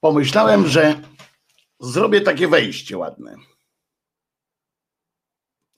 pomyślałem, 0.00 0.68
że 0.68 1.02
zrobię 1.80 2.20
takie 2.20 2.48
wejście 2.48 2.98
ładne. 2.98 3.34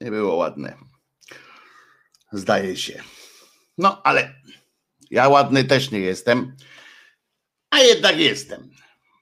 Nie 0.00 0.10
było 0.10 0.36
ładne. 0.36 0.78
Zdaje 2.32 2.76
się. 2.76 3.02
No, 3.78 4.02
ale 4.02 4.40
ja 5.10 5.28
ładny 5.28 5.64
też 5.64 5.90
nie 5.90 6.00
jestem, 6.00 6.56
a 7.70 7.78
jednak 7.78 8.18
jestem. 8.18 8.70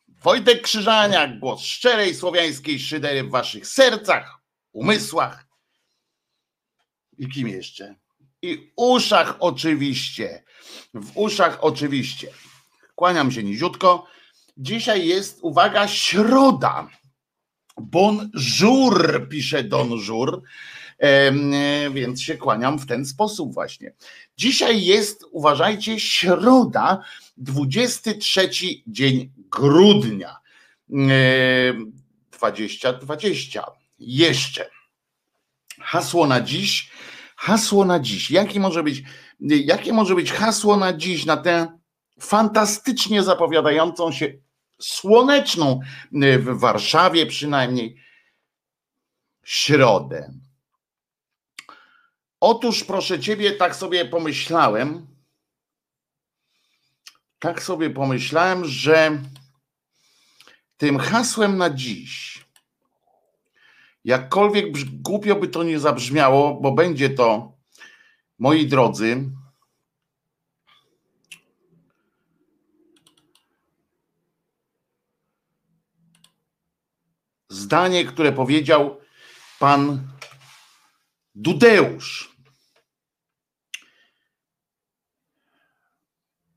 Wojtek 0.09 0.63
Krzyżaniak, 0.63 1.39
głos 1.39 1.63
szczerej 1.63 2.15
słowiańskiej 2.15 2.81
szydery 2.81 3.25
w 3.25 3.31
waszych 3.31 3.67
sercach, 3.67 4.39
umysłach 4.73 5.49
i 7.19 7.29
kim 7.29 7.49
jeszcze? 7.49 7.95
I 8.43 8.73
uszach 8.77 9.37
oczywiście. 9.41 10.45
W 10.95 11.11
uszach 11.15 11.59
oczywiście. 11.61 12.29
Kłaniam 12.95 13.33
się 13.33 13.43
niziutko. 13.43 14.07
Dzisiaj 14.61 15.07
jest, 15.07 15.39
uwaga, 15.43 15.89
środa. 15.89 16.89
Bonjour, 17.77 19.29
pisze 19.29 19.65
Don 19.65 19.99
Żur, 19.99 20.43
e, 20.99 21.33
więc 21.91 22.23
się 22.23 22.37
kłaniam 22.37 22.79
w 22.79 22.87
ten 22.87 23.07
sposób 23.07 23.55
właśnie. 23.55 23.95
Dzisiaj 24.37 24.85
jest, 24.85 25.25
uważajcie, 25.31 26.01
środa, 26.01 27.05
23 27.37 28.51
dzień 28.87 29.31
grudnia 29.37 30.37
2020. 32.33 33.65
Jeszcze. 33.99 34.71
Hasło 35.81 36.27
na 36.27 36.41
dziś. 36.41 36.91
Hasło 37.37 37.85
na 37.85 38.01
dziś. 38.01 38.31
Jakie 38.31 38.61
może 38.61 38.83
być, 38.83 39.03
jakie 39.41 39.93
może 39.93 40.15
być 40.15 40.33
hasło 40.33 40.77
na 40.77 40.93
dziś, 40.93 41.25
na 41.25 41.37
tę 41.37 41.79
fantastycznie 42.21 43.23
zapowiadającą 43.23 44.13
się 44.13 44.48
słoneczną 44.81 45.81
w 46.13 46.59
Warszawie 46.59 47.27
przynajmniej 47.27 48.03
środę. 49.45 50.33
Otóż 52.41 52.85
proszę 52.85 53.21
ciebie, 53.21 53.53
tak 53.53 53.77
sobie 53.77 54.05
pomyślałem, 54.05 55.07
tak 57.39 57.63
sobie 57.63 57.91
pomyślałem, 57.91 58.65
że 58.65 59.23
tym 60.77 60.99
hasłem 60.99 61.59
na 61.59 61.71
dziś, 61.71 62.45
jakkolwiek 64.05 64.67
głupio 65.03 65.37
by 65.37 65.49
to 65.49 65.63
nie 65.63 65.79
zabrzmiało, 65.79 66.61
bo 66.61 66.73
będzie 66.73 67.11
to, 67.11 67.53
moi 68.39 68.67
drodzy, 68.67 69.31
zdanie, 77.49 78.05
które 78.05 78.33
powiedział 78.33 79.01
pan 79.59 80.09
Dudeusz. 81.35 82.37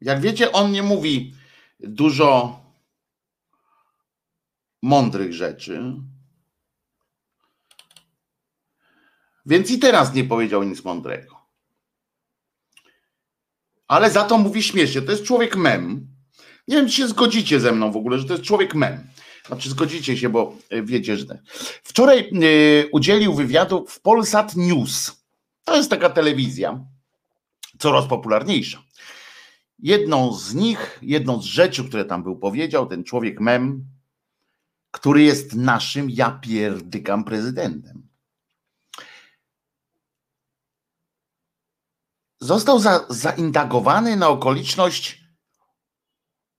Jak 0.02 0.22
wiecie, 0.22 0.52
on 0.52 0.72
nie 0.72 0.84
mówi 0.84 1.36
dużo 1.80 2.60
mądrych 4.82 5.34
rzeczy. 5.34 5.94
Więc 9.46 9.72
i 9.72 9.80
teraz 9.80 10.14
nie 10.14 10.24
powiedział 10.24 10.64
nic 10.64 10.84
mądrego. 10.84 11.42
Ale 13.88 14.12
za 14.12 14.24
to 14.24 14.38
mówi 14.38 14.64
śmiesznie. 14.64 15.02
To 15.02 15.12
jest 15.12 15.24
człowiek 15.24 15.56
mem. 15.56 16.08
Nie 16.68 16.76
wiem, 16.76 16.88
czy 16.88 16.94
się 16.94 17.08
zgodzicie 17.08 17.60
ze 17.60 17.72
mną 17.72 17.92
w 17.92 17.98
ogóle, 17.98 18.20
że 18.20 18.26
to 18.26 18.34
jest 18.34 18.46
człowiek 18.46 18.76
mem. 18.76 19.08
Znaczy 19.52 19.70
zgodzicie 19.70 20.18
się, 20.18 20.30
bo 20.30 20.56
e, 20.70 20.84
wiecie, 20.84 21.18
że. 21.18 21.42
Wczoraj 21.84 22.20
e, 22.20 22.88
udzielił 22.92 23.34
wywiadu 23.34 23.86
w 23.88 24.02
Polsat 24.02 24.56
News. 24.56 25.24
To 25.64 25.76
jest 25.76 25.90
taka 25.90 26.10
telewizja 26.10 26.86
coraz 27.80 28.08
popularniejsza. 28.08 28.84
Jedną 29.80 30.34
z 30.34 30.54
nich, 30.54 31.00
jedną 31.02 31.42
z 31.42 31.46
rzeczy, 31.46 31.84
które 31.84 32.06
tam 32.06 32.24
był 32.24 32.40
powiedział, 32.40 32.86
ten 32.88 33.04
człowiek 33.04 33.40
mem, 33.40 33.86
który 34.92 35.22
jest 35.22 35.56
naszym, 35.56 36.10
ja 36.10 36.32
pierdykam 36.32 37.24
prezydentem. 37.24 38.08
Został 42.40 42.80
za, 42.80 43.06
zaindagowany 43.10 44.16
na 44.16 44.30
okoliczność 44.30 45.24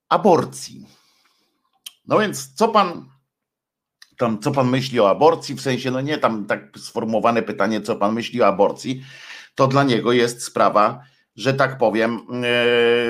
aborcji. 0.09 0.87
No 2.05 2.19
więc 2.19 2.55
co 2.55 2.69
pan 2.69 3.13
tam, 4.19 4.39
co 4.39 4.53
pan 4.53 4.71
myśli 4.71 5.01
o 5.01 5.11
aborcji, 5.11 5.55
w 5.55 5.61
sensie, 5.61 5.91
no 5.91 6.01
nie 6.01 6.19
tam 6.19 6.47
tak 6.47 6.79
sformułowane 6.79 7.43
pytanie, 7.43 7.81
co 7.81 7.97
pan 7.97 8.15
myśli 8.15 8.43
o 8.43 8.47
aborcji, 8.47 9.05
to 9.55 9.69
dla 9.69 9.85
niego 9.85 10.13
jest 10.13 10.45
sprawa, 10.45 11.03
że 11.37 11.55
tak 11.55 11.79
powiem, 11.79 12.21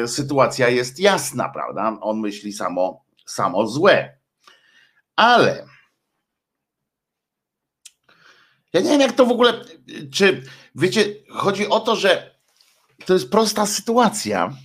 yy, 0.01 0.09
sytuacja 0.09 0.69
jest 0.69 0.99
jasna, 0.99 1.49
prawda? 1.49 1.99
On 2.01 2.21
myśli 2.21 2.53
samo, 2.53 3.05
samo 3.27 3.67
złe. 3.67 4.19
Ale 5.17 5.67
ja 8.73 8.81
nie 8.81 8.91
wiem, 8.91 9.01
jak 9.01 9.13
to 9.13 9.27
w 9.27 9.31
ogóle, 9.31 9.65
czy 10.15 10.43
wiecie, 10.75 11.15
chodzi 11.31 11.69
o 11.69 11.81
to, 11.81 11.97
że 11.97 12.35
to 13.07 13.15
jest 13.15 13.31
prosta 13.31 13.67
sytuacja, 13.67 14.57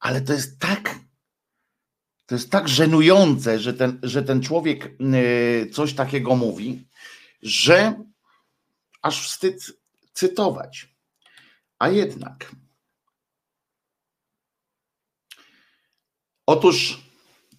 ale 0.00 0.20
to 0.20 0.32
jest 0.32 0.60
tak 0.60 1.05
to 2.26 2.34
jest 2.34 2.50
tak 2.50 2.68
żenujące, 2.68 3.58
że 3.58 3.74
ten, 3.74 3.98
że 4.02 4.22
ten 4.22 4.42
człowiek 4.42 4.96
y, 5.00 5.70
coś 5.72 5.94
takiego 5.94 6.36
mówi, 6.36 6.88
że 7.42 8.04
aż 9.02 9.28
wstyd 9.28 9.62
cytować. 10.12 10.96
A 11.78 11.88
jednak. 11.88 12.52
Otóż 16.46 17.06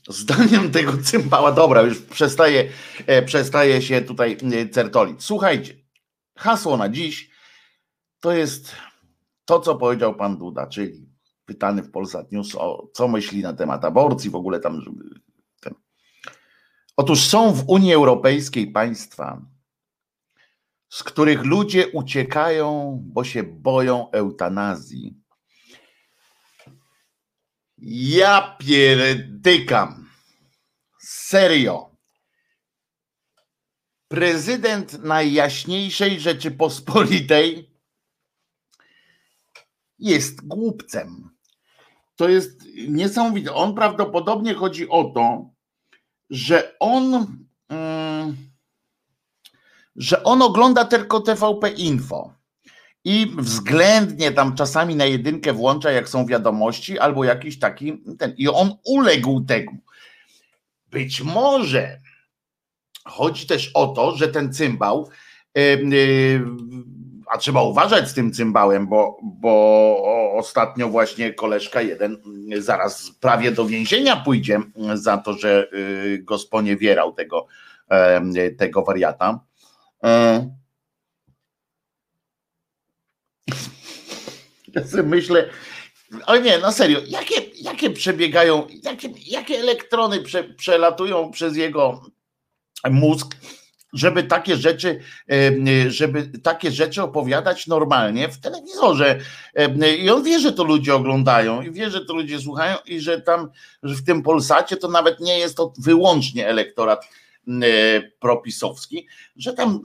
zdaniem 0.08 0.72
tego 0.72 0.98
cymbała, 1.04 1.52
dobra, 1.52 1.82
już 1.82 2.02
przestaje, 2.02 2.70
e, 3.06 3.22
przestaje 3.22 3.82
się 3.82 4.02
tutaj 4.02 4.38
e, 4.54 4.70
certolić. 4.70 5.24
Słuchajcie, 5.24 5.76
hasło 6.38 6.78
na 6.78 6.90
dziś 6.90 7.32
to 8.20 8.32
jest 8.32 8.76
to, 9.46 9.60
co 9.60 9.76
powiedział 9.76 10.16
pan 10.16 10.38
Duda, 10.38 10.68
czyli 10.68 11.07
pytany 11.48 11.84
w 11.84 11.92
Polsat 11.92 12.32
News, 12.32 12.56
o 12.56 12.90
co 12.94 13.08
myśli 13.08 13.42
na 13.42 13.54
temat 13.54 13.86
aborcji, 13.86 14.30
w 14.30 14.36
ogóle 14.36 14.60
tam. 14.60 14.82
Ten. 15.62 15.74
Otóż 16.98 17.26
są 17.26 17.54
w 17.54 17.70
Unii 17.70 17.94
Europejskiej 17.94 18.72
państwa, 18.72 19.42
z 20.90 21.04
których 21.04 21.44
ludzie 21.46 21.88
uciekają, 21.88 23.00
bo 23.04 23.24
się 23.24 23.44
boją 23.44 24.12
eutanazji. 24.12 25.18
Ja 27.78 28.58
pierdykam. 28.60 30.10
Serio. 31.00 31.98
Prezydent 34.08 35.04
Najjaśniejszej 35.04 36.20
Rzeczypospolitej 36.20 37.72
jest 40.00 40.48
głupcem. 40.48 41.37
To 42.18 42.30
jest 42.30 42.64
niesamowite. 42.88 43.54
On 43.54 43.76
prawdopodobnie 43.76 44.54
chodzi 44.54 44.90
o 44.90 45.04
to, 45.04 45.50
że 46.30 46.76
on, 46.80 47.28
mm, 47.70 48.38
że 49.96 50.24
on 50.24 50.42
ogląda 50.42 50.86
tylko 50.86 51.20
TVP 51.20 51.70
Info 51.70 52.34
i 53.04 53.32
względnie 53.38 54.32
tam 54.32 54.56
czasami 54.56 54.96
na 54.96 55.06
jedynkę 55.06 55.54
włącza, 55.54 55.92
jak 55.92 56.10
są 56.10 56.26
wiadomości, 56.26 57.00
albo 57.00 57.24
jakiś 57.24 57.60
taki 57.60 58.04
ten. 58.20 58.34
I 58.38 58.48
on 58.48 58.74
uległ 58.86 59.42
temu. 59.42 59.78
Być 60.92 61.22
może 61.22 62.02
chodzi 63.06 63.48
też 63.48 63.72
o 63.74 63.88
to, 63.88 64.16
że 64.16 64.28
ten 64.28 64.54
cymbał. 64.54 65.10
A 67.30 67.38
trzeba 67.38 67.62
uważać 67.62 68.10
z 68.10 68.14
tym 68.14 68.34
cymbałem, 68.34 68.88
bo, 68.88 69.20
bo 69.24 70.34
ostatnio 70.38 70.90
właśnie 70.90 71.34
koleżka 71.34 71.82
jeden 71.82 72.18
zaraz 72.58 73.12
prawie 73.12 73.52
do 73.52 73.66
więzienia 73.66 74.16
pójdzie 74.16 74.60
za 74.94 75.18
to, 75.18 75.34
że 75.34 75.68
y, 75.74 76.20
go 76.24 76.38
sponiewierał 76.38 77.14
tego, 77.14 77.48
tego 78.58 78.84
wariata. 78.84 79.40
E. 80.04 80.50
Myślę, 85.04 85.50
ale 86.26 86.42
nie, 86.42 86.58
no 86.58 86.72
serio, 86.72 87.00
jakie, 87.08 87.42
jakie 87.56 87.90
przebiegają, 87.90 88.68
jakie, 88.84 89.10
jakie 89.26 89.60
elektrony 89.60 90.22
prze, 90.22 90.44
przelatują 90.44 91.32
przez 91.32 91.56
jego 91.56 92.02
mózg, 92.90 93.36
żeby 93.98 94.24
takie 94.24 94.56
rzeczy, 94.56 95.00
żeby 95.88 96.32
takie 96.44 96.72
rzeczy 96.72 97.04
opowiadać 97.04 97.68
normalnie 97.68 98.30
w 98.30 98.40
telewizorze. 98.40 99.20
I 100.00 100.10
on 100.10 100.24
wie, 100.24 100.40
że 100.40 100.54
to 100.54 100.64
ludzie 100.64 100.96
oglądają 100.96 101.62
i 101.62 101.72
wie, 101.72 101.90
że 101.90 102.06
to 102.06 102.14
ludzie 102.14 102.40
słuchają 102.40 102.78
i 102.86 103.00
że 103.00 103.22
tam 103.22 103.50
że 103.84 103.96
w 103.96 104.04
tym 104.04 104.24
Polsacie 104.24 104.78
to 104.78 104.88
nawet 104.88 105.20
nie 105.20 105.40
jest 105.40 105.58
to 105.58 105.74
wyłącznie 105.78 106.48
elektorat 106.48 107.06
propisowski, 108.20 109.08
że 109.36 109.54
tam 109.54 109.80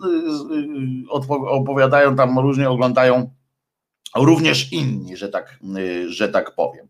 opowiadają, 1.47 2.17
tam 2.17 2.39
różnie 2.39 2.71
oglądają 2.71 3.31
również 4.17 4.73
inni, 4.73 5.17
że 5.17 5.29
tak, 5.29 5.59
że 6.09 6.29
tak 6.29 6.55
powiem. 6.55 6.89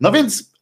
No 0.00 0.12
więc, 0.12 0.52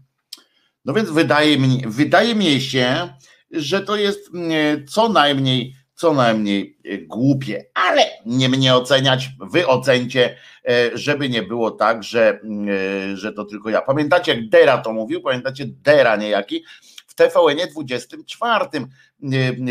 no 0.84 0.92
więc 0.92 1.10
wydaje 1.10 1.58
mi, 1.58 1.82
wydaje 1.86 2.34
mi 2.34 2.60
się, 2.60 3.14
że 3.50 3.80
to 3.80 3.96
jest 3.96 4.34
mm, 4.34 4.86
co 4.86 5.08
najmniej, 5.08 5.74
co 5.94 6.12
najmniej 6.12 6.78
e, 6.84 6.98
głupie, 6.98 7.64
ale 7.74 8.02
nie 8.26 8.48
mnie 8.48 8.74
oceniać, 8.74 9.30
wy 9.50 9.66
ocencie, 9.66 10.36
e, 10.68 10.98
żeby 10.98 11.28
nie 11.28 11.42
było 11.42 11.70
tak, 11.70 12.02
że, 12.02 12.40
mm, 12.44 12.68
e, 13.12 13.16
że 13.16 13.32
to 13.32 13.44
tylko 13.44 13.70
ja. 13.70 13.82
Pamiętacie, 13.82 14.34
jak 14.34 14.48
Dera 14.48 14.78
to 14.78 14.92
mówił, 14.92 15.20
pamiętacie 15.20 15.64
Dera 15.66 16.16
niejaki, 16.16 16.64
w 17.06 17.14
TVN 17.14 17.58
24 17.72 18.64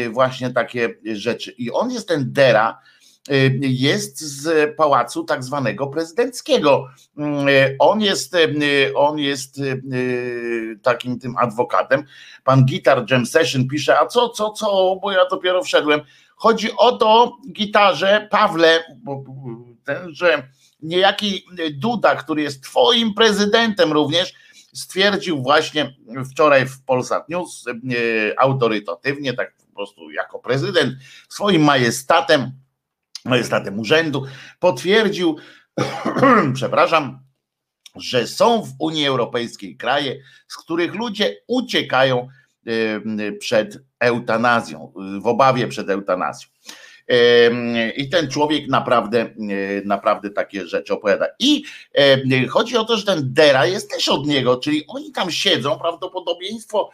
właśnie 0.09 0.49
takie 0.49 0.89
rzeczy. 1.13 1.51
I 1.51 1.71
on 1.71 1.91
jest 1.91 2.07
ten 2.07 2.33
Dera, 2.33 2.79
jest 3.61 4.19
z 4.21 4.75
pałacu 4.75 5.23
tak 5.23 5.43
zwanego 5.43 5.87
prezydenckiego. 5.87 6.87
On 7.79 8.01
jest, 8.01 8.35
on 8.95 9.19
jest 9.19 9.61
takim 10.81 11.19
tym 11.19 11.37
adwokatem. 11.37 12.03
Pan 12.43 12.65
Gitar 12.65 13.05
Jam 13.11 13.25
Session 13.25 13.67
pisze, 13.67 13.99
a 13.99 14.05
co, 14.05 14.29
co, 14.29 14.49
co, 14.49 14.95
bo 15.01 15.11
ja 15.11 15.25
dopiero 15.29 15.63
wszedłem. 15.63 16.01
Chodzi 16.35 16.69
o 16.77 16.91
to, 16.91 17.37
gitarze, 17.51 18.27
Pawle, 18.31 18.83
ten, 19.83 20.15
że 20.15 20.47
niejaki 20.81 21.45
Duda, 21.73 22.15
który 22.15 22.41
jest 22.41 22.63
twoim 22.63 23.13
prezydentem 23.13 23.93
również, 23.93 24.33
stwierdził 24.73 25.41
właśnie 25.41 25.95
wczoraj 26.31 26.65
w 26.65 26.83
Polsat 26.83 27.29
News 27.29 27.65
autorytatywnie, 28.37 29.33
tak 29.33 29.53
po 29.69 29.75
prostu 29.75 30.11
jako 30.11 30.39
prezydent, 30.39 30.93
swoim 31.29 31.61
majestatem, 31.63 32.51
majestatem 33.29 33.79
urzędu, 33.79 34.25
potwierdził, 34.59 35.37
przepraszam, 36.53 37.19
że 37.95 38.27
są 38.27 38.61
w 38.61 38.69
Unii 38.79 39.07
Europejskiej 39.07 39.77
kraje, 39.77 40.21
z 40.47 40.57
których 40.57 40.95
ludzie 40.95 41.35
uciekają 41.47 42.27
przed 43.39 43.79
eutanazją, 43.99 44.93
w 45.21 45.27
obawie 45.27 45.67
przed 45.67 45.89
eutanazją. 45.89 46.49
I 47.97 48.09
ten 48.09 48.29
człowiek 48.29 48.67
naprawdę, 48.67 49.33
naprawdę 49.85 50.29
takie 50.29 50.67
rzeczy 50.67 50.93
opowiada. 50.93 51.27
I 51.39 51.63
chodzi 52.49 52.77
o 52.77 52.85
to, 52.85 52.97
że 52.97 53.05
ten 53.05 53.33
Dera 53.33 53.65
jest 53.65 53.91
też 53.91 54.07
od 54.07 54.27
niego, 54.27 54.57
czyli 54.57 54.83
oni 54.87 55.11
tam 55.11 55.31
siedzą, 55.31 55.79
prawdopodobieństwo 55.79 56.89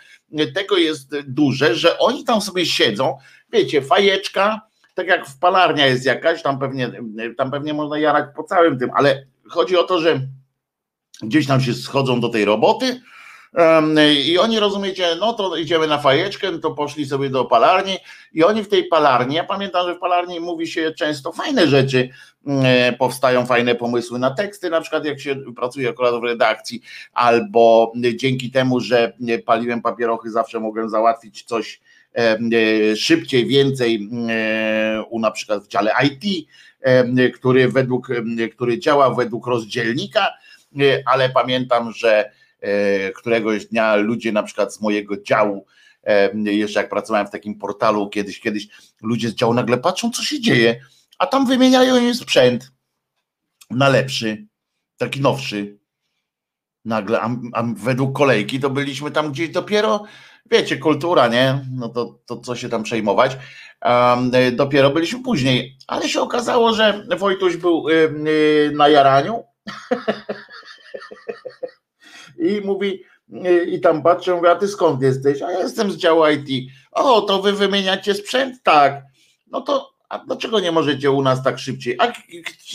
tego 0.53 0.77
jest 0.77 1.19
duże, 1.27 1.75
że 1.75 1.99
oni 1.99 2.23
tam 2.23 2.41
sobie 2.41 2.65
siedzą, 2.65 3.17
wiecie, 3.51 3.81
fajeczka, 3.81 4.61
tak 4.95 5.07
jak 5.07 5.27
w 5.27 5.39
palarnia 5.39 5.88
jest 5.88 6.06
jakaś, 6.06 6.42
tam 6.42 6.59
pewnie, 6.59 6.92
tam 7.38 7.51
pewnie 7.51 7.74
można 7.74 8.00
jarać 8.00 8.25
po 8.36 8.44
całym 8.44 8.80
tym, 8.80 8.89
ale 8.94 9.25
chodzi 9.47 9.77
o 9.77 9.83
to, 9.83 10.00
że 10.00 10.21
gdzieś 11.21 11.47
tam 11.47 11.62
się 11.62 11.74
schodzą 11.74 12.19
do 12.21 12.30
tej 12.30 12.45
roboty 12.45 13.01
i 14.25 14.38
oni 14.38 14.59
rozumiecie, 14.59 15.07
no 15.19 15.33
to 15.33 15.56
idziemy 15.56 15.88
na 15.88 15.97
fajeczkę, 15.97 16.59
to 16.59 16.71
poszli 16.71 17.06
sobie 17.06 17.30
do 17.30 17.45
palarni 17.45 17.97
i 18.33 18.44
oni 18.44 18.63
w 18.63 18.68
tej 18.68 18.83
palarni, 18.83 19.36
ja 19.36 19.44
pamiętam, 19.44 19.88
że 19.88 19.95
w 19.95 20.00
palarni 20.00 20.39
mówi 20.39 20.68
się 20.68 20.92
często 20.92 21.31
fajne 21.31 21.68
rzeczy, 21.68 22.09
mm, 22.47 22.95
powstają 22.95 23.45
fajne 23.45 23.75
pomysły 23.75 24.19
na 24.19 24.31
teksty, 24.31 24.69
na 24.69 24.81
przykład 24.81 25.06
jak 25.06 25.19
się 25.19 25.36
pracuje 25.56 25.89
akurat 25.89 26.15
w 26.19 26.24
redakcji, 26.24 26.81
albo 27.13 27.94
dzięki 28.15 28.51
temu, 28.51 28.80
że 28.80 29.13
paliłem 29.45 29.81
papierochy, 29.81 30.31
zawsze 30.31 30.59
mogłem 30.59 30.89
załatwić 30.89 31.44
coś 31.44 31.80
E, 31.80 31.84
szybciej, 32.95 33.45
więcej 33.45 34.09
e, 34.29 35.03
u 35.09 35.19
na 35.19 35.31
przykład 35.31 35.63
w 35.63 35.67
dziale 35.67 35.91
IT, 36.03 36.47
który 37.35 37.69
według, 37.69 38.07
który 38.56 38.79
działa 38.79 39.15
według 39.15 39.47
rozdzielnika, 39.47 40.33
e, 40.79 41.03
ale 41.06 41.29
pamiętam, 41.29 41.91
że 41.91 42.31
któregoś 43.15 43.65
dnia 43.65 43.95
ludzie 43.95 44.31
na 44.31 44.44
przykład 44.44 44.73
z 44.73 44.81
mojego 44.81 45.21
działu, 45.21 45.65
jeszcze 46.45 46.79
jak 46.79 46.89
pracowałem 46.89 47.27
w 47.27 47.31
takim 47.31 47.56
portalu 47.56 48.09
kiedyś, 48.09 48.39
kiedyś 48.39 48.68
ludzie 49.01 49.29
z 49.29 49.35
działu 49.35 49.53
nagle 49.53 49.77
patrzą, 49.77 50.11
co 50.11 50.23
się 50.23 50.41
dzieje, 50.41 50.81
a 51.19 51.27
tam 51.27 51.47
wymieniają 51.47 51.97
im 51.97 52.15
sprzęt 52.15 52.71
na 53.71 53.89
lepszy, 53.89 54.45
taki 54.97 55.21
nowszy. 55.21 55.77
Nagle, 56.85 57.21
a, 57.21 57.35
a 57.54 57.63
według 57.63 58.18
kolejki 58.18 58.59
to 58.59 58.69
byliśmy 58.69 59.11
tam 59.11 59.31
gdzieś 59.31 59.49
dopiero 59.49 60.06
wiecie, 60.52 60.78
kultura, 60.78 61.28
nie? 61.28 61.66
No 61.71 61.90
to, 61.90 62.19
to 62.25 62.37
co 62.37 62.56
się 62.56 62.69
tam 62.69 62.83
przejmować. 62.83 63.37
Um, 63.85 64.31
dopiero 64.52 64.90
byliśmy 64.90 65.23
później, 65.23 65.78
ale 65.87 66.09
się 66.09 66.21
okazało, 66.21 66.73
że 66.73 67.06
Wojtuś 67.18 67.57
był 67.57 67.90
y, 67.90 67.94
y, 67.94 68.71
na 68.75 68.90
jaraniu 68.90 69.44
i 72.49 72.61
mówi, 72.66 73.04
i 73.68 73.81
tam 73.81 74.04
patrzę, 74.04 74.35
mówię, 74.35 74.52
a 74.52 74.56
ty 74.56 74.68
skąd 74.68 75.02
jesteś? 75.02 75.42
A 75.42 75.52
ja 75.52 75.59
jestem 75.59 75.92
z 75.92 75.97
działu 75.97 76.23
IT. 76.28 76.71
O, 76.92 77.21
to 77.21 77.42
wy 77.42 77.54
wymieniacie 77.54 78.14
sprzęt? 78.14 78.64
Tak. 78.64 79.04
No 79.47 79.61
to, 79.61 79.95
a 80.09 80.19
dlaczego 80.19 80.59
nie 80.59 80.71
możecie 80.71 81.11
u 81.11 81.21
nas 81.21 81.44
tak 81.44 81.59
szybciej? 81.59 81.95
A 81.99 82.14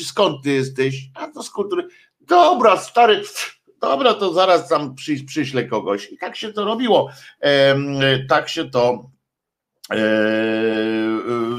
skąd 0.05 0.43
ty 0.43 0.51
jesteś? 0.51 0.97
A 1.15 1.29
to 1.29 1.43
z 1.43 1.51
kultury. 1.51 1.89
Dobra, 2.21 2.77
stary, 2.77 3.23
dobra, 3.81 4.15
to 4.15 4.33
zaraz 4.33 4.69
tam 4.69 4.95
przy, 4.95 5.25
przyślę 5.25 5.65
kogoś. 5.65 6.13
I 6.13 6.19
tak 6.19 6.37
się 6.37 6.53
to 6.53 6.65
robiło. 6.65 7.11
E, 7.41 7.77
tak 8.29 8.49
się 8.49 8.71
to 8.71 9.11
e, 9.93 10.01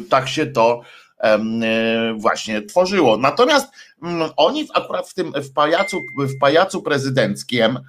tak 0.10 0.30
się 0.30 0.46
to 0.48 0.82
e, 1.24 1.40
właśnie 2.18 2.62
tworzyło. 2.62 3.18
Natomiast 3.18 3.68
m, 4.04 4.24
oni 4.38 4.68
akurat 4.74 5.10
w 5.10 5.14
tym 5.14 5.34
w 5.36 5.54
pajacu, 5.54 6.02
w 6.18 6.38
pajacu 6.40 6.82
prezydenckim 6.82 7.80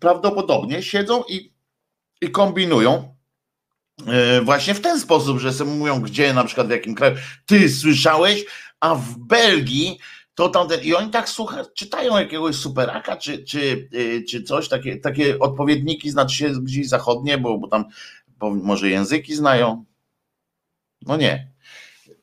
prawdopodobnie 0.00 0.82
siedzą 0.82 1.22
i, 1.28 1.52
i 2.20 2.30
kombinują 2.30 3.14
e, 4.06 4.40
właśnie 4.40 4.74
w 4.74 4.80
ten 4.80 5.00
sposób, 5.00 5.38
że 5.38 5.52
sobie 5.52 5.70
mówią, 5.70 6.00
gdzie 6.00 6.34
na 6.34 6.44
przykład 6.44 6.66
w 6.66 6.70
jakim 6.70 6.94
kraju. 6.94 7.16
Ty 7.46 7.68
słyszałeś, 7.68 8.44
a 8.80 8.94
w 8.94 9.18
Belgii 9.18 9.98
to 10.36 10.48
tamten, 10.48 10.80
i 10.82 10.94
oni 10.94 11.10
tak 11.10 11.28
słucha, 11.28 11.64
czytają 11.74 12.18
jakiegoś 12.18 12.56
superaka, 12.56 13.16
czy, 13.16 13.44
czy, 13.44 13.88
y, 13.94 14.24
czy 14.28 14.42
coś, 14.42 14.68
takie, 14.68 14.96
takie 14.96 15.38
odpowiedniki, 15.38 16.10
znaczy 16.10 16.36
się 16.36 16.50
gdzieś 16.50 16.88
zachodnie, 16.88 17.38
bo, 17.38 17.58
bo 17.58 17.68
tam 17.68 17.84
bo 18.38 18.50
może 18.50 18.88
języki 18.88 19.34
znają. 19.34 19.84
No 21.06 21.16
nie, 21.16 21.52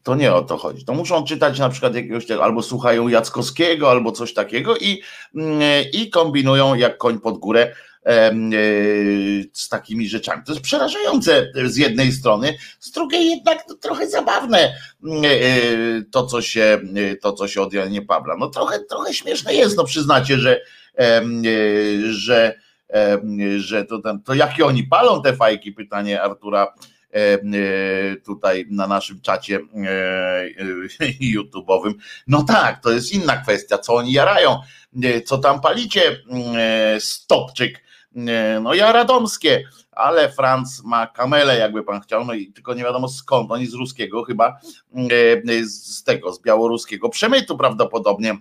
to 0.04 0.16
nie 0.16 0.34
o 0.34 0.42
to 0.42 0.58
chodzi. 0.58 0.86
To 0.86 0.94
muszą 0.94 1.24
czytać 1.24 1.60
na 1.60 1.70
przykład 1.70 1.96
jakiegoś 1.96 2.32
albo 2.32 2.62
słuchają 2.62 3.08
Jackowskiego, 3.08 3.92
albo 3.92 4.12
coś 4.12 4.34
takiego 4.34 4.78
i, 4.78 5.02
mm, 5.36 5.62
i 5.94 6.10
kombinują 6.10 6.76
jak 6.76 6.98
koń 6.98 7.20
pod 7.20 7.38
górę 7.38 7.76
z 9.54 9.70
takimi 9.70 10.08
rzeczami. 10.08 10.44
To 10.46 10.52
jest 10.52 10.64
przerażające 10.64 11.52
z 11.66 11.78
jednej 11.78 12.12
strony, 12.12 12.58
z 12.80 12.92
drugiej 12.92 13.30
jednak 13.30 13.66
trochę 13.82 14.10
zabawne 14.10 14.60
e, 14.60 14.74
to, 16.12 16.26
co 16.26 16.42
się, 16.42 16.80
to, 17.22 17.34
co 17.34 17.48
się 17.48 17.62
od 17.62 17.74
Janie 17.74 18.02
Pawla. 18.02 18.36
No 18.40 18.48
trochę, 18.48 18.80
trochę 18.80 19.14
śmieszne 19.14 19.54
jest, 19.54 19.78
no 19.78 19.84
przyznacie, 19.84 20.38
że, 20.38 20.62
że, 22.10 22.60
że 23.58 23.86
to, 23.86 24.00
tam, 24.00 24.22
to 24.22 24.34
jakie 24.34 24.66
oni 24.66 24.84
palą 24.84 25.22
te 25.22 25.36
fajki, 25.36 25.72
pytanie 25.72 26.22
Artura 26.22 26.74
tutaj 28.26 28.66
na 28.70 28.88
naszym 28.88 29.22
czacie 29.22 29.60
YouTube'owym. 31.22 31.94
No 32.28 32.44
tak, 32.44 32.84
to 32.84 32.92
jest 32.92 33.14
inna 33.14 33.38
kwestia, 33.38 33.78
co 33.78 33.96
oni 33.96 34.12
jarają, 34.12 34.60
co 35.26 35.38
tam 35.38 35.62
palicie, 35.62 36.02
stopczyk 37.00 37.84
no 38.62 38.74
ja 38.74 38.92
radomskie, 38.92 39.64
ale 39.92 40.32
Franc 40.32 40.84
ma 40.84 41.08
kamelę, 41.08 41.58
jakby 41.58 41.84
pan 41.84 42.02
chciał, 42.02 42.26
no 42.26 42.34
i 42.34 42.48
tylko 42.48 42.74
nie 42.74 42.84
wiadomo 42.84 43.10
skąd, 43.10 43.52
oni 43.52 43.68
z 43.68 43.74
ruskiego 43.74 44.24
chyba, 44.24 44.58
e, 45.50 45.64
z 45.66 46.04
tego, 46.04 46.34
z 46.34 46.42
białoruskiego 46.42 47.10
przemytu 47.10 47.58
prawdopodobnie 47.58 48.38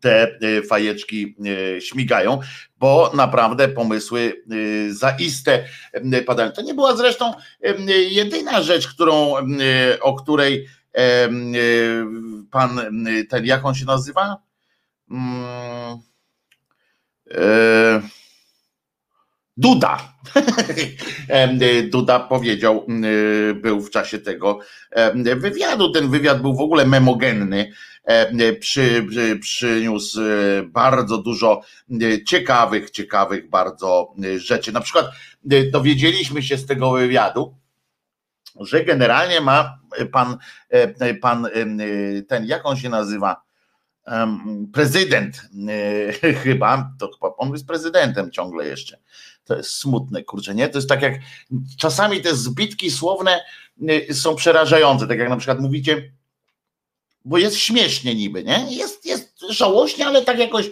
te 0.00 0.22
e, 0.22 0.62
fajeczki 0.62 1.36
e, 1.76 1.80
śmigają, 1.80 2.40
bo 2.78 3.10
naprawdę 3.14 3.68
pomysły 3.68 4.44
zaiste 4.90 5.64
padają. 6.26 6.52
To 6.52 6.62
nie 6.62 6.74
była 6.74 6.96
zresztą 6.96 7.32
jedyna 8.10 8.62
rzecz, 8.62 8.88
którą, 8.88 9.34
o 10.00 10.14
której 10.14 10.68
pan, 12.50 12.80
ten, 13.28 13.46
jak 13.46 13.64
on 13.64 13.74
się 13.74 13.84
nazywa? 13.84 14.36
Hmm, 15.08 15.98
Duda. 19.56 20.14
Duda 21.92 22.20
powiedział, 22.20 22.86
był 23.54 23.80
w 23.80 23.90
czasie 23.90 24.18
tego 24.18 24.58
wywiadu. 25.36 25.92
Ten 25.92 26.10
wywiad 26.10 26.42
był 26.42 26.56
w 26.56 26.60
ogóle 26.60 26.86
memogenny. 26.86 27.72
Przy, 28.60 29.06
przyniósł 29.40 30.20
bardzo 30.64 31.18
dużo 31.18 31.60
ciekawych, 32.26 32.90
ciekawych 32.90 33.50
bardzo 33.50 34.14
rzeczy. 34.36 34.72
Na 34.72 34.80
przykład 34.80 35.06
dowiedzieliśmy 35.72 36.42
się 36.42 36.56
z 36.56 36.66
tego 36.66 36.90
wywiadu, 36.90 37.56
że 38.60 38.84
generalnie 38.84 39.40
ma 39.40 39.78
pan, 40.12 40.36
pan 41.20 41.48
ten, 42.28 42.46
jak 42.46 42.66
on 42.66 42.76
się 42.76 42.88
nazywa? 42.88 43.44
prezydent 44.72 45.42
chyba, 46.42 46.90
to 46.98 47.10
chyba 47.12 47.36
on 47.36 47.52
jest 47.52 47.66
prezydentem 47.66 48.30
ciągle 48.30 48.66
jeszcze. 48.66 48.98
To 49.44 49.56
jest 49.56 49.70
smutne, 49.70 50.24
kurczę, 50.24 50.54
nie? 50.54 50.68
To 50.68 50.78
jest 50.78 50.88
tak 50.88 51.02
jak 51.02 51.14
czasami 51.78 52.20
te 52.20 52.36
zbitki 52.36 52.90
słowne 52.90 53.44
są 54.12 54.36
przerażające, 54.36 55.06
tak 55.06 55.18
jak 55.18 55.28
na 55.28 55.36
przykład 55.36 55.60
mówicie, 55.60 56.12
bo 57.24 57.38
jest 57.38 57.56
śmiesznie 57.56 58.14
niby, 58.14 58.44
nie? 58.44 58.66
Jest, 58.70 59.06
jest 59.06 59.40
żałośnie, 59.50 60.06
ale 60.06 60.22
tak 60.22 60.38
jakoś, 60.38 60.70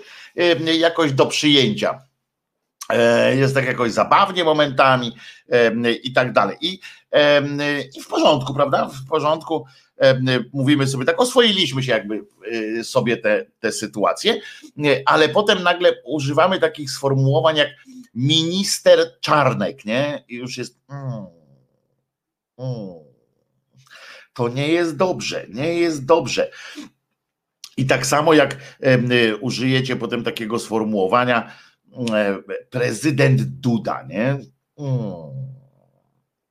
jakoś 0.78 1.12
do 1.12 1.26
przyjęcia. 1.26 2.02
E, 2.88 3.36
jest 3.36 3.54
tak 3.54 3.66
jakoś 3.66 3.92
zabawnie 3.92 4.44
momentami 4.44 5.16
i 6.02 6.12
tak 6.12 6.32
dalej. 6.32 6.56
I, 6.60 6.80
I 7.96 8.00
w 8.00 8.06
porządku, 8.06 8.54
prawda? 8.54 8.88
W 8.88 9.08
porządku 9.08 9.66
mówimy 10.52 10.86
sobie 10.86 11.04
tak, 11.04 11.20
oswoiliśmy 11.20 11.82
się 11.82 11.92
jakby 11.92 12.24
y, 12.52 12.84
sobie 12.84 13.16
te, 13.16 13.46
te 13.60 13.72
sytuacje, 13.72 14.40
ale 15.06 15.28
potem 15.28 15.62
nagle 15.62 16.02
używamy 16.04 16.58
takich 16.58 16.90
sformułowań 16.90 17.56
jak 17.56 17.68
minister 18.14 18.98
Czarnek, 19.20 19.84
nie? 19.84 20.24
I 20.28 20.34
już 20.34 20.58
jest. 20.58 20.80
Mm, 20.88 21.26
mm, 22.58 23.12
to 24.34 24.48
nie 24.48 24.68
jest 24.68 24.96
dobrze, 24.96 25.46
nie 25.48 25.74
jest 25.74 26.06
dobrze. 26.06 26.50
I 27.76 27.86
tak 27.86 28.06
samo 28.06 28.34
jak 28.34 28.56
y, 29.12 29.36
użyjecie 29.36 29.96
potem 29.96 30.24
takiego 30.24 30.58
sformułowania 30.58 31.52
prezydent 32.70 33.42
Duda, 33.42 34.02
nie? 34.02 34.38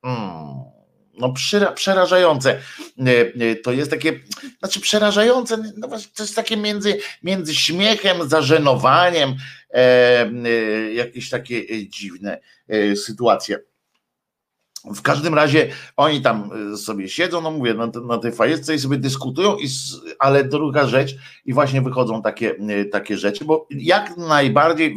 Mm, 0.02 0.71
no 1.22 1.34
przerażające. 1.74 2.50
E, 2.50 3.10
e, 3.50 3.56
to 3.56 3.72
jest 3.72 3.90
takie, 3.90 4.20
znaczy 4.58 4.80
przerażające, 4.80 5.56
no 5.76 5.88
to 5.88 6.22
jest 6.22 6.36
takie 6.36 6.56
między, 6.56 6.98
między 7.22 7.54
śmiechem, 7.54 8.28
zażenowaniem, 8.28 9.34
e, 9.70 9.76
e, 10.44 10.92
jakieś 10.92 11.30
takie 11.30 11.88
dziwne 11.88 12.40
sytuacje. 12.96 13.71
W 14.84 15.02
każdym 15.02 15.34
razie 15.34 15.68
oni 15.96 16.20
tam 16.22 16.50
sobie 16.76 17.08
siedzą, 17.08 17.40
no 17.40 17.50
mówię, 17.50 17.74
na, 17.74 17.86
na 17.86 18.18
tej 18.18 18.32
fajesce 18.32 18.74
i 18.74 18.78
sobie 18.78 18.96
dyskutują, 18.96 19.56
i, 19.56 19.68
ale 20.18 20.44
druga 20.44 20.86
rzecz, 20.86 21.16
i 21.44 21.52
właśnie 21.52 21.82
wychodzą 21.82 22.22
takie, 22.22 22.54
takie 22.92 23.16
rzeczy, 23.16 23.44
bo 23.44 23.66
jak 23.70 24.16
najbardziej 24.16 24.96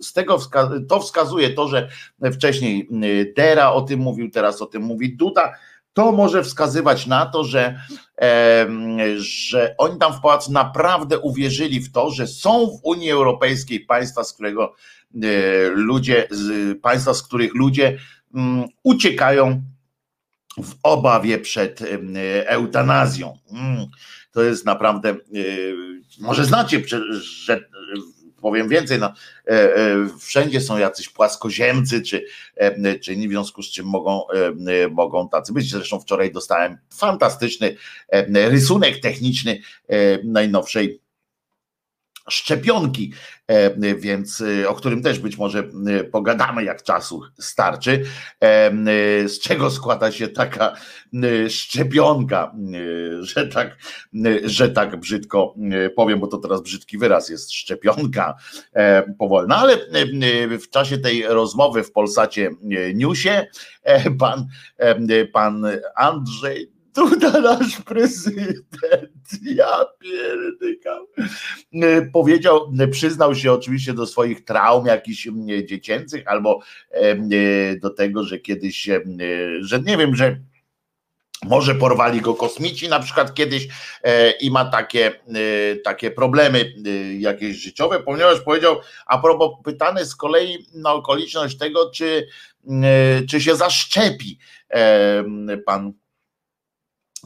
z 0.00 0.12
tego 0.12 0.38
wska 0.38 0.70
to 0.88 1.00
wskazuje 1.00 1.50
to, 1.50 1.68
że 1.68 1.88
wcześniej 2.32 2.88
Dera 3.36 3.72
o 3.72 3.82
tym 3.82 4.00
mówił, 4.00 4.30
teraz 4.30 4.62
o 4.62 4.66
tym 4.66 4.82
mówi 4.82 5.16
Duda, 5.16 5.52
to 5.94 6.12
może 6.12 6.42
wskazywać 6.42 7.06
na 7.06 7.26
to, 7.26 7.44
że, 7.44 7.80
e, 8.20 8.66
że 9.16 9.74
oni 9.78 9.98
tam 9.98 10.12
w 10.12 10.20
pałacu 10.20 10.52
naprawdę 10.52 11.18
uwierzyli 11.18 11.80
w 11.80 11.92
to, 11.92 12.10
że 12.10 12.26
są 12.26 12.66
w 12.66 12.80
Unii 12.82 13.10
Europejskiej 13.10 13.80
państwa, 13.80 14.24
z 14.24 14.32
którego 14.32 14.74
e, 15.14 15.18
ludzie, 15.68 16.28
z, 16.30 16.78
państwa, 16.82 17.14
z 17.14 17.22
których 17.22 17.54
ludzie 17.54 17.98
uciekają 18.82 19.62
w 20.62 20.74
obawie 20.82 21.38
przed 21.38 21.80
eutanazją. 22.46 23.38
Mm, 23.52 23.86
to 24.32 24.42
jest 24.42 24.64
naprawdę, 24.64 25.10
e, 25.10 25.16
może 26.20 26.44
znacie, 26.44 26.82
że 27.20 27.64
powiem 28.40 28.68
więcej, 28.68 28.98
no, 28.98 29.12
e, 29.46 29.50
e, 29.50 30.08
wszędzie 30.20 30.60
są 30.60 30.78
jacyś 30.78 31.08
płaskoziemcy, 31.08 32.02
czy, 32.02 32.24
czy 33.02 33.16
w 33.16 33.18
związku 33.18 33.62
z 33.62 33.70
czym 33.70 33.86
mogą, 33.86 34.22
mogą 34.90 35.28
tacy 35.28 35.52
być. 35.52 35.70
Zresztą 35.70 36.00
wczoraj 36.00 36.32
dostałem 36.32 36.78
fantastyczny 36.90 37.76
rysunek 38.34 39.00
techniczny 39.00 39.60
najnowszej 40.24 41.03
szczepionki, 42.30 43.12
e, 43.46 43.94
więc 43.94 44.40
e, 44.62 44.68
o 44.68 44.74
którym 44.74 45.02
też 45.02 45.18
być 45.18 45.36
może 45.36 45.58
e, 45.58 46.04
pogadamy, 46.04 46.64
jak 46.64 46.82
czasu 46.82 47.22
starczy. 47.38 48.04
Z 49.26 49.38
czego 49.40 49.70
składa 49.70 50.12
się 50.12 50.28
taka 50.28 50.74
szczepionka, 51.48 52.54
że 53.20 53.46
tak, 53.46 53.78
że 54.44 54.68
tak 54.68 55.00
brzydko 55.00 55.54
powiem, 55.96 56.20
bo 56.20 56.26
to 56.26 56.38
teraz 56.38 56.62
brzydki 56.62 56.98
wyraz 56.98 57.28
jest 57.28 57.52
szczepionka 57.52 58.34
powolna, 59.18 59.56
ale 59.56 59.78
w 60.60 60.68
czasie 60.70 60.98
tej 60.98 61.22
rozmowy 61.22 61.82
w 61.82 61.92
Polsacie 61.92 62.50
Newsie 62.94 63.46
pan, 64.18 64.46
pan 65.32 65.66
Andrzej 65.96 66.73
Duda 66.94 67.40
nasz 67.40 67.80
prezydent, 67.80 68.66
ja 69.42 69.84
pierdykam. 70.00 71.06
Powiedział, 72.12 72.72
przyznał 72.90 73.34
się 73.34 73.52
oczywiście 73.52 73.92
do 73.92 74.06
swoich 74.06 74.44
traum 74.44 74.86
jakichś 74.86 75.28
dziecięcych 75.64 76.28
albo 76.28 76.60
do 77.82 77.90
tego, 77.90 78.24
że 78.24 78.38
kiedyś, 78.38 78.88
że 79.60 79.80
nie 79.80 79.96
wiem, 79.96 80.16
że 80.16 80.40
może 81.44 81.74
porwali 81.74 82.20
go 82.20 82.34
kosmici 82.34 82.88
na 82.88 83.00
przykład 83.00 83.34
kiedyś 83.34 83.68
i 84.40 84.50
ma 84.50 84.64
takie, 84.64 85.12
takie 85.84 86.10
problemy 86.10 86.72
jakieś 87.18 87.56
życiowe, 87.56 88.00
ponieważ 88.00 88.40
powiedział, 88.40 88.76
a 89.06 89.18
propos 89.18 89.50
pytany 89.64 90.04
z 90.04 90.16
kolei 90.16 90.66
na 90.74 90.92
okoliczność 90.92 91.58
tego, 91.58 91.90
czy, 91.90 92.26
czy 93.30 93.40
się 93.40 93.56
zaszczepi 93.56 94.38
pan 95.66 95.92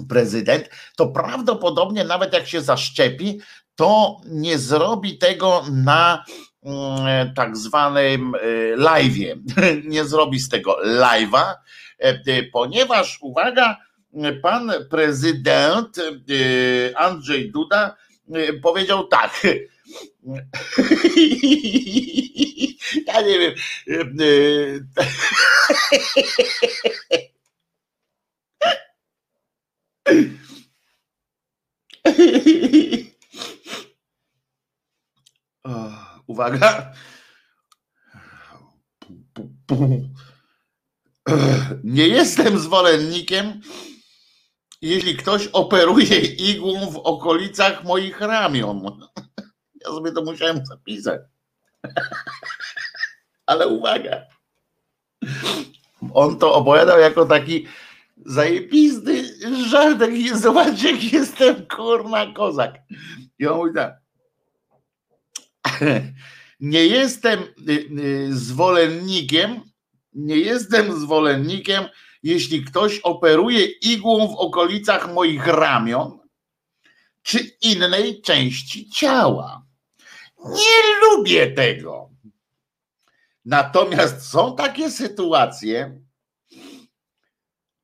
prezydent, 0.08 0.68
to 0.96 1.06
prawdopodobnie 1.06 2.04
nawet 2.04 2.32
jak 2.32 2.48
się 2.48 2.60
zaszczepi, 2.60 3.40
to 3.78 4.20
nie 4.26 4.58
zrobi 4.58 5.18
tego 5.18 5.64
na 5.72 6.24
mm, 6.62 7.34
tak 7.34 7.56
zwanym 7.56 8.34
e, 8.34 8.38
live'ie. 8.76 9.36
Nie 9.92 10.04
zrobi 10.04 10.38
z 10.38 10.48
tego 10.48 10.76
live'a, 10.84 11.54
e, 11.98 12.42
ponieważ 12.42 13.18
uwaga, 13.20 13.76
pan 14.42 14.72
prezydent 14.90 15.98
e, 15.98 16.02
Andrzej 16.98 17.52
Duda 17.52 17.96
powiedział 18.62 19.06
tak. 19.06 19.40
Ja 23.06 23.20
nie 23.20 23.38
wiem. 23.38 23.54
Uwaga. 36.26 36.92
Nie 41.84 42.08
jestem 42.08 42.58
zwolennikiem, 42.58 43.60
jeśli 44.82 45.16
ktoś 45.16 45.46
operuje 45.46 46.20
igłą 46.20 46.90
w 46.90 46.96
okolicach 46.96 47.84
moich 47.84 48.20
ramion. 48.20 48.82
Ja 49.84 49.90
sobie 49.90 50.12
to 50.12 50.22
musiałem 50.22 50.66
zapisać. 50.66 51.20
Ale 53.46 53.68
uwaga. 53.68 54.26
On 56.12 56.38
to 56.38 56.54
opowiadał 56.54 57.00
jako 57.00 57.26
taki 57.26 57.66
zajebisty 58.26 59.17
żartek 59.70 60.14
i 60.14 60.38
zobaczcie, 60.38 60.90
jak 60.90 61.12
jestem 61.12 61.66
kurna 61.66 62.32
kozak. 62.32 62.74
I 63.38 63.46
on 63.46 63.56
mówi 63.56 63.70
tak. 63.74 64.00
Nie 66.60 66.86
jestem 66.86 67.40
y, 67.68 67.72
y, 68.00 68.36
zwolennikiem, 68.36 69.60
nie 70.12 70.36
jestem 70.36 71.00
zwolennikiem, 71.00 71.84
jeśli 72.22 72.64
ktoś 72.64 73.00
operuje 73.00 73.64
igłą 73.64 74.28
w 74.28 74.38
okolicach 74.38 75.14
moich 75.14 75.46
ramion 75.46 76.18
czy 77.22 77.38
innej 77.62 78.22
części 78.22 78.90
ciała. 78.90 79.66
Nie 80.44 81.00
lubię 81.02 81.50
tego. 81.52 82.10
Natomiast 83.44 84.30
są 84.30 84.56
takie 84.56 84.90
sytuacje, 84.90 86.00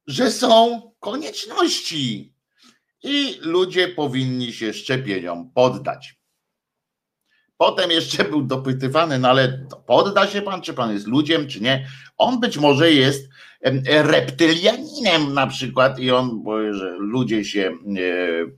że 0.06 0.30
są 0.30 0.82
konieczności 1.04 2.34
i 3.02 3.38
ludzie 3.40 3.88
powinni 3.88 4.52
się 4.52 4.72
szczepieniom 4.72 5.50
poddać. 5.50 6.14
Potem 7.56 7.90
jeszcze 7.90 8.24
był 8.24 8.42
dopytywany, 8.42 9.18
no 9.18 9.28
ale 9.28 9.66
podda 9.86 10.26
się 10.26 10.42
pan, 10.42 10.62
czy 10.62 10.74
pan 10.74 10.92
jest 10.92 11.06
ludziem, 11.06 11.48
czy 11.48 11.60
nie. 11.60 11.86
On 12.16 12.40
być 12.40 12.58
może 12.58 12.92
jest 12.92 13.28
reptylianinem 13.86 15.34
na 15.34 15.46
przykład 15.46 15.98
i 15.98 16.10
on, 16.10 16.42
bo 16.42 16.74
że 16.74 16.90
ludzie 16.98 17.44
się 17.44 17.72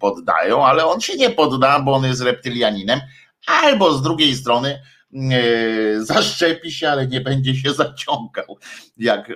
poddają, 0.00 0.66
ale 0.66 0.86
on 0.86 1.00
się 1.00 1.16
nie 1.16 1.30
podda, 1.30 1.80
bo 1.80 1.92
on 1.92 2.04
jest 2.04 2.22
reptylianinem, 2.22 3.00
albo 3.46 3.92
z 3.92 4.02
drugiej 4.02 4.34
strony 4.34 4.82
zaszczepi 5.98 6.72
się, 6.72 6.88
ale 6.88 7.06
nie 7.06 7.20
będzie 7.20 7.54
się 7.54 7.72
zaciągał, 7.72 8.58
jak 8.96 9.32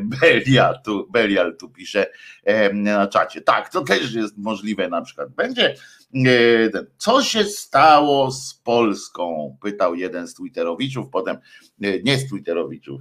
Belial 0.00 0.80
tu, 0.84 1.08
Belial 1.10 1.56
tu 1.56 1.70
pisze 1.70 2.06
na 2.72 3.06
czacie. 3.06 3.40
Tak, 3.40 3.68
to 3.68 3.80
też 3.80 4.12
jest 4.12 4.38
możliwe 4.38 4.88
na 4.88 5.02
przykład. 5.02 5.28
Będzie, 5.28 5.74
co 6.96 7.22
się 7.22 7.44
stało 7.44 8.30
z 8.30 8.54
Polską? 8.54 9.56
Pytał 9.62 9.94
jeden 9.94 10.28
z 10.28 10.34
Twitterowiczów, 10.34 11.06
potem 11.12 11.36
nie 11.78 12.18
z 12.18 12.28
Twitterowiczów, 12.28 13.00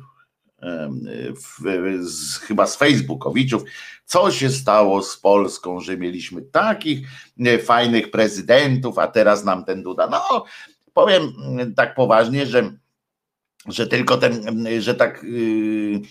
z, 2.02 2.38
chyba 2.38 2.68
z 2.68 2.76
Facebookowiczów, 2.76 3.64
co 4.06 4.32
się 4.32 4.50
stało 4.50 5.04
z 5.04 5.18
Polską, 5.18 5.80
że 5.80 5.98
mieliśmy 5.98 6.42
takich 6.42 7.08
fajnych 7.64 8.12
prezydentów, 8.12 8.98
a 8.98 9.08
teraz 9.08 9.44
nam 9.46 9.66
ten 9.66 9.84
Duda. 9.84 10.08
No, 10.08 10.46
powiem 10.94 11.34
tak 11.76 11.96
poważnie, 11.96 12.46
że, 12.46 12.72
że 13.68 13.88
tylko 13.88 14.18
ten, 14.18 14.66
że 14.82 14.96
tak, 14.96 15.24
yy, 15.24 16.02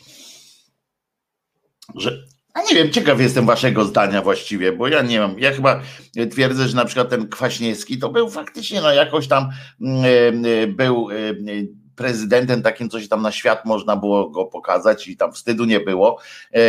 że 1.95 2.23
a 2.55 2.63
nie 2.63 2.75
wiem, 2.75 2.93
ciekaw 2.93 3.21
jestem 3.21 3.47
waszego 3.47 3.85
zdania 3.85 4.23
właściwie, 4.23 4.73
bo 4.73 4.89
ja 4.89 5.03
nie 5.03 5.21
mam, 5.21 5.39
ja 5.39 5.53
chyba 5.53 5.83
twierdzę, 6.31 6.69
że 6.69 6.77
na 6.77 6.85
przykład 6.85 7.09
ten 7.09 7.29
Kwaśniewski 7.29 7.99
to 7.99 8.09
był 8.09 8.31
faktycznie, 8.31 8.81
no 8.81 8.93
jakoś 8.93 9.29
tam 9.29 9.51
yy, 9.81 10.67
był 10.67 11.11
yy, 11.11 11.69
prezydentem 11.97 12.63
takim, 12.63 12.91
coś 12.91 13.09
tam 13.09 13.23
na 13.23 13.33
świat 13.33 13.65
można 13.65 13.97
było 13.97 14.31
go 14.31 14.45
pokazać 14.45 15.09
i 15.09 15.17
tam 15.17 15.33
wstydu 15.33 15.65
nie 15.65 15.81
było 15.81 16.21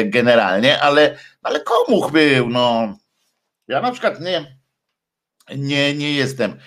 generalnie, 0.06 0.82
ale, 0.82 1.18
ale 1.44 1.60
komu 1.60 2.10
był, 2.10 2.50
no. 2.50 2.94
Ja 3.68 3.82
na 3.82 3.92
przykład 3.92 4.22
nie, 4.22 4.58
nie, 5.58 5.94
nie 5.94 6.14
jestem 6.14 6.58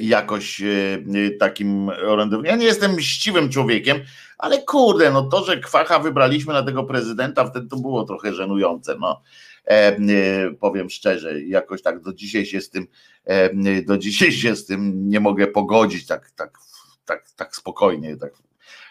jakoś 0.00 0.62
e, 0.62 0.66
e, 1.26 1.30
takim 1.30 1.88
orędownikiem. 1.88 2.50
Ja 2.50 2.56
nie 2.56 2.66
jestem 2.66 2.94
mściwym 2.94 3.48
człowiekiem, 3.48 3.96
ale 4.38 4.62
kurde, 4.62 5.10
no 5.10 5.22
to, 5.22 5.44
że 5.44 5.60
Kwacha 5.60 5.98
wybraliśmy 5.98 6.52
na 6.52 6.62
tego 6.62 6.84
prezydenta, 6.84 7.44
wtedy 7.44 7.68
to 7.68 7.76
było 7.76 8.04
trochę 8.04 8.34
żenujące, 8.34 8.96
no. 9.00 9.22
E, 9.66 9.96
powiem 10.60 10.90
szczerze, 10.90 11.42
jakoś 11.42 11.82
tak 11.82 12.00
do 12.00 12.12
dzisiaj 12.12 12.46
się 12.46 12.60
z 12.60 12.70
tym, 12.70 12.86
e, 13.24 13.82
do 13.82 13.98
dzisiaj 13.98 14.32
się 14.32 14.56
z 14.56 14.66
tym 14.66 15.08
nie 15.08 15.20
mogę 15.20 15.46
pogodzić 15.46 16.06
tak, 16.06 16.30
tak, 16.30 16.58
tak, 17.04 17.30
tak 17.36 17.56
spokojnie, 17.56 18.16
tak 18.16 18.32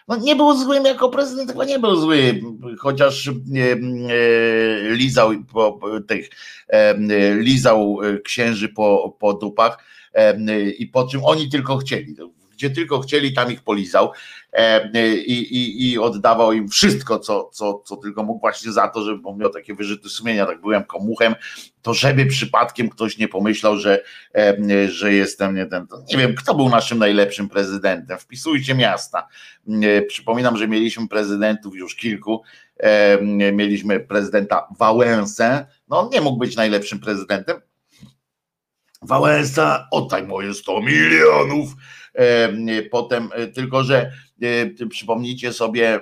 no 0.08 0.16
nie 0.16 0.36
był 0.36 0.54
złym 0.54 0.84
jako 0.84 1.08
prezydent, 1.08 1.50
chyba 1.50 1.64
nie 1.64 1.78
był 1.78 1.96
zły, 1.96 2.40
chociaż 2.78 3.28
e, 3.28 3.32
lizał 4.90 5.30
po 5.52 5.80
tych, 6.08 6.30
lizał 7.38 7.98
księży 8.24 8.68
po, 8.68 9.16
po 9.18 9.32
dupach, 9.32 9.78
i 10.78 10.86
po 10.86 11.08
czym 11.08 11.24
oni 11.24 11.50
tylko 11.50 11.76
chcieli. 11.76 12.16
Gdzie 12.52 12.70
tylko 12.70 13.00
chcieli, 13.00 13.32
tam 13.32 13.52
ich 13.52 13.62
polizał 13.62 14.12
i, 15.26 15.32
i, 15.32 15.92
i 15.92 15.98
oddawał 15.98 16.52
im 16.52 16.68
wszystko, 16.68 17.18
co, 17.18 17.50
co, 17.52 17.82
co 17.84 17.96
tylko 17.96 18.22
mógł, 18.22 18.40
właśnie 18.40 18.72
za 18.72 18.88
to, 18.88 19.02
żeby 19.02 19.22
miał 19.36 19.50
takie 19.50 19.74
wyrzuty 19.74 20.08
sumienia, 20.08 20.46
tak 20.46 20.60
byłem 20.60 20.84
komuchem, 20.84 21.34
to 21.82 21.94
żeby 21.94 22.26
przypadkiem 22.26 22.88
ktoś 22.88 23.18
nie 23.18 23.28
pomyślał, 23.28 23.76
że, 23.76 24.02
że 24.88 25.12
jestem 25.12 25.54
nie 25.54 25.66
ten. 25.66 25.86
Nie 26.12 26.18
wiem, 26.18 26.34
kto 26.34 26.54
był 26.54 26.68
naszym 26.68 26.98
najlepszym 26.98 27.48
prezydentem. 27.48 28.18
Wpisujcie 28.18 28.74
miasta. 28.74 29.28
Przypominam, 30.08 30.56
że 30.56 30.68
mieliśmy 30.68 31.08
prezydentów 31.08 31.76
już 31.76 31.96
kilku. 31.96 32.42
Mieliśmy 33.52 34.00
prezydenta 34.00 34.68
Wałęsę. 34.78 35.66
No 35.88 36.00
on 36.00 36.10
nie 36.10 36.20
mógł 36.20 36.38
być 36.38 36.56
najlepszym 36.56 37.00
prezydentem, 37.00 37.60
Wałęsa, 39.02 39.88
oddaj 39.90 40.26
moje 40.26 40.54
100 40.54 40.80
milionów. 40.80 41.74
Potem, 42.90 43.28
e, 43.32 43.46
tylko 43.46 43.84
że 43.84 44.12
e, 44.42 44.86
przypomnijcie 44.86 45.52
sobie, 45.52 45.94
e, 45.94 46.00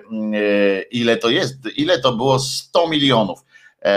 ile 0.82 1.16
to 1.16 1.30
jest, 1.30 1.56
ile 1.76 2.00
to 2.00 2.12
było 2.12 2.38
100 2.38 2.88
milionów, 2.88 3.44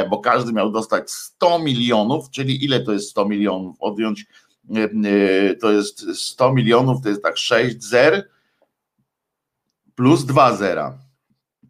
bo 0.09 0.19
każdy 0.19 0.53
miał 0.53 0.71
dostać 0.71 1.11
100 1.11 1.59
milionów, 1.59 2.29
czyli 2.29 2.65
ile 2.65 2.79
to 2.79 2.93
jest 2.93 3.09
100 3.09 3.25
milionów? 3.25 3.75
Odjąć 3.79 4.25
to 5.61 5.71
jest 5.71 6.15
100 6.15 6.53
milionów, 6.53 7.01
to 7.03 7.09
jest 7.09 7.23
tak 7.23 7.37
6 7.37 7.83
zer 7.83 8.29
plus 9.95 10.25
2 10.25 10.55
zera. 10.55 10.97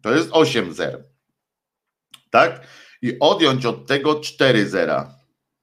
To 0.02 0.14
jest 0.14 0.28
8 0.32 0.74
zer. 0.74 1.04
Tak? 2.30 2.66
I 3.02 3.18
odjąć 3.20 3.66
od 3.66 3.86
tego 3.86 4.20
4 4.20 4.68
zera 4.68 5.17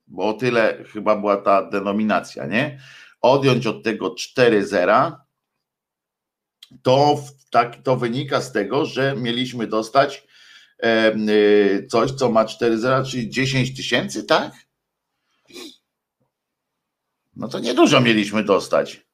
bo 0.08 0.34
tyle 0.34 0.84
chyba 0.94 1.16
była 1.16 1.38
ta 1.38 1.70
denominacja, 1.70 2.46
nie? 2.46 2.80
Odjąć 3.22 3.68
od 3.68 3.84
tego 3.84 4.16
4 4.16 4.68
zera, 4.68 5.26
to, 6.82 7.24
tak, 7.52 7.84
to 7.84 7.98
wynika 7.98 8.42
z 8.42 8.52
tego, 8.52 8.86
że 8.86 9.16
mieliśmy 9.16 9.68
dostać 9.68 10.28
e, 10.84 11.14
coś, 11.88 12.12
co 12.12 12.32
ma 12.32 12.46
4 12.46 12.80
zera, 12.80 13.04
czyli 13.04 13.30
10 13.30 13.76
tysięcy, 13.76 14.24
tak? 14.24 14.54
No 17.36 17.48
to 17.48 17.60
niedużo 17.60 18.02
mieliśmy 18.02 18.44
dostać. 18.44 19.06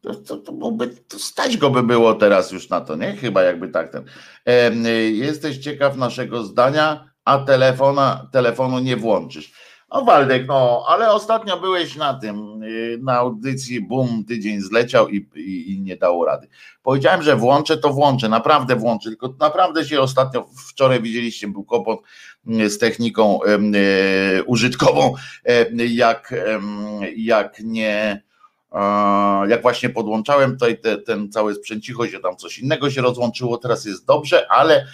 To, 0.00 0.14
to, 0.14 0.36
to, 0.36 0.52
byłby, 0.52 0.88
to 0.88 1.18
stać 1.18 1.56
go 1.56 1.70
by 1.70 1.82
było 1.82 2.14
teraz 2.14 2.52
już 2.52 2.68
na 2.68 2.80
to, 2.80 2.96
nie? 2.96 3.16
Chyba 3.16 3.42
jakby 3.42 3.68
tak 3.68 3.92
ten. 3.92 4.04
E, 4.46 4.74
jesteś 5.10 5.58
ciekaw 5.58 5.96
naszego 5.96 6.44
zdania? 6.44 7.13
A 7.24 7.38
telefona, 7.38 8.28
telefonu 8.32 8.78
nie 8.78 8.96
włączysz. 8.96 9.52
No 9.92 10.04
Waldek, 10.04 10.46
no, 10.48 10.84
ale 10.88 11.12
ostatnio 11.12 11.60
byłeś 11.60 11.96
na 11.96 12.14
tym, 12.14 12.62
y, 12.62 12.98
na 13.02 13.12
audycji, 13.12 13.80
bum, 13.80 14.24
tydzień 14.24 14.60
zleciał 14.60 15.08
i, 15.08 15.28
i, 15.34 15.72
i, 15.72 15.80
nie 15.80 15.96
dało 15.96 16.24
rady. 16.24 16.48
Powiedziałem, 16.82 17.22
że 17.22 17.36
włączę, 17.36 17.76
to 17.76 17.90
włączę, 17.90 18.28
naprawdę 18.28 18.76
włączę, 18.76 19.08
tylko 19.08 19.34
naprawdę 19.40 19.84
się 19.84 20.00
ostatnio, 20.00 20.46
wczoraj 20.68 21.02
widzieliście, 21.02 21.48
był 21.48 21.64
kłopot 21.64 22.00
y, 22.48 22.70
z 22.70 22.78
techniką 22.78 23.40
y, 23.42 24.44
użytkową, 24.44 25.14
jak, 25.76 26.34
jak 27.16 27.60
nie 27.60 28.22
jak 29.48 29.62
właśnie 29.62 29.88
podłączałem 29.88 30.52
tutaj 30.52 30.80
te, 30.80 30.98
ten 30.98 31.32
cały 31.32 31.54
sprzęcicho 31.54 32.08
się 32.08 32.20
tam 32.20 32.36
coś 32.36 32.58
innego 32.58 32.90
się 32.90 33.02
rozłączyło, 33.02 33.58
teraz 33.58 33.84
jest 33.84 34.06
dobrze, 34.06 34.52
ale 34.52 34.86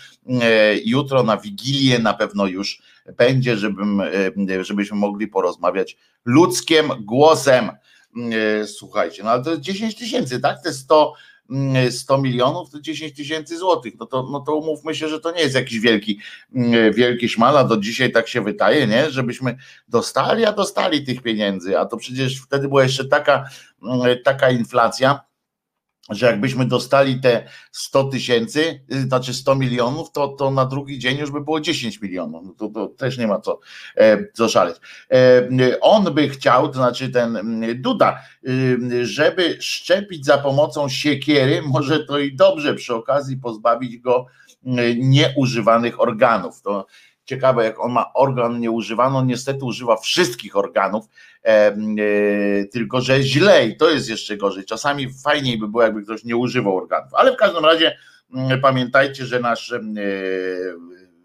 e, 0.42 0.76
jutro 0.84 1.22
na 1.22 1.36
Wigilię 1.36 1.98
na 1.98 2.14
pewno 2.14 2.46
już 2.46 2.82
będzie, 3.16 3.56
żebym, 3.56 4.00
e, 4.00 4.64
żebyśmy 4.64 4.96
mogli 4.96 5.28
porozmawiać 5.28 5.96
ludzkim 6.24 6.92
głosem. 7.00 7.70
E, 8.32 8.66
słuchajcie, 8.66 9.22
no 9.22 9.30
ale 9.30 9.44
to 9.44 9.50
jest 9.50 9.62
10 9.62 9.94
tysięcy, 9.94 10.40
tak? 10.40 10.62
To 10.62 10.68
jest 10.68 10.80
100, 10.80 11.14
100 11.90 12.14
mm, 12.14 12.24
milionów 12.24 12.70
to 12.70 12.80
10 12.80 13.16
tysięcy 13.16 13.58
złotych. 13.58 13.94
No 14.00 14.06
to, 14.06 14.28
no 14.32 14.40
to 14.40 14.56
umówmy 14.56 14.94
się, 14.94 15.08
że 15.08 15.20
to 15.20 15.32
nie 15.32 15.40
jest 15.40 15.54
jakiś 15.54 15.78
wielki, 15.78 16.18
mm, 16.54 16.92
wielki 16.92 17.28
szmala. 17.28 17.64
Do 17.64 17.76
dzisiaj 17.76 18.12
tak 18.12 18.28
się 18.28 18.44
wydaje, 18.44 18.86
nie? 18.86 19.10
Żebyśmy 19.10 19.56
dostali, 19.88 20.44
a 20.44 20.52
dostali 20.52 21.04
tych 21.04 21.22
pieniędzy. 21.22 21.78
A 21.78 21.86
to 21.86 21.96
przecież 21.96 22.42
wtedy 22.42 22.68
była 22.68 22.82
jeszcze 22.82 23.04
taka, 23.04 23.44
mm, 23.82 24.16
taka 24.24 24.50
inflacja 24.50 25.29
że 26.10 26.26
jakbyśmy 26.26 26.66
dostali 26.66 27.20
te 27.20 27.44
100 27.72 28.04
tysięcy, 28.04 28.80
y, 28.92 29.00
znaczy 29.00 29.34
100 29.34 29.54
milionów, 29.54 30.12
to, 30.12 30.28
to 30.28 30.50
na 30.50 30.66
drugi 30.66 30.98
dzień 30.98 31.18
już 31.18 31.30
by 31.30 31.40
było 31.40 31.60
10 31.60 32.00
milionów. 32.00 32.44
No 32.44 32.54
to, 32.58 32.68
to 32.68 32.86
też 32.86 33.18
nie 33.18 33.26
ma 33.26 33.40
co, 33.40 33.60
e, 33.96 34.24
co 34.32 34.48
szaleć. 34.48 34.76
E, 35.12 35.80
on 35.80 36.14
by 36.14 36.28
chciał, 36.28 36.68
to 36.68 36.74
znaczy 36.74 37.08
ten 37.08 37.36
mm, 37.36 37.82
Duda, 37.82 38.22
y, 38.48 39.06
żeby 39.06 39.56
szczepić 39.60 40.24
za 40.24 40.38
pomocą 40.38 40.88
siekiery, 40.88 41.62
może 41.74 42.04
to 42.04 42.18
i 42.18 42.36
dobrze 42.36 42.74
przy 42.74 42.94
okazji 42.94 43.36
pozbawić 43.36 43.98
go 43.98 44.26
y, 44.66 44.96
nieużywanych 44.98 46.00
organów. 46.00 46.62
To 46.62 46.86
ciekawe, 47.30 47.64
jak 47.64 47.80
on 47.80 47.92
ma 47.92 48.12
organ 48.14 48.60
nieużywany, 48.60 49.16
on 49.16 49.26
niestety 49.26 49.64
używa 49.64 49.96
wszystkich 49.96 50.56
organów, 50.56 51.04
e, 51.44 51.48
e, 51.48 51.74
tylko 52.64 53.00
że 53.00 53.22
źle 53.22 53.66
i 53.66 53.76
to 53.76 53.90
jest 53.90 54.10
jeszcze 54.10 54.36
gorzej. 54.36 54.64
Czasami 54.64 55.12
fajniej 55.24 55.58
by 55.58 55.68
było, 55.68 55.82
jakby 55.82 56.02
ktoś 56.02 56.24
nie 56.24 56.36
używał 56.36 56.76
organów, 56.76 57.14
ale 57.14 57.32
w 57.32 57.36
każdym 57.36 57.64
razie 57.64 57.96
pamiętajcie, 58.62 59.26
że 59.26 59.40
nasz 59.40 59.72
e, 59.72 59.80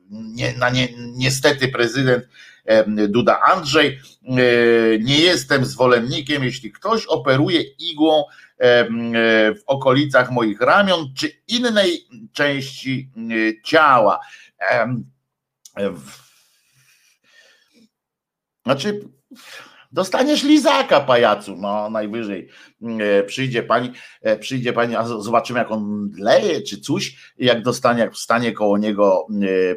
nie, 0.09 0.53
na 0.57 0.69
nie, 0.69 0.87
niestety 0.97 1.67
prezydent 1.67 2.27
Duda 2.87 3.39
Andrzej, 3.41 3.99
nie 5.01 5.19
jestem 5.19 5.65
zwolennikiem, 5.65 6.43
jeśli 6.43 6.71
ktoś 6.71 7.05
operuje 7.05 7.61
igłą 7.61 8.23
w 9.55 9.61
okolicach 9.67 10.31
moich 10.31 10.61
ramion 10.61 11.13
czy 11.17 11.31
innej 11.47 12.07
części 12.33 13.09
ciała. 13.63 14.19
Znaczy, 18.65 19.09
Dostaniesz 19.91 20.43
lizaka, 20.43 20.99
pajacu, 20.99 21.55
no 21.55 21.89
najwyżej 21.89 22.49
przyjdzie 23.27 23.63
pani, 23.63 23.91
przyjdzie 24.39 24.73
pani, 24.73 24.95
a 24.95 25.03
zobaczymy 25.03 25.59
jak 25.59 25.71
on 25.71 26.11
leje 26.17 26.61
czy 26.61 26.81
coś, 26.81 27.33
jak 27.37 27.61
dostanie, 27.61 27.99
jak 27.99 28.13
wstanie 28.13 28.51
koło 28.51 28.77
niego 28.77 29.27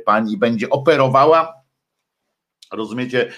pani 0.05 0.33
i 0.33 0.37
będzie 0.37 0.71
operowała, 0.71 1.59
Rozumiecie, 2.73 3.33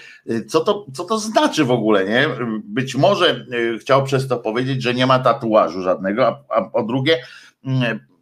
co 0.47 0.59
to, 0.59 0.85
co 0.93 1.03
to 1.03 1.19
znaczy 1.19 1.65
w 1.65 1.71
ogóle, 1.71 2.05
nie? 2.05 2.29
Być 2.63 2.95
może 2.95 3.45
chciał 3.79 4.03
przez 4.03 4.27
to 4.27 4.37
powiedzieć, 4.37 4.83
że 4.83 4.93
nie 4.93 5.05
ma 5.05 5.19
tatuażu 5.19 5.81
żadnego, 5.81 6.27
a, 6.27 6.43
a 6.49 6.61
po 6.69 6.83
drugie, 6.83 7.23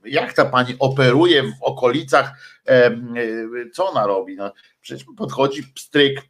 jak 0.05 0.33
ta 0.33 0.45
pani 0.45 0.75
operuje 0.79 1.43
w 1.43 1.63
okolicach, 1.63 2.33
co 3.73 3.89
ona 3.89 4.07
robi? 4.07 4.35
No, 4.35 4.53
przecież 4.81 5.05
podchodzi, 5.17 5.63
pstryk, 5.63 6.21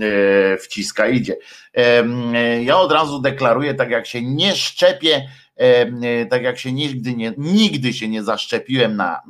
e, 0.00 0.56
wciska, 0.56 1.08
idzie. 1.08 1.36
Ja 2.64 2.78
od 2.78 2.92
razu 2.92 3.20
deklaruję, 3.20 3.74
tak 3.74 3.90
jak 3.90 4.06
się 4.06 4.22
nie 4.22 4.56
szczepię, 4.56 5.28
tak 6.30 6.42
jak 6.42 6.58
się 6.58 6.72
nigdy, 6.72 7.14
nie, 7.14 7.34
nigdy 7.38 7.92
się 7.92 8.08
nie 8.08 8.22
zaszczepiłem 8.22 8.96
na 8.96 9.20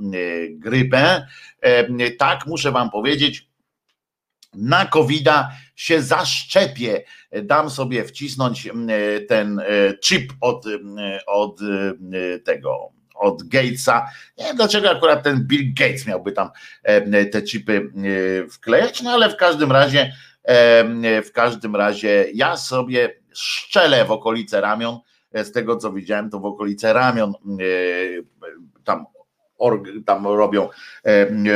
grypę, 0.51 1.27
tak 2.19 2.47
muszę 2.47 2.73
wam 2.73 2.91
powiedzieć, 2.91 3.53
na 4.55 4.87
covid 4.87 5.29
się 5.77 6.03
zaszczepię. 6.03 7.05
Dam 7.43 7.71
sobie 7.71 8.05
wcisnąć 8.05 8.69
ten 9.29 9.59
e, 9.59 9.65
chip 10.05 10.33
od, 10.41 10.65
od 11.27 11.61
tego 12.45 12.93
od 13.23 13.43
Gatesa. 13.43 14.07
Nie 14.39 14.45
wiem 14.45 14.57
dlaczego 14.57 14.91
akurat 14.91 15.23
ten 15.23 15.47
Bill 15.47 15.75
Gates 15.75 16.07
miałby 16.07 16.33
tam 16.33 16.51
te 17.33 17.43
chipy 17.43 17.91
wklejać, 18.51 19.03
no 19.03 19.11
ale 19.11 19.31
w 19.31 19.37
każdym 19.37 19.73
razie 19.73 20.13
w 21.25 21.31
każdym 21.33 21.77
razie 21.77 22.27
ja 22.35 22.57
sobie 22.57 23.23
szczelę 23.35 24.05
w 24.05 24.11
okolice 24.11 24.61
ramion, 24.61 24.99
e, 25.33 25.45
z 25.45 25.53
tego 25.53 25.77
co 25.77 25.93
widziałem, 25.93 26.31
to 26.31 26.41
w 26.41 26.45
okolice 26.45 26.93
ramion 26.93 27.33
tam, 28.85 29.07
tam 30.07 30.27
robią, 30.27 30.69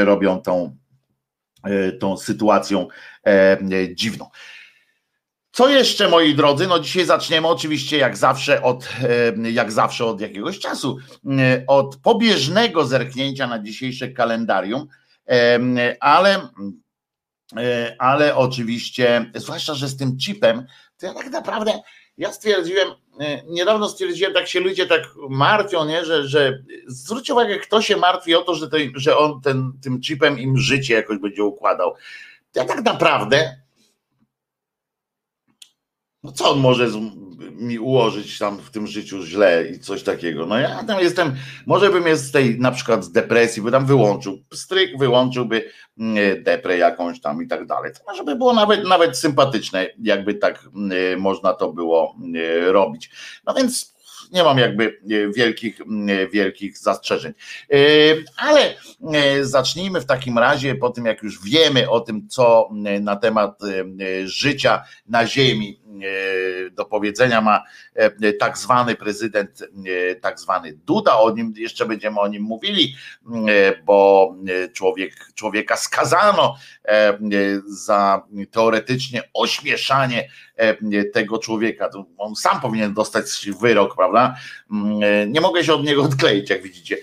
robią 0.05 0.41
tą, 0.43 0.77
e, 1.65 1.93
tą 1.93 2.17
sytuacją 2.17 2.89
dziwną. 3.95 4.31
Co 5.57 5.69
jeszcze, 5.69 6.09
moi 6.09 6.35
drodzy? 6.35 6.67
No 6.67 6.79
dzisiaj 6.79 7.05
zaczniemy 7.05 7.49
oczywiście 7.49 7.99
jak 7.99 8.17
zawsze 8.17 8.63
od, 8.63 8.89
jak 9.53 9.73
zawsze 9.73 10.05
od 10.05 10.21
jakiegoś 10.21 10.59
czasu, 10.59 10.99
od 11.67 11.97
pobieżnego 11.97 12.85
zerknięcia 12.85 13.47
na 13.47 13.59
dzisiejsze 13.59 14.09
kalendarium, 14.09 14.87
ale, 16.01 16.49
ale 17.99 18.37
oczywiście, 18.37 19.31
zwłaszcza, 19.35 19.75
że 19.75 19.89
z 19.89 19.97
tym 19.97 20.17
chipem, 20.19 20.67
to 20.99 21.07
ja 21.07 21.15
tak 21.15 21.31
naprawdę, 21.31 21.81
ja 22.19 22.33
stwierdziłem, 22.33 22.89
niedawno 23.49 23.89
stwierdziłem, 23.89 24.35
tak 24.35 24.49
się 24.49 24.61
ludzie 24.61 24.87
tak 24.87 25.03
martwią, 25.29 25.85
nie? 25.85 26.05
Że, 26.05 26.29
że 26.29 26.59
zwróćcie 26.87 27.33
uwagę, 27.33 27.59
kto 27.59 27.83
się 27.83 27.97
martwi 27.97 28.35
o 28.35 28.43
to, 28.43 28.55
że, 28.55 28.69
to, 28.69 28.77
że 28.95 29.19
on 29.19 29.41
ten, 29.41 29.73
tym 29.83 30.01
chipem 30.01 30.39
im 30.39 30.59
życie 30.59 30.95
jakoś 30.95 31.19
będzie 31.19 31.45
układał. 31.45 31.95
Ja 32.55 32.65
tak 32.65 32.83
naprawdę 32.83 33.66
no 36.27 36.33
co 36.33 36.51
on 36.51 36.61
może 36.61 36.89
mi 37.59 37.79
ułożyć 37.79 38.39
tam 38.39 38.59
w 38.59 38.71
tym 38.71 38.87
życiu 38.87 39.23
źle 39.23 39.65
i 39.67 39.81
coś 39.81 40.03
takiego. 40.03 40.47
No 40.47 40.59
ja 40.59 40.85
tam 40.85 41.01
jestem, 41.01 41.35
może 41.67 41.91
bym 41.91 42.07
jest 42.07 42.27
z 42.27 42.33
tej 42.33 42.61
na 42.61 42.71
przykład 42.71 43.05
z 43.05 43.13
depresji, 43.13 43.63
by 43.63 43.71
tam 43.71 43.87
wyłączył, 43.87 44.39
stryk 44.55 44.99
wyłączyłby 44.99 45.71
mm, 45.99 46.43
deprę 46.43 46.79
jakąś 46.79 47.21
tam 47.21 47.43
i 47.43 47.47
tak 47.47 47.67
dalej. 47.67 47.93
To 47.93 48.01
może 48.13 48.25
by 48.25 48.37
było 48.37 48.53
nawet, 48.53 48.89
nawet 48.89 49.19
sympatyczne, 49.19 49.87
jakby 50.03 50.35
tak 50.35 50.69
mm, 50.75 51.21
można 51.21 51.53
to 51.53 51.73
było 51.73 52.17
mm, 52.19 52.71
robić. 52.71 53.11
No 53.47 53.55
więc 53.55 53.96
nie 54.33 54.45
mam 54.45 54.59
jakby 54.59 55.01
wielkich, 55.35 55.81
wielkich 56.33 56.79
zastrzeżeń. 56.79 57.33
E, 57.73 57.77
ale 58.37 58.75
e, 59.15 59.45
zacznijmy 59.45 60.01
w 60.01 60.07
takim 60.07 60.39
razie, 60.39 60.75
po 60.75 60.91
tym 60.91 61.05
jak 61.05 61.23
już 61.23 61.43
wiemy 61.45 61.91
o 61.91 62.01
tym, 62.01 62.29
co 62.29 62.71
na 63.01 63.17
temat 63.17 63.61
e, 63.63 63.67
życia 64.27 64.83
na 65.07 65.27
Ziemi 65.27 65.81
do 66.73 66.85
powiedzenia 66.85 67.41
ma 67.41 67.65
tak 68.39 68.59
zwany 68.59 68.95
prezydent, 68.95 69.69
tak 70.21 70.41
zwany 70.41 70.73
Duda, 70.73 71.19
o 71.19 71.31
nim 71.31 71.55
jeszcze 71.57 71.87
będziemy 71.87 72.21
o 72.21 72.29
nim 72.29 72.43
mówili, 72.43 72.95
bo 73.85 74.35
człowiek, 74.73 75.13
człowieka 75.35 75.77
skazano 75.77 76.57
za 77.67 78.23
teoretycznie 78.51 79.23
ośmieszanie 79.35 80.29
tego 81.13 81.39
człowieka. 81.39 81.91
On 82.19 82.37
sam 82.37 82.61
powinien 82.61 82.95
dostać 82.95 83.51
wyrok, 83.61 83.97
prawda? 83.97 84.16
Nie 85.27 85.41
mogę 85.41 85.65
się 85.65 85.75
od 85.75 85.85
niego 85.85 86.03
odkleić, 86.09 86.51
jak 86.51 86.63
widzicie 86.63 86.97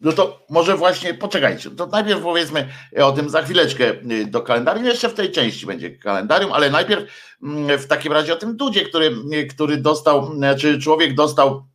no 0.00 0.12
to 0.12 0.46
może 0.50 0.76
właśnie 0.76 1.14
poczekajcie. 1.14 1.70
To 1.70 1.86
najpierw 1.86 2.22
powiedzmy 2.22 2.68
o 2.96 3.12
tym 3.12 3.30
za 3.30 3.42
chwileczkę 3.42 3.94
do 4.26 4.42
kalendarium. 4.42 4.86
Jeszcze 4.86 5.08
w 5.08 5.14
tej 5.14 5.32
części 5.32 5.66
będzie 5.66 5.90
kalendarium, 5.90 6.52
ale 6.52 6.70
najpierw 6.70 7.04
mm, 7.42 7.78
w 7.78 7.86
takim 7.86 8.12
razie 8.12 8.32
o 8.32 8.36
tym 8.36 8.56
Dudzie, 8.56 8.84
który, 8.84 9.10
który 9.50 9.76
dostał, 9.76 10.30
czy 10.58 10.80
człowiek 10.80 11.14
dostał 11.14 11.66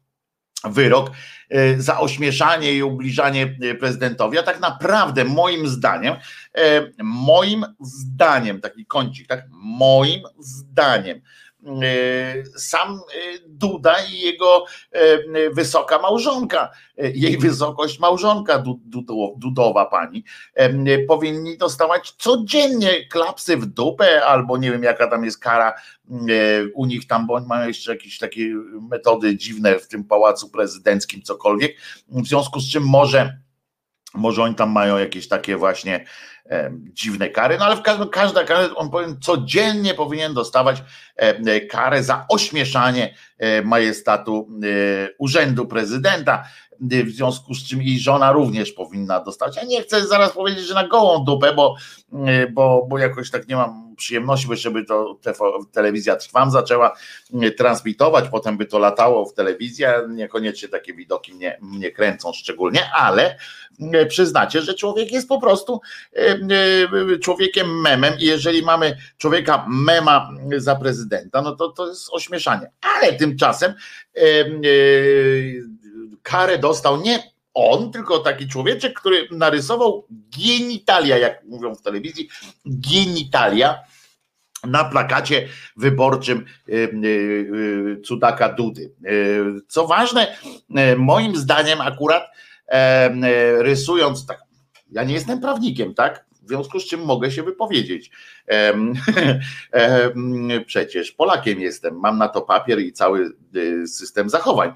wyrok 0.64 1.12
za 1.78 2.00
ośmieszanie 2.00 2.74
i 2.74 2.84
ubliżanie 2.84 3.56
prezydentowi. 3.80 4.40
A 4.40 4.44
tak 4.44 4.60
naprawdę 4.60 5.26
moim 5.26 5.68
zdaniem, 5.68 6.16
moim 7.04 7.66
zdaniem, 7.80 8.62
taki 8.62 8.86
kącik, 8.86 9.28
tak, 9.28 9.46
moim 9.52 10.22
zdaniem, 10.40 11.22
E, 11.66 12.44
sam 12.56 12.96
e, 12.96 13.00
Duda 13.48 13.96
i 14.12 14.20
jego 14.20 14.66
e, 14.92 15.50
wysoka 15.50 16.00
małżonka, 16.00 16.72
jej 16.98 17.38
wysokość 17.38 18.00
małżonka 18.00 18.64
Dudowa 19.38 19.86
pani, 19.86 20.24
powinni 21.08 21.58
dostawać 21.58 22.12
codziennie 22.12 23.08
klapsy 23.08 23.58
w 23.58 23.66
dupę, 23.66 24.26
albo 24.26 24.58
nie 24.58 24.72
wiem 24.72 24.84
jaka 24.84 25.08
tam 25.08 25.26
jest 25.26 25.40
kara 25.40 25.74
u 26.74 26.86
nich 26.86 27.08
tam, 27.08 27.28
bo 27.28 27.42
mają 27.42 27.68
jeszcze 27.68 27.92
jakieś 27.92 28.18
takie 28.18 28.42
metody 28.90 29.38
dziwne 29.38 29.80
w 29.80 29.88
tym 29.88 30.04
pałacu 30.04 30.50
prezydenckim, 30.50 31.22
cokolwiek, 31.22 31.78
w 32.08 32.28
związku 32.28 32.60
z 32.60 32.72
czym 32.72 32.84
może 32.84 33.38
może 34.14 34.44
oni 34.44 34.56
tam 34.56 34.72
mają 34.72 34.98
jakieś 34.98 35.28
takie 35.28 35.58
właśnie 35.58 36.06
e, 36.46 36.72
dziwne 36.74 37.30
kary, 37.30 37.58
no 37.58 37.66
ale 37.66 37.76
w 37.76 37.82
każdym 37.82 38.10
każda 38.10 38.44
kara, 38.44 38.70
on 38.76 38.90
powiem, 38.90 39.20
codziennie 39.20 39.94
powinien 39.94 40.34
dostawać 40.34 40.84
e, 41.16 41.62
karę 41.62 42.04
za 42.04 42.26
ośmieszanie 42.30 43.16
e, 43.38 43.62
majestatu 43.62 44.50
e, 44.64 45.10
urzędu 45.18 45.66
prezydenta 45.66 46.44
w 46.84 47.10
związku 47.10 47.54
z 47.54 47.64
czym 47.64 47.82
jej 47.82 48.00
żona 48.00 48.32
również 48.32 48.72
powinna 48.72 49.20
dostać. 49.20 49.56
Ja 49.56 49.64
nie 49.64 49.82
chcę 49.82 50.08
zaraz 50.08 50.32
powiedzieć, 50.32 50.66
że 50.66 50.74
na 50.74 50.88
gołą 50.88 51.26
dupę, 51.26 51.54
bo, 51.54 51.76
e, 52.26 52.48
bo, 52.48 52.86
bo 52.90 52.98
jakoś 52.98 53.32
tak 53.32 53.48
nie 53.48 53.56
mam 53.56 53.96
przyjemności, 53.96 54.48
bo 54.48 54.56
żeby 54.56 54.86
to 54.86 55.20
telewizja 55.72 56.16
Trwam 56.16 56.52
zaczęła 56.52 56.98
e, 57.42 57.52
transmitować, 57.52 58.26
potem 58.30 58.58
by 58.58 58.66
to 58.66 58.80
latało 58.80 59.26
w 59.26 59.34
telewizji, 59.34 59.86
niekoniecznie 60.10 60.70
takie 60.70 60.94
widoki 60.94 61.34
mnie, 61.34 61.58
mnie 61.62 61.92
kręcą 61.92 62.34
szczególnie, 62.34 62.92
ale 62.94 63.38
przyznacie, 64.10 64.62
że 64.62 64.74
człowiek 64.74 65.12
jest 65.12 65.28
po 65.28 65.42
prostu 65.42 65.82
człowiekiem 67.22 67.82
memem 67.82 68.14
i 68.20 68.26
jeżeli 68.26 68.64
mamy 68.64 68.98
człowieka 69.18 69.66
mema 69.70 70.30
za 70.58 70.76
prezydenta, 70.76 71.42
no 71.42 71.56
to 71.56 71.70
to 71.70 71.88
jest 71.88 72.10
ośmieszanie. 72.12 72.72
Ale 72.82 73.14
tymczasem 73.14 73.74
karę 76.24 76.58
dostał 76.58 77.02
nie 77.02 77.34
on, 77.54 77.92
tylko 77.92 78.20
taki 78.20 78.48
człowieczek, 78.48 79.00
który 79.00 79.28
narysował 79.32 80.08
genitalia, 80.38 81.18
jak 81.18 81.44
mówią 81.44 81.76
w 81.76 81.82
telewizji, 81.82 82.30
genitalia 82.66 83.80
na 84.64 84.84
plakacie 84.84 85.48
wyborczym 85.78 86.46
y, 86.70 86.74
y, 86.74 87.08
y, 87.98 88.02
cudaka 88.02 88.50
Dudy. 88.50 88.94
Co 89.68 89.88
ważne, 89.88 90.38
moim 90.98 91.36
zdaniem 91.36 91.82
akurat 91.82 92.24
rysując 93.60 94.26
tak, 94.26 94.40
ja 94.92 95.04
nie 95.04 95.14
jestem 95.14 95.42
prawnikiem, 95.42 95.94
tak? 95.94 96.26
W 96.42 96.48
związku 96.48 96.80
z 96.80 96.86
czym 96.86 97.06
mogę 97.06 97.32
się 97.32 97.44
wypowiedzieć. 97.44 98.12
Przecież 100.66 101.12
Polakiem 101.12 101.60
jestem, 101.60 102.00
mam 102.00 102.18
na 102.18 102.28
to 102.28 102.42
papier 102.42 102.80
i 102.80 102.94
cały 102.94 103.32
system 103.86 104.30
zachowań 104.30 104.72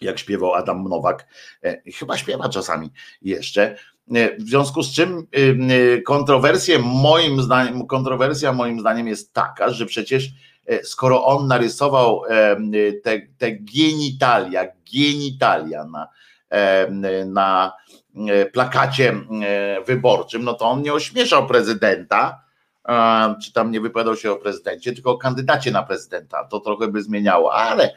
jak 0.00 0.18
śpiewał 0.18 0.54
Adam 0.54 0.88
Nowak, 0.88 1.26
e, 1.64 1.90
chyba 1.92 2.16
śpiewa 2.16 2.48
czasami 2.48 2.90
jeszcze. 3.22 3.76
E, 4.14 4.36
w 4.36 4.42
związku 4.42 4.82
z 4.82 4.92
czym 4.92 5.26
e, 5.32 6.02
kontrowersje 6.02 6.78
moim 6.78 7.42
zdaniem, 7.42 7.86
kontrowersja 7.86 8.52
moim 8.52 8.80
zdaniem 8.80 9.08
jest 9.08 9.32
taka, 9.32 9.70
że 9.70 9.86
przecież 9.86 10.28
skoro 10.82 11.24
on 11.24 11.46
narysował 11.46 12.22
te, 13.02 13.20
te 13.38 13.52
genitalia, 13.52 14.64
genitalia 14.94 15.84
na, 15.84 16.08
na 17.26 17.72
plakacie 18.52 19.14
wyborczym, 19.86 20.44
no 20.44 20.54
to 20.54 20.64
on 20.64 20.82
nie 20.82 20.92
ośmieszał 20.92 21.46
prezydenta, 21.46 22.43
czy 23.42 23.52
tam 23.52 23.70
nie 23.70 23.80
wypowiadał 23.80 24.16
się 24.16 24.32
o 24.32 24.36
prezydencie, 24.36 24.92
tylko 24.92 25.10
o 25.10 25.18
kandydacie 25.18 25.70
na 25.70 25.82
prezydenta. 25.82 26.44
To 26.44 26.60
trochę 26.60 26.88
by 26.88 27.02
zmieniało, 27.02 27.54
ale 27.54 27.94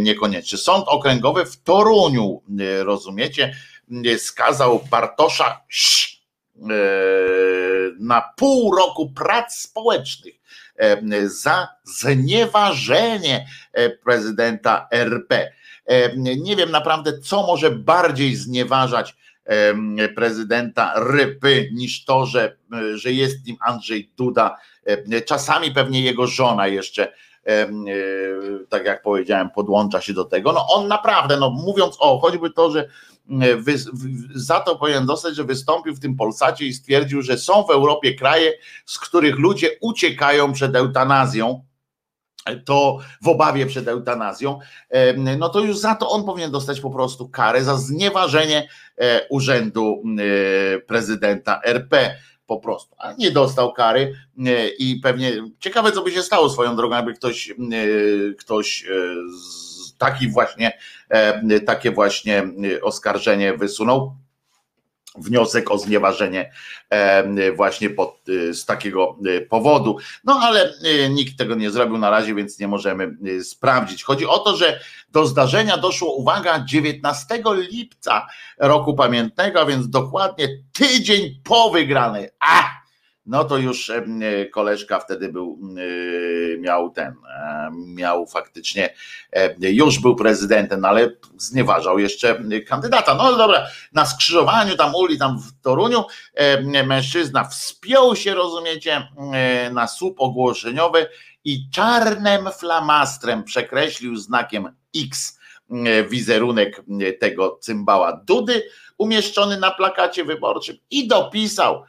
niekoniecznie. 0.00 0.58
Sąd 0.58 0.88
okręgowy 0.88 1.44
w 1.44 1.62
Toruniu, 1.62 2.42
rozumiecie, 2.82 3.56
skazał 4.18 4.84
Bartosza 4.90 5.60
na 7.98 8.32
pół 8.36 8.76
roku 8.76 9.10
prac 9.10 9.56
społecznych 9.56 10.34
za 11.24 11.68
znieważenie 11.84 13.46
prezydenta 14.04 14.88
RP. 14.90 15.52
Nie 16.16 16.56
wiem 16.56 16.70
naprawdę, 16.70 17.18
co 17.18 17.46
może 17.46 17.70
bardziej 17.70 18.36
znieważać 18.36 19.16
prezydenta 20.16 20.92
Rypy 20.96 21.68
niż 21.72 22.04
to, 22.04 22.26
że, 22.26 22.56
że 22.94 23.12
jest 23.12 23.46
nim 23.46 23.56
Andrzej 23.60 24.12
Duda. 24.16 24.56
Czasami 25.26 25.70
pewnie 25.70 26.02
jego 26.02 26.26
żona 26.26 26.66
jeszcze, 26.66 27.12
tak 28.68 28.84
jak 28.84 29.02
powiedziałem, 29.02 29.50
podłącza 29.50 30.00
się 30.00 30.12
do 30.12 30.24
tego. 30.24 30.52
No 30.52 30.66
on 30.68 30.88
naprawdę, 30.88 31.36
no 31.36 31.50
mówiąc 31.50 31.96
o, 31.98 32.18
choćby 32.18 32.50
to, 32.50 32.70
że 32.70 32.88
wy, 33.56 33.74
za 34.34 34.60
to 34.60 34.76
powinien 34.76 35.06
dostać, 35.06 35.36
że 35.36 35.44
wystąpił 35.44 35.94
w 35.94 36.00
tym 36.00 36.16
Polsacie 36.16 36.64
i 36.64 36.72
stwierdził, 36.72 37.22
że 37.22 37.38
są 37.38 37.64
w 37.64 37.70
Europie 37.70 38.14
kraje, 38.14 38.52
z 38.86 38.98
których 38.98 39.38
ludzie 39.38 39.70
uciekają 39.80 40.52
przed 40.52 40.76
eutanazją 40.76 41.64
to 42.64 42.98
w 43.22 43.28
obawie 43.28 43.66
przed 43.66 43.88
eutanazją, 43.88 44.58
no 45.38 45.48
to 45.48 45.60
już 45.60 45.78
za 45.78 45.94
to 45.94 46.10
on 46.10 46.24
powinien 46.24 46.50
dostać 46.50 46.80
po 46.80 46.90
prostu 46.90 47.28
karę 47.28 47.64
za 47.64 47.76
znieważenie 47.76 48.68
e, 48.98 49.26
urzędu 49.28 50.02
e, 50.04 50.80
prezydenta 50.80 51.60
RP 51.64 52.16
po 52.46 52.60
prostu, 52.60 52.94
a 52.98 53.12
nie 53.12 53.30
dostał 53.30 53.72
kary 53.72 54.14
e, 54.46 54.68
i 54.68 55.00
pewnie 55.00 55.32
ciekawe 55.58 55.92
co 55.92 56.02
by 56.02 56.10
się 56.10 56.22
stało 56.22 56.50
swoją 56.50 56.76
drogą, 56.76 56.96
jakby 56.96 57.14
ktoś 57.14 57.52
ktoś 58.38 58.86
taki 59.98 60.28
właśnie 60.28 60.78
takie 61.66 61.90
właśnie 61.90 62.44
oskarżenie 62.82 63.56
wysunął 63.56 64.16
wniosek 65.18 65.70
o 65.70 65.78
znieważenie 65.78 66.52
właśnie 67.56 67.90
pod, 67.90 68.28
y, 68.28 68.54
z 68.54 68.64
takiego 68.64 69.16
y, 69.26 69.46
powodu. 69.50 69.96
No 70.24 70.40
ale 70.42 70.74
nikt 71.10 71.38
tego 71.38 71.54
nie 71.54 71.70
zrobił 71.70 71.98
na 71.98 72.10
razie, 72.10 72.34
więc 72.34 72.58
nie 72.58 72.68
możemy 72.68 73.16
sprawdzić. 73.42 74.04
Chodzi 74.04 74.26
o 74.26 74.38
to, 74.38 74.56
że 74.56 74.80
do 75.12 75.26
zdarzenia 75.26 75.78
doszło, 75.78 76.14
uwaga, 76.14 76.64
19 76.64 77.42
lipca 77.54 78.26
roku 78.58 78.94
pamiętnego, 78.94 79.60
a 79.60 79.66
więc 79.66 79.90
dokładnie 79.90 80.48
tydzień 80.72 81.40
po 81.44 81.70
wygranej. 81.70 82.28
A! 82.40 82.81
No 83.26 83.44
to 83.44 83.58
już 83.58 83.90
e, 83.90 84.02
koleżka 84.46 84.98
wtedy 84.98 85.28
był, 85.28 85.58
miał 86.58 86.90
ten, 86.90 87.14
e, 87.36 87.70
miał 87.86 88.26
faktycznie, 88.26 88.94
e, 89.32 89.54
już 89.60 89.98
był 89.98 90.16
prezydentem, 90.16 90.84
ale 90.84 91.10
znieważał 91.36 91.98
jeszcze 91.98 92.42
kandydata. 92.66 93.14
No 93.14 93.36
dobra, 93.36 93.66
na 93.92 94.06
skrzyżowaniu 94.06 94.76
tam 94.76 94.94
uli, 94.94 95.18
tam 95.18 95.38
w 95.38 95.62
Toruniu, 95.62 96.04
mężczyzna 96.86 97.44
wspiął 97.44 98.16
się, 98.16 98.34
rozumiecie, 98.34 99.08
na 99.72 99.86
słup 99.86 100.20
ogłoszeniowy 100.20 101.06
i 101.44 101.70
czarnym 101.70 102.48
flamastrem 102.58 103.44
przekreślił 103.44 104.16
znakiem 104.16 104.76
X 104.96 105.38
wizerunek 106.10 106.84
tego 107.20 107.58
cymbała 107.60 108.12
Dudy 108.12 108.62
umieszczony 108.98 109.56
na 109.56 109.70
plakacie 109.70 110.24
wyborczym 110.24 110.76
i 110.90 111.08
dopisał 111.08 111.84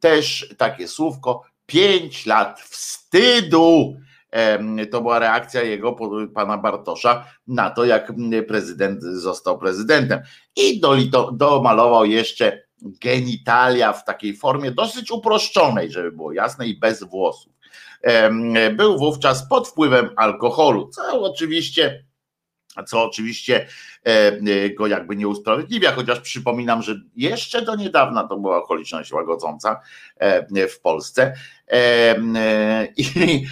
też 0.00 0.54
takie 0.56 0.88
słówko, 0.88 1.42
pięć 1.66 2.26
lat 2.26 2.60
wstydu. 2.60 3.96
To 4.90 5.00
była 5.00 5.18
reakcja 5.18 5.62
jego, 5.62 5.96
pana 6.34 6.58
Bartosza, 6.58 7.24
na 7.46 7.70
to, 7.70 7.84
jak 7.84 8.12
prezydent 8.48 9.02
został 9.02 9.58
prezydentem. 9.58 10.20
I 10.56 10.80
dolito, 10.80 11.32
domalował 11.32 12.04
jeszcze 12.04 12.62
genitalia 12.82 13.92
w 13.92 14.04
takiej 14.04 14.36
formie 14.36 14.70
dosyć 14.70 15.10
uproszczonej, 15.10 15.90
żeby 15.90 16.12
było 16.12 16.32
jasne, 16.32 16.66
i 16.66 16.78
bez 16.78 17.02
włosów. 17.02 17.52
Był 18.76 18.98
wówczas 18.98 19.48
pod 19.48 19.68
wpływem 19.68 20.10
alkoholu, 20.16 20.88
co 20.88 21.22
oczywiście 21.22 22.04
co 22.82 23.04
oczywiście 23.04 23.66
e, 24.06 24.08
e, 24.08 24.70
go 24.70 24.86
jakby 24.86 25.16
nie 25.16 25.28
usprawiedliwia, 25.28 25.92
chociaż 25.92 26.20
przypominam, 26.20 26.82
że 26.82 27.00
jeszcze 27.16 27.62
do 27.62 27.76
niedawna 27.76 28.28
to 28.28 28.36
była 28.36 28.56
okoliczność 28.56 29.12
łagodząca 29.12 29.80
e, 30.16 30.68
w 30.68 30.80
Polsce. 30.80 31.34
I, 32.96 33.46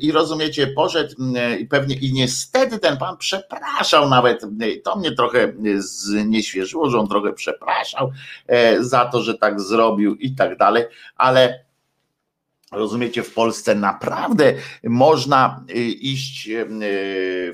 i 0.00 0.12
rozumiecie, 0.12 0.66
poszedł 0.66 1.14
i 1.58 1.66
pewnie 1.66 1.96
i 1.96 2.12
niestety 2.12 2.78
ten 2.78 2.96
pan 2.96 3.16
przepraszał 3.16 4.08
nawet, 4.08 4.42
to 4.84 4.96
mnie 4.96 5.12
trochę 5.12 5.52
znieświeżyło, 5.76 6.90
że 6.90 6.98
on 6.98 7.08
trochę 7.08 7.32
przepraszał 7.32 8.12
za 8.80 9.04
to, 9.04 9.22
że 9.22 9.34
tak 9.34 9.60
zrobił 9.60 10.14
i 10.14 10.34
tak 10.34 10.58
dalej, 10.58 10.84
ale 11.16 11.64
Rozumiecie, 12.74 13.22
w 13.22 13.34
Polsce 13.34 13.74
naprawdę 13.74 14.54
można 14.84 15.64
y, 15.70 15.74
iść 15.84 16.48
y, 16.48 16.66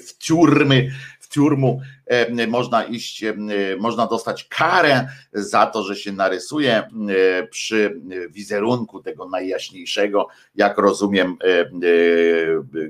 w 0.06 0.18
tiurmy, 0.18 0.90
w 1.20 1.28
tiurmu 1.28 1.80
y, 2.38 2.46
można 2.46 2.84
iść, 2.84 3.24
można 3.78 4.06
dostać 4.06 4.44
karę 4.44 5.08
za 5.32 5.66
to, 5.66 5.82
że 5.82 5.96
się 5.96 6.12
narysuje 6.12 6.88
przy 7.50 8.00
wizerunku 8.30 9.02
tego 9.02 9.28
najjaśniejszego, 9.28 10.28
jak 10.54 10.78
rozumiem, 10.78 11.36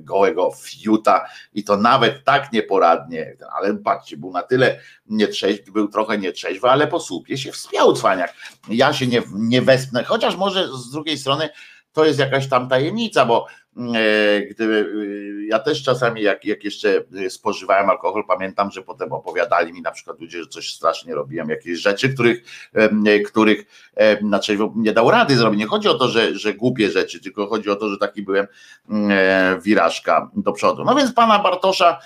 gołego 0.00 0.50
fiuta 0.62 1.24
i 1.54 1.64
to 1.64 1.76
nawet 1.76 2.24
tak 2.24 2.52
nieporadnie, 2.52 3.36
ale 3.52 3.74
patrzcie, 3.74 4.16
był 4.16 4.32
na 4.32 4.42
tyle 4.42 4.80
nietrzeźwy, 5.06 5.72
był 5.72 5.88
trochę 5.88 6.18
nietrzeźwy, 6.18 6.68
ale 6.68 6.86
po 6.86 7.00
słupie 7.00 7.38
się 7.38 7.52
wspiął 7.52 7.92
cwaniak. 7.92 8.34
Ja 8.68 8.92
się 8.92 9.06
nie, 9.06 9.22
nie 9.34 9.62
wespnę, 9.62 10.04
chociaż 10.04 10.36
może 10.36 10.68
z 10.68 10.90
drugiej 10.90 11.18
strony 11.18 11.48
to 11.92 12.04
jest 12.04 12.18
jakaś 12.18 12.48
tam 12.48 12.68
tajemnica, 12.68 13.24
bo 13.24 13.46
mm, 13.76 13.94
e, 13.96 14.40
gdyby 14.40 14.74
y, 14.74 15.46
ja 15.46 15.58
też 15.58 15.82
czasami, 15.82 16.22
jak, 16.22 16.44
jak 16.44 16.64
jeszcze 16.64 17.04
spożywałem 17.28 17.90
alkohol, 17.90 18.24
pamiętam, 18.28 18.70
że 18.70 18.82
potem 18.82 19.12
opowiadali 19.12 19.72
mi 19.72 19.82
na 19.82 19.90
przykład 19.90 20.20
ludzie, 20.20 20.42
że 20.42 20.48
coś 20.48 20.74
strasznie 20.74 21.14
robiłem, 21.14 21.48
jakieś 21.48 21.78
rzeczy, 21.78 22.14
których, 22.14 22.42
e, 22.74 23.20
których 23.20 23.90
znaczy 24.22 24.58
nie 24.76 24.92
dał 24.92 25.10
rady 25.10 25.36
zrobić. 25.36 25.60
Nie 25.60 25.66
chodzi 25.66 25.88
o 25.88 25.94
to, 25.94 26.08
że, 26.08 26.38
że 26.38 26.54
głupie 26.54 26.90
rzeczy, 26.90 27.20
tylko 27.20 27.46
chodzi 27.46 27.70
o 27.70 27.76
to, 27.76 27.88
że 27.88 27.98
taki 27.98 28.22
byłem 28.22 28.46
mm, 28.90 29.10
e, 29.10 29.60
wirażka 29.60 30.30
do 30.36 30.52
przodu. 30.52 30.84
No 30.84 30.94
więc 30.94 31.12
pana 31.12 31.38
Bartosza 31.38 31.98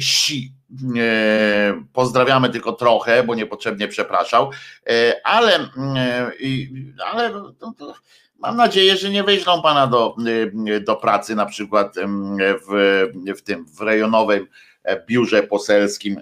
si 0.00 0.52
pozdrawiamy 1.92 2.48
tylko 2.48 2.72
trochę, 2.72 3.22
bo 3.22 3.34
niepotrzebnie 3.34 3.88
przepraszał, 3.88 4.50
ale, 5.24 5.68
ale 7.12 7.30
to, 7.58 7.72
to 7.78 7.94
Mam 8.38 8.56
nadzieję, 8.56 8.96
że 8.96 9.10
nie 9.10 9.24
weźmą 9.24 9.62
pana 9.62 9.86
do, 9.86 10.16
y, 10.68 10.80
do 10.80 10.96
pracy 10.96 11.34
na 11.34 11.46
przykład 11.46 11.94
w, 12.68 13.02
w 13.36 13.42
tym 13.42 13.66
w 13.66 13.80
rejonowym 13.80 14.46
e, 14.82 15.06
biurze 15.06 15.42
poselskim 15.42 16.20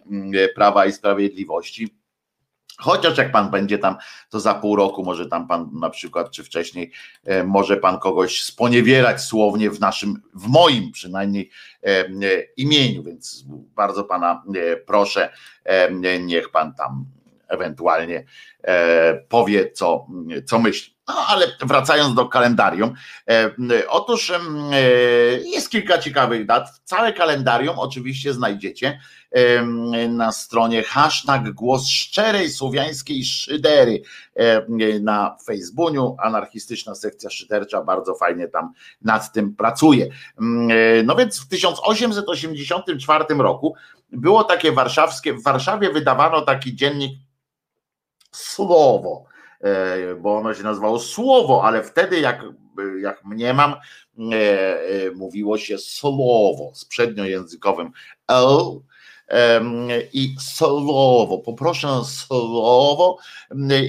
Prawa 0.55 0.87
i 0.87 0.93
Sprawiedliwości. 0.93 1.95
Chociaż 2.79 3.19
jak 3.19 3.33
pan 3.33 3.51
będzie 3.51 3.79
tam, 3.79 3.97
to 4.31 4.41
za 4.41 4.55
pół 4.55 4.77
roku 4.77 5.05
może 5.05 5.27
tam 5.27 5.49
pan 5.49 5.71
na 5.73 5.91
przykład, 5.91 6.31
czy 6.31 6.45
wcześniej, 6.45 6.93
e, 7.25 7.45
może 7.45 7.77
pan 7.77 7.99
kogoś 7.99 8.43
sponiewierać 8.43 9.21
słownie 9.21 9.71
w 9.71 9.81
naszym, 9.81 10.23
w 10.35 10.47
moim 10.47 10.93
przynajmniej 10.93 11.51
e, 11.83 12.05
imieniu, 12.57 13.03
więc 13.03 13.45
bardzo 13.77 14.05
pana 14.05 14.43
proszę, 14.87 15.33
niech 16.21 16.51
pan 16.51 16.75
tam 16.75 17.07
ewentualnie 17.55 18.25
powie, 19.29 19.71
co, 19.73 20.07
co 20.47 20.59
myśli. 20.59 20.95
No 21.09 21.15
ale 21.29 21.47
wracając 21.61 22.15
do 22.15 22.29
kalendarium, 22.29 22.95
e, 23.31 23.51
otóż 23.89 24.31
e, 24.31 24.41
jest 25.45 25.71
kilka 25.71 25.99
ciekawych 25.99 26.47
dat. 26.47 26.69
Całe 26.85 27.13
kalendarium 27.13 27.79
oczywiście 27.79 28.33
znajdziecie 28.33 29.01
e, 29.31 29.63
na 30.09 30.33
stronie 30.33 30.83
hashtag 30.83 31.51
głos 31.51 31.89
szczerej 31.89 32.51
słowiańskiej 32.51 33.25
szydery 33.25 34.03
na 35.01 35.37
Facebooku. 35.47 36.17
Anarchistyczna 36.23 36.95
sekcja 36.95 37.31
szydercza 37.31 37.83
bardzo 37.83 38.15
fajnie 38.15 38.49
tam 38.49 38.73
nad 39.03 39.33
tym 39.33 39.57
pracuje. 39.57 40.09
No 41.05 41.17
więc 41.17 41.41
w 41.41 41.49
1884 41.49 43.25
roku 43.39 43.75
było 44.13 44.45
takie 44.45 44.73
warszawskie, 44.73 45.35
w 45.35 45.43
Warszawie 45.43 45.91
wydawano 45.91 46.43
taki 46.43 46.77
dziennik 46.77 47.24
Słowo 48.37 49.27
E, 49.65 50.15
bo 50.15 50.37
ono 50.37 50.55
się 50.55 50.63
nazywało 50.63 50.99
Słowo, 50.99 51.65
ale 51.65 51.83
wtedy 51.83 52.21
jak, 52.21 52.43
jak 53.01 53.25
mniemam, 53.25 53.73
e, 53.73 54.35
e, 54.35 55.11
mówiło 55.11 55.59
się 55.59 55.79
Słowo 55.79 56.71
z 56.75 56.85
przedniojęzykowym 56.85 57.91
L 58.29 58.81
i 60.13 60.35
solowo, 60.41 61.39
poproszę 61.39 61.89
solowo. 62.05 63.19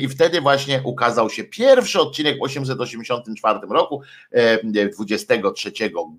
I 0.02 0.08
wtedy 0.08 0.41
właśnie 0.41 0.82
ukazał 0.84 1.30
się 1.30 1.43
pierwszy 1.43 2.02
odcinek 2.02 2.38
w 2.39 2.43
884 2.43 3.60
roku, 3.69 4.02
23 4.98 5.71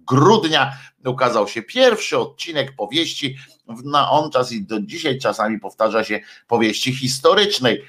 grudnia 0.06 0.72
ukazał 1.06 1.48
się 1.48 1.62
pierwszy 1.62 2.18
odcinek 2.18 2.76
powieści. 2.76 3.36
Na 3.84 4.10
on 4.10 4.30
czas 4.30 4.52
i 4.52 4.62
do 4.62 4.80
dzisiaj 4.80 5.18
czasami 5.18 5.60
powtarza 5.60 6.04
się 6.04 6.20
powieści 6.48 6.94
historycznej. 6.94 7.82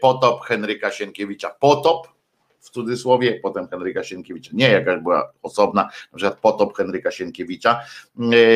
Potop 0.00 0.44
Henryka 0.44 0.90
Sienkiewicza. 0.90 1.50
Potop 1.50 2.13
w 2.64 2.70
cudzysłowie, 2.70 3.40
potem 3.42 3.68
Henryka 3.68 4.04
Sienkiewicza. 4.04 4.50
Nie 4.52 4.68
jakaś 4.68 5.02
była 5.02 5.32
osobna, 5.42 5.82
na 5.82 6.16
przykład 6.16 6.38
potop 6.40 6.76
Henryka 6.76 7.10
Sienkiewicza, 7.10 7.80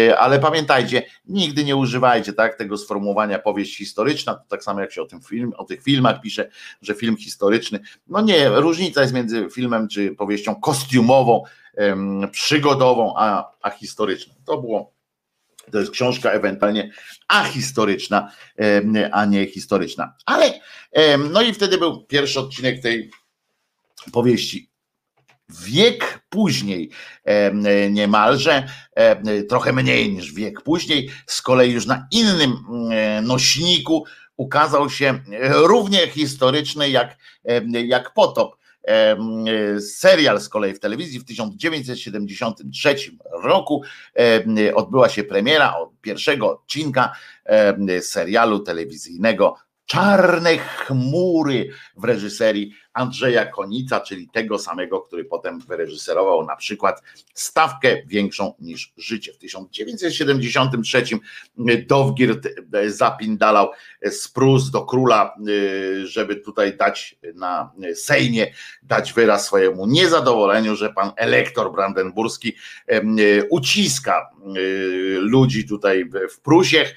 e, 0.09 0.19
ale 0.19 0.39
pamiętajcie, 0.39 1.03
nigdy 1.27 1.65
nie 1.65 1.77
używajcie 1.77 2.33
tak 2.33 2.55
tego 2.55 2.79
sformułowania 2.79 3.39
powieść 3.39 3.77
historyczna, 3.77 4.35
to 4.35 4.45
tak 4.49 4.65
samo 4.65 4.81
jak 4.81 4.93
się 4.93 5.03
o 5.03 5.07
tym 5.07 5.21
film, 5.21 5.53
o 5.57 5.65
tych 5.65 5.83
filmach 5.83 6.21
pisze, 6.21 6.51
że 6.83 6.95
film 6.95 7.17
historyczny. 7.17 7.81
No 8.07 8.21
nie, 8.21 8.49
różnica 8.49 9.01
jest 9.01 9.15
między 9.15 9.49
filmem 9.51 9.89
czy 9.89 10.11
powieścią 10.11 10.55
kostiumową, 10.55 11.43
przygodową, 12.31 13.15
a, 13.17 13.53
a 13.63 13.71
historyczną. 13.71 14.35
To 14.45 14.59
było 14.59 14.99
to 15.73 15.79
jest 15.79 15.91
książka 15.91 16.31
ewentualnie 16.31 16.91
ahistoryczna, 17.29 18.31
a 19.13 19.25
nie 19.25 19.47
historyczna. 19.47 20.15
Ale 20.27 20.61
no 21.31 21.43
i 21.43 21.53
wtedy 21.53 21.79
był 21.79 22.05
pierwszy 22.05 22.41
odcinek 22.41 22.83
tej 22.83 23.11
powieści. 24.13 24.71
Wiek 25.67 26.27
później, 26.29 26.91
niemalże, 27.91 28.69
trochę 29.49 29.73
mniej 29.73 30.13
niż 30.13 30.33
wiek 30.33 30.63
później, 30.63 31.11
z 31.27 31.43
kolei 31.43 31.73
już 31.73 31.87
na 31.87 32.07
innym 32.11 32.57
nośniku 33.23 34.05
ukazał 34.37 34.91
się 34.91 35.21
równie 35.51 36.09
historyczny 36.09 36.91
jak, 36.91 37.17
jak 37.87 38.15
potop. 38.15 38.59
Serial 39.81 40.41
z 40.41 40.49
kolei 40.49 40.75
w 40.75 40.81
telewizji 40.81 41.21
w 41.21 41.25
1973 41.25 42.97
roku 43.43 43.83
odbyła 44.75 45.09
się 45.09 45.25
premiera 45.25 45.75
pierwszego 46.01 46.53
odcinka 46.53 47.13
serialu 48.01 48.59
telewizyjnego 48.59 49.57
Czarne 49.89 50.59
chmury 50.59 51.71
w 51.97 52.05
reżyserii 52.05 52.75
Andrzeja 52.99 53.47
Konica, 53.47 54.01
czyli 54.01 54.29
tego 54.29 54.59
samego, 54.59 55.01
który 55.01 55.25
potem 55.25 55.61
wyreżyserował 55.61 56.47
na 56.47 56.57
przykład 56.57 57.03
Stawkę 57.35 57.97
większą 58.07 58.55
niż 58.59 58.93
życie. 58.97 59.33
W 59.33 59.39
1973 59.39 61.03
Dowgirt 61.87 62.49
zapindalał 62.87 63.71
sprus 64.11 64.71
do 64.71 64.83
króla, 64.83 65.35
żeby 66.05 66.37
tutaj 66.37 66.77
dać 66.77 67.17
na 67.35 67.73
Sejmie, 67.95 68.53
dać 68.83 69.13
wyraz 69.13 69.47
swojemu 69.47 69.87
niezadowoleniu, 69.87 70.77
że 70.77 70.93
pan 70.93 71.13
elektor 71.17 71.73
brandenburski 71.73 72.53
uciska 73.51 74.31
ludzi 75.19 75.69
tutaj 75.69 76.11
w 76.35 76.41
Prusiech 76.41 76.95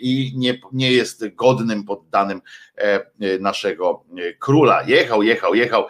i 0.00 0.32
nie, 0.36 0.60
nie 0.72 0.92
jest 0.92 1.34
godnym 1.34 1.84
poddanym 1.84 2.40
naszego 3.40 4.04
króla. 4.38 4.82
Jechał, 4.86 5.22
jechał, 5.22 5.54
jechał 5.54 5.86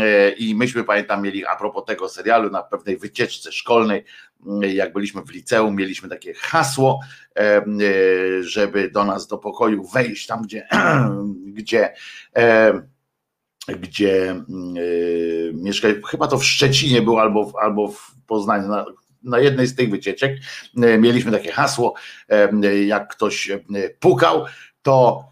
e, 0.00 0.30
i 0.30 0.54
myśmy 0.54 0.84
pamiętam 0.84 1.22
mieli 1.22 1.46
a 1.46 1.56
propos 1.56 1.84
tego 1.84 2.08
serialu 2.08 2.50
na 2.50 2.62
pewnej 2.62 2.96
wycieczce 2.96 3.52
szkolnej, 3.52 4.04
jak 4.60 4.92
byliśmy 4.92 5.22
w 5.22 5.30
liceum, 5.30 5.76
mieliśmy 5.76 6.08
takie 6.08 6.34
hasło, 6.34 7.00
e, 7.36 7.40
e, 7.40 7.62
żeby 8.42 8.90
do 8.90 9.04
nas 9.04 9.26
do 9.26 9.38
pokoju 9.38 9.84
wejść 9.84 10.26
tam, 10.26 10.42
gdzie, 10.42 10.68
gdzie 11.58 11.94
gdzie 13.68 14.44
mieszkali, 15.52 15.94
chyba 16.10 16.28
to 16.28 16.38
w 16.38 16.44
Szczecinie 16.44 17.02
było 17.02 17.20
albo, 17.20 17.52
albo 17.60 17.88
w 17.88 18.14
Poznaniu, 18.26 18.68
na, 18.68 18.84
na 19.22 19.38
jednej 19.38 19.66
z 19.66 19.74
tych 19.74 19.90
wycieczek. 19.90 20.36
Mieliśmy 20.74 21.32
takie 21.32 21.52
hasło, 21.52 21.94
jak 22.86 23.08
ktoś 23.08 23.50
pukał, 24.00 24.44
to 24.82 25.24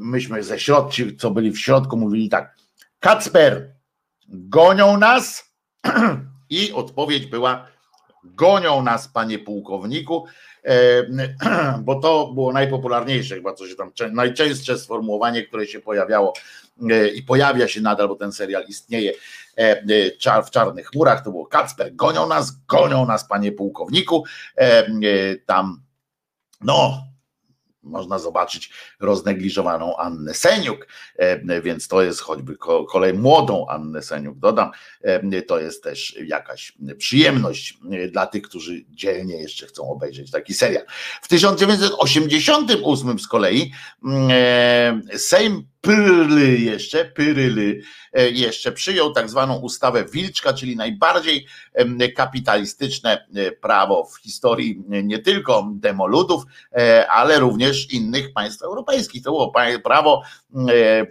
myśmy 0.00 0.42
ze 0.42 0.58
środku, 0.58 1.02
co 1.18 1.30
byli 1.30 1.50
w 1.50 1.60
środku, 1.60 1.96
mówili 1.96 2.28
tak, 2.28 2.56
Kacper, 3.00 3.74
gonią 4.28 4.96
nas? 4.96 5.52
I 6.50 6.72
odpowiedź 6.72 7.26
była, 7.26 7.66
gonią 8.24 8.82
nas, 8.82 9.08
panie 9.08 9.38
pułkowniku, 9.38 10.26
bo 11.84 12.00
to 12.00 12.32
było 12.34 12.52
najpopularniejsze, 12.52 13.34
chyba 13.34 13.52
co 13.52 13.68
się 13.68 13.74
tam, 13.74 13.92
najczęstsze 14.12 14.78
sformułowanie, 14.78 15.42
które 15.42 15.66
się 15.66 15.80
pojawiało 15.80 16.32
e, 16.90 17.08
i 17.08 17.22
pojawia 17.22 17.68
się 17.68 17.80
nadal, 17.80 18.08
bo 18.08 18.14
ten 18.16 18.32
serial 18.32 18.64
istnieje 18.68 19.12
e, 19.58 19.82
e, 20.26 20.42
w 20.42 20.50
Czarnych 20.50 20.86
Chmurach, 20.86 21.24
to 21.24 21.30
było 21.30 21.46
Kacper, 21.46 21.94
gonią 21.94 22.28
nas, 22.28 22.52
gonią 22.66 23.06
nas, 23.06 23.28
panie 23.28 23.52
pułkowniku, 23.52 24.24
tam 25.46 25.82
no, 26.60 27.09
można 27.82 28.18
zobaczyć 28.18 28.70
roznegliżowaną 29.00 29.96
Annę 29.96 30.34
Seniuk, 30.34 30.86
e, 31.16 31.62
więc 31.62 31.88
to 31.88 32.02
jest 32.02 32.20
choćby 32.20 32.56
kolej 32.88 33.14
młodą 33.14 33.66
Annę 33.68 34.02
Seniuk, 34.02 34.38
dodam, 34.38 34.70
e, 35.02 35.42
to 35.42 35.60
jest 35.60 35.82
też 35.82 36.16
jakaś 36.26 36.72
przyjemność 36.98 37.78
e, 37.92 38.08
dla 38.08 38.26
tych, 38.26 38.42
którzy 38.42 38.84
dzielnie 38.88 39.36
jeszcze 39.36 39.66
chcą 39.66 39.90
obejrzeć 39.90 40.30
taki 40.30 40.54
serial. 40.54 40.84
W 41.22 41.28
1988 41.28 43.18
z 43.18 43.28
kolei 43.28 43.72
mm, 44.04 45.08
Sejm 45.16 45.69
Pyryly 45.80 46.58
jeszcze, 46.58 47.04
Pyryly 47.04 47.80
jeszcze 48.32 48.72
przyjął 48.72 49.12
tak 49.12 49.30
zwaną 49.30 49.56
ustawę 49.56 50.04
Wilczka, 50.04 50.52
czyli 50.52 50.76
najbardziej 50.76 51.46
kapitalistyczne 52.16 53.26
prawo 53.60 54.04
w 54.04 54.16
historii 54.16 54.82
nie 54.86 55.18
tylko 55.18 55.68
demoludów, 55.74 56.42
ale 57.08 57.38
również 57.38 57.92
innych 57.92 58.32
państw 58.32 58.62
europejskich. 58.62 59.22
To 59.22 59.30
było 59.30 59.52
prawo, 59.84 60.22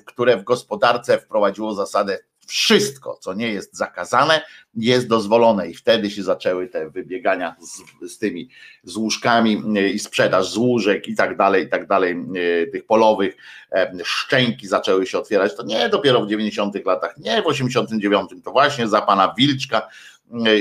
które 0.05 0.38
w 0.38 0.43
gospodarce 0.43 1.17
wprowadziło 1.19 1.73
zasadę 1.73 2.19
wszystko, 2.49 3.17
co 3.21 3.33
nie 3.33 3.47
jest 3.47 3.77
zakazane, 3.77 4.41
jest 4.75 5.07
dozwolone. 5.07 5.69
I 5.69 5.73
wtedy 5.73 6.12
się 6.12 6.23
zaczęły 6.23 6.67
te 6.67 6.89
wybiegania 6.89 7.55
z, 7.59 8.12
z 8.13 8.17
tymi 8.17 8.49
z 8.83 8.95
łóżkami 8.95 9.63
e, 9.75 9.89
i 9.89 9.99
sprzedaż 9.99 10.49
z 10.49 10.57
łóżek 10.57 11.07
i 11.07 11.15
tak 11.15 11.38
dalej, 11.38 11.65
i 11.65 11.69
tak 11.69 11.88
dalej, 11.88 12.12
e, 12.12 12.67
tych 12.67 12.86
polowych, 12.86 13.38
e, 13.71 13.91
szczęki 14.03 14.67
zaczęły 14.67 15.07
się 15.07 15.19
otwierać, 15.19 15.55
to 15.55 15.63
nie 15.63 15.89
dopiero 15.89 16.26
w 16.26 16.30
90 16.30 16.86
latach, 16.86 17.17
nie 17.17 17.41
w 17.41 17.45
89, 17.45 18.30
to 18.43 18.51
właśnie 18.51 18.88
za 18.88 19.01
pana 19.01 19.34
Wilczka 19.38 19.88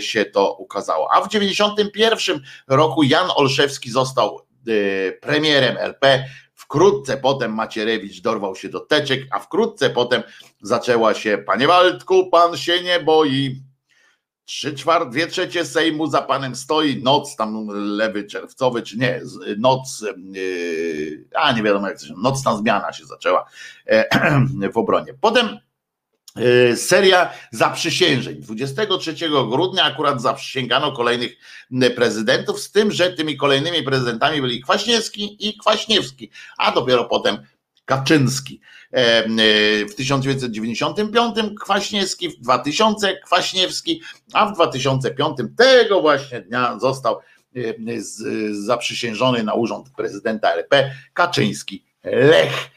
się 0.01 0.25
to 0.25 0.55
ukazało. 0.55 1.09
A 1.13 1.21
w 1.21 1.29
91 1.29 2.41
roku 2.69 3.03
Jan 3.03 3.29
Olszewski 3.37 3.91
został 3.91 4.41
premierem 5.21 5.77
LP, 5.77 6.25
Wkrótce 6.69 7.17
potem 7.17 7.55
Macierewicz 7.55 8.21
dorwał 8.21 8.57
się 8.57 8.69
do 8.69 8.81
teczek, 8.81 9.21
a 9.31 9.39
wkrótce 9.39 9.91
potem 9.91 10.23
zaczęła 10.63 11.15
się, 11.15 11.39
panie 11.39 11.67
Waldku, 11.67 12.31
pan 12.31 12.57
się 12.57 12.83
nie 12.83 13.01
boi. 13.01 13.63
Trzy 14.45 14.75
czwarte, 14.75 15.11
dwie 15.11 15.27
trzecie 15.27 15.65
Sejmu 15.65 16.07
za 16.07 16.23
panem 16.23 16.57
stoi, 16.57 17.03
noc 17.03 17.37
tam 17.37 17.67
lewy 17.71 18.25
czerwcowy, 18.25 18.83
czy 18.83 18.99
nie, 18.99 19.21
noc, 19.59 20.05
yy, 20.33 21.25
a 21.35 21.53
nie 21.53 21.63
wiadomo 21.63 21.89
jak 21.89 22.01
to 22.01 22.07
się, 22.07 22.15
nocna 22.23 22.57
zmiana 22.57 22.93
się 22.93 23.07
zaczęła 23.07 23.45
w 24.73 24.79
obronie. 24.79 25.15
Potem 25.21 25.49
E, 25.49 25.68
seria 26.77 27.31
zaprzysiężeń. 27.53 28.41
23 28.41 29.15
grudnia 29.51 29.85
akurat 29.85 30.23
zaprzysięgano 30.23 30.93
kolejnych 30.93 31.37
prezydentów, 31.97 32.61
z 32.61 32.73
tym, 32.73 32.93
że 32.93 33.13
tymi 33.13 33.37
kolejnymi 33.37 33.83
prezydentami 33.83 34.41
byli 34.41 34.63
Kwaśniewski 34.63 35.49
i 35.49 35.59
Kwaśniewski, 35.59 36.31
a 36.59 36.73
dopiero 36.73 37.05
potem 37.05 37.39
Kaczyński. 37.85 38.61
E, 38.93 39.25
e, 39.25 39.29
w 39.87 39.95
1995 39.95 41.37
Kwaśniewski, 41.61 42.29
w 42.29 42.41
2000 42.41 43.17
Kwaśniewski, 43.25 44.03
a 44.33 44.47
w 44.47 44.55
2005 44.55 45.37
tego 45.57 46.01
właśnie 46.01 46.41
dnia 46.41 46.79
został 46.79 47.19
zaprzysiężony 48.51 49.43
na 49.43 49.55
urząd 49.55 49.91
prezydenta 49.97 50.53
RP 50.55 50.95
Kaczyński 51.13 51.85
Lech, 52.05 52.71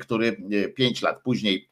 który 0.00 0.36
pięć 0.76 1.02
lat 1.02 1.22
później 1.22 1.68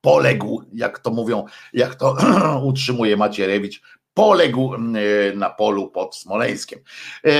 poległ, 0.00 0.62
jak 0.72 0.98
to 0.98 1.10
mówią, 1.10 1.44
jak 1.72 1.94
to 1.94 2.16
utrzymuje 2.70 3.16
Macierewicz, 3.16 3.82
poległ 4.14 4.74
mm, 4.74 4.96
e, 4.96 5.36
na 5.36 5.50
polu 5.50 5.90
pod 5.90 6.16
Smoleńskiem. 6.16 6.78
E, 7.24 7.30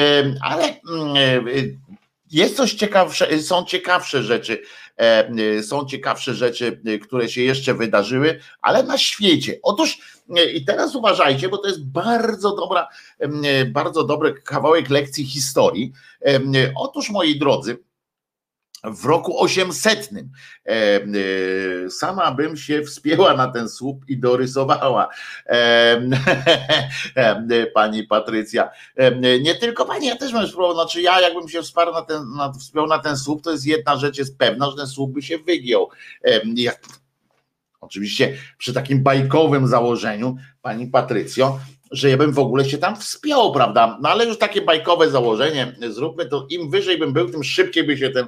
ale 0.43 0.65
mm, 0.65 1.17
e, 1.17 1.53
jest 2.31 2.57
coś 2.57 2.75
ciekawsze, 2.75 3.43
są 3.43 3.65
ciekawsze 3.65 4.23
rzeczy, 4.23 4.63
są 5.63 5.87
ciekawsze 5.87 6.35
rzeczy, 6.35 6.81
które 7.03 7.29
się 7.29 7.43
jeszcze 7.43 7.75
wydarzyły, 7.75 8.41
ale 8.63 8.83
na 8.83 8.99
świecie. 8.99 9.59
Otóż 9.63 9.99
i 10.55 10.65
teraz 10.65 10.95
uważajcie, 10.95 11.49
bo 11.49 11.59
to 11.59 11.69
jest 11.69 11.85
bardzo 11.85 12.57
dobra, 12.57 12.89
bardzo 13.67 14.05
dobry 14.05 14.35
kawałek 14.35 14.91
lekcji 14.91 15.27
historii. 15.27 15.93
Otóż 16.77 17.11
moi 17.11 17.39
drodzy, 17.39 17.79
w 18.85 19.05
roku 19.05 19.41
800 19.41 20.11
e, 20.17 20.23
e, 20.67 21.91
sama 21.91 22.33
bym 22.33 22.57
się 22.57 22.83
wspięła 22.83 23.35
na 23.35 23.49
ten 23.49 23.69
słup 23.69 24.05
i 24.09 24.19
dorysowała 24.19 25.09
e, 25.47 26.01
pani 27.75 28.05
Patrycja. 28.05 28.71
Nie 29.41 29.55
tylko 29.55 29.85
pani, 29.85 30.07
ja 30.07 30.17
też 30.17 30.33
mam 30.33 30.47
spróbował, 30.47 30.75
znaczy 30.75 31.03
ja 31.03 31.21
jakbym 31.21 31.49
się 31.49 31.63
wsparł 31.63 31.93
na 31.93 32.03
ten, 32.03 32.31
na, 32.37 32.53
wspiął 32.53 32.87
na 32.87 32.99
ten 32.99 33.17
słup, 33.17 33.43
to 33.43 33.53
jest 33.53 33.67
jedna 33.67 33.97
rzecz 33.97 34.19
jest 34.19 34.39
pewna, 34.39 34.71
że 34.71 34.77
ten 34.77 34.87
słup 34.87 35.13
by 35.13 35.23
się 35.23 35.39
wygiął. 35.39 35.91
Jak, 36.55 36.81
oczywiście 37.81 38.37
przy 38.59 38.73
takim 38.73 39.03
bajkowym 39.03 39.67
założeniu, 39.67 40.37
pani 40.63 40.87
Patrycjo, 40.87 41.59
że 41.91 42.11
ja 42.11 42.17
bym 42.17 42.33
w 42.33 42.39
ogóle 42.39 42.65
się 42.65 42.79
tam 42.79 42.97
wspiął, 42.97 43.53
prawda? 43.53 43.99
No 44.03 44.09
ale 44.09 44.27
już 44.27 44.39
takie 44.39 44.63
bajkowe 44.63 45.11
założenie, 45.11 45.77
zróbmy 45.89 46.27
to, 46.27 46.47
im 46.51 46.71
wyżej 46.71 46.99
bym 46.99 47.13
był, 47.13 47.31
tym 47.31 47.45
szybciej 47.45 47.85
by 47.85 47.99
się 47.99 48.11
ten, 48.11 48.27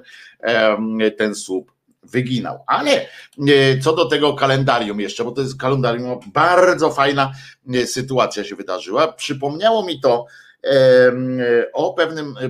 ten 1.17 1.35
słup 1.35 1.73
wyginał. 2.03 2.65
Ale 2.67 2.91
e, 3.49 3.79
co 3.83 3.93
do 3.93 4.05
tego 4.05 4.35
kalendarium 4.35 5.01
jeszcze, 5.01 5.25
bo 5.25 5.33
to 5.33 5.41
jest 5.41 5.61
kalendarium, 5.61 6.21
bardzo 6.27 6.91
fajna 6.91 7.33
e, 7.75 7.87
sytuacja 7.87 8.45
się 8.45 8.57
wydarzyła. 8.57 9.13
Przypomniało 9.13 9.87
mi 9.87 10.01
to 10.01 10.27
o 11.73 11.95
pewnym 11.95 12.35
e, 12.41 12.49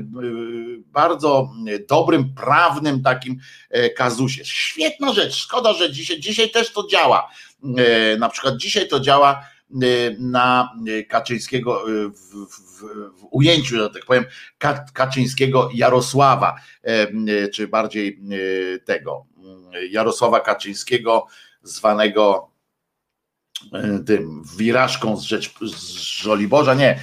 bardzo 0.93 1.51
dobrym, 1.89 2.35
prawnym 2.35 3.03
takim 3.03 3.39
kazusie. 3.97 4.45
Świetna 4.45 5.13
rzecz, 5.13 5.35
szkoda, 5.35 5.73
że 5.73 5.93
dzisiaj, 5.93 6.21
dzisiaj 6.21 6.51
też 6.51 6.73
to 6.73 6.87
działa. 6.87 7.31
Na 8.19 8.29
przykład 8.29 8.57
dzisiaj 8.57 8.89
to 8.89 9.01
działa 9.01 9.45
na 10.19 10.73
y, 10.89 11.05
Kaczyńskiego 11.05 11.91
y, 11.91 12.09
w, 12.09 12.15
w, 12.15 12.81
w 13.21 13.27
ujęciu, 13.31 13.77
że 13.77 13.91
tak 13.91 14.05
powiem, 14.05 14.25
Kaczyńskiego 14.93 15.71
Jarosława, 15.75 16.57
czy 17.53 17.69
bardziej 17.69 18.21
tego 18.85 19.27
Jarosława 19.91 20.41
Kaczyńskiego, 20.41 21.27
zwanego 21.63 22.53
tym 24.07 24.43
wirażką 24.57 25.17
z, 25.17 25.23
rzecz, 25.23 25.55
z 25.61 25.97
Żoliborza, 26.23 26.75
nie, 26.75 26.99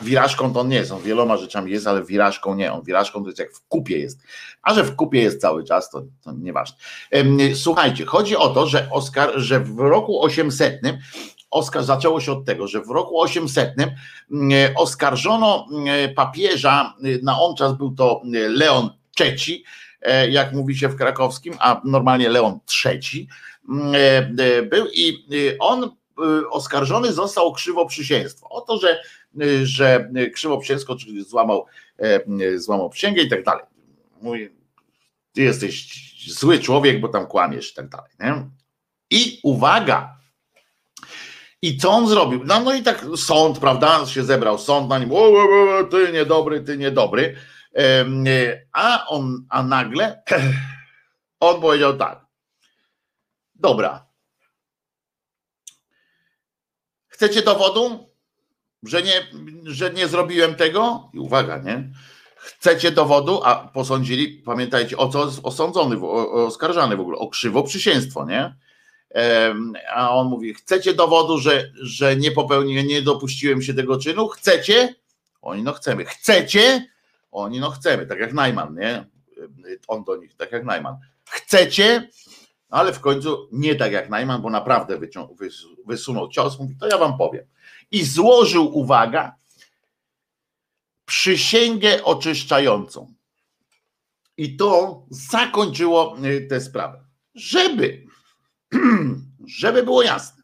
wirażką 0.00 0.52
to 0.52 0.64
nie 0.64 0.76
jest, 0.76 0.92
on 0.92 1.02
wieloma 1.02 1.36
rzeczami 1.36 1.72
jest, 1.72 1.86
ale 1.86 2.04
wirażką 2.04 2.54
nie, 2.54 2.72
on 2.72 2.82
wirażką 2.82 3.22
to 3.22 3.26
jest 3.26 3.38
jak 3.38 3.52
w 3.52 3.66
kupie 3.68 3.98
jest, 3.98 4.22
a 4.62 4.74
że 4.74 4.84
w 4.84 4.96
kupie 4.96 5.22
jest 5.22 5.40
cały 5.40 5.64
czas, 5.64 5.90
to, 5.90 6.02
to 6.22 6.32
nieważne. 6.32 6.76
Słuchajcie, 7.54 8.04
chodzi 8.06 8.36
o 8.36 8.48
to, 8.48 8.66
że 8.66 8.88
Oskar, 8.90 9.30
że 9.36 9.60
w 9.60 9.78
roku 9.78 10.22
800 10.22 10.82
Oskar 11.54 11.84
zaczęło 11.84 12.20
się 12.20 12.32
od 12.32 12.44
tego, 12.44 12.66
że 12.68 12.80
w 12.80 12.90
roku 12.90 13.20
800 13.20 13.74
mm, 13.78 14.72
oskarżono 14.76 15.66
mm, 15.72 16.14
papieża, 16.14 16.94
y, 17.04 17.20
na 17.22 17.40
on 17.40 17.56
czas 17.56 17.76
był 17.76 17.94
to 17.94 18.22
Leon 18.48 18.90
III, 19.20 19.64
e, 20.02 20.30
jak 20.30 20.52
mówi 20.52 20.76
się 20.76 20.88
w 20.88 20.96
krakowskim, 20.96 21.54
a 21.60 21.80
normalnie 21.84 22.28
Leon 22.28 22.58
III 22.84 23.28
e, 23.94 24.30
e, 24.38 24.62
był 24.62 24.86
i 24.92 25.26
on 25.58 25.90
oskarżony 26.50 27.12
został 27.12 27.46
o 27.46 27.52
krzywoprzysięstwo. 27.52 28.48
O 28.48 28.60
to, 28.60 28.78
że, 28.78 29.02
że 29.62 30.10
krzywoprzysięstwo, 30.34 30.96
czyli 30.96 31.24
złamał, 31.24 31.66
złamał 32.56 32.90
przysięgę 32.90 33.22
i 33.22 33.28
tak 33.28 33.44
dalej. 33.44 33.64
Mówi, 34.22 34.48
ty 35.32 35.42
jesteś 35.42 35.86
zły 36.28 36.58
człowiek, 36.58 37.00
bo 37.00 37.08
tam 37.08 37.26
kłamiesz 37.26 37.70
i 37.72 37.74
tak 37.74 37.88
dalej. 37.88 38.10
Nie? 38.20 38.50
I 39.10 39.40
uwaga, 39.42 40.16
i 41.64 41.76
co 41.76 41.90
on 41.90 42.08
zrobił? 42.08 42.44
No, 42.44 42.60
no 42.60 42.74
i 42.74 42.82
tak 42.82 43.06
sąd, 43.16 43.58
prawda, 43.58 44.06
się 44.06 44.24
zebrał 44.24 44.58
sąd 44.58 44.88
na 44.88 44.98
nim, 44.98 45.12
o, 45.12 45.16
o, 45.16 45.78
o, 45.78 45.84
ty 45.84 46.12
niedobry, 46.12 46.60
ty 46.60 46.78
niedobry. 46.78 47.36
A 48.72 49.06
on, 49.06 49.46
a 49.48 49.62
nagle 49.62 50.22
on 51.40 51.60
powiedział 51.60 51.96
tak. 51.96 52.26
Dobra. 53.54 54.06
Chcecie 57.08 57.42
dowodu, 57.42 58.10
że 58.82 59.02
nie, 59.02 59.26
że 59.64 59.90
nie 59.90 60.08
zrobiłem 60.08 60.54
tego? 60.54 61.10
I 61.14 61.18
uwaga, 61.18 61.58
nie? 61.58 61.92
Chcecie 62.36 62.90
dowodu, 62.90 63.40
a 63.44 63.68
posądzili, 63.68 64.42
pamiętajcie, 64.42 64.96
o 64.96 65.08
co 65.08 65.30
osądzony, 65.42 66.06
oskarżany 66.46 66.96
w 66.96 67.00
ogóle, 67.00 67.18
o 67.18 67.28
krzywoprzysięstwo, 67.28 68.26
nie? 68.26 68.56
A 69.94 70.10
on 70.10 70.28
mówi: 70.28 70.54
Chcecie 70.54 70.94
dowodu, 70.94 71.38
że, 71.38 71.70
że 71.74 72.16
nie 72.16 72.30
popełniłem, 72.30 72.86
nie 72.86 73.02
dopuściłem 73.02 73.62
się 73.62 73.74
tego 73.74 73.98
czynu? 73.98 74.28
Chcecie? 74.28 74.94
Oni 75.42 75.62
no 75.62 75.72
chcemy. 75.72 76.04
Chcecie? 76.04 76.88
Oni 77.32 77.60
no 77.60 77.70
chcemy, 77.70 78.06
tak 78.06 78.18
jak 78.18 78.32
Najman, 78.32 78.74
nie? 78.74 79.06
On 79.88 80.04
do 80.04 80.16
nich, 80.16 80.36
tak 80.36 80.52
jak 80.52 80.64
Najman. 80.64 80.96
Chcecie? 81.24 82.08
Ale 82.70 82.92
w 82.92 83.00
końcu 83.00 83.48
nie 83.52 83.74
tak 83.74 83.92
jak 83.92 84.08
Najman, 84.08 84.42
bo 84.42 84.50
naprawdę 84.50 84.98
wycią, 84.98 85.36
wysunął 85.86 86.28
cios, 86.28 86.58
mówi, 86.58 86.76
to 86.80 86.88
ja 86.88 86.98
wam 86.98 87.18
powiem. 87.18 87.44
I 87.90 88.04
złożył, 88.04 88.78
uwaga, 88.78 89.34
przysięgę 91.06 92.04
oczyszczającą. 92.04 93.14
I 94.36 94.56
to 94.56 95.02
zakończyło 95.10 96.16
y, 96.24 96.46
tę 96.50 96.60
sprawę. 96.60 97.04
Żeby 97.34 98.03
Żeby 99.46 99.82
było 99.82 100.02
jasne. 100.02 100.42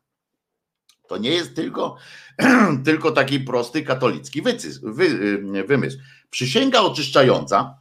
To 1.09 1.19
nie 1.19 1.31
jest 1.31 1.57
tylko, 1.57 1.97
tylko 2.85 3.13
taki 3.13 3.41
prosty 3.41 3.83
katolicki 3.83 4.43
wy, 4.83 5.05
y, 5.05 5.65
wymysł. 5.65 5.99
Przysięga 6.31 6.81
oczyszczająca 6.81 7.81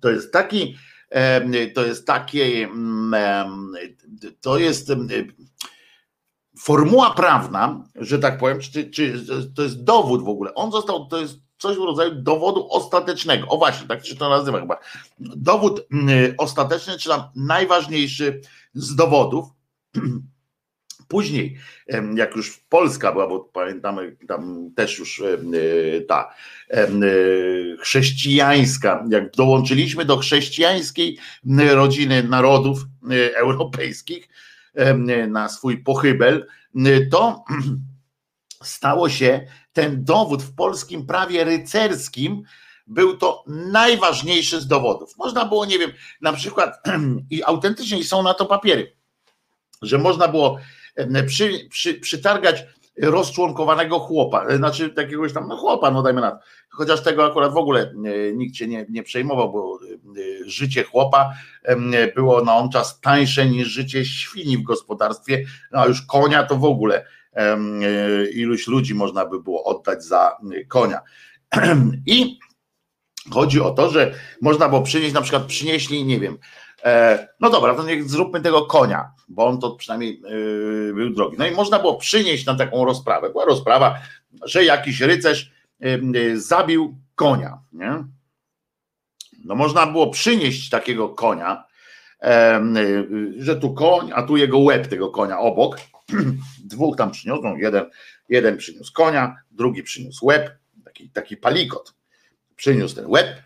to 0.00 0.10
jest 0.10 0.32
taki, 0.32 0.76
to 1.74 1.84
jest 1.86 2.06
takie, 2.06 2.68
to 4.40 4.58
jest 4.58 4.92
formuła 6.58 7.10
prawna, 7.10 7.84
że 7.94 8.18
tak 8.18 8.38
powiem, 8.38 8.60
czy, 8.60 8.90
czy 8.90 9.26
to 9.54 9.62
jest 9.62 9.84
dowód 9.84 10.24
w 10.24 10.28
ogóle. 10.28 10.54
On 10.54 10.72
został, 10.72 11.06
to 11.06 11.20
jest 11.20 11.38
coś 11.58 11.76
w 11.76 11.80
rodzaju 11.80 12.14
dowodu 12.14 12.68
ostatecznego. 12.70 13.46
O 13.48 13.58
właśnie, 13.58 13.88
tak 13.88 14.06
się 14.06 14.16
to 14.16 14.28
nazywa 14.28 14.60
chyba. 14.60 14.78
Dowód 15.18 15.86
ostateczny, 16.38 16.98
czy 16.98 17.08
tam 17.08 17.22
najważniejszy 17.36 18.40
z 18.74 18.94
dowodów. 18.94 19.44
Później, 21.08 21.58
jak 22.14 22.36
już 22.36 22.58
Polska 22.68 23.12
była, 23.12 23.28
bo 23.28 23.40
pamiętamy, 23.40 24.16
tam 24.28 24.70
też 24.76 24.98
już 24.98 25.20
e, 25.20 26.00
ta 26.00 26.34
e, 26.70 26.86
chrześcijańska, 27.80 29.04
jak 29.10 29.30
dołączyliśmy 29.30 30.04
do 30.04 30.16
chrześcijańskiej 30.16 31.18
rodziny 31.70 32.22
narodów 32.22 32.78
e, 33.10 33.36
europejskich 33.36 34.28
na 35.28 35.48
swój 35.48 35.78
pochybel, 35.78 36.46
to 37.10 37.44
stało 38.62 39.08
się 39.08 39.46
ten 39.72 40.04
dowód 40.04 40.42
w 40.42 40.54
polskim 40.54 41.06
prawie 41.06 41.44
rycerskim, 41.44 42.42
był 42.86 43.16
to 43.16 43.44
najważniejszy 43.46 44.60
z 44.60 44.66
dowodów. 44.66 45.16
Można 45.18 45.44
było, 45.44 45.64
nie 45.64 45.78
wiem, 45.78 45.90
na 46.20 46.32
przykład, 46.32 46.82
i 47.30 47.44
autentycznie 47.44 48.04
są 48.04 48.22
na 48.22 48.34
to 48.34 48.46
papiery, 48.46 48.96
że 49.82 49.98
można 49.98 50.28
było 50.28 50.58
przy, 51.26 51.68
przy, 51.70 51.94
przytargać 51.94 52.64
rozczłonkowanego 53.00 53.98
chłopa, 53.98 54.46
e, 54.46 54.56
znaczy 54.56 54.90
takiegoś 54.90 55.32
tam 55.32 55.48
no 55.48 55.56
chłopa, 55.56 55.90
no 55.90 56.02
dajmy 56.02 56.20
na 56.20 56.30
to. 56.30 56.38
Chociaż 56.70 57.02
tego 57.02 57.26
akurat 57.26 57.52
w 57.52 57.56
ogóle 57.56 57.80
e, 57.82 58.32
nikt 58.32 58.56
się 58.56 58.66
nie, 58.66 58.86
nie 58.88 59.02
przejmował, 59.02 59.52
bo 59.52 59.78
e, 59.84 60.48
życie 60.50 60.84
chłopa 60.84 61.32
było 62.14 62.44
na 62.44 62.56
on 62.56 62.70
czas 62.70 63.00
tańsze 63.00 63.46
niż 63.46 63.68
życie 63.68 64.04
świni 64.04 64.58
w 64.58 64.62
gospodarstwie, 64.62 65.44
no 65.72 65.80
a 65.80 65.86
już 65.86 66.02
konia 66.02 66.42
to 66.42 66.56
w 66.56 66.64
ogóle 66.64 67.06
iluś 68.34 68.66
ludzi 68.66 68.94
można 68.94 69.26
by 69.26 69.42
było 69.42 69.64
oddać 69.64 70.04
za 70.04 70.36
konia. 70.68 71.00
I 72.06 72.38
chodzi 73.30 73.60
o 73.60 73.70
to, 73.70 73.90
że 73.90 74.14
można 74.40 74.68
było 74.68 74.82
przynieść, 74.82 75.14
na 75.14 75.22
przykład 75.22 75.44
przynieśli, 75.44 76.04
nie 76.04 76.20
wiem, 76.20 76.38
E, 76.84 77.28
no 77.40 77.50
dobra, 77.50 77.74
to 77.74 77.84
niech 77.84 78.10
zróbmy 78.10 78.40
tego 78.40 78.66
konia, 78.66 79.10
bo 79.28 79.46
on 79.46 79.60
to 79.60 79.70
przynajmniej 79.70 80.22
e, 80.90 80.94
był 80.94 81.10
drogi. 81.10 81.36
No 81.38 81.46
i 81.46 81.50
można 81.50 81.78
było 81.78 81.96
przynieść 81.96 82.46
na 82.46 82.54
taką 82.54 82.84
rozprawę. 82.84 83.30
Była 83.30 83.44
rozprawa, 83.44 83.98
że 84.44 84.64
jakiś 84.64 85.00
rycerz 85.00 85.52
e, 85.80 86.36
zabił 86.36 86.96
konia. 87.14 87.58
Nie? 87.72 88.04
No 89.44 89.54
można 89.54 89.86
było 89.86 90.10
przynieść 90.10 90.70
takiego 90.70 91.08
konia, 91.08 91.64
że 93.38 93.56
tu 93.56 93.74
koń, 93.74 94.10
a 94.14 94.22
tu 94.22 94.36
jego 94.36 94.58
łeb 94.58 94.86
tego 94.86 95.10
konia 95.10 95.38
obok. 95.38 95.76
Dwóch 96.64 96.96
tam 96.96 97.10
przyniosą, 97.10 97.56
jeden, 97.56 97.84
jeden 98.28 98.56
przyniósł 98.56 98.92
konia, 98.92 99.36
drugi 99.50 99.82
przyniósł 99.82 100.26
łeb, 100.26 100.50
taki, 100.84 101.10
taki 101.10 101.36
palikot. 101.36 101.94
Przyniósł 102.56 102.94
ten 102.94 103.06
łeb, 103.06 103.42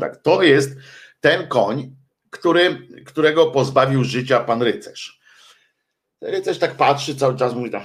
tak, 0.00 0.22
to 0.22 0.42
jest 0.42 0.76
ten 1.20 1.48
koń, 1.48 1.96
który, 2.30 2.88
którego 3.06 3.46
pozbawił 3.46 4.04
życia 4.04 4.40
pan 4.40 4.62
rycerz. 4.62 5.20
Rycerz 6.20 6.58
tak 6.58 6.76
patrzy 6.76 7.16
cały 7.16 7.36
czas, 7.36 7.54
mówi 7.54 7.70
tak, 7.70 7.84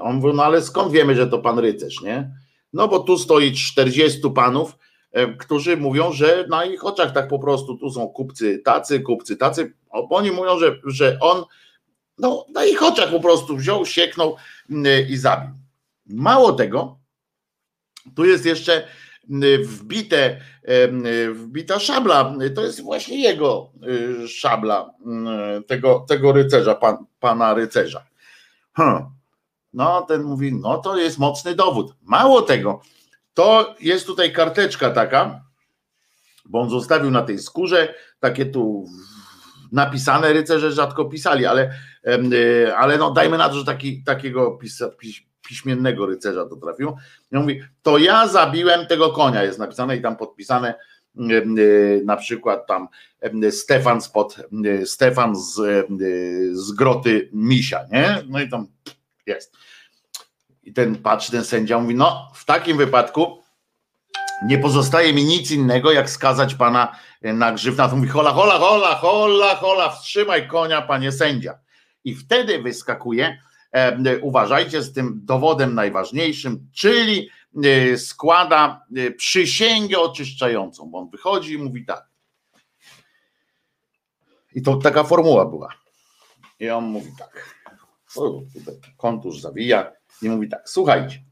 on 0.00 0.14
mówi, 0.16 0.36
no 0.36 0.44
ale 0.44 0.62
skąd 0.62 0.92
wiemy, 0.92 1.14
że 1.14 1.26
to 1.26 1.38
pan 1.38 1.58
rycerz, 1.58 2.00
nie? 2.00 2.30
No 2.72 2.88
bo 2.88 2.98
tu 2.98 3.18
stoi 3.18 3.52
40 3.52 4.20
panów, 4.34 4.78
którzy 5.38 5.76
mówią, 5.76 6.12
że 6.12 6.46
na 6.48 6.64
ich 6.64 6.84
oczach 6.84 7.12
tak 7.12 7.28
po 7.28 7.38
prostu, 7.38 7.76
tu 7.76 7.90
są 7.90 8.08
kupcy 8.08 8.58
tacy, 8.58 9.00
kupcy 9.00 9.36
tacy, 9.36 9.74
oni 9.90 10.30
mówią, 10.30 10.58
że, 10.58 10.80
że 10.84 11.18
on 11.20 11.44
no, 12.18 12.46
na 12.54 12.64
ich 12.64 12.82
oczach 12.82 13.10
po 13.10 13.20
prostu 13.20 13.56
wziął, 13.56 13.86
sieknął 13.86 14.36
i 15.08 15.16
zabił. 15.16 15.50
Mało 16.06 16.52
tego, 16.52 16.98
tu 18.16 18.24
jest 18.24 18.46
jeszcze 18.46 18.86
wbite, 19.64 20.40
wbita 21.32 21.80
szabla, 21.80 22.34
to 22.54 22.64
jest 22.64 22.82
właśnie 22.82 23.22
jego 23.22 23.70
y, 24.24 24.28
szabla, 24.28 24.90
tego, 25.66 26.04
tego 26.08 26.32
rycerza, 26.32 26.74
pan, 26.74 26.96
pana 27.20 27.54
rycerza. 27.54 28.06
Hmm. 28.72 29.04
No, 29.72 30.02
ten 30.02 30.22
mówi, 30.22 30.54
no 30.54 30.78
to 30.78 30.96
jest 30.96 31.18
mocny 31.18 31.54
dowód. 31.54 31.94
Mało 32.02 32.42
tego, 32.42 32.80
to 33.34 33.74
jest 33.80 34.06
tutaj 34.06 34.32
karteczka 34.32 34.90
taka, 34.90 35.44
bo 36.44 36.60
on 36.60 36.70
zostawił 36.70 37.10
na 37.10 37.22
tej 37.22 37.38
skórze 37.38 37.94
takie 38.20 38.46
tu 38.46 38.86
napisane, 39.72 40.32
rycerze 40.32 40.72
rzadko 40.72 41.04
pisali, 41.04 41.46
ale, 41.46 41.74
y, 42.32 42.76
ale 42.76 42.98
no 42.98 43.10
dajmy 43.10 43.38
na 43.38 43.48
to, 43.48 43.54
że 43.54 43.64
taki, 43.64 44.04
takiego 44.04 44.50
pisa, 44.50 44.88
piśmiennego 45.42 46.06
rycerza 46.06 46.46
to 46.46 46.56
trafił. 46.56 46.96
Ja 47.30 47.40
mówi, 47.40 47.60
to 47.82 47.98
ja 47.98 48.28
zabiłem 48.28 48.86
tego 48.86 49.10
konia, 49.10 49.42
jest 49.42 49.58
napisane 49.58 49.96
i 49.96 50.02
tam 50.02 50.16
podpisane 50.16 50.74
y, 51.16 52.02
na 52.04 52.16
przykład 52.16 52.66
tam 52.66 52.88
Stefan 53.50 54.00
spod, 54.00 54.36
Stefan 54.84 55.36
z, 55.36 55.86
z 56.52 56.72
groty 56.72 57.28
misia, 57.32 57.80
nie? 57.92 58.22
No 58.28 58.40
i 58.40 58.48
tam 58.48 58.66
jest. 59.26 59.56
I 60.62 60.72
ten 60.72 60.96
patrzy, 60.96 61.32
ten 61.32 61.44
sędzia 61.44 61.78
mówi, 61.78 61.94
no 61.94 62.30
w 62.34 62.44
takim 62.44 62.76
wypadku 62.76 63.42
nie 64.46 64.58
pozostaje 64.58 65.12
mi 65.12 65.24
nic 65.24 65.50
innego, 65.50 65.92
jak 65.92 66.10
skazać 66.10 66.54
pana 66.54 66.96
na 67.22 67.52
grzywna. 67.52 67.88
To 67.88 67.96
mówi, 67.96 68.08
hola, 68.08 68.32
hola, 68.32 68.58
hola, 68.58 68.94
hola, 68.94 69.54
hola, 69.54 69.90
wstrzymaj 69.90 70.48
konia, 70.48 70.82
panie 70.82 71.12
sędzia. 71.12 71.58
I 72.04 72.14
wtedy 72.14 72.62
wyskakuje 72.62 73.38
E, 73.38 73.51
uważajcie 74.20 74.82
z 74.82 74.92
tym 74.92 75.20
dowodem 75.24 75.74
najważniejszym, 75.74 76.68
czyli 76.72 77.28
e, 77.64 77.98
składa 77.98 78.84
e, 78.96 79.10
przysięgę 79.10 79.98
oczyszczającą, 79.98 80.90
bo 80.90 80.98
on 80.98 81.10
wychodzi 81.10 81.52
i 81.52 81.58
mówi 81.58 81.84
tak. 81.84 82.06
I 84.54 84.62
to 84.62 84.76
taka 84.76 85.04
formuła 85.04 85.44
była. 85.44 85.68
I 86.60 86.70
on 86.70 86.84
mówi 86.84 87.10
tak. 87.18 87.62
Kontusz 88.96 89.40
zawija 89.40 89.92
i 90.22 90.28
mówi 90.28 90.48
tak. 90.48 90.68
Słuchajcie. 90.68 91.22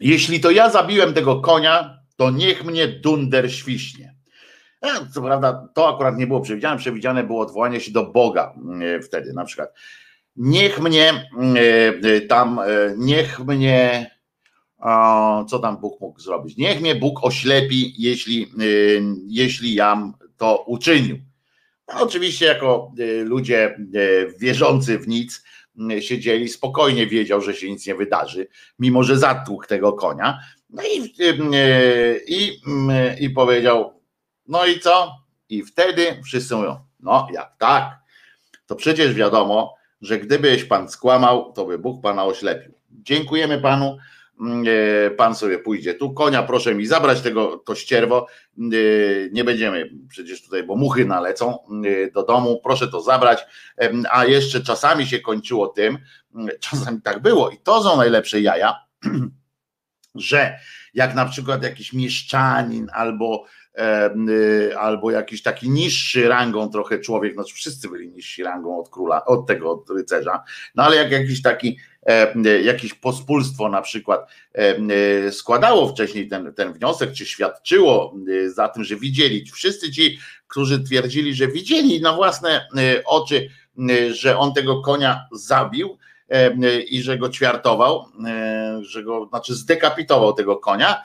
Jeśli 0.00 0.40
to 0.40 0.50
ja 0.50 0.70
zabiłem 0.70 1.14
tego 1.14 1.40
konia, 1.40 1.98
to 2.16 2.30
niech 2.30 2.64
mnie 2.64 2.88
dunder 2.88 3.52
świśnie. 3.52 4.14
Co 5.14 5.22
prawda, 5.22 5.68
to 5.74 5.94
akurat 5.94 6.16
nie 6.16 6.26
było 6.26 6.40
przewidziane. 6.40 6.78
Przewidziane 6.78 7.24
było 7.24 7.40
odwołanie 7.40 7.80
się 7.80 7.92
do 7.92 8.06
Boga 8.06 8.54
wtedy, 9.02 9.32
na 9.32 9.44
przykład 9.44 9.74
niech 10.38 10.80
mnie 10.80 11.10
e, 11.10 11.88
e, 12.14 12.20
tam, 12.20 12.58
e, 12.58 12.64
niech 12.96 13.40
mnie, 13.40 14.10
co 15.48 15.58
tam 15.58 15.80
Bóg 15.80 16.00
mógł 16.00 16.20
zrobić? 16.20 16.56
Niech 16.56 16.80
mnie 16.80 16.94
Bóg 16.94 17.24
oślepi, 17.24 17.94
jeśli, 17.98 18.52
jeśli 19.26 19.74
jam 19.74 20.14
to 20.36 20.64
uczynił. 20.66 21.18
No, 21.88 22.00
oczywiście, 22.00 22.46
jako 22.46 22.92
ludzie 23.24 23.76
wierzący 24.38 24.98
w 24.98 25.08
nic, 25.08 25.44
siedzieli, 26.00 26.48
spokojnie 26.48 27.06
wiedział, 27.06 27.40
że 27.40 27.54
się 27.54 27.70
nic 27.70 27.86
nie 27.86 27.94
wydarzy, 27.94 28.46
mimo 28.78 29.02
że 29.02 29.18
zatłukł 29.18 29.66
tego 29.66 29.92
konia. 29.92 30.38
No 30.70 30.82
i, 30.82 31.14
i, 32.26 32.60
i 33.20 33.30
powiedział, 33.30 34.02
no 34.46 34.66
i 34.66 34.80
co? 34.80 35.12
I 35.48 35.62
wtedy 35.62 36.22
wszyscy 36.24 36.56
mówią, 36.56 36.76
no 37.00 37.28
jak 37.32 37.52
tak, 37.58 37.98
to 38.66 38.74
przecież 38.74 39.14
wiadomo, 39.14 39.77
że 40.00 40.18
gdybyś 40.18 40.64
pan 40.64 40.88
skłamał, 40.88 41.52
to 41.52 41.64
by 41.64 41.78
Bóg 41.78 42.02
pana 42.02 42.24
oślepił. 42.24 42.72
Dziękujemy 42.90 43.60
panu. 43.60 43.98
Mm, 44.40 44.64
e, 45.06 45.10
pan 45.10 45.34
sobie 45.34 45.58
pójdzie 45.58 45.94
tu. 45.94 46.12
Konia, 46.12 46.42
proszę 46.42 46.74
mi 46.74 46.86
zabrać 46.86 47.20
tego, 47.20 47.56
to 47.56 47.74
ścierwo. 47.74 48.26
E, 48.58 48.62
nie 49.32 49.44
będziemy 49.44 49.90
przecież 50.08 50.42
tutaj, 50.42 50.62
bo 50.62 50.76
muchy 50.76 51.04
nalecą 51.04 51.58
e, 51.84 52.10
do 52.10 52.22
domu. 52.22 52.60
Proszę 52.64 52.88
to 52.88 53.00
zabrać. 53.00 53.46
A 54.10 54.24
jeszcze 54.24 54.60
czasami 54.60 55.06
się 55.06 55.20
kończyło 55.20 55.68
tym, 55.68 55.98
mm, 56.34 56.48
czasami 56.70 57.02
tak 57.02 57.22
było, 57.22 57.50
i 57.50 57.58
to 57.58 57.82
są 57.82 57.96
najlepsze 57.96 58.40
jaja, 58.40 58.74
że 60.14 60.58
jak 60.94 61.14
na 61.14 61.24
przykład 61.24 61.62
jakiś 61.62 61.92
mieszczanin 61.92 62.88
albo 62.92 63.44
albo 64.78 65.10
jakiś 65.10 65.42
taki 65.42 65.70
niższy 65.70 66.28
rangą 66.28 66.70
trochę 66.70 66.98
człowiek, 66.98 67.34
znaczy 67.34 67.54
wszyscy 67.54 67.88
byli 67.88 68.08
niżsi 68.08 68.42
rangą 68.42 68.80
od 68.80 68.88
króla, 68.88 69.24
od 69.24 69.46
tego 69.46 69.70
od 69.70 69.90
rycerza, 69.90 70.42
no 70.74 70.82
ale 70.82 70.96
jak 70.96 71.10
jakiś 71.12 71.42
taki, 71.42 71.78
jakieś 72.62 72.94
pospólstwo 72.94 73.68
na 73.68 73.82
przykład 73.82 74.30
y, 75.28 75.32
składało 75.32 75.88
wcześniej 75.88 76.28
ten, 76.28 76.54
ten 76.54 76.72
wniosek, 76.72 77.12
czy 77.12 77.26
świadczyło 77.26 78.14
y, 78.28 78.52
za 78.52 78.68
tym, 78.68 78.84
że 78.84 78.96
widzieli, 78.96 79.44
wszyscy 79.52 79.92
ci, 79.92 80.18
którzy 80.48 80.84
twierdzili, 80.84 81.34
że 81.34 81.48
widzieli 81.48 82.00
na 82.00 82.12
własne 82.12 82.68
oczy, 83.06 83.48
że 84.10 84.38
on 84.38 84.54
tego 84.54 84.82
konia 84.82 85.26
zabił, 85.32 85.98
i 86.88 87.02
że 87.02 87.18
go 87.18 87.28
ćwiartował, 87.28 88.04
że 88.80 89.02
go, 89.02 89.26
znaczy 89.26 89.54
zdekapitował 89.54 90.32
tego 90.32 90.56
konia 90.56 91.02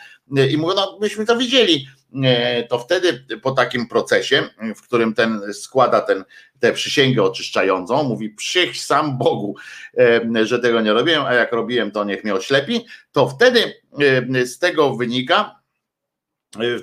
i 0.51 0.57
mówią, 0.57 0.75
no 0.75 0.97
myśmy 1.01 1.25
to 1.25 1.37
widzieli, 1.37 1.87
E, 2.23 2.63
to 2.63 2.79
wtedy 2.79 3.25
po 3.41 3.51
takim 3.51 3.87
procesie, 3.87 4.49
w 4.75 4.81
którym 4.81 5.13
ten 5.13 5.53
składa 5.53 6.01
ten, 6.01 6.23
tę 6.59 6.73
przysięgę 6.73 7.23
oczyszczającą, 7.23 8.03
mówi 8.03 8.29
przyś 8.29 8.81
sam 8.81 9.17
Bogu, 9.17 9.55
e, 9.97 10.45
że 10.45 10.59
tego 10.59 10.81
nie 10.81 10.93
robiłem, 10.93 11.25
a 11.25 11.33
jak 11.33 11.51
robiłem, 11.51 11.91
to 11.91 12.03
niech 12.03 12.23
mnie 12.23 12.33
oślepi, 12.33 12.85
to 13.11 13.29
wtedy 13.29 13.73
e, 14.35 14.45
z 14.45 14.59
tego 14.59 14.95
wynika, 14.95 15.59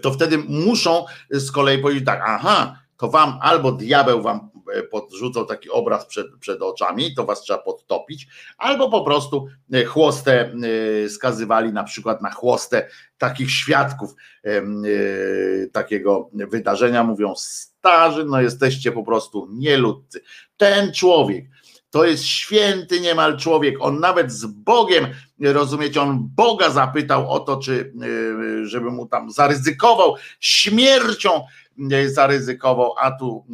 to 0.03 0.13
wtedy 0.13 0.39
muszą 0.39 1.05
z 1.31 1.51
kolei 1.51 1.79
powiedzieć 1.79 2.07
tak, 2.07 2.23
aha, 2.27 2.79
to 2.97 3.09
wam 3.09 3.39
albo 3.43 3.73
diabeł 3.73 4.23
wam 4.23 4.50
podrzucał 4.91 5.47
taki 5.47 5.71
obraz 5.71 6.07
przed, 6.07 6.27
przed 6.41 6.63
oczami, 6.63 7.15
to 7.15 7.25
was 7.25 7.41
trzeba 7.41 7.59
podtopić, 7.59 8.29
albo 8.59 8.91
po 8.91 9.05
prostu 9.05 9.47
e, 9.73 9.85
chłostę 9.85 10.53
e, 11.05 11.09
skazywali 11.09 11.73
na 11.73 11.85
przykład 11.85 12.23
na 12.23 12.31
chłostę 12.31 12.89
takich 13.19 13.51
świadków 13.51 14.15
e, 14.45 14.63
takiego 15.73 16.31
wydarzenia, 16.33 17.05
mówią 17.05 17.35
starzy, 17.37 18.25
no 18.25 18.41
jesteście 18.41 18.93
po 18.93 19.03
prostu 19.03 19.49
nieludcy. 19.51 20.21
Ten 20.57 20.93
człowiek, 20.93 21.45
to 21.91 22.05
jest 22.05 22.25
święty 22.25 23.01
niemal 23.01 23.39
człowiek. 23.39 23.75
On 23.81 24.01
nawet 24.01 24.33
z 24.33 24.47
Bogiem, 24.47 25.07
rozumiecie, 25.41 26.03
on 26.03 26.29
Boga 26.37 26.71
zapytał 26.71 27.31
o 27.31 27.41
to, 27.41 27.57
czy 27.57 27.93
żeby 28.63 28.91
mu 28.91 29.07
tam 29.07 29.31
zaryzykował 29.31 30.17
śmiercią 30.41 31.43
zaryzykował, 32.07 32.95
a 32.99 33.11
tu 33.11 33.45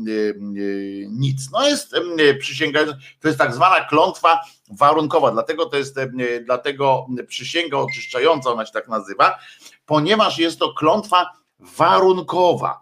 nic. 1.09 1.51
No 1.53 1.69
jest 1.69 1.95
przysięga, 2.39 2.81
to 3.21 3.29
jest 3.29 3.39
tak 3.39 3.55
zwana 3.55 3.85
klątwa 3.85 4.41
warunkowa, 4.71 5.31
dlatego 5.31 5.67
to 5.67 5.77
jest, 5.77 5.97
dlatego 6.45 7.07
przysięga 7.29 7.77
oczyszczająca, 7.77 8.51
ona 8.51 8.67
się 8.67 8.73
tak 8.73 8.89
nazywa, 8.89 9.39
ponieważ 9.87 10.39
jest 10.39 10.59
to 10.59 10.75
klątwa 10.75 11.33
warunkowa. 11.59 12.81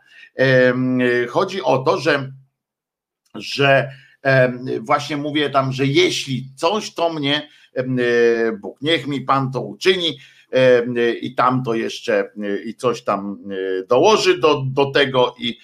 Chodzi 1.29 1.63
o 1.63 1.79
to, 1.79 1.99
że, 1.99 2.33
że 3.35 3.91
właśnie 4.81 5.17
mówię 5.17 5.51
tam, 5.51 5.73
że 5.73 5.87
jeśli 5.87 6.49
coś 6.57 6.95
to 6.95 7.13
mnie 7.13 7.49
Bóg, 8.61 8.79
niech 8.83 9.07
mi 9.07 9.21
Pan 9.21 9.53
to 9.53 9.61
uczyni, 9.61 10.19
i 11.21 11.35
tam 11.35 11.63
to 11.65 11.75
jeszcze 11.75 12.31
i 12.65 12.75
coś 12.75 13.03
tam 13.03 13.39
dołoży 13.89 14.39
do, 14.39 14.63
do 14.67 14.91
tego 14.91 15.35
i, 15.39 15.59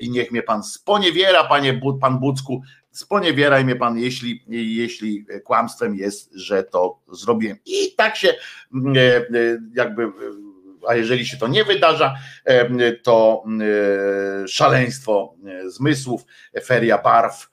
i 0.00 0.10
niech 0.10 0.30
mnie 0.30 0.42
pan 0.42 0.62
sponiewiera, 0.62 1.44
panie 1.44 1.80
pan 2.00 2.18
Bucku, 2.18 2.62
sponiewieraj 2.90 3.64
mnie 3.64 3.76
pan, 3.76 3.98
jeśli, 3.98 4.44
jeśli 4.76 5.26
kłamstwem 5.44 5.94
jest, 5.94 6.34
że 6.34 6.62
to 6.62 6.98
zrobiłem. 7.12 7.56
I 7.66 7.94
tak 7.96 8.16
się 8.16 8.34
jakby, 9.74 10.12
a 10.88 10.94
jeżeli 10.94 11.26
się 11.26 11.36
to 11.36 11.48
nie 11.48 11.64
wydarza, 11.64 12.14
to 13.02 13.44
szaleństwo 14.46 15.34
zmysłów, 15.66 16.22
feria 16.64 16.98
barw, 16.98 17.50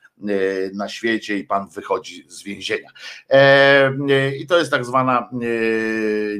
na 0.74 0.90
świecie 0.90 1.38
i 1.38 1.44
pan 1.44 1.70
wychodzi 1.70 2.26
z 2.28 2.44
więzienia. 2.44 2.90
I 4.40 4.48
to 4.48 4.58
jest 4.58 4.72
tak 4.72 4.86
zwana, 4.86 5.30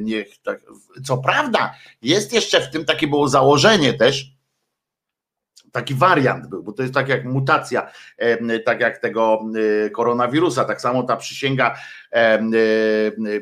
niech 0.00 0.38
tak, 0.42 0.60
co 1.04 1.18
prawda, 1.18 1.74
jest 2.02 2.32
jeszcze 2.32 2.60
w 2.60 2.70
tym 2.70 2.84
takie 2.84 3.06
było 3.06 3.28
założenie 3.28 3.94
też, 3.94 4.36
taki 5.72 5.94
wariant 5.94 6.46
był, 6.46 6.62
bo 6.62 6.72
to 6.72 6.82
jest 6.82 6.94
tak 6.94 7.08
jak 7.08 7.24
mutacja, 7.24 7.92
tak 8.64 8.80
jak 8.80 8.98
tego 8.98 9.40
koronawirusa, 9.92 10.64
tak 10.64 10.80
samo 10.80 11.02
ta 11.02 11.16
przysięga, 11.16 11.76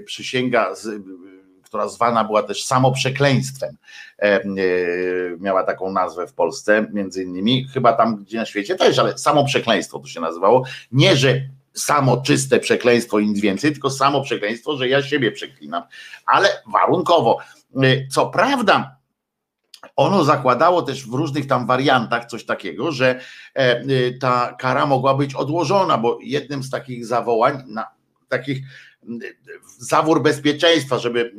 przysięga 0.05 0.75
która 1.75 1.89
zwana 1.89 2.25
była 2.25 2.43
też 2.43 2.65
samoprzekleństwem. 2.65 3.77
Miała 5.41 5.63
taką 5.65 5.93
nazwę 5.93 6.27
w 6.27 6.33
Polsce, 6.33 6.87
między 6.93 7.23
innymi, 7.23 7.69
chyba 7.69 7.93
tam 7.93 8.17
gdzie 8.17 8.39
na 8.39 8.47
świecie 8.47 8.75
też, 8.75 8.99
ale 8.99 9.19
samoprzekleństwo 9.19 9.99
to 9.99 10.07
się 10.07 10.21
nazywało. 10.21 10.65
Nie, 10.93 11.17
że 11.17 11.41
samo 11.73 12.17
czyste 12.17 12.61
przekleństwo 12.61 13.19
i 13.19 13.27
nic 13.29 13.41
więcej, 13.41 13.73
tylko 13.73 13.91
samo 13.91 14.23
przekleństwo, 14.23 14.77
że 14.77 14.89
ja 14.89 15.03
siebie 15.03 15.33
przeklinam, 15.33 15.83
ale 16.27 16.49
warunkowo. 16.73 17.39
Co 18.11 18.27
prawda, 18.27 18.97
ono 19.97 20.25
zakładało 20.25 20.83
też 20.83 21.07
w 21.07 21.15
różnych 21.15 21.47
tam 21.47 21.67
wariantach 21.67 22.27
coś 22.27 22.45
takiego, 22.45 22.93
że 22.93 23.21
e, 23.55 24.13
ta 24.13 24.57
kara 24.59 24.87
mogła 24.87 25.15
być 25.15 25.35
odłożona, 25.35 25.99
bo 25.99 26.19
jednym 26.23 26.63
z 26.63 26.71
takich 26.71 27.07
zawołań, 27.07 27.63
na, 27.67 27.87
takich 28.29 28.59
zawór 29.79 30.23
bezpieczeństwa, 30.23 30.99
żeby, 30.99 31.33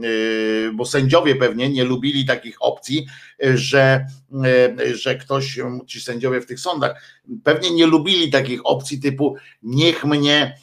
y, 0.69 0.71
bo 0.73 0.85
sędziowie 0.85 1.35
pewnie 1.35 1.69
nie 1.69 1.83
lubili 1.83 2.25
takich 2.25 2.55
opcji, 2.59 3.07
że, 3.39 4.05
y, 4.79 4.97
że 4.97 5.15
ktoś, 5.15 5.59
ci 5.87 6.01
sędziowie 6.01 6.41
w 6.41 6.45
tych 6.45 6.59
sądach, 6.59 7.01
pewnie 7.43 7.71
nie 7.71 7.85
lubili 7.85 8.31
takich 8.31 8.61
opcji 8.63 8.99
typu 8.99 9.35
niech 9.63 10.05
mnie 10.05 10.57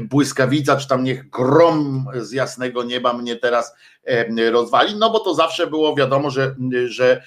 błyskawica, 0.00 0.76
czy 0.76 0.88
tam 0.88 1.04
niech 1.04 1.30
grom 1.30 2.06
z 2.20 2.32
jasnego 2.32 2.84
nieba 2.84 3.12
mnie 3.12 3.36
teraz 3.36 3.74
rozwali, 4.50 4.96
no 4.96 5.10
bo 5.10 5.20
to 5.20 5.34
zawsze 5.34 5.66
było 5.66 5.96
wiadomo, 5.96 6.30
że, 6.30 6.54
że 6.86 7.22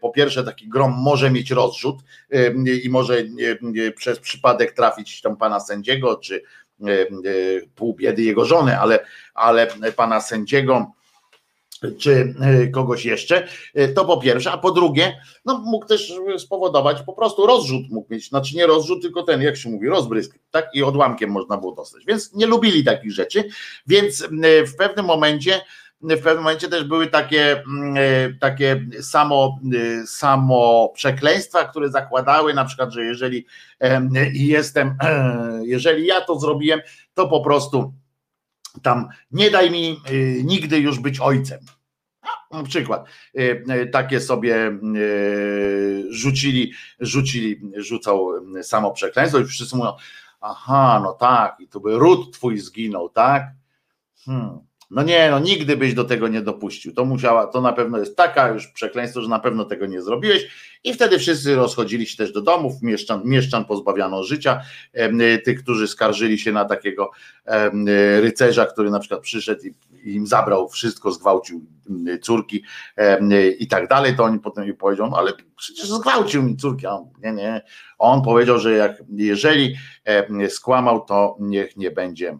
po 0.00 0.10
pierwsze 0.10 0.44
taki 0.44 0.68
grom 0.68 0.92
może 0.92 1.30
mieć 1.30 1.50
rozrzut 1.50 1.96
i 2.84 2.90
może 2.90 3.24
przez 3.96 4.18
przypadek 4.18 4.72
trafić 4.72 5.20
tam 5.20 5.36
pana 5.36 5.60
sędziego, 5.60 6.16
czy 6.16 6.42
pół 7.74 7.94
biedy 7.94 8.22
jego 8.22 8.44
żony, 8.44 8.78
ale, 8.78 9.04
ale 9.34 9.66
pana 9.96 10.20
sędziego 10.20 10.86
czy 11.98 12.34
kogoś 12.72 13.04
jeszcze, 13.04 13.48
to 13.94 14.04
po 14.04 14.16
pierwsze, 14.16 14.52
a 14.52 14.58
po 14.58 14.70
drugie, 14.70 15.20
no 15.44 15.58
mógł 15.58 15.86
też 15.86 16.12
spowodować 16.38 17.02
po 17.02 17.12
prostu 17.12 17.46
rozrzut, 17.46 17.90
mógł 17.90 18.14
mieć, 18.14 18.28
znaczy 18.28 18.56
nie 18.56 18.66
rozrzut, 18.66 19.02
tylko 19.02 19.22
ten, 19.22 19.42
jak 19.42 19.56
się 19.56 19.70
mówi, 19.70 19.88
rozbrysk, 19.88 20.38
tak? 20.50 20.68
I 20.74 20.82
odłamkiem 20.82 21.30
można 21.30 21.56
było 21.56 21.72
dostać, 21.72 22.04
więc 22.04 22.34
nie 22.34 22.46
lubili 22.46 22.84
takich 22.84 23.12
rzeczy, 23.12 23.44
więc 23.86 24.28
w 24.66 24.76
pewnym 24.78 25.06
momencie 25.06 25.60
w 26.02 26.22
pewnym 26.22 26.44
momencie 26.44 26.68
też 26.68 26.84
były 26.84 27.06
takie, 27.06 27.62
mm, 27.62 27.94
e, 27.96 28.38
takie 28.40 28.86
samo, 29.00 29.58
e, 29.74 30.06
samo 30.06 30.92
przekleństwa, 30.94 31.64
które 31.64 31.90
zakładały 31.90 32.54
na 32.54 32.64
przykład, 32.64 32.92
że 32.92 33.04
jeżeli 33.04 33.46
jestem, 34.32 34.96
jeżeli 35.62 36.06
ja 36.06 36.20
to 36.20 36.40
zrobiłem, 36.40 36.80
to 37.14 37.28
po 37.28 37.40
prostu 37.40 37.92
tam 38.82 39.08
nie 39.30 39.50
daj 39.50 39.70
mi 39.70 39.90
e, 39.90 40.14
nigdy 40.44 40.78
już 40.78 40.98
być 41.00 41.20
ojcem. 41.20 41.60
Na 42.50 42.62
przykład 42.62 43.06
takie 43.92 44.20
sobie 44.20 44.78
rzucili, 46.10 46.72
rzucili, 47.00 47.60
rzucał 47.76 48.30
samo 48.62 48.90
przekleństwo 48.90 49.38
i 49.38 49.44
wszyscy 49.44 49.76
mówią, 49.76 49.92
aha, 50.40 51.00
no 51.04 51.12
tak, 51.12 51.56
i 51.60 51.68
to 51.68 51.80
by 51.80 51.98
ród 51.98 52.32
twój 52.32 52.58
zginął, 52.58 53.08
tak? 53.08 53.42
Hmm 54.24 54.71
no 54.92 55.02
nie, 55.02 55.30
no 55.30 55.38
nigdy 55.38 55.76
byś 55.76 55.94
do 55.94 56.04
tego 56.04 56.28
nie 56.28 56.42
dopuścił. 56.42 56.94
To 56.94 57.04
musiała, 57.04 57.46
to 57.46 57.60
na 57.60 57.72
pewno 57.72 57.98
jest 57.98 58.16
taka 58.16 58.48
już 58.48 58.66
przekleństwo, 58.66 59.22
że 59.22 59.28
na 59.28 59.38
pewno 59.38 59.64
tego 59.64 59.86
nie 59.86 60.02
zrobiłeś. 60.02 60.48
I 60.84 60.94
wtedy 60.94 61.18
wszyscy 61.18 61.54
rozchodzili 61.54 62.06
się 62.06 62.16
też 62.16 62.32
do 62.32 62.42
domów, 62.42 62.82
mieszczan, 62.82 63.22
mieszczan 63.24 63.64
pozbawiano 63.64 64.24
życia. 64.24 64.60
Tych, 65.44 65.62
którzy 65.62 65.88
skarżyli 65.88 66.38
się 66.38 66.52
na 66.52 66.64
takiego 66.64 67.10
rycerza, 68.20 68.66
który 68.66 68.90
na 68.90 68.98
przykład 68.98 69.20
przyszedł 69.20 69.62
i 70.04 70.14
im 70.14 70.26
zabrał 70.26 70.68
wszystko, 70.68 71.10
zgwałcił 71.10 71.66
córki 72.22 72.62
i 73.58 73.66
tak 73.66 73.88
dalej, 73.88 74.16
to 74.16 74.24
oni 74.24 74.38
potem 74.38 74.76
powiedział, 74.76 75.10
no 75.10 75.16
ale 75.16 75.32
przecież 75.56 75.88
zgwałcił 75.88 76.42
mi 76.42 76.56
córki. 76.56 76.86
A 76.86 76.90
on, 76.90 77.08
nie, 77.22 77.32
nie. 77.32 77.62
On 77.98 78.22
powiedział, 78.22 78.58
że 78.58 78.72
jak, 78.72 79.02
jeżeli 79.16 79.76
skłamał, 80.48 81.04
to 81.04 81.36
niech 81.40 81.76
nie 81.76 81.90
będzie 81.90 82.38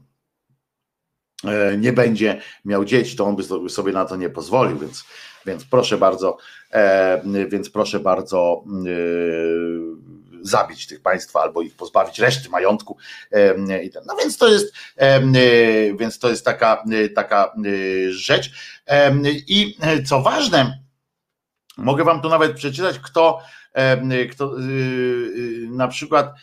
nie 1.79 1.93
będzie 1.93 2.41
miał 2.65 2.85
dzieci, 2.85 3.17
to 3.17 3.25
on 3.25 3.37
by 3.37 3.71
sobie 3.71 3.93
na 3.93 4.05
to 4.05 4.17
nie 4.17 4.31
pozwolił, 4.31 4.79
więc, 4.79 5.05
więc 5.47 5.65
proszę 5.65 5.99
bardzo, 5.99 6.37
e, 6.73 7.23
więc 7.49 7.71
proszę 7.71 8.01
bardzo 8.01 8.65
e, 8.67 10.43
zabić 10.43 10.87
tych 10.87 11.03
państwa 11.03 11.41
albo 11.41 11.63
ich 11.63 11.77
pozbawić 11.77 12.19
reszty 12.19 12.49
majątku. 12.49 12.97
No 14.07 14.17
więc 14.17 14.39
to 14.39 14.49
jest, 14.49 14.75
więc 15.99 16.19
to 16.19 16.29
jest 16.29 16.45
taka, 16.45 16.85
taka 17.15 17.55
rzecz. 18.09 18.51
I 19.49 19.77
co 20.07 20.23
ważne, 20.23 20.79
mogę 21.77 22.05
wam 22.05 22.23
tu 22.23 22.29
nawet 22.29 22.57
przeczytać, 22.57 22.99
kto, 22.99 23.43
kto 24.31 24.57
na 25.69 25.89
przykład 25.89 26.35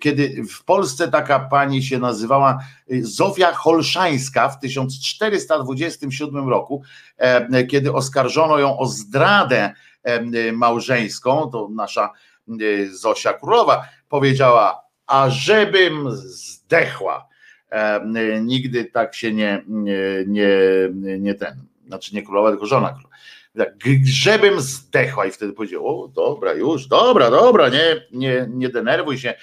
kiedy 0.00 0.44
w 0.44 0.64
Polsce 0.64 1.08
taka 1.08 1.40
pani 1.40 1.82
się 1.82 1.98
nazywała 1.98 2.58
y, 2.92 3.04
Zofia 3.04 3.52
Holszańska 3.52 4.48
w 4.48 4.60
1427 4.60 6.48
roku, 6.48 6.82
kiedy 7.70 7.92
oskarżono 7.92 8.58
ją 8.58 8.78
o 8.78 8.86
zdradę 8.86 9.72
małżeńską, 10.52 11.50
to 11.50 11.68
nasza 11.70 12.12
y, 12.60 12.96
Zosia 12.96 13.32
Królowa 13.32 13.88
powiedziała, 14.08 14.84
a 15.06 15.30
żebym 15.30 16.10
zdechła. 16.10 17.28
Nigdy 18.40 18.84
tak 18.84 19.14
się 19.14 19.32
nie, 19.32 19.64
nie, 20.26 20.46
nie, 21.18 21.34
ten, 21.34 21.64
znaczy 21.86 22.14
nie 22.14 22.22
królowa, 22.22 22.50
tylko 22.50 22.66
żona 22.66 22.88
królowa 22.92 23.13
tak, 23.58 23.74
żebym 24.04 24.60
zdechła 24.60 25.26
i 25.26 25.30
wtedy 25.30 25.52
powiedział, 25.52 26.04
o 26.04 26.08
dobra 26.08 26.52
już, 26.52 26.86
dobra, 26.86 27.30
dobra, 27.30 27.68
nie, 27.68 28.06
nie, 28.12 28.46
nie 28.50 28.68
denerwuj 28.68 29.18
się, 29.18 29.34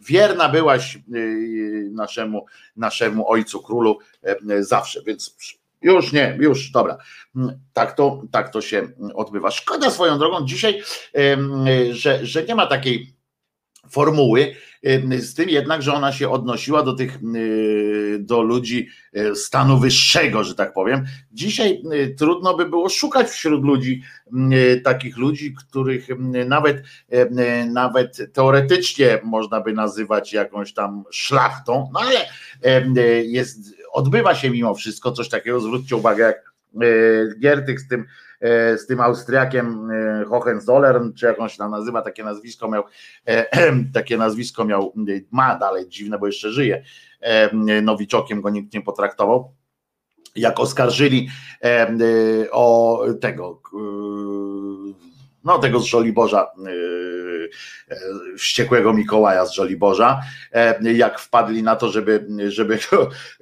wierna 0.00 0.48
byłaś 0.48 0.98
y, 1.14 1.90
naszemu, 1.92 2.46
naszemu 2.76 3.30
ojcu 3.30 3.62
królu 3.62 3.98
e, 4.22 4.62
zawsze, 4.62 5.02
więc 5.06 5.36
już 5.82 6.12
nie, 6.12 6.36
już, 6.40 6.70
dobra. 6.70 6.98
Tak 7.72 7.92
to, 7.92 8.22
tak 8.30 8.52
to 8.52 8.60
się 8.60 8.88
odbywa. 9.14 9.50
Szkoda 9.50 9.90
swoją 9.90 10.18
drogą 10.18 10.46
dzisiaj, 10.46 10.82
że, 11.90 12.26
że 12.26 12.44
nie 12.44 12.54
ma 12.54 12.66
takiej 12.66 13.14
formuły, 13.90 14.54
z 15.18 15.34
tym 15.34 15.48
jednak, 15.48 15.82
że 15.82 15.94
ona 15.94 16.12
się 16.12 16.30
odnosiła 16.30 16.82
do 16.82 16.92
tych, 16.92 17.18
do 18.18 18.42
ludzi 18.42 18.88
e, 19.12 19.34
stanu 19.34 19.78
wyższego, 19.78 20.44
że 20.44 20.54
tak 20.54 20.72
powiem. 20.72 21.04
Dzisiaj 21.32 21.82
trudno 22.18 22.56
by 22.56 22.66
było 22.66 22.88
szukać 22.88 23.28
wśród 23.28 23.64
ludzi 23.64 24.02
takich 24.84 25.16
ludzi, 25.16 25.54
których 25.54 26.08
nawet, 26.46 26.82
nawet 27.70 28.32
teoretycznie 28.32 29.20
można 29.24 29.60
by 29.60 29.72
nazywać 29.72 30.32
jakąś 30.32 30.74
tam 30.74 31.04
szlachtą, 31.10 31.90
no 31.92 32.00
ale 32.00 32.20
jest, 33.22 33.58
odbywa 33.92 34.34
się 34.34 34.50
mimo 34.50 34.74
wszystko 34.74 35.12
coś 35.12 35.28
takiego, 35.28 35.60
zwróćcie 35.60 35.96
uwagę, 35.96 36.24
jak 36.24 36.54
Giertych 37.40 37.80
z 37.80 37.88
tym 37.88 38.06
z 38.76 38.86
tym 38.86 39.00
Austriakiem 39.00 39.90
e, 39.90 40.24
Hohenzollern, 40.24 41.12
czy 41.12 41.26
jakąś 41.26 41.56
tam 41.56 41.70
nazywa, 41.70 42.02
takie 42.02 42.24
nazwisko 42.24 42.68
miał, 42.68 42.84
e, 43.26 43.46
takie 43.94 44.16
nazwisko 44.16 44.64
miał, 44.64 44.92
ma 45.30 45.58
dalej 45.58 45.88
dziwne, 45.88 46.18
bo 46.18 46.26
jeszcze 46.26 46.50
żyje, 46.50 46.84
nowiczokiem 47.82 48.40
go 48.40 48.50
nikt 48.50 48.74
nie 48.74 48.82
potraktował, 48.82 49.54
jak 50.36 50.60
oskarżyli 50.60 51.28
o 52.50 53.00
tego 53.20 53.60
no 55.44 55.58
tego 55.58 55.80
z 55.80 55.84
Żoliborza, 55.84 56.50
yy, 56.64 57.48
wściekłego 58.38 58.92
Mikołaja 58.92 59.46
z 59.46 59.52
Żoliborza, 59.52 60.20
e, 60.52 60.92
jak 60.92 61.20
wpadli 61.20 61.62
na 61.62 61.76
to, 61.76 61.88
żeby, 61.88 62.26
żeby 62.48 62.78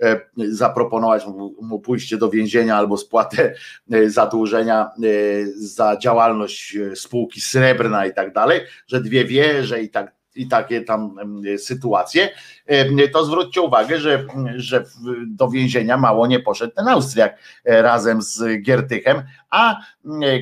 e, 0.03 0.21
zaproponować 0.49 1.27
mu 1.63 1.81
pójście 1.81 2.17
do 2.17 2.31
więzienia 2.31 2.77
albo 2.77 2.97
spłatę 2.97 3.55
e, 3.93 4.11
zadłużenia 4.11 4.91
za 5.55 5.97
działalność 5.97 6.77
spółki 6.95 7.41
srebrna 7.41 8.07
i 8.07 8.15
tak 8.15 8.33
dalej, 8.33 8.61
że 8.87 9.01
dwie 9.01 9.25
wieże 9.25 9.83
i 9.83 9.91
tak 9.91 10.22
i 10.35 10.49
takie 10.49 10.83
tam 10.83 11.15
sytuacje, 11.59 12.31
to 13.13 13.25
zwróćcie 13.25 13.61
uwagę, 13.61 14.01
że, 14.01 14.27
że 14.57 14.85
do 15.27 15.49
więzienia 15.49 15.97
mało 15.97 16.27
nie 16.27 16.41
poszedł 16.41 16.75
ten 16.75 16.89
Austriak 16.89 17.39
razem 17.65 18.23
z 18.23 18.63
Giertychem, 18.63 19.23
a 19.51 19.81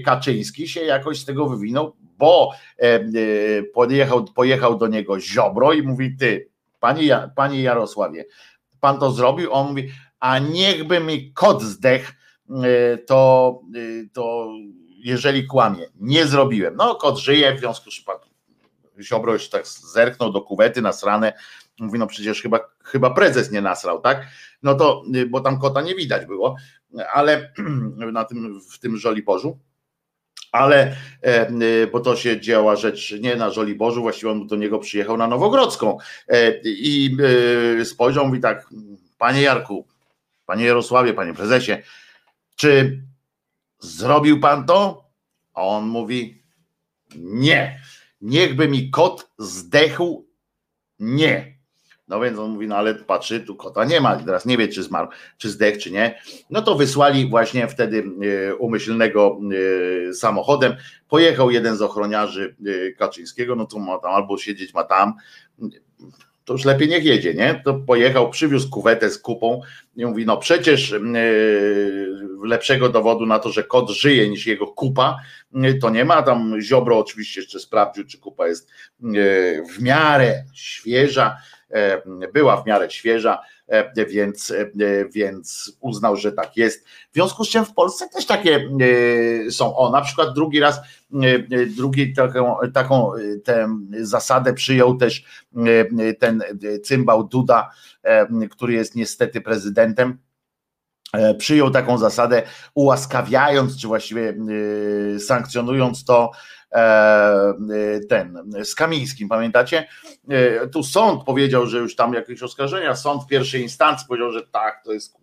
Kaczyński 0.05 0.68
się 0.68 0.80
jakoś 0.80 1.20
z 1.20 1.24
tego 1.24 1.49
wywinął, 1.49 1.97
bo 2.18 2.53
pojechał, 3.74 4.24
pojechał 4.24 4.78
do 4.78 4.86
niego 4.86 5.20
Ziobro 5.20 5.72
i 5.72 5.82
mówi, 5.82 6.16
ty, 6.16 6.49
panie, 6.80 7.30
panie 7.36 7.62
Jarosławie, 7.62 8.24
pan 8.80 8.99
to 8.99 9.11
zrobił? 9.11 9.53
On 9.53 9.68
mówi, 9.68 9.91
a 10.20 10.38
niechby 10.38 11.01
mi 11.01 11.32
kot 11.32 11.62
zdech, 11.62 12.12
to, 13.07 13.61
to 14.12 14.49
jeżeli 14.99 15.47
kłamie, 15.47 15.86
nie 16.01 16.26
zrobiłem. 16.26 16.76
No, 16.76 16.95
kot 16.95 17.18
żyje, 17.18 17.55
w 17.55 17.59
związku 17.59 17.91
z 17.91 17.95
czym 17.95 18.05
Ziobro 19.03 19.32
już 19.32 19.48
tak 19.48 19.66
zerknął 19.66 20.32
do 20.32 20.40
kuwety 20.40 20.82
nasrane, 20.82 21.32
mówi, 21.80 21.98
no 21.98 22.07
przecież 22.07 22.42
chyba, 22.42 22.61
chyba 22.84 23.11
prezes 23.11 23.51
nie 23.51 23.61
nasrał, 23.61 24.01
tak? 24.01 24.26
No 24.62 24.74
to, 24.74 25.03
bo 25.28 25.40
tam 25.40 25.59
kota 25.59 25.80
nie 25.80 25.94
widać 25.94 26.26
było, 26.26 26.57
ale 27.12 27.53
na 28.12 28.24
tym, 28.24 28.61
w 28.61 28.78
tym 28.78 28.96
Żoliborzu, 28.96 29.59
ale 30.53 30.96
e, 31.22 31.86
bo 31.86 32.01
to 32.01 32.16
się 32.16 32.40
działa 32.40 32.76
rzecz 32.76 33.14
nie 33.20 33.36
na 33.36 33.51
Żoliborzu, 33.51 34.03
właściwie 34.03 34.32
on 34.32 34.46
do 34.46 34.57
niego 34.57 34.78
przyjechał 34.78 35.16
na 35.16 35.26
Nowogrodzką 35.26 35.98
e, 36.28 36.61
i 36.64 37.16
e, 37.80 37.84
spojrzał, 37.84 38.26
mówi 38.26 38.40
tak, 38.40 38.68
panie 39.18 39.42
Jarku, 39.42 39.86
panie 40.46 40.64
Jarosławie, 40.64 41.14
panie 41.14 41.34
prezesie, 41.34 41.72
czy 42.57 43.03
zrobił 43.78 44.40
pan 44.40 44.66
to? 44.66 45.05
A 45.55 45.62
on 45.62 45.86
mówi, 45.86 46.42
nie, 47.16 47.80
niechby 48.20 48.68
mi 48.68 48.90
kot 48.90 49.30
zdechł, 49.38 50.26
nie. 50.98 51.60
No 52.08 52.20
więc 52.20 52.38
on 52.38 52.50
mówi, 52.50 52.68
no 52.68 52.76
ale 52.76 52.94
patrzy, 52.94 53.40
tu 53.40 53.56
kota 53.56 53.84
nie 53.84 54.00
ma, 54.00 54.16
teraz 54.16 54.46
nie 54.46 54.58
wie, 54.58 54.68
czy 54.68 54.82
zmarł, 54.82 55.08
czy 55.38 55.50
zdech, 55.50 55.78
czy 55.78 55.90
nie. 55.90 56.20
No 56.50 56.62
to 56.62 56.74
wysłali 56.74 57.28
właśnie 57.28 57.68
wtedy 57.68 58.04
e, 58.48 58.54
umyślnego 58.54 59.40
e, 60.08 60.14
samochodem. 60.14 60.76
Pojechał 61.08 61.50
jeden 61.50 61.76
z 61.76 61.82
ochroniarzy 61.82 62.56
e, 62.66 62.92
Kaczyńskiego, 62.92 63.56
no 63.56 63.66
to 63.66 63.78
ma 63.78 63.98
tam 63.98 64.10
albo 64.10 64.38
siedzieć 64.38 64.74
ma 64.74 64.84
tam, 64.84 65.14
to 66.51 66.55
już 66.55 66.64
lepiej 66.64 66.88
niech 66.88 67.05
jedzie, 67.05 67.34
nie? 67.34 67.62
To 67.64 67.74
pojechał, 67.74 68.30
przywiózł 68.30 68.70
kuwetę 68.70 69.11
z 69.11 69.18
kupą 69.18 69.61
i 69.96 70.07
mówi, 70.07 70.26
no 70.26 70.36
przecież 70.36 70.90
yy, 70.90 70.98
lepszego 72.44 72.88
dowodu 72.88 73.26
na 73.26 73.38
to, 73.38 73.51
że 73.51 73.64
kot 73.64 73.90
żyje 73.90 74.28
niż 74.28 74.46
jego 74.46 74.66
kupa, 74.66 75.16
yy, 75.53 75.74
to 75.74 75.90
nie 75.90 76.05
ma. 76.05 76.22
Tam 76.22 76.61
Ziobro 76.61 76.98
oczywiście 76.98 77.40
jeszcze 77.40 77.61
sprawdził, 77.61 78.05
czy 78.05 78.18
kupa 78.18 78.48
jest 78.48 78.70
yy, 79.01 79.62
w 79.72 79.82
miarę 79.82 80.44
świeża, 80.55 81.36
E, 81.70 82.03
była 82.32 82.62
w 82.62 82.66
miarę 82.66 82.90
świeża, 82.90 83.34
e, 83.34 83.59
więc, 84.08 84.50
e, 84.50 84.70
więc 85.08 85.76
uznał, 85.80 86.16
że 86.16 86.32
tak 86.32 86.56
jest. 86.56 86.84
W 86.88 87.14
związku 87.14 87.44
z 87.44 87.48
czym 87.48 87.64
w 87.64 87.74
Polsce 87.74 88.08
też 88.08 88.26
takie 88.26 88.70
są. 89.50 89.76
O, 89.76 89.90
na 89.90 90.00
przykład 90.00 90.34
drugi 90.34 90.60
raz, 90.60 90.80
drugi 91.76 92.14
taką, 92.14 92.56
taką 92.74 93.12
tę 93.44 93.68
zasadę 94.00 94.54
przyjął 94.54 94.96
też 94.96 95.24
ten 96.18 96.42
cymbał 96.84 97.24
Duda, 97.24 97.70
który 98.50 98.72
jest 98.72 98.94
niestety 98.94 99.40
prezydentem 99.40 100.18
przyjął 101.38 101.70
taką 101.70 101.98
zasadę, 101.98 102.42
ułaskawiając, 102.74 103.80
czy 103.80 103.86
właściwie 103.86 104.34
sankcjonując 105.18 106.04
to, 106.04 106.30
E, 106.59 106.59
ten, 108.08 108.52
z 108.64 108.74
Kamińskim, 108.74 109.28
pamiętacie? 109.28 109.88
E, 110.28 110.68
tu 110.68 110.82
sąd 110.82 111.24
powiedział, 111.24 111.66
że 111.66 111.78
już 111.78 111.96
tam 111.96 112.14
jakieś 112.14 112.42
oskarżenia, 112.42 112.96
sąd 112.96 113.26
pierwszej 113.26 113.62
instancji 113.62 114.08
powiedział, 114.08 114.32
że 114.32 114.46
tak, 114.46 114.84
to 114.84 114.92
jest 114.92 115.16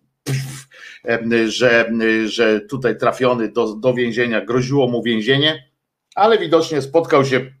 e, 1.04 1.48
że, 1.48 1.90
że 2.24 2.60
tutaj 2.60 2.98
trafiony 2.98 3.48
do, 3.48 3.74
do 3.74 3.94
więzienia, 3.94 4.44
groziło 4.44 4.88
mu 4.88 5.02
więzienie, 5.02 5.70
ale 6.14 6.38
widocznie 6.38 6.82
spotkał 6.82 7.24
się, 7.24 7.52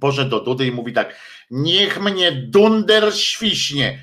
poszedł 0.00 0.30
do 0.30 0.40
Dudy 0.40 0.66
i 0.66 0.72
mówi 0.72 0.92
tak, 0.92 1.16
niech 1.50 2.00
mnie 2.00 2.32
dunder 2.32 3.14
świśnie. 3.14 3.98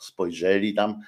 Spojrzeli 0.00 0.74
tam, 0.74 1.00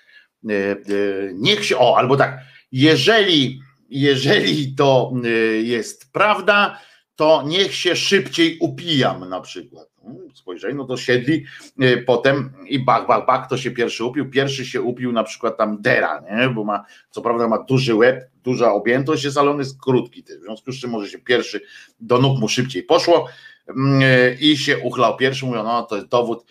niech 1.35 1.65
się, 1.65 1.79
o, 1.79 1.99
albo 1.99 2.17
tak, 2.17 2.39
jeżeli 2.73 3.61
jeżeli 3.93 4.75
to 4.75 5.13
y, 5.25 5.63
jest 5.63 6.13
prawda, 6.13 6.81
to 7.17 7.43
niech 7.47 7.75
się 7.75 7.97
szybciej 7.97 8.59
upijam 8.61 9.29
na 9.29 9.41
przykład. 9.41 9.89
Hmm, 10.03 10.29
spojrzeli, 10.35 10.75
no 10.75 10.85
to 10.85 10.97
siedli 10.97 11.45
y, 11.83 12.05
potem 12.07 12.53
i 12.67 12.79
bak, 12.79 13.07
bak, 13.07 13.27
bak, 13.27 13.49
to 13.49 13.57
się 13.57 13.71
pierwszy 13.71 14.05
upił. 14.05 14.31
Pierwszy 14.31 14.67
się 14.67 14.83
upił 14.83 15.13
na 15.13 15.25
przykład 15.25 15.57
tam 15.57 15.83
Dera, 15.83 16.23
nie? 16.31 16.49
bo 16.49 16.65
ma, 16.65 16.85
co 17.11 17.23
prawda 17.23 17.49
ma 17.49 17.63
duży 17.63 17.95
łeb, 17.95 18.31
duża 18.45 18.73
objętość, 18.73 19.25
jest, 19.25 19.39
ale 19.39 19.51
on 19.51 19.59
jest 19.59 19.83
krótki. 19.83 20.23
W 20.23 20.45
związku 20.45 20.73
z 20.73 20.81
czym 20.81 20.91
może 20.91 21.09
się 21.09 21.19
pierwszy 21.19 21.61
do 22.01 22.19
nóg 22.19 22.39
mu 22.41 22.49
szybciej 22.49 22.83
poszło 22.83 23.29
mm, 23.69 24.03
y, 24.03 24.39
i 24.41 24.57
się 24.57 24.79
uchlał 24.79 25.17
pierwszy, 25.17 25.47
mówią, 25.47 25.63
no 25.63 25.83
to 25.83 25.97
jest 25.97 26.09
dowód, 26.09 26.45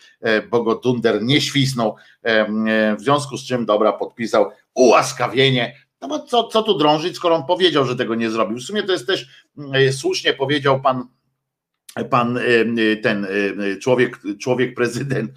bo 0.49 0.63
go 0.63 0.75
Dunder 0.75 1.23
nie 1.23 1.41
świsnął, 1.41 1.95
w 2.97 3.01
związku 3.01 3.37
z 3.37 3.47
czym, 3.47 3.65
dobra, 3.65 3.93
podpisał 3.93 4.51
ułaskawienie 4.73 5.75
no 6.01 6.07
bo 6.07 6.19
co, 6.19 6.43
co 6.43 6.63
tu 6.63 6.77
drążyć, 6.77 7.15
skoro 7.15 7.35
on 7.35 7.45
powiedział, 7.45 7.85
że 7.85 7.95
tego 7.95 8.15
nie 8.15 8.29
zrobił. 8.29 8.57
W 8.57 8.63
sumie 8.63 8.83
to 8.83 8.91
jest 8.91 9.07
też 9.07 9.27
mm, 9.57 9.93
słusznie 9.93 10.33
powiedział 10.33 10.81
pan 10.81 11.07
pan 12.09 12.37
y, 12.37 12.41
y, 12.79 12.97
ten 12.97 13.27
człowiek, 13.81 14.19
człowiek 14.39 14.75
prezydent 14.75 15.31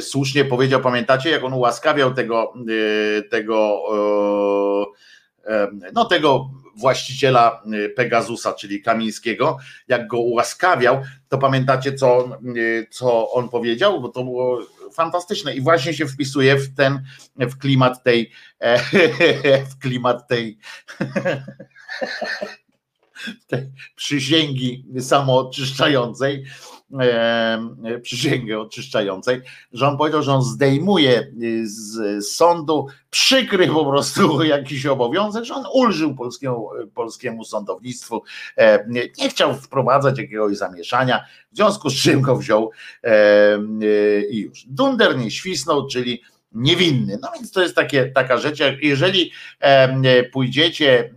słusznie 0.00 0.44
powiedział, 0.44 0.80
pamiętacie, 0.80 1.30
jak 1.30 1.44
on 1.44 1.52
ułaskawiał 1.52 2.14
tego, 2.14 2.54
tego 3.30 3.80
no 5.92 6.04
tego 6.04 6.50
właściciela 6.76 7.62
Pegasusa, 7.96 8.52
czyli 8.52 8.82
Kamińskiego, 8.82 9.58
jak 9.88 10.06
go 10.06 10.18
ułaskawiał, 10.18 11.02
to 11.28 11.38
pamiętacie, 11.38 11.92
co, 11.92 12.38
co 12.90 13.30
on 13.30 13.48
powiedział, 13.48 14.00
bo 14.00 14.08
to 14.08 14.24
było 14.24 14.60
fantastyczne. 14.92 15.54
I 15.54 15.60
właśnie 15.60 15.94
się 15.94 16.06
wpisuje 16.06 16.56
w 16.56 16.74
ten, 16.74 17.02
w 17.36 17.58
klimat 17.58 18.02
tej, 18.02 18.30
w 19.70 19.78
klimat 19.78 20.28
tej, 20.28 20.58
tej 23.46 23.72
przysięgi 23.96 24.84
samooczyszczającej, 25.00 26.44
przysięgę 28.02 28.60
oczyszczającej, 28.60 29.40
że 29.72 29.88
on 29.88 29.98
powiedział, 29.98 30.22
że 30.22 30.32
on 30.32 30.42
zdejmuje 30.42 31.32
z 31.64 32.26
sądu 32.28 32.86
przykry 33.10 33.68
po 33.68 33.84
prostu 33.84 34.42
jakiś 34.44 34.86
obowiązek, 34.86 35.44
że 35.44 35.54
on 35.54 35.64
ulżył 35.74 36.14
polskiemu, 36.14 36.68
polskiemu 36.94 37.44
sądownictwu, 37.44 38.22
nie 39.18 39.28
chciał 39.28 39.54
wprowadzać 39.54 40.18
jakiegoś 40.18 40.56
zamieszania, 40.56 41.24
w 41.52 41.56
związku 41.56 41.90
z 41.90 41.94
czym 41.94 42.20
go 42.20 42.36
wziął 42.36 42.70
i 44.30 44.38
już. 44.38 44.64
Dunder 44.66 45.18
nie 45.18 45.30
świsnął, 45.30 45.86
czyli 45.86 46.22
niewinny. 46.56 47.18
No 47.22 47.28
więc 47.34 47.52
to 47.52 47.62
jest 47.62 47.74
takie, 47.74 48.06
taka 48.06 48.38
rzecz, 48.38 48.58
jeżeli 48.82 49.32
e, 49.60 50.24
pójdziecie 50.24 51.00
e, 51.00 51.10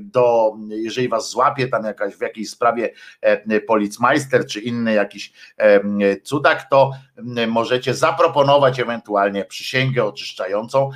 do, 0.00 0.52
jeżeli 0.68 1.08
was 1.08 1.30
złapie 1.30 1.68
tam 1.68 1.84
jakaś 1.84 2.14
w 2.14 2.20
jakiejś 2.20 2.50
sprawie 2.50 2.90
e, 3.20 3.60
policmeister 3.60 4.46
czy 4.46 4.60
inny 4.60 4.92
jakiś 4.92 5.32
cudak, 6.22 6.70
to 6.70 6.92
możecie 7.48 7.94
zaproponować 7.94 8.80
ewentualnie 8.80 9.44
przysięgę 9.44 10.04
oczyszczającą. 10.04 10.90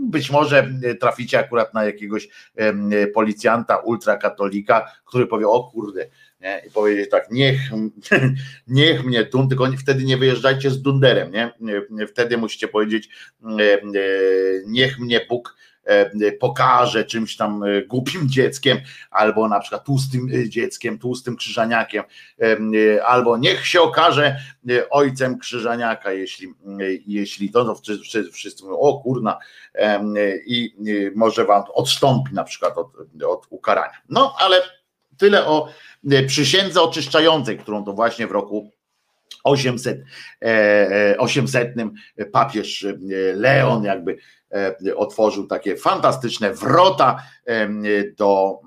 Być 0.00 0.30
może 0.30 0.68
traficie 1.00 1.38
akurat 1.38 1.74
na 1.74 1.84
jakiegoś 1.84 2.28
policjanta 3.14 3.76
ultrakatolika, 3.76 4.90
który 5.04 5.26
powie, 5.26 5.48
o 5.48 5.64
kurde, 5.64 6.06
nie? 6.42 6.62
i 6.66 6.70
powiedzieć 6.70 7.10
tak, 7.10 7.30
niech, 7.30 7.60
niech 8.66 9.04
mnie 9.04 9.24
tun, 9.24 9.48
tylko 9.48 9.66
wtedy 9.78 10.04
nie 10.04 10.16
wyjeżdżajcie 10.16 10.70
z 10.70 10.82
dunderem, 10.82 11.32
nie? 11.32 11.52
Wtedy 12.06 12.38
musicie 12.38 12.68
powiedzieć, 12.68 13.08
e, 13.44 13.74
e, 13.74 13.80
niech 14.66 14.98
mnie 14.98 15.26
Bóg 15.28 15.56
e, 15.84 16.32
pokaże 16.32 17.04
czymś 17.04 17.36
tam 17.36 17.64
głupim 17.86 18.28
dzieckiem, 18.28 18.78
albo 19.10 19.48
na 19.48 19.60
przykład 19.60 19.84
tłustym 19.84 20.28
dzieckiem, 20.48 20.98
tłustym 20.98 21.36
krzyżaniakiem, 21.36 22.04
albo 23.04 23.36
niech 23.36 23.66
się 23.66 23.80
okaże 23.80 24.36
ojcem 24.90 25.38
krzyżaniaka, 25.38 26.12
jeśli, 26.12 26.54
jeśli 27.06 27.50
to, 27.50 27.64
to 27.64 27.74
wszyscy 28.32 28.64
mówią, 28.64 28.76
o 28.76 29.00
kurna, 29.00 29.38
i 30.46 30.74
może 31.14 31.44
wam 31.44 31.62
odstąpi 31.74 32.34
na 32.34 32.44
przykład 32.44 32.78
od, 32.78 32.92
od 33.24 33.46
ukarania. 33.50 33.98
No, 34.08 34.34
ale 34.38 34.62
tyle 35.22 35.46
o 35.46 35.68
E, 36.10 36.22
przysiędze 36.22 36.82
oczyszczającej, 36.82 37.58
którą 37.58 37.84
to 37.84 37.92
właśnie 37.92 38.26
w 38.26 38.30
roku 38.30 38.70
800, 39.44 40.04
800 41.18 41.78
e, 41.78 41.90
e, 42.16 42.24
papież 42.26 42.86
Leon 43.34 43.84
jakby 43.84 44.16
otworzył 44.96 45.46
takie 45.46 45.76
fantastyczne 45.76 46.54
wrota 46.54 47.22
do, 48.18 48.60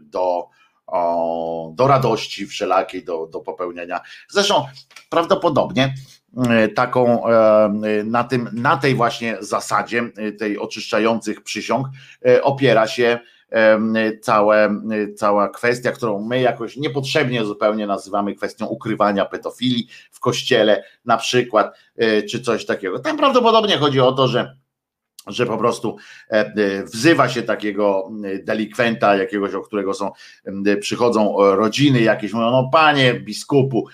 do 0.00 0.48
o, 0.86 1.72
do 1.74 1.86
radości 1.86 2.46
wszelakiej, 2.46 3.04
do, 3.04 3.26
do 3.26 3.40
popełnienia. 3.40 4.00
Zresztą 4.28 4.66
prawdopodobnie 5.10 5.94
taką 6.74 7.22
na, 8.04 8.24
tym, 8.24 8.50
na 8.52 8.76
tej 8.76 8.94
właśnie 8.94 9.36
zasadzie, 9.40 10.02
tej 10.38 10.58
oczyszczających 10.58 11.42
przysiąg, 11.42 11.86
opiera 12.42 12.86
się 12.86 13.18
całe, 14.22 14.80
cała 15.16 15.48
kwestia, 15.48 15.92
którą 15.92 16.20
my 16.20 16.40
jakoś 16.40 16.76
niepotrzebnie 16.76 17.44
zupełnie 17.44 17.86
nazywamy 17.86 18.34
kwestią 18.34 18.66
ukrywania 18.66 19.24
pedofilii 19.24 19.88
w 20.10 20.20
kościele, 20.20 20.84
na 21.04 21.16
przykład, 21.16 21.76
czy 22.30 22.40
coś 22.40 22.66
takiego. 22.66 22.98
Tam 22.98 23.16
prawdopodobnie 23.16 23.78
chodzi 23.78 24.00
o 24.00 24.12
to, 24.12 24.28
że 24.28 24.56
że 25.26 25.46
po 25.46 25.58
prostu 25.58 25.96
e, 26.30 26.32
e, 26.32 26.84
wzywa 26.84 27.28
się 27.28 27.42
takiego 27.42 28.10
delikwenta, 28.44 29.16
jakiegoś, 29.16 29.54
o 29.54 29.60
którego 29.60 29.94
są, 29.94 30.10
przychodzą 30.80 31.34
rodziny 31.38 32.00
jakieś, 32.00 32.32
mówią, 32.32 32.50
no 32.50 32.70
panie 32.72 33.14
biskupu, 33.14 33.88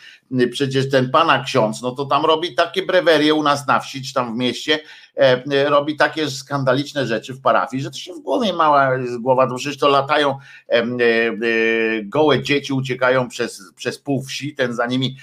przecież 0.51 0.91
ten 0.91 1.11
pana 1.11 1.45
ksiądz, 1.45 1.83
no 1.83 1.91
to 1.91 2.05
tam 2.05 2.25
robi 2.25 2.55
takie 2.55 2.83
brewerie 2.83 3.35
u 3.35 3.43
nas 3.43 3.67
na 3.67 3.81
wsi, 3.81 4.03
czy 4.03 4.15
tam 4.15 4.35
w 4.35 4.37
mieście, 4.37 4.79
E, 5.17 5.45
e, 5.53 5.69
robi 5.71 5.97
takie 5.97 6.31
skandaliczne 6.31 7.07
rzeczy 7.07 7.35
w 7.35 7.41
parafii, 7.41 7.83
że 7.83 7.91
to 7.91 7.99
się 7.99 8.15
w 8.15 8.21
głowie 8.21 8.53
mała 8.53 8.91
głowa, 9.21 9.47
to 9.47 9.55
przecież 9.55 9.79
to 9.79 9.89
latają 9.89 10.39
e, 10.69 10.85
gołe 12.03 12.43
dzieci, 12.43 12.73
uciekają 12.73 13.29
przez, 13.29 13.63
przez 13.77 13.99
pół 13.99 14.23
wsi, 14.23 14.55
ten 14.55 14.75
za 14.75 14.87
nimi 14.87 15.17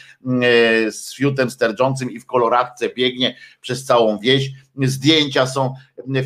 z 0.92 1.16
fiutem 1.16 1.50
sterczącym 1.50 2.12
i 2.12 2.20
w 2.20 2.26
koloradce 2.26 2.90
biegnie 2.90 3.36
przez 3.62 3.86
całą 3.86 4.20
wieś, 4.20 4.52
zdjęcia 4.78 5.48
są, 5.48 5.74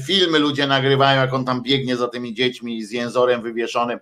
filmy 0.05 0.39
ludzie 0.39 0.67
nagrywają, 0.67 1.21
jak 1.21 1.33
on 1.33 1.45
tam 1.45 1.63
biegnie 1.63 1.97
za 1.97 2.07
tymi 2.07 2.33
dziećmi 2.33 2.83
z 2.83 2.91
jęzorem 2.91 3.41
wywieszonym, 3.41 3.99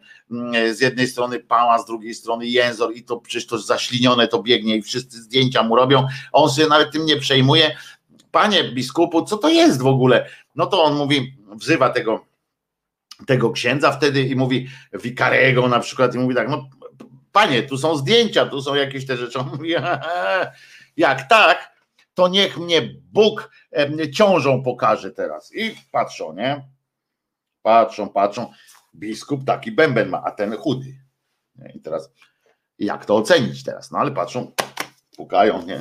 z 0.72 0.82
jednej 0.82 1.08
strony 1.08 1.39
pała, 1.39 1.80
z 1.80 1.86
drugiej 1.86 2.14
strony 2.14 2.48
jęzor 2.48 2.96
i 2.96 3.04
to 3.04 3.18
przecież 3.18 3.48
to 3.48 3.60
zaślinione 3.60 4.28
to 4.28 4.43
biegnie 4.43 4.76
i 4.76 4.82
wszyscy 4.82 5.22
zdjęcia 5.22 5.64
mu 5.64 5.76
robią, 5.76 6.08
on 6.32 6.50
się 6.50 6.68
nawet 6.68 6.91
tym 6.91 7.06
nie 7.06 7.18
przejmuje, 7.18 7.76
panie 8.32 8.64
biskupu, 8.64 9.26
co 9.26 9.38
to 9.38 9.50
jest 9.50 9.82
w 9.82 9.88
ogóle? 9.88 10.30
No 10.56 10.66
to 10.66 10.84
on 10.84 10.96
mówi, 10.96 11.38
wzywa 11.56 11.89
tego, 11.89 12.26
tego 13.28 13.52
księdza 13.52 13.91
wtedy 13.91 14.22
i 14.22 14.36
mówi 14.36 14.68
wikarego 14.93 15.68
na 15.68 15.80
przykład 15.80 16.16
i 16.16 16.18
mówi 16.18 16.36
tak, 16.36 16.50
no 16.50 16.70
panie, 17.32 17.64
tu 17.64 17.78
są 17.78 17.98
zdjęcia, 17.98 18.46
tu 18.46 18.62
są 18.62 18.76
jakieś 18.76 19.06
te 19.06 19.18
rzeczy. 19.18 19.39
On 19.39 19.48
mówi, 19.48 19.70
jak 20.98 21.30
tak, 21.30 21.75
to 22.16 22.28
niech 22.28 22.57
mnie 22.57 22.89
Bóg 23.11 23.51
ciążą 24.13 24.63
pokaże 24.63 25.11
teraz. 25.11 25.55
I 25.55 25.76
patrzą, 25.91 26.34
nie? 26.34 26.68
Patrzą, 27.61 28.09
patrzą. 28.09 28.51
Biskup 28.95 29.45
taki 29.45 29.72
bęben 29.72 30.09
ma, 30.09 30.24
a 30.24 30.32
ten 30.32 30.57
chudy. 30.57 30.97
I 31.74 31.80
teraz 31.80 32.11
jak 32.80 33.05
to 33.05 33.16
ocenić 33.16 33.63
teraz? 33.63 33.91
No 33.91 33.99
ale 33.99 34.11
patrzą, 34.11 34.51
pukają, 35.18 35.61
nie? 35.66 35.80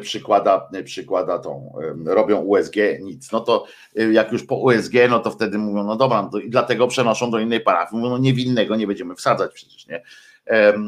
przykłada, 0.00 0.70
przykłada 0.84 1.38
tą, 1.38 1.72
robią 2.06 2.40
USG, 2.40 2.76
nic. 3.00 3.32
No 3.32 3.40
to 3.40 3.64
y, 3.98 4.12
jak 4.12 4.32
już 4.32 4.46
po 4.46 4.56
USG, 4.56 4.92
no 5.08 5.20
to 5.20 5.30
wtedy 5.30 5.58
mówią, 5.58 5.84
no 5.84 5.96
dobra, 5.96 6.30
no 6.32 6.38
i 6.38 6.50
dlatego 6.50 6.86
przenoszą 6.86 7.30
do 7.30 7.38
innej 7.38 7.60
parafii. 7.60 8.00
Mówią, 8.00 8.10
no 8.10 8.18
niewinnego 8.18 8.76
nie 8.76 8.86
będziemy 8.86 9.14
wsadzać 9.14 9.52
przecież, 9.54 9.86
nie? 9.86 10.02
E, 10.46 10.78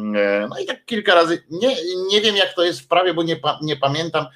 no 0.51 0.59
i 0.63 0.67
tak 0.67 0.85
kilka 0.85 1.15
razy, 1.15 1.43
nie, 1.51 1.77
nie 2.11 2.21
wiem 2.21 2.37
jak 2.37 2.55
to 2.55 2.65
jest 2.65 2.81
w 2.81 2.89
prawie, 2.89 3.15
bo 3.15 3.23
nie, 3.23 3.41
nie 3.63 3.77
pamiętam, 3.77 4.27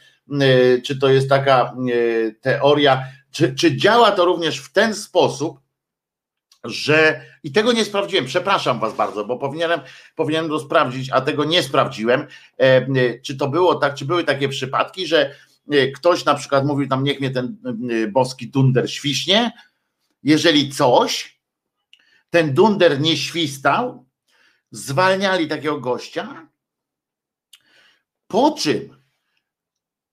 czy 0.84 0.98
to 0.98 1.08
jest 1.08 1.28
taka 1.28 1.74
y, 1.88 2.36
teoria, 2.40 3.04
czy, 3.30 3.54
czy 3.54 3.76
działa 3.76 4.12
to 4.12 4.24
również 4.24 4.58
w 4.58 4.72
ten 4.72 4.94
sposób, 4.94 5.60
że 6.64 7.20
i 7.42 7.52
tego 7.52 7.72
nie 7.72 7.84
sprawdziłem, 7.84 8.24
przepraszam 8.24 8.80
Was 8.80 8.94
bardzo, 8.96 9.24
bo 9.24 9.38
powinienem, 9.38 9.80
powinienem 10.16 10.50
to 10.50 10.60
sprawdzić, 10.60 11.10
a 11.12 11.20
tego 11.20 11.44
nie 11.44 11.62
sprawdziłem. 11.62 12.20
E, 12.20 12.26
e, 12.58 12.86
czy 13.22 13.36
to 13.36 13.48
było 13.48 13.74
tak, 13.74 13.94
czy 13.94 14.04
były 14.04 14.24
takie 14.24 14.48
przypadki, 14.48 15.06
że 15.06 15.34
e, 15.70 15.88
ktoś 15.88 16.24
na 16.24 16.34
przykład 16.34 16.66
mówił 16.66 16.88
tam, 16.88 17.04
niech 17.04 17.20
mnie 17.20 17.30
ten 17.30 17.56
boski 18.12 18.48
dunder 18.48 18.90
świśnie, 18.90 19.52
jeżeli 20.22 20.70
coś, 20.70 21.40
ten 22.30 22.54
dunder 22.54 23.00
nie 23.00 23.16
świstał, 23.16 24.04
zwalniali 24.70 25.48
takiego 25.48 25.80
gościa, 25.80 26.48
po 28.28 28.50
czym 28.58 29.03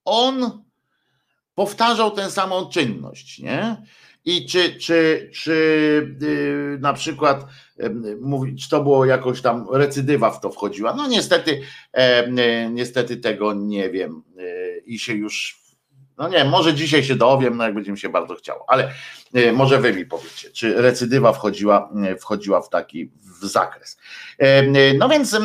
on 0.05 0.63
powtarzał 1.55 2.11
tę 2.11 2.31
samą 2.31 2.69
czynność, 2.69 3.39
nie? 3.39 3.77
I 4.25 4.45
czy, 4.45 4.75
czy, 4.75 5.29
czy 5.33 6.17
yy, 6.21 6.77
na 6.81 6.93
przykład 6.93 7.45
yy, 7.77 8.55
czy 8.59 8.69
to 8.69 8.83
było 8.83 9.05
jakoś 9.05 9.41
tam 9.41 9.67
recydywa 9.71 10.31
w 10.31 10.41
to 10.41 10.51
wchodziła? 10.51 10.93
No 10.93 11.07
niestety, 11.07 11.61
yy, 11.97 12.69
niestety 12.71 13.17
tego 13.17 13.53
nie 13.53 13.89
wiem 13.89 14.23
y, 14.39 14.83
i 14.85 14.99
się 14.99 15.13
już 15.13 15.61
no 16.17 16.29
nie, 16.29 16.45
może 16.45 16.73
dzisiaj 16.73 17.03
się 17.03 17.15
dowiem, 17.15 17.57
no 17.57 17.63
jak 17.63 17.73
będzie 17.73 17.91
mi 17.91 17.97
się 17.97 18.09
bardzo 18.09 18.35
chciało, 18.35 18.65
ale 18.67 18.87
y, 18.87 18.91
może 19.53 19.79
wy 19.79 19.93
mi 19.93 20.05
powiecie, 20.05 20.49
czy 20.49 20.81
recydywa 20.81 21.33
wchodziła, 21.33 21.89
y, 22.11 22.15
wchodziła 22.15 22.61
w 22.61 22.69
taki 22.69 23.11
w 23.41 23.45
zakres. 23.45 23.97
Y, 24.43 24.95
no 24.97 25.09
więc 25.09 25.37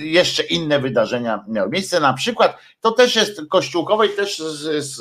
jeszcze 0.00 0.42
inne 0.42 0.80
wydarzenia 0.80 1.44
miały 1.48 1.70
miejsce, 1.70 2.00
na 2.00 2.12
przykład 2.12 2.58
to 2.80 2.92
też 2.92 3.16
jest 3.16 3.40
kościółkowe 3.50 4.06
i 4.06 4.10
też 4.10 4.42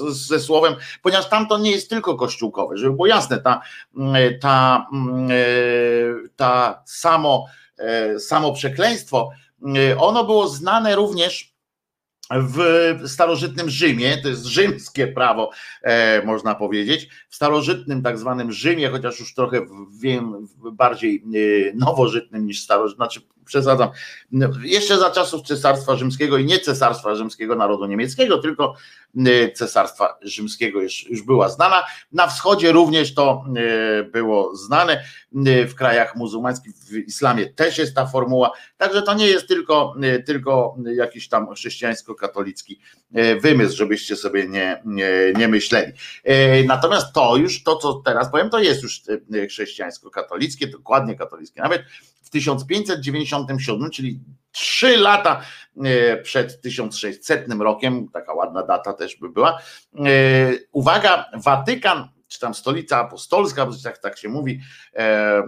ze 0.09 0.39
słowem, 0.39 0.75
ponieważ 1.01 1.29
tam 1.29 1.47
to 1.47 1.57
nie 1.57 1.71
jest 1.71 1.89
tylko 1.89 2.15
kościółkowe, 2.15 2.77
żeby 2.77 2.93
było 2.93 3.07
jasne, 3.07 3.41
ta, 3.41 3.61
ta, 4.41 4.87
ta 6.35 6.83
samo, 6.85 7.45
samo 8.19 8.53
przekleństwo, 8.53 9.29
ono 9.97 10.23
było 10.23 10.47
znane 10.47 10.95
również 10.95 11.56
w 12.31 13.09
starożytnym 13.09 13.69
Rzymie, 13.69 14.17
to 14.17 14.29
jest 14.29 14.45
rzymskie 14.45 15.07
prawo, 15.07 15.51
e, 15.81 16.25
można 16.25 16.55
powiedzieć, 16.55 17.09
w 17.29 17.35
starożytnym 17.35 18.01
tak 18.01 18.17
zwanym 18.17 18.51
Rzymie, 18.51 18.89
chociaż 18.89 19.19
już 19.19 19.33
trochę 19.33 19.65
wiem, 20.01 20.47
bardziej 20.71 21.23
e, 21.25 21.73
nowożytnym 21.75 22.45
niż 22.45 22.61
starożytnym, 22.61 22.97
znaczy 22.97 23.21
przesadzam, 23.47 23.89
jeszcze 24.63 24.97
za 24.97 25.11
czasów 25.11 25.41
Cesarstwa 25.41 25.95
Rzymskiego 25.95 26.37
i 26.37 26.45
nie 26.45 26.59
Cesarstwa 26.59 27.15
Rzymskiego 27.15 27.55
Narodu 27.55 27.85
Niemieckiego, 27.85 28.37
tylko 28.37 28.75
e, 29.25 29.51
Cesarstwa 29.51 30.17
Rzymskiego 30.21 30.81
już, 30.81 31.09
już 31.09 31.21
była 31.21 31.49
znana. 31.49 31.83
Na 32.11 32.27
wschodzie 32.27 32.71
również 32.71 33.13
to 33.13 33.43
e, 33.57 34.03
było 34.03 34.55
znane, 34.55 35.03
e, 35.45 35.65
w 35.65 35.75
krajach 35.75 36.15
muzułmańskich, 36.15 36.75
w 36.75 36.95
islamie 36.95 37.45
też 37.53 37.77
jest 37.77 37.95
ta 37.95 38.05
formuła, 38.05 38.51
także 38.77 39.01
to 39.01 39.13
nie 39.13 39.27
jest 39.27 39.47
tylko, 39.47 39.95
tylko 40.25 40.77
jakiś 40.95 41.29
tam 41.29 41.47
chrześcijańsko-katolicki 41.55 42.79
wymysł, 43.41 43.77
żebyście 43.77 44.15
sobie 44.15 44.47
nie, 44.47 44.81
nie, 44.85 45.09
nie 45.37 45.47
myśleli. 45.47 45.93
Natomiast 46.65 47.13
to 47.13 47.37
już, 47.37 47.63
to 47.63 47.75
co 47.75 47.93
teraz 47.93 48.31
powiem, 48.31 48.49
to 48.49 48.59
jest 48.59 48.83
już 48.83 49.01
chrześcijańsko-katolickie, 49.49 50.67
dokładnie 50.67 51.15
katolickie. 51.15 51.61
Nawet 51.61 51.83
w 52.27 52.29
1597, 52.29 53.89
czyli 53.89 54.19
trzy 54.51 54.97
lata 54.97 55.41
e, 55.83 56.17
przed 56.17 56.61
1600 56.61 57.45
rokiem, 57.59 58.09
taka 58.09 58.33
ładna 58.33 58.63
data 58.63 58.93
też 58.93 59.15
by 59.15 59.29
była. 59.29 59.59
E, 59.95 60.03
uwaga, 60.71 61.25
Watykan, 61.33 62.07
czy 62.27 62.39
tam 62.39 62.53
stolica 62.53 62.97
apostolska, 62.97 63.65
bo 63.65 63.71
tak, 63.83 63.97
tak 63.97 64.17
się 64.17 64.29
mówi, 64.29 64.59
e, 64.95 65.43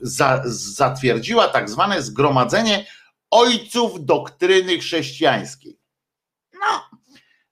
za, 0.00 0.42
zatwierdziła 0.44 1.48
tak 1.48 1.70
zwane 1.70 2.02
zgromadzenie 2.02 2.86
ojców 3.30 4.04
doktryny 4.04 4.78
chrześcijańskiej. 4.78 5.79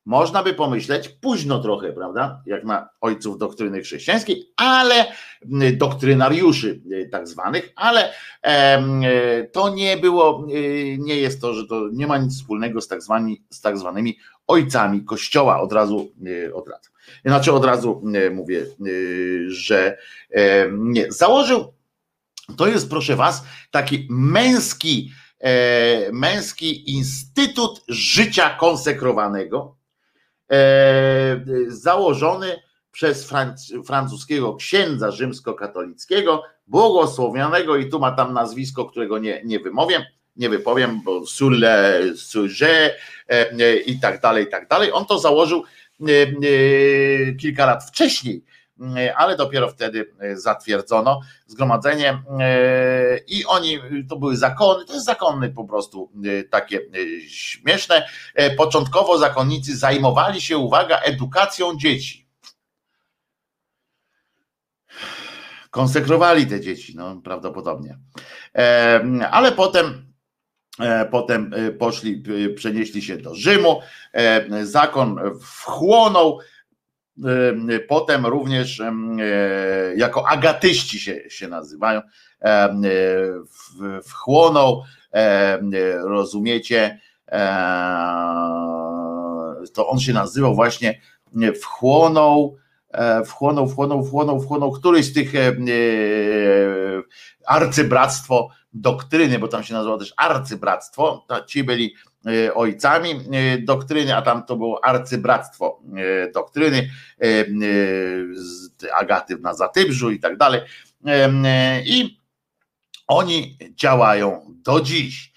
Można 0.08 0.42
by 0.42 0.54
pomyśleć, 0.54 1.08
późno 1.08 1.58
trochę, 1.58 1.92
prawda, 1.92 2.42
jak 2.46 2.64
na 2.64 2.88
ojców 3.00 3.38
doktryny 3.38 3.80
chrześcijańskiej, 3.80 4.52
ale 4.56 5.06
doktrynariuszy 5.72 6.80
y, 6.92 7.08
tak 7.12 7.28
zwanych, 7.28 7.72
ale 7.76 8.12
e, 8.42 9.44
to 9.52 9.74
nie 9.74 9.96
było, 9.96 10.46
y, 10.50 10.96
nie 11.00 11.16
jest 11.16 11.40
to, 11.40 11.54
że 11.54 11.66
to 11.66 11.88
nie 11.92 12.06
ma 12.06 12.18
nic 12.18 12.36
wspólnego 12.36 12.80
z 12.80 12.88
tak, 12.88 13.02
zwani, 13.02 13.42
z 13.50 13.60
tak 13.60 13.78
zwanymi 13.78 14.18
ojcami 14.46 15.04
kościoła, 15.04 15.60
od 15.60 15.72
razu 15.72 16.12
od 16.54 16.68
razu. 16.68 16.90
Znaczy 17.24 17.52
od 17.52 17.64
razu 17.64 18.02
mówię, 18.32 18.66
że 19.46 19.98
nie. 20.70 21.12
Założył, 21.12 21.72
to 22.56 22.66
jest 22.66 22.90
proszę 22.90 23.16
was, 23.16 23.44
taki 23.70 24.06
męski, 24.10 25.10
e, 25.40 26.12
męski 26.12 26.96
instytut 26.96 27.84
życia 27.88 28.50
konsekrowanego, 28.50 29.77
E, 29.77 29.77
założony 31.68 32.56
przez 32.92 33.30
francuskiego 33.86 34.54
księdza 34.54 35.10
rzymskokatolickiego, 35.10 36.42
błogosławionego 36.66 37.76
i 37.76 37.88
tu 37.88 38.00
ma 38.00 38.12
tam 38.12 38.32
nazwisko, 38.32 38.84
którego 38.84 39.18
nie, 39.18 39.42
nie 39.44 39.60
wymowiem, 39.60 40.02
nie 40.36 40.48
wypowiem, 40.48 41.00
bo 41.04 41.26
Sulle, 41.26 42.02
Sujet 42.16 42.94
e, 43.28 43.76
i 43.76 44.00
tak 44.00 44.20
dalej, 44.20 44.44
i 44.44 44.48
tak 44.48 44.68
dalej. 44.68 44.92
On 44.92 45.06
to 45.06 45.18
założył 45.18 45.64
e, 46.00 47.32
kilka 47.32 47.66
lat 47.66 47.84
wcześniej, 47.84 48.44
ale 49.16 49.36
dopiero 49.36 49.68
wtedy 49.68 50.14
zatwierdzono 50.34 51.20
zgromadzenie 51.46 52.22
i 53.26 53.44
oni, 53.46 53.78
to 54.08 54.16
były 54.16 54.36
zakony, 54.36 54.84
to 54.84 54.92
jest 54.92 55.06
zakonny 55.06 55.50
po 55.50 55.64
prostu 55.64 56.12
takie 56.50 56.80
śmieszne. 57.28 58.08
Początkowo 58.56 59.18
zakonnicy 59.18 59.76
zajmowali 59.76 60.40
się, 60.40 60.58
uwaga, 60.58 60.98
edukacją 60.98 61.76
dzieci 61.76 62.28
konsekrowali 65.70 66.46
te 66.46 66.60
dzieci, 66.60 66.96
no 66.96 67.20
prawdopodobnie. 67.24 67.98
Ale 69.30 69.52
potem 69.52 70.08
e, 70.80 71.06
Potem 71.06 71.54
e, 71.54 71.72
poszli, 71.72 72.22
przenieśli 72.54 73.02
się 73.02 73.16
do 73.16 73.34
Rzymu, 73.34 73.80
zakon 74.62 75.20
wchłonął, 75.42 76.38
potem 77.88 78.26
również 78.26 78.82
jako 79.96 80.28
agatyści 80.28 81.00
się, 81.00 81.30
się 81.30 81.48
nazywają, 81.48 82.00
wchłonął, 84.04 84.82
rozumiecie, 86.04 87.00
to 89.74 89.88
on 89.88 90.00
się 90.00 90.12
nazywał 90.12 90.54
właśnie 90.54 91.00
wchłonął, 91.60 92.58
E, 92.90 93.24
wchłonął, 93.24 93.68
wchłonął, 93.68 94.04
wchłonął, 94.04 94.40
wchłonął 94.40 94.72
któryś 94.72 95.06
z 95.06 95.12
tych 95.12 95.34
e, 95.34 95.38
e, 95.38 95.52
arcybractwo 97.46 98.48
doktryny, 98.72 99.38
bo 99.38 99.48
tam 99.48 99.64
się 99.64 99.74
nazywało 99.74 99.98
też 99.98 100.14
arcybractwo, 100.16 101.26
ci 101.46 101.64
byli 101.64 101.94
ojcami 102.54 103.14
doktryny, 103.62 104.16
a 104.16 104.22
tam 104.22 104.44
to 104.44 104.56
było 104.56 104.84
arcybractwo 104.84 105.82
doktryny, 106.34 106.90
Agaty 108.94 109.38
na 109.38 109.54
Zatybrzu 109.54 110.10
i 110.10 110.20
tak 110.20 110.36
dalej. 110.36 110.60
I 111.84 112.18
oni 113.06 113.58
działają 113.74 114.54
do 114.64 114.80
dziś. 114.80 115.27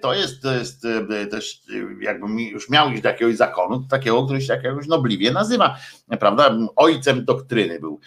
To 0.00 0.14
jest, 0.14 0.42
to 0.42 0.54
jest 0.54 0.84
e, 0.84 1.26
też, 1.26 1.60
e, 1.70 2.04
jakbym 2.04 2.38
już 2.38 2.70
miał 2.70 2.90
iść 2.90 3.02
do 3.02 3.08
jakiegoś 3.08 3.36
zakonu, 3.36 3.86
takiego, 3.90 4.24
który 4.24 4.40
się 4.40 4.52
jakiegoś 4.52 4.86
nobliwie 4.86 5.30
nazywa, 5.30 5.76
prawda? 6.20 6.56
Ojcem 6.76 7.24
doktryny 7.24 7.80
był. 7.80 8.00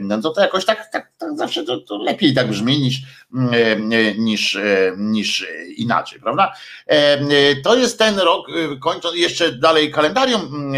No 0.00 0.20
to, 0.20 0.30
to 0.30 0.40
jakoś 0.40 0.64
tak, 0.64 0.88
tak, 0.92 1.12
tak 1.18 1.36
zawsze 1.36 1.64
to, 1.64 1.80
to, 1.80 1.98
lepiej 1.98 2.34
tak 2.34 2.48
brzmi 2.48 2.80
niż, 2.80 3.02
niż, 4.18 4.56
e, 4.56 4.92
niż 4.96 5.46
inaczej, 5.76 6.20
prawda? 6.20 6.52
To 7.64 7.76
jest 7.76 7.98
ten 7.98 8.18
rok, 8.18 8.46
kończąc 8.80 9.16
jeszcze 9.16 9.52
dalej 9.52 9.90
kalendarium 9.90 10.72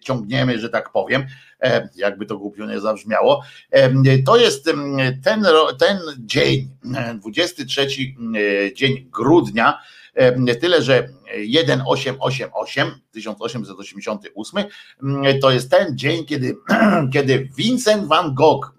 ciągniemy, 0.00 0.58
że 0.58 0.68
tak 0.68 0.92
powiem. 0.92 1.26
E, 1.62 1.88
jakby 1.94 2.26
to 2.26 2.38
głupio 2.38 2.66
nie 2.66 2.80
zabrzmiało. 2.80 3.42
E, 3.70 4.18
to 4.22 4.36
jest 4.36 4.64
ten, 4.64 4.96
ten 5.78 5.98
dzień, 6.18 6.68
23 7.14 7.82
e, 7.82 8.74
dzień 8.74 9.08
grudnia, 9.12 9.78
tyle, 10.60 10.82
że 10.82 11.08
1888, 11.24 13.00
1888 13.12 14.64
to 15.40 15.50
jest 15.50 15.70
ten 15.70 15.98
dzień, 15.98 16.24
kiedy, 16.24 16.56
kiedy 17.12 17.48
Vincent 17.56 18.06
van 18.06 18.34
Gogh, 18.34 18.74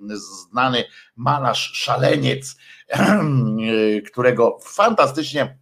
znany 0.49 0.83
malarz, 1.15 1.71
szaleniec, 1.73 2.57
którego 4.11 4.59
fantastycznie 4.63 5.58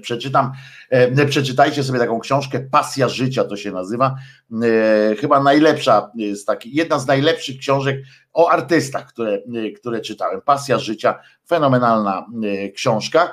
przeczytam, 0.00 0.52
e, 0.90 1.26
przeczytajcie 1.26 1.84
sobie 1.84 1.98
taką 1.98 2.20
książkę 2.20 2.60
Pasja 2.60 3.08
życia 3.08 3.44
to 3.44 3.56
się 3.56 3.72
nazywa. 3.72 4.16
E, 4.62 5.16
chyba 5.16 5.42
najlepsza 5.42 6.10
z 6.34 6.44
takich, 6.44 6.74
jedna 6.74 6.98
z 6.98 7.06
najlepszych 7.06 7.58
książek 7.58 8.02
o 8.32 8.50
artystach, 8.50 9.06
które, 9.06 9.38
które 9.76 10.00
czytałem. 10.00 10.40
Pasja 10.40 10.78
życia, 10.78 11.18
fenomenalna 11.48 12.26
książka. 12.74 13.32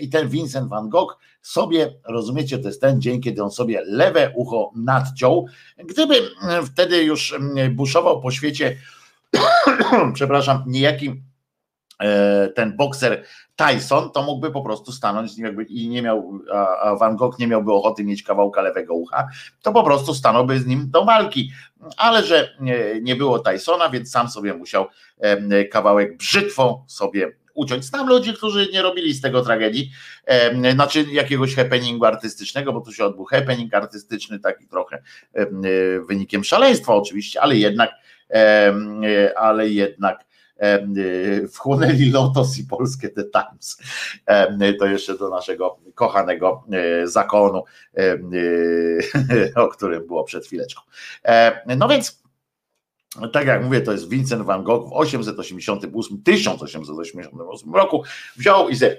I 0.00 0.08
ten 0.08 0.28
Vincent 0.28 0.68
van 0.68 0.88
Gogh 0.88 1.18
sobie, 1.42 1.94
rozumiecie, 2.08 2.58
to 2.58 2.68
jest 2.68 2.80
ten 2.80 3.00
dzień, 3.00 3.20
kiedy 3.20 3.42
on 3.42 3.50
sobie 3.50 3.82
lewe 3.86 4.32
ucho 4.34 4.70
nadciął. 4.76 5.46
Gdyby 5.76 6.14
wtedy 6.72 7.04
już 7.04 7.38
buszował 7.70 8.20
po 8.20 8.30
świecie, 8.30 8.76
przepraszam, 10.14 10.64
niejaki 10.66 11.22
ten 12.54 12.76
bokser 12.76 13.24
Tyson 13.56 14.10
to 14.10 14.22
mógłby 14.22 14.50
po 14.50 14.62
prostu 14.62 14.92
stanąć 14.92 15.38
jakby 15.38 15.62
i 15.62 15.88
nie 15.88 16.02
miał, 16.02 16.40
a 16.82 16.96
Van 16.96 17.16
Gogh 17.16 17.38
nie 17.38 17.46
miałby 17.46 17.72
ochoty 17.72 18.04
mieć 18.04 18.22
kawałka 18.22 18.62
lewego 18.62 18.94
ucha, 18.94 19.28
to 19.62 19.72
po 19.72 19.84
prostu 19.84 20.14
stanąłby 20.14 20.60
z 20.60 20.66
nim 20.66 20.90
do 20.90 21.04
walki. 21.04 21.52
Ale 21.96 22.24
że 22.24 22.56
nie, 23.02 23.16
było 23.16 23.38
Tysona, 23.38 23.88
więc 23.88 24.10
sam 24.10 24.28
sobie 24.28 24.54
musiał 24.54 24.86
kawałek 25.70 26.16
brzytwą 26.16 26.84
sobie 26.88 27.32
uciąć. 27.54 27.84
Znam 27.84 28.08
ludzi, 28.08 28.34
którzy 28.34 28.68
nie 28.72 28.82
robili 28.82 29.14
z 29.14 29.20
tego 29.20 29.42
tragedii, 29.42 29.90
znaczy 30.72 31.04
jakiegoś 31.12 31.54
happeningu 31.54 32.04
artystycznego, 32.04 32.72
bo 32.72 32.80
tu 32.80 32.92
się 32.92 33.04
odbył 33.04 33.24
happening 33.24 33.74
artystyczny, 33.74 34.38
taki 34.38 34.66
trochę 34.66 35.02
wynikiem 36.08 36.44
szaleństwa 36.44 36.94
oczywiście, 36.94 37.40
ale 37.42 37.56
jednak, 37.56 37.90
ale 39.36 39.68
jednak 39.68 40.24
wchłonęli 41.52 42.10
Lotos 42.10 42.58
i 42.58 42.64
Polskie 42.64 43.08
The 43.08 43.24
Times. 43.24 43.78
To 44.78 44.86
jeszcze 44.86 45.18
do 45.18 45.28
naszego 45.28 45.78
kochanego 45.94 46.64
y, 47.02 47.08
zakonu, 47.08 47.64
y, 47.98 49.52
o 49.62 49.68
którym 49.68 50.06
było 50.06 50.24
przed 50.24 50.46
chwileczką. 50.46 50.82
No 51.76 51.88
więc 51.88 52.22
tak 53.32 53.46
jak 53.46 53.64
mówię, 53.64 53.80
to 53.80 53.92
jest 53.92 54.08
Vincent 54.08 54.42
van 54.42 54.64
Gogh 54.64 54.88
w 54.88 54.92
888, 54.92 56.22
1888 56.22 57.74
roku 57.74 58.02
wziął 58.36 58.68
i 58.68 58.74
ze 58.74 58.96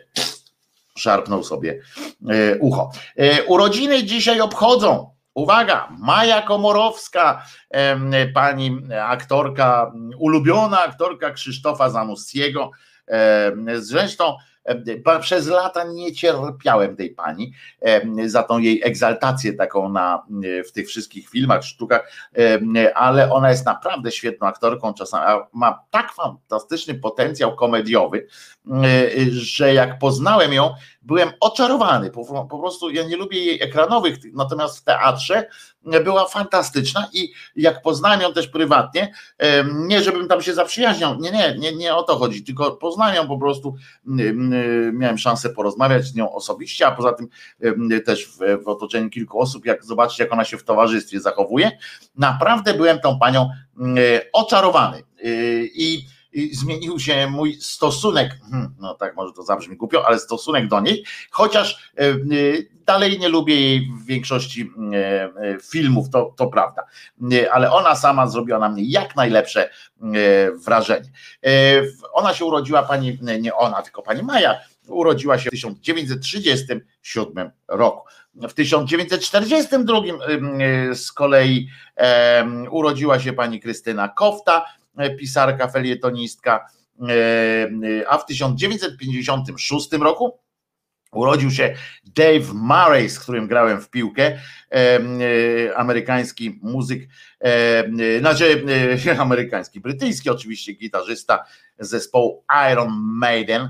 szarpnął 0.97 1.43
sobie 1.43 1.81
ucho. 2.59 2.91
Urodziny 3.47 4.03
dzisiaj 4.03 4.41
obchodzą 4.41 5.14
Uwaga, 5.35 5.87
Maja 5.99 6.41
Komorowska, 6.41 7.43
pani 8.33 8.77
aktorka, 9.01 9.91
ulubiona 10.17 10.83
aktorka 10.83 11.31
Krzysztofa 11.31 11.89
Zanussiego. 11.89 12.71
Zresztą 13.75 14.37
przez 15.21 15.47
lata 15.47 15.83
nie 15.83 16.13
cierpiałem 16.13 16.95
tej 16.95 17.09
pani 17.09 17.53
za 18.25 18.43
tą 18.43 18.59
jej 18.59 18.81
egzaltację 18.83 19.53
taką 19.53 19.89
na, 19.89 20.23
w 20.67 20.71
tych 20.71 20.87
wszystkich 20.87 21.29
filmach, 21.29 21.63
sztukach, 21.63 22.11
ale 22.95 23.31
ona 23.31 23.49
jest 23.49 23.65
naprawdę 23.65 24.11
świetną 24.11 24.47
aktorką, 24.47 24.93
czasami 24.93 25.41
ma 25.53 25.83
tak 25.91 26.13
fantastyczny 26.13 26.93
potencjał 26.95 27.55
komediowy, 27.55 28.27
że 29.29 29.73
jak 29.73 29.99
poznałem 29.99 30.53
ją, 30.53 30.73
byłem 31.05 31.31
oczarowany. 31.39 32.11
Po, 32.11 32.47
po, 32.49 32.59
prostu 32.59 32.89
ja 32.89 33.03
nie 33.03 33.17
lubię 33.17 33.45
jej 33.45 33.63
ekranowych, 33.63 34.17
natomiast 34.33 34.79
w 34.79 34.83
teatrze 34.83 35.47
była 36.03 36.27
fantastyczna 36.27 37.09
i 37.13 37.33
jak 37.55 37.81
poznałem 37.81 38.21
ją 38.21 38.33
też 38.33 38.47
prywatnie, 38.47 39.13
nie 39.73 40.03
żebym 40.03 40.27
tam 40.27 40.41
się 40.41 40.53
zaprzyjaźniał, 40.53 41.19
nie, 41.19 41.31
nie, 41.31 41.55
nie, 41.57 41.75
nie 41.75 41.95
o 41.95 42.03
to 42.03 42.15
chodzi, 42.15 42.43
tylko 42.43 42.71
poznałem 42.71 43.15
ją 43.15 43.27
po 43.27 43.37
prostu, 43.37 43.75
miałem 44.93 45.17
szansę 45.17 45.49
porozmawiać 45.49 46.05
z 46.05 46.15
nią 46.15 46.33
osobiście, 46.33 46.87
a 46.87 46.91
poza 46.91 47.13
tym 47.13 47.27
też 48.05 48.27
w, 48.27 48.63
w 48.63 48.67
otoczeniu 48.67 49.09
kilku 49.09 49.39
osób, 49.39 49.65
jak 49.65 49.85
zobaczyć, 49.85 50.19
jak 50.19 50.33
ona 50.33 50.45
się 50.45 50.57
w 50.57 50.63
towarzystwie 50.63 51.19
zachowuje, 51.19 51.71
naprawdę 52.15 52.73
byłem 52.73 52.99
tą 52.99 53.19
panią 53.19 53.49
oczarowany. 54.33 55.03
I 55.73 56.05
zmienił 56.51 56.99
się 56.99 57.27
mój 57.27 57.57
stosunek, 57.61 58.39
hmm, 58.51 58.75
no 58.79 58.93
tak 58.95 59.15
może 59.15 59.33
to 59.33 59.43
zabrzmi 59.43 59.77
głupio, 59.77 60.07
ale 60.07 60.19
stosunek 60.19 60.67
do 60.67 60.79
niej, 60.79 61.05
chociaż 61.31 61.91
e, 61.97 62.01
e, 62.01 62.15
dalej 62.85 63.19
nie 63.19 63.29
lubię 63.29 63.55
jej 63.55 63.91
w 63.91 64.05
większości 64.05 64.71
e, 64.93 65.57
filmów, 65.63 66.09
to, 66.09 66.33
to 66.37 66.47
prawda, 66.47 66.83
ale 67.51 67.71
ona 67.71 67.95
sama 67.95 68.27
zrobiła 68.27 68.59
na 68.59 68.69
mnie 68.69 68.83
jak 68.83 69.15
najlepsze 69.15 69.69
wrażenie. 70.65 71.09
Ona 72.13 72.33
się 72.33 72.45
urodziła, 72.45 72.83
pani, 72.83 73.19
nie 73.39 73.55
ona, 73.55 73.81
tylko 73.81 74.01
pani 74.01 74.23
Maja, 74.23 74.55
urodziła 74.87 75.39
się 75.39 75.49
w 75.49 75.53
1937 75.53 77.51
roku. 77.67 78.07
W 78.35 78.53
1942 78.53 80.01
z 80.93 81.11
kolei 81.11 81.69
urodziła 82.69 83.19
się 83.19 83.33
pani 83.33 83.59
Krystyna 83.59 84.09
Kofta, 84.09 84.65
pisarka, 85.17 85.67
felietonistka, 85.67 86.65
e, 87.07 87.69
e, 87.83 88.05
a 88.07 88.17
w 88.17 88.25
1956 88.25 89.93
roku 89.93 90.39
Urodził 91.15 91.51
się 91.51 91.75
Dave 92.15 92.53
Murray, 92.53 93.09
z 93.09 93.19
którym 93.19 93.47
grałem 93.47 93.81
w 93.81 93.89
piłkę, 93.89 94.39
e, 94.71 94.99
amerykański 95.77 96.59
muzyk, 96.63 97.09
e, 97.39 98.19
znaczy 98.19 98.63
e, 99.07 99.19
amerykański, 99.21 99.79
brytyjski 99.79 100.29
oczywiście 100.29 100.73
gitarzysta 100.73 101.45
zespołu 101.79 102.43
Iron 102.71 102.89
Maiden. 102.93 103.69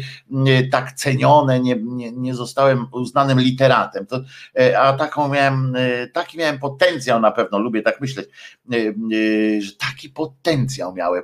tak 0.70 0.92
cenione, 0.92 1.60
nie, 1.60 1.76
nie, 1.82 2.12
nie 2.12 2.34
zostałem 2.34 2.86
uznanym 2.92 3.40
literatem. 3.40 4.06
To, 4.06 4.20
e, 4.58 4.80
a 4.80 4.92
taką 4.92 5.28
miałem, 5.28 5.76
e, 5.76 6.06
taki 6.06 6.38
miałem 6.38 6.58
potencjał 6.58 7.20
na 7.20 7.30
pewno, 7.30 7.58
lubię 7.58 7.82
tak 7.82 8.00
myśleć, 8.00 8.28
e, 8.72 8.76
że 9.60 9.72
taki 9.72 10.08
potencjał 10.08 10.94
miałem, 10.94 11.22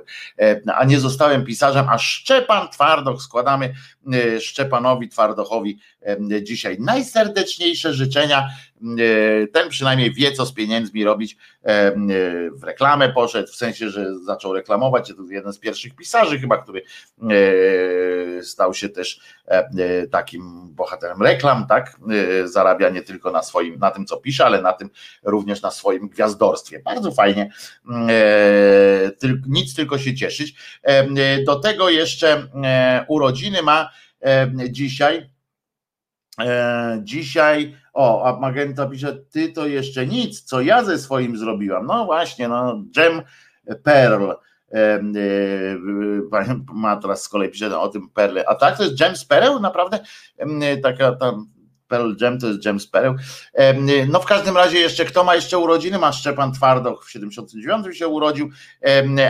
a 0.75 0.85
nie 0.85 0.99
zostałem 0.99 1.45
pisarzem, 1.45 1.85
a 1.89 1.98
Szczepan 1.99 2.69
Twardoch 2.69 3.21
składamy 3.21 3.73
e, 4.13 4.41
Szczepanowi 4.41 5.09
Twardochowi 5.09 5.79
dzisiaj 6.41 6.77
najserdeczniejsze 6.79 7.93
życzenia. 7.93 8.49
E, 8.83 9.47
ten 9.47 9.69
przynajmniej 9.69 10.13
wie, 10.13 10.31
co 10.31 10.45
z 10.45 10.53
pieniędzmi 10.53 11.03
robić. 11.03 11.37
W 12.53 12.63
reklamę 12.63 13.13
poszedł, 13.13 13.51
w 13.51 13.55
sensie, 13.55 13.89
że 13.89 14.19
zaczął 14.19 14.53
reklamować. 14.53 15.07
To 15.07 15.23
jeden 15.29 15.53
z 15.53 15.59
pierwszych 15.59 15.95
pisarzy, 15.95 16.39
chyba, 16.39 16.57
który 16.57 16.83
stał 18.41 18.73
się 18.73 18.89
też 18.89 19.19
takim 20.11 20.73
bohaterem 20.73 21.21
reklam, 21.21 21.67
tak? 21.67 21.97
Zarabia 22.45 22.89
nie 22.89 23.01
tylko 23.01 23.31
na 23.31 23.43
swoim, 23.43 23.79
na 23.79 23.91
tym, 23.91 24.05
co 24.05 24.17
pisze, 24.17 24.45
ale 24.45 24.61
na 24.61 24.73
tym 24.73 24.89
również 25.23 25.61
na 25.61 25.71
swoim 25.71 26.09
gwiazdorstwie. 26.09 26.79
Bardzo 26.79 27.11
fajnie. 27.11 27.51
Nic 29.47 29.75
tylko 29.75 29.97
się 29.97 30.15
cieszyć. 30.15 30.55
Do 31.45 31.59
tego 31.59 31.89
jeszcze 31.89 32.47
urodziny 33.07 33.61
ma 33.61 33.89
dzisiaj. 34.69 35.29
E, 36.39 36.99
dzisiaj, 37.03 37.75
o, 37.99 38.25
a 38.25 38.39
Magenta 38.39 38.85
pisze, 38.85 39.17
ty 39.31 39.51
to 39.51 39.67
jeszcze 39.67 40.07
nic, 40.07 40.41
co 40.41 40.61
ja 40.61 40.83
ze 40.83 40.99
swoim 40.99 41.37
zrobiłam. 41.37 41.85
No 41.85 42.05
właśnie, 42.05 42.47
no, 42.47 42.83
Gem 42.95 43.21
Pearl. 43.83 44.31
E, 44.71 44.99
ma 46.73 46.95
teraz 46.95 47.23
z 47.23 47.29
kolei 47.29 47.49
pisze 47.49 47.79
o 47.79 47.89
tym 47.89 48.09
perle. 48.09 48.49
A 48.49 48.55
tak, 48.55 48.77
to 48.77 48.83
jest 48.83 48.99
James 48.99 49.25
Pearl, 49.25 49.61
naprawdę 49.61 49.99
taka 50.83 51.11
tam 51.11 51.47
Pearl 51.87 52.11
Jam 52.21 52.39
to 52.39 52.47
jest 52.47 52.65
James 52.65 52.87
Pearl. 52.87 53.15
No 54.07 54.19
w 54.19 54.25
każdym 54.25 54.57
razie 54.57 54.79
jeszcze, 54.79 55.05
kto 55.05 55.23
ma 55.23 55.35
jeszcze 55.35 55.57
urodziny? 55.57 55.97
Ma 55.97 56.11
Szczepan 56.11 56.53
Twardoch 56.53 57.05
w 57.05 57.11
79 57.11 57.97
się 57.97 58.07
urodził, 58.07 58.49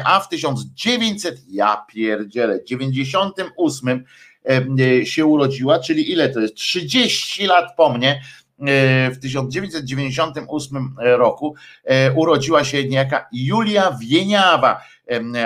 a 0.06 0.20
w 0.20 0.30
1900, 0.30 1.42
ja 1.48 1.86
pierdzielę, 1.88 2.64
98 2.64 4.04
się 5.04 5.26
urodziła, 5.26 5.80
czyli 5.80 6.12
ile 6.12 6.30
to 6.30 6.40
jest? 6.40 6.56
30 6.56 7.46
lat 7.46 7.76
po 7.78 7.94
mnie, 7.94 8.12
e, 8.12 8.22
w 9.12 9.18
1998 9.22 10.96
roku 11.00 11.56
e, 11.84 12.12
urodziła 12.14 12.64
się 12.64 12.84
niejaka 12.84 13.28
Julia 13.32 13.98
Wieniawa, 14.02 14.82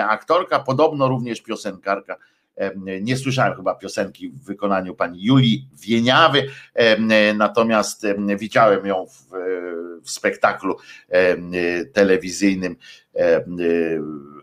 aktorka, 0.08 0.60
podobno 0.60 1.08
również 1.08 1.40
piosenkarka 1.40 2.16
nie 3.00 3.16
słyszałem 3.16 3.54
chyba 3.54 3.74
piosenki 3.74 4.28
w 4.28 4.44
wykonaniu 4.44 4.94
pani 4.94 5.24
Julii 5.24 5.68
Wieniawy, 5.80 6.46
natomiast 7.34 8.06
widziałem 8.38 8.86
ją 8.86 9.06
w, 9.06 9.28
w 10.02 10.10
spektaklu 10.10 10.76
telewizyjnym 11.92 12.76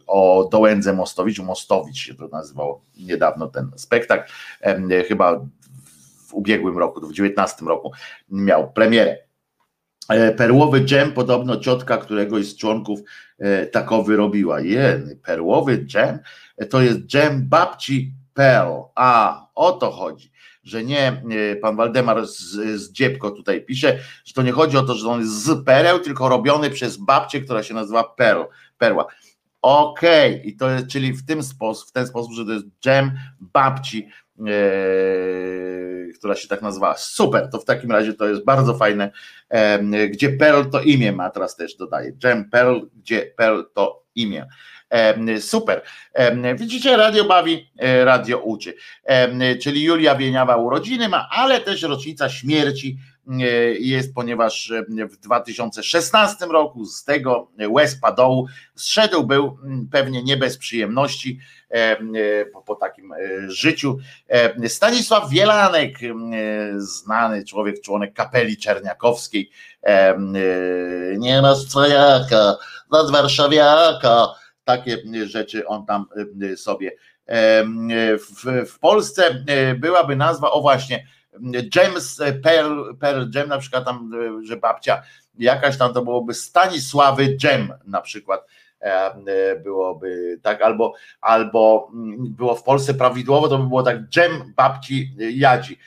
o 0.07 0.49
Dołędze 0.51 0.93
Mostowiczu. 0.93 1.43
Mostowicz 1.43 1.97
się 1.97 2.15
to 2.15 2.27
nazywało 2.27 2.81
niedawno 2.97 3.47
ten 3.47 3.71
spektakl. 3.75 4.31
Chyba 5.07 5.45
w 6.31 6.33
ubiegłym 6.33 6.77
roku, 6.77 6.99
w 6.99 7.03
2019 7.03 7.65
roku 7.65 7.91
miał 8.29 8.71
premierę. 8.71 9.17
E, 10.09 10.31
perłowy 10.31 10.81
dżem, 10.81 11.11
podobno 11.11 11.57
ciotka 11.57 11.97
któregoś 11.97 12.45
z 12.45 12.57
członków 12.57 12.99
e, 13.39 13.65
takowy 13.65 14.15
robiła. 14.15 14.61
Je, 14.61 15.01
perłowy 15.23 15.85
dżem 15.85 16.19
to 16.69 16.81
jest 16.81 16.99
dżem 16.99 17.49
babci 17.49 18.13
Pearl. 18.33 18.73
A, 18.95 19.41
o 19.55 19.71
to 19.71 19.91
chodzi 19.91 20.31
że 20.63 20.83
nie, 20.83 21.23
pan 21.61 21.75
Waldemar 21.75 22.27
z, 22.27 22.39
z 22.81 22.91
Dziebko 22.91 23.31
tutaj 23.31 23.65
pisze, 23.65 23.99
że 24.25 24.33
to 24.33 24.41
nie 24.41 24.51
chodzi 24.51 24.77
o 24.77 24.81
to, 24.81 24.93
że 24.95 25.09
on 25.09 25.19
jest 25.19 25.43
z 25.43 25.65
pereł, 25.65 25.99
tylko 25.99 26.29
robiony 26.29 26.69
przez 26.69 26.97
babcię, 26.97 27.41
która 27.41 27.63
się 27.63 27.73
nazywa 27.73 28.03
Pearl, 28.03 28.41
Perła. 28.77 29.05
Okej, 29.61 30.35
okay. 30.35 30.45
i 30.45 30.55
to 30.55 30.69
jest, 30.69 30.87
czyli 30.87 31.13
w, 31.13 31.25
tym 31.25 31.43
sposób, 31.43 31.89
w 31.89 31.91
ten 31.91 32.07
sposób, 32.07 32.33
że 32.33 32.45
to 32.45 32.51
jest 32.51 32.65
dżem 32.83 33.11
babci, 33.39 34.07
e, 34.07 34.30
która 36.17 36.35
się 36.35 36.47
tak 36.47 36.61
nazywa. 36.61 36.97
Super, 36.97 37.49
to 37.51 37.59
w 37.59 37.65
takim 37.65 37.91
razie 37.91 38.13
to 38.13 38.27
jest 38.27 38.45
bardzo 38.45 38.77
fajne, 38.77 39.11
e, 39.49 39.79
gdzie 40.09 40.29
Pearl 40.29 40.69
to 40.69 40.81
imię 40.81 41.11
ma, 41.11 41.29
teraz 41.29 41.55
też 41.55 41.75
dodaję. 41.75 42.11
Dżem 42.17 42.49
Pearl, 42.49 42.79
gdzie 42.95 43.33
Pearl 43.37 43.61
to 43.73 44.03
imię. 44.15 44.45
Super. 45.39 45.81
Widzicie, 46.55 46.97
radio 46.97 47.23
bawi, 47.25 47.71
e, 47.79 48.05
radio 48.05 48.39
uczy. 48.39 48.73
Czyli 49.61 49.83
Julia 49.83 50.15
Wieniawa 50.15 50.55
urodziny 50.55 51.09
ma, 51.09 51.27
ale 51.31 51.59
też 51.59 51.81
rocznica 51.81 52.29
śmierci 52.29 52.97
e, 52.97 53.10
jest, 53.79 54.13
ponieważ 54.13 54.73
w 55.09 55.17
2016 55.17 56.45
roku 56.45 56.85
z 56.85 57.03
tego 57.03 57.51
łez 57.69 57.95
padołu 57.95 58.47
zszedł 58.75 59.23
był 59.23 59.57
pewnie 59.91 60.23
nie 60.23 60.37
bez 60.37 60.57
przyjemności 60.57 61.39
po, 62.53 62.61
po 62.61 62.75
takim 62.75 63.13
e, 63.13 63.17
życiu. 63.47 63.97
Stanisław 64.67 65.29
Wielanek, 65.29 65.99
znany 66.77 67.45
człowiek, 67.45 67.81
członek 67.81 68.13
kapeli 68.13 68.57
czerniakowskiej, 68.57 69.51
nie 71.17 71.41
ma 71.41 71.55
strojaka, 71.55 72.55
nad 72.91 73.11
warszawiaka, 73.11 74.27
takie 74.63 74.97
rzeczy 75.25 75.67
on 75.67 75.85
tam 75.85 76.05
sobie. 76.55 76.91
W, 78.17 78.65
w 78.69 78.79
Polsce 78.79 79.43
e, 79.47 79.75
byłaby 79.75 80.15
nazwa, 80.15 80.51
o 80.51 80.61
właśnie, 80.61 81.07
James 81.75 82.21
Pearl, 82.43 82.95
Pearl 82.99 83.23
Jam, 83.35 83.49
na 83.49 83.57
przykład 83.57 83.85
tam, 83.85 84.11
e, 84.13 84.45
że 84.45 84.57
babcia 84.57 85.03
jakaś 85.39 85.77
tam 85.77 85.93
to 85.93 86.01
byłoby 86.01 86.33
Stanisławy 86.33 87.37
Jam 87.43 87.73
na 87.85 88.01
przykład 88.01 88.47
e, 88.79 89.59
byłoby 89.63 90.39
tak, 90.41 90.61
albo, 90.61 90.93
albo 91.21 91.91
mm, 91.93 92.33
było 92.33 92.55
w 92.55 92.63
Polsce 92.63 92.93
prawidłowo, 92.93 93.47
to 93.47 93.57
by 93.57 93.67
było 93.67 93.83
tak 93.83 94.09
Dżem 94.09 94.53
babci 94.55 95.15
Jadzi 95.17 95.77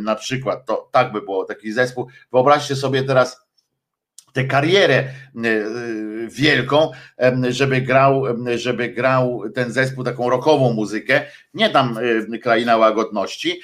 na 0.00 0.14
przykład, 0.14 0.66
to 0.66 0.88
tak 0.92 1.12
by 1.12 1.22
było 1.22 1.44
taki 1.44 1.72
zespół. 1.72 2.06
Wyobraźcie 2.32 2.76
sobie 2.76 3.02
teraz 3.02 3.44
tę 4.34 4.44
karierę 4.44 4.94
e, 4.94 5.10
wielką, 6.28 6.90
żeby 7.48 7.80
grał, 7.80 8.22
żeby 8.54 8.88
grał 8.88 9.42
ten 9.54 9.72
zespół 9.72 10.04
taką 10.04 10.30
rockową 10.30 10.72
muzykę, 10.72 11.22
nie 11.54 11.70
tam 11.70 11.98
e, 12.32 12.38
kraina 12.38 12.76
łagodności, 12.76 13.60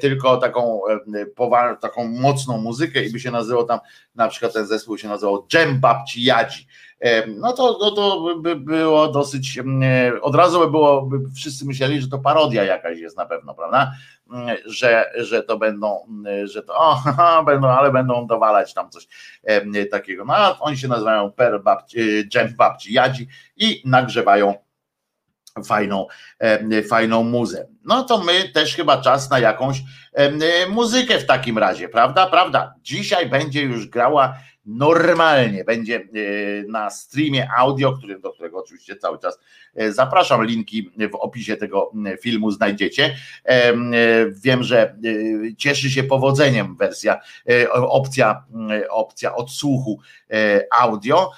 tylko 0.00 0.36
taką, 0.36 0.80
taką 1.80 2.08
mocną 2.08 2.58
muzykę 2.58 3.04
i 3.04 3.12
by 3.12 3.20
się 3.20 3.30
nazywał 3.30 3.64
tam, 3.64 3.78
na 4.14 4.28
przykład 4.28 4.52
ten 4.52 4.66
zespół 4.66 4.98
się 4.98 5.08
nazywał 5.08 5.46
Dżem 5.46 5.80
Babci 5.80 6.24
Jadzi. 6.24 6.66
No 7.36 7.52
to, 7.52 7.78
no 7.80 7.90
to 7.90 8.34
by 8.36 8.56
było 8.56 9.08
dosyć, 9.08 9.60
od 10.22 10.34
razu 10.34 10.58
by 10.58 10.70
było, 10.70 11.02
by 11.02 11.30
wszyscy 11.30 11.66
myśleli, 11.66 12.00
że 12.00 12.08
to 12.08 12.18
parodia 12.18 12.64
jakaś 12.64 12.98
jest 12.98 13.16
na 13.16 13.26
pewno, 13.26 13.54
prawda? 13.54 13.92
że, 14.66 15.12
że 15.16 15.42
to 15.42 15.58
będą, 15.58 16.06
że 16.44 16.62
to 16.62 16.74
o, 16.76 17.02
będą, 17.46 17.68
ale 17.68 17.92
będą 17.92 18.26
dowalać 18.26 18.74
tam 18.74 18.90
coś 18.90 19.08
takiego. 19.90 20.24
No 20.24 20.34
a 20.36 20.58
oni 20.60 20.76
się 20.76 20.88
nazywają 20.88 21.32
Per 21.32 21.62
babci, 21.62 22.28
Dżem 22.28 22.54
Babci 22.56 22.92
Jadzi 22.92 23.28
i 23.56 23.82
nagrzewają 23.84 24.54
fajną, 25.64 26.06
fajną 26.88 27.24
muzę. 27.24 27.66
No 27.84 28.02
to 28.02 28.18
my 28.18 28.48
też 28.48 28.76
chyba 28.76 29.02
czas 29.02 29.30
na 29.30 29.38
jakąś 29.38 29.82
muzykę 30.68 31.18
w 31.18 31.26
takim 31.26 31.58
razie, 31.58 31.88
prawda? 31.88 32.26
Prawda? 32.26 32.74
Dzisiaj 32.82 33.26
będzie 33.26 33.62
już 33.62 33.86
grała 33.86 34.34
normalnie 34.66 35.64
będzie 35.64 35.96
e, 35.96 36.02
na 36.68 36.90
streamie 36.90 37.48
audio, 37.56 37.92
który, 37.92 38.18
do 38.18 38.32
którego 38.32 38.58
oczywiście 38.58 38.96
cały 38.96 39.18
czas 39.18 39.38
e, 39.74 39.92
zapraszam. 39.92 40.44
Linki 40.44 40.90
w 41.12 41.14
opisie 41.14 41.56
tego 41.56 41.92
filmu 42.20 42.50
znajdziecie. 42.50 43.16
E, 43.44 43.72
wiem, 44.30 44.62
że 44.62 44.96
cieszy 45.58 45.90
się 45.90 46.02
powodzeniem 46.02 46.76
wersja, 46.76 47.20
opcja, 47.72 48.44
opcja 48.90 49.34
odsłuchu 49.34 50.00
audio 50.80 51.30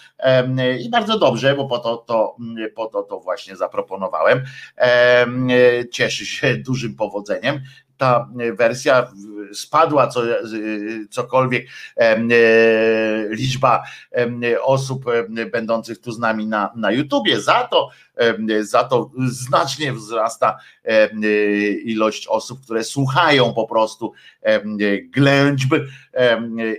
i 0.80 0.90
bardzo 0.90 1.18
dobrze, 1.18 1.54
bo 1.54 1.66
po 1.66 1.78
to, 1.78 1.96
to, 1.96 2.36
po 2.74 2.86
to 2.86 3.02
to 3.02 3.20
właśnie 3.20 3.56
zaproponowałem. 3.56 4.44
Cieszy 5.92 6.26
się 6.26 6.56
dużym 6.66 6.96
powodzeniem 6.96 7.60
ta 7.96 8.28
wersja 8.52 9.12
spadła, 9.52 10.06
co, 10.06 10.22
cokolwiek 11.10 11.66
e, 11.96 12.18
liczba 13.28 13.82
osób 14.62 15.04
będących 15.52 15.98
tu 15.98 16.12
z 16.12 16.18
nami 16.18 16.46
na, 16.46 16.70
na 16.76 16.92
YouTubie. 16.92 17.40
Za 17.40 17.68
to, 17.70 17.88
za 18.60 18.84
to 18.84 19.10
znacznie 19.26 19.92
wzrasta 19.92 20.58
ilość 21.84 22.26
osób, 22.28 22.60
które 22.64 22.84
słuchają 22.84 23.54
po 23.54 23.66
prostu 23.66 24.12
ględźb 25.04 25.74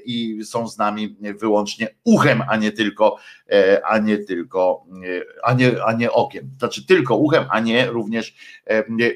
i 0.06 0.40
są 0.44 0.68
z 0.68 0.78
nami 0.78 1.18
wyłącznie 1.40 1.88
uchem, 2.04 2.44
a 2.50 2.58
nie 2.58 2.72
tylko, 2.72 3.18
e, 3.52 3.86
a 3.86 3.98
nie 3.98 4.18
tylko, 4.18 4.86
e, 4.90 5.44
a 5.44 5.54
nie, 5.54 5.84
a 5.84 5.94
nie 5.94 6.12
okiem. 6.12 6.52
Znaczy 6.58 6.86
tylko 6.86 7.16
uchem, 7.16 7.46
a 7.50 7.60
nie 7.60 7.86
również 7.86 8.36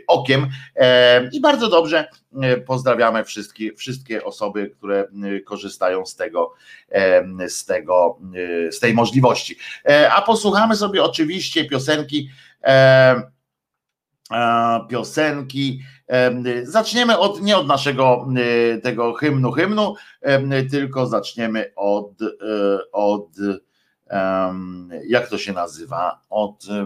okiem. 0.08 0.48
I 1.32 1.42
bardzo 1.42 1.70
dobrze 1.70 1.89
pozdrawiamy 2.66 3.24
wszystkie, 3.24 3.74
wszystkie 3.74 4.24
osoby, 4.24 4.70
które 4.78 5.08
korzystają 5.46 6.06
z 6.06 6.16
tego, 6.16 6.54
z 7.48 7.66
tego, 7.66 8.20
z 8.72 8.80
tej 8.80 8.94
możliwości. 8.94 9.58
E, 9.86 10.12
a 10.14 10.22
posłuchamy 10.22 10.76
sobie 10.76 11.04
oczywiście 11.04 11.66
piosenki 11.66 12.30
piosenki. 14.90 15.82
Zaczniemy 16.64 17.18
od 17.18 17.42
nie 17.42 17.58
od 17.58 17.68
naszego 17.68 18.28
tego 18.84 19.14
hymnu 19.14 19.52
hymnu, 19.52 19.96
tylko 20.72 21.08
zaczniemy 21.08 21.72
od, 21.76 22.22
e, 22.22 22.26
od 22.92 23.30
jak 25.08 25.30
to 25.30 25.38
się 25.38 25.54
nazywa? 25.54 26.22
Od 26.30 26.66
e, 26.70 26.86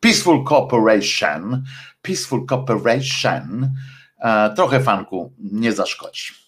Peaceful 0.00 0.44
Cooperation. 0.44 1.64
Peaceful 2.02 2.46
Cooperation. 2.46 3.70
E, 4.18 4.54
trochę 4.56 4.80
fanku 4.80 5.32
nie 5.38 5.72
zaszkodzi. 5.72 6.39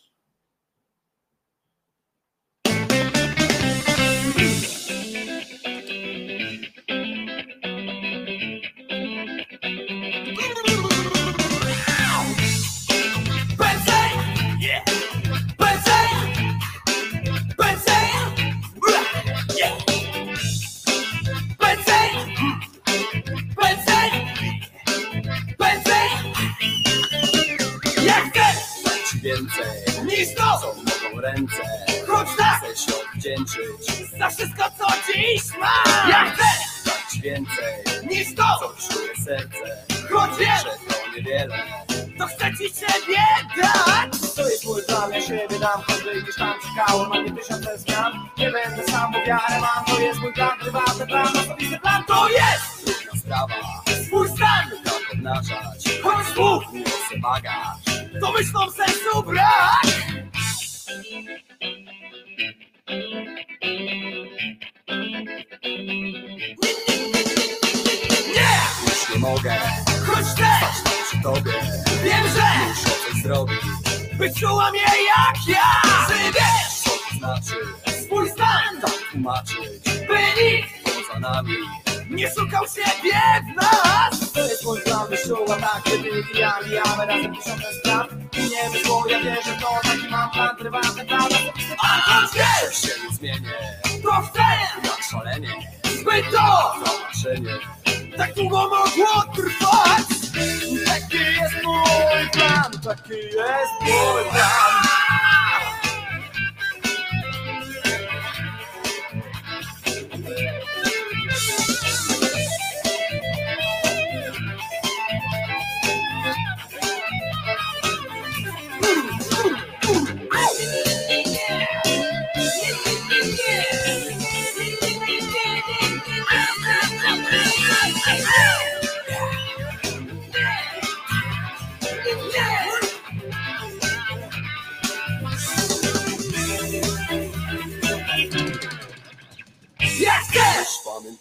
Więcej. 29.23 29.65
Niż 30.05 30.35
to, 30.35 30.59
co 30.61 30.74
mogą 30.74 31.20
ręce. 31.20 31.62
Choć 32.07 32.28
tak! 32.39 32.62
Chcę 32.65 32.77
się 32.77 32.93
odwdzięczyć. 33.01 34.09
Za 34.19 34.31
wszystko, 34.31 34.65
co 34.78 34.86
dziś 35.12 35.43
mam. 35.61 36.11
Ja 36.11 36.31
chcę 36.31 36.44
dać 36.85 37.23
więcej. 37.23 37.74
Niż 38.11 38.35
to, 38.35 38.43
co 38.61 38.94
czuje 38.94 39.24
serce. 39.24 39.85
Choć 40.12 40.39
wiem, 40.39 40.57
że 40.57 40.94
to 40.94 41.16
niewiele, 41.16 41.59
to 42.19 42.27
chcę 42.27 42.51
ci 42.59 42.65
siebie 42.74 43.23
dać. 43.57 44.35
To 44.36 44.51
jest 44.51 44.65
mój 44.65 44.82
plan, 44.82 45.12
ja 45.12 45.23
siebie 45.23 45.59
dam, 45.59 45.82
choćby 45.82 46.23
gdzieś 46.23 46.36
tam 46.36 46.55
czekało 46.62 47.09
na 47.09 47.20
mnie 47.20 47.43
tysiące 47.43 47.78
zmian. 47.78 48.12
Nie 48.39 48.51
będę 48.51 48.93
sam, 48.93 49.12
wiarę 49.12 49.61
mam, 49.61 49.85
to 49.85 50.01
jest 50.01 50.20
mój 50.20 50.32
plan, 50.32 50.59
prywatny 50.61 51.07
plan, 51.07 51.27
osobisty 51.36 51.78
plan, 51.78 52.05
to 52.05 52.28
jest 52.28 52.85
trudna 52.85 53.20
sprawa. 53.20 53.55
Swój 54.07 54.28
stan, 54.28 54.70
tak 54.85 55.12
obnażać, 55.12 56.01
choć 56.03 56.27
słów 56.27 56.65
nie 56.73 57.20
bagaż 57.20 57.91
to 58.21 58.33
myślą 58.33 58.71
sensu 58.71 59.23
brak 59.23 59.83
Nie, 68.35 68.53
już 68.87 69.09
nie! 69.15 69.19
Mogę. 69.19 69.57
Choć 70.07 70.35
też! 70.35 70.93
Przy 71.09 71.23
tobie. 71.23 71.53
Wiem, 72.05 72.25
że 72.35 72.43
muszę 72.69 72.91
coś 73.13 73.23
zrobić. 73.23 73.61
By 74.19 74.35
czuła 74.35 74.71
mnie 74.71 74.81
jak 74.81 75.49
ja. 75.49 75.83
Czy 76.09 76.15
wiesz, 76.33 76.81
co 76.85 76.91
to 76.91 77.19
znaczy? 77.19 77.55
Swój 78.05 78.31
stan 78.31 78.81
tak 78.81 78.95
tłumaczyć. 79.13 79.83
By 79.85 80.43
nikt 80.43 80.85
poza 80.85 81.21
nami 81.21 81.55
nie 82.13 82.31
szukał 82.31 82.65
siebie 82.69 83.21
w 83.43 83.57
nas. 83.57 84.35
Jest 84.51 84.65
mój 84.65 84.81
plan, 84.81 85.09
wyszuła 85.09 85.57
tak, 85.57 85.83
kiedy 85.85 86.25
pijamy 86.33 86.69
Jamy 86.69 87.07
razem 87.07 87.37
tysiące 87.37 87.73
spraw 87.81 88.07
I 88.39 88.43
nie 88.51 88.71
wyszło, 88.71 89.05
ja 89.09 89.21
wierzę 89.21 89.57
w 89.59 89.63
to 89.63 89.69
Taki 89.83 90.09
mam 90.11 90.31
plan, 90.31 90.57
prywatny 90.57 91.05
plan 91.07 91.29
A 91.83 91.87
choć 91.87 92.31
wiesz, 92.35 92.81
się 92.81 93.01
nie 93.03 93.17
zmienię. 93.17 93.53
To 94.03 94.11
chcę, 94.11 94.43
jak 94.85 95.03
szalenie. 95.11 95.53
Zbyt 95.85 96.31
to, 96.31 96.75
zobaczenie. 96.79 97.55
Tak 98.17 98.35
długo 98.35 98.59
mogło 98.59 99.23
trwać. 99.37 100.07
Taki 100.87 101.17
jest 101.17 101.65
mój 101.65 102.31
plan. 102.33 102.73
Taki 102.85 103.15
jest 103.15 103.81
mój 103.81 104.31
plan 104.31 105.02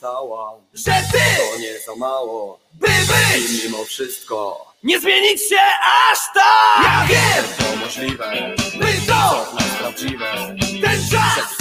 pamiętała, 0.01 0.53
że 0.73 0.91
ty 1.11 1.17
to 1.37 1.59
nie 1.59 1.79
za 1.79 1.95
mało, 1.95 2.59
by 2.73 2.87
być! 2.87 3.51
I 3.61 3.63
mimo 3.67 3.85
wszystko 3.85 4.65
nie 4.83 4.99
zmienić 4.99 5.49
się 5.49 5.59
aż 6.11 6.19
tak. 6.33 6.83
Ja 6.83 7.05
wiem, 7.07 7.45
to 7.57 7.75
możliwe, 7.85 8.55
by 8.79 9.07
to 9.07 9.45
co? 9.51 9.55
Nas 9.55 9.77
prawdziwe, 9.79 10.25
ten 10.81 11.09
czas! 11.11 11.57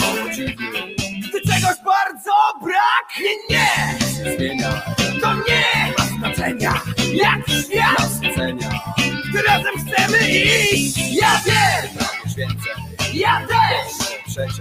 Gdy 1.28 1.40
czegoś 1.40 1.76
bardzo 1.84 2.32
brak. 2.62 3.18
Nie, 3.20 3.56
nie, 3.56 3.98
nie 4.24 4.36
zmienia, 4.36 4.82
to 5.20 5.34
nie 5.34 5.94
ma 5.98 6.04
znaczenia, 6.04 6.80
jak 7.12 7.38
świat! 7.48 7.98
Nas 7.98 8.32
ocenia, 8.32 8.70
gdy 9.30 9.42
razem 9.42 9.74
chcemy 9.86 10.18
iść. 10.30 10.96
Ja 11.12 11.40
wiem, 11.46 12.06
więcej, 12.40 12.72
ja 13.14 13.46
też, 13.46 14.18
przecież, 14.26 14.56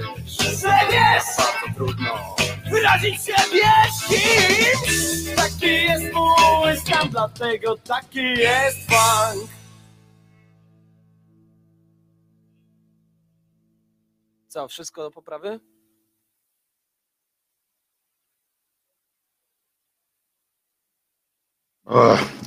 że 0.61 0.69
wiesz, 0.91 1.23
bardzo 1.37 1.75
trudno. 1.75 2.35
Wyrazić 2.71 3.21
siebie 3.25 3.71
kimś 4.07 5.35
Taki 5.35 5.65
jest 5.65 6.13
mój 6.13 6.77
stan, 6.77 7.09
dlatego 7.09 7.77
taki 7.77 8.23
jest 8.23 8.77
funk 8.77 9.49
Co, 14.47 14.67
wszystko 14.67 15.01
do 15.01 15.11
poprawy? 15.11 15.59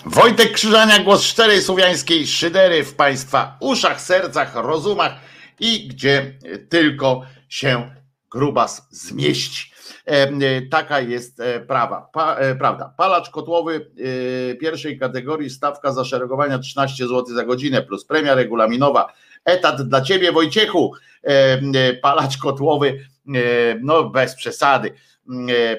Wojtek 0.07 0.53
Krzyżania, 0.53 0.99
głos 0.99 1.23
szczerej 1.23 1.63
słowiańskiej 1.63 2.27
szydery 2.27 2.85
w 2.85 2.95
Państwa 2.95 3.57
uszach, 3.61 4.01
sercach, 4.01 4.55
rozumach 4.55 5.13
i 5.61 5.89
gdzie 5.89 6.35
tylko 6.69 7.23
się 7.49 7.95
grubas 8.31 8.89
zmieści. 8.91 9.73
Taka 10.71 11.01
jest 11.01 11.43
prawa, 11.69 12.09
pa, 12.13 12.37
prawda. 12.59 12.95
Palacz 12.97 13.31
kotłowy 13.31 13.91
pierwszej 14.61 14.99
kategorii, 14.99 15.51
stawka 15.51 15.93
zaszeregowania 15.93 16.59
13 16.59 17.07
zł 17.07 17.35
za 17.35 17.45
godzinę 17.45 17.83
plus 17.83 18.05
premia 18.05 18.35
regulaminowa. 18.35 19.13
Etat 19.45 19.83
dla 19.83 20.01
ciebie, 20.01 20.33
Wojciechu. 20.33 20.93
Palacz 22.03 22.39
kotłowy, 22.39 23.07
no 23.81 24.05
bez 24.05 24.35
przesady 24.35 24.91
E, 24.91 25.12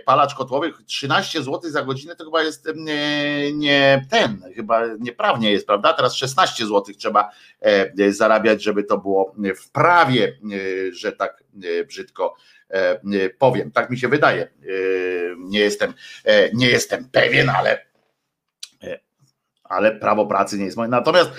palacz 0.06 0.36
kotłowych 0.36 0.82
13 0.86 1.44
zł 1.44 1.62
za 1.64 1.84
godzinę 1.84 2.16
to 2.16 2.26
chyba 2.26 2.44
jest 2.44 2.68
nie 3.54 4.06
ten, 4.10 4.42
chyba 4.56 4.82
nieprawnie 5.00 5.52
jest, 5.52 5.68
prawda? 5.68 5.94
Teraz 5.94 6.16
16 6.16 6.66
zł 6.66 6.96
trzeba 6.98 7.32
e, 7.62 8.12
zarabiać, 8.12 8.64
żeby 8.64 8.84
to 8.84 8.98
było 8.98 9.36
w 9.62 9.72
prawie, 9.72 10.28
e, 10.28 10.94
że 10.94 11.12
tak 11.12 11.44
brzydko 11.88 12.36
powiem. 13.40 13.72
Tak 13.72 13.90
mi 13.90 13.98
się 13.98 14.08
wydaje. 14.08 14.50
Nie 15.38 15.60
jestem, 15.60 15.94
nie 16.54 16.68
jestem 16.68 17.10
pewien, 17.10 17.50
ale 17.50 17.86
ale 19.64 19.92
prawo 19.92 20.26
pracy 20.26 20.58
nie 20.58 20.66
jest 20.66 20.78
moje. 20.78 20.90
Natomiast 20.90 21.32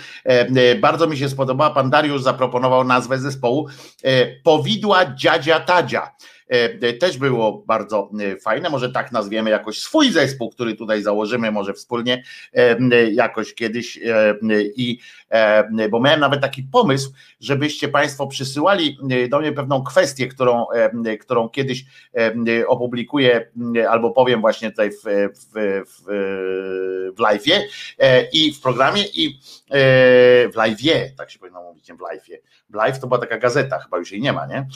bardzo 0.80 1.06
mi 1.06 1.16
się 1.16 1.28
spodobała, 1.28 1.70
pan 1.70 1.90
Dariusz 1.90 2.22
zaproponował 2.22 2.84
nazwę 2.84 3.18
zespołu 3.18 3.68
Powidła 4.44 5.14
Dziadzia 5.14 5.60
Tadzia. 5.60 6.10
E, 6.50 6.88
e, 6.88 6.92
też 6.92 7.18
było 7.18 7.64
bardzo 7.66 8.10
e, 8.20 8.36
fajne. 8.36 8.70
Może 8.70 8.90
tak 8.90 9.12
nazwiemy 9.12 9.50
jakoś 9.50 9.78
swój 9.78 10.10
zespół, 10.10 10.50
który 10.50 10.74
tutaj 10.74 11.02
założymy, 11.02 11.50
może 11.50 11.74
wspólnie 11.74 12.24
jakoś 13.12 13.54
kiedyś 13.54 14.00
i 14.76 14.98
bo 15.90 16.00
miałem 16.00 16.20
nawet 16.20 16.40
taki 16.40 16.62
pomysł, 16.62 17.12
żebyście 17.40 17.88
Państwo 17.88 18.26
przysyłali 18.26 18.98
do 19.28 19.40
mnie 19.40 19.52
pewną 19.52 19.84
kwestię, 19.84 20.26
którą, 20.26 20.66
którą 21.20 21.48
kiedyś 21.48 21.84
opublikuję 22.66 23.50
albo 23.88 24.10
powiem 24.10 24.40
właśnie 24.40 24.70
tutaj 24.70 24.90
w, 24.90 25.02
w, 25.04 25.52
w, 25.86 26.04
w 27.16 27.18
live'ie 27.18 27.60
i 28.32 28.52
w 28.52 28.60
programie 28.60 29.02
i 29.14 29.40
w 30.50 30.54
live'ie, 30.56 31.10
tak 31.16 31.30
się 31.30 31.38
powinno 31.38 31.62
mówić, 31.62 31.88
nie 31.88 31.94
w 31.94 31.98
live'ie. 31.98 32.36
Live 32.74 32.98
to 32.98 33.06
była 33.06 33.20
taka 33.20 33.38
gazeta, 33.38 33.78
chyba 33.78 33.98
już 33.98 34.12
jej 34.12 34.20
nie 34.20 34.32
ma, 34.32 34.46
nie? 34.46 34.66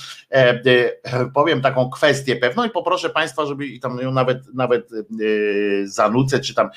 Powiem 1.35 1.61
taką 1.61 1.91
kwestię 1.91 2.37
pewną 2.37 2.65
i 2.65 2.71
poproszę 2.71 3.11
Państwa, 3.11 3.47
żeby 3.47 3.67
i 3.67 3.81
tam 3.81 3.99
ją 3.99 4.13
nawet, 4.13 4.55
nawet 4.55 4.91
zanucę, 5.85 6.41
czy 6.41 6.55
tam 6.55 6.71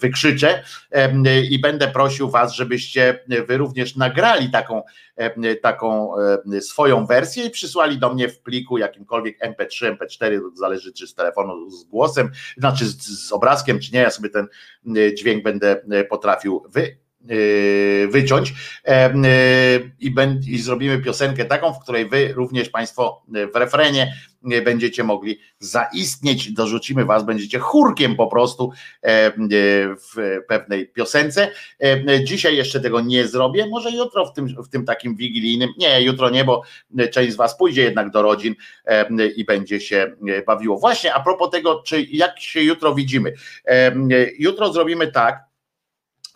wykrzyczę 0.00 0.64
i 1.50 1.58
będę 1.58 1.88
prosił 1.88 2.30
Was, 2.30 2.52
żebyście 2.52 2.95
Wy 3.46 3.56
również 3.56 3.96
nagrali 3.96 4.50
taką, 4.50 4.82
taką 5.62 6.12
swoją 6.60 7.06
wersję 7.06 7.44
i 7.44 7.50
przysłali 7.50 7.98
do 7.98 8.14
mnie 8.14 8.28
w 8.28 8.40
pliku 8.40 8.78
jakimkolwiek 8.78 9.38
MP3, 9.40 9.96
MP4, 9.96 10.40
zależy 10.54 10.92
czy 10.92 11.06
z 11.06 11.14
telefonu 11.14 11.70
z 11.70 11.84
głosem, 11.84 12.30
znaczy 12.56 12.86
z, 12.86 13.28
z 13.28 13.32
obrazkiem, 13.32 13.80
czy 13.80 13.92
nie, 13.92 14.00
ja 14.00 14.10
sobie 14.10 14.30
ten 14.30 14.46
dźwięk 15.14 15.42
będę 15.42 15.82
potrafił 16.08 16.62
wy 16.68 17.05
wyciąć 18.08 18.54
yy, 18.86 19.90
i, 20.00 20.14
i 20.48 20.58
zrobimy 20.58 20.98
piosenkę 20.98 21.44
taką, 21.44 21.72
w 21.72 21.82
której 21.82 22.08
wy 22.08 22.32
również 22.34 22.68
Państwo 22.68 23.22
yy, 23.32 23.46
w 23.46 23.56
refrenie 23.56 24.12
będziecie 24.64 25.04
mogli 25.04 25.38
zaistnieć, 25.58 26.52
dorzucimy 26.52 27.04
was, 27.04 27.24
będziecie 27.24 27.58
chórkiem 27.58 28.16
po 28.16 28.26
prostu 28.26 28.72
w 30.14 30.40
pewnej 30.48 30.88
piosence. 30.88 31.50
Dzisiaj 32.24 32.56
jeszcze 32.56 32.80
tego 32.80 33.00
nie 33.00 33.28
zrobię, 33.28 33.66
może 33.66 33.90
jutro 33.90 34.26
w 34.26 34.32
tym, 34.32 34.48
w 34.62 34.68
tym 34.68 34.84
takim 34.84 35.16
wigilijnym, 35.16 35.70
nie, 35.78 36.02
jutro 36.02 36.30
nie, 36.30 36.44
bo 36.44 36.62
część 37.12 37.32
z 37.32 37.36
was 37.36 37.58
pójdzie 37.58 37.82
jednak 37.82 38.10
do 38.10 38.22
rodzin 38.22 38.54
i 39.36 39.44
będzie 39.44 39.80
się 39.80 40.12
bawiło. 40.46 40.78
Właśnie 40.78 41.14
a 41.14 41.20
propos 41.20 41.50
tego, 41.50 41.82
czy 41.82 42.02
jak 42.02 42.40
się 42.40 42.62
jutro 42.62 42.94
widzimy. 42.94 43.32
Jutro 44.38 44.72
zrobimy 44.72 45.12
tak, 45.12 45.45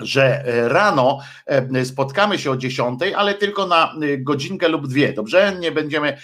że 0.03 0.45
e, 0.45 0.69
rano 0.69 1.19
e, 1.47 1.85
spotkamy 1.85 2.39
się 2.39 2.51
o 2.51 2.57
10, 2.57 3.01
ale 3.17 3.35
tylko 3.35 3.67
na 3.67 3.95
e, 4.03 4.19
godzinkę 4.19 4.69
lub 4.69 4.87
dwie, 4.87 5.13
dobrze? 5.13 5.57
Nie 5.61 5.73
będziemy 5.73 6.17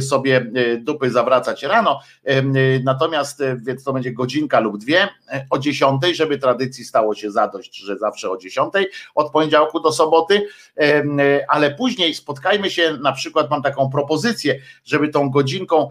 sobie 0.00 0.50
dupy 0.78 1.10
zawracać 1.10 1.62
rano, 1.62 2.00
natomiast 2.84 3.42
więc 3.56 3.84
to 3.84 3.92
będzie 3.92 4.12
godzinka 4.12 4.60
lub 4.60 4.78
dwie 4.78 5.08
o 5.50 5.58
10, 5.58 6.02
żeby 6.12 6.38
tradycji 6.38 6.84
stało 6.84 7.14
się 7.14 7.30
zadość, 7.30 7.76
że 7.76 7.98
zawsze 7.98 8.30
o 8.30 8.36
10 8.36 8.72
od 9.14 9.32
poniedziałku 9.32 9.80
do 9.80 9.92
soboty, 9.92 10.48
ale 11.48 11.70
później 11.74 12.14
spotkajmy 12.14 12.70
się, 12.70 12.98
na 13.02 13.12
przykład 13.12 13.50
mam 13.50 13.62
taką 13.62 13.90
propozycję, 13.90 14.60
żeby 14.84 15.08
tą 15.08 15.30
godzinką, 15.30 15.90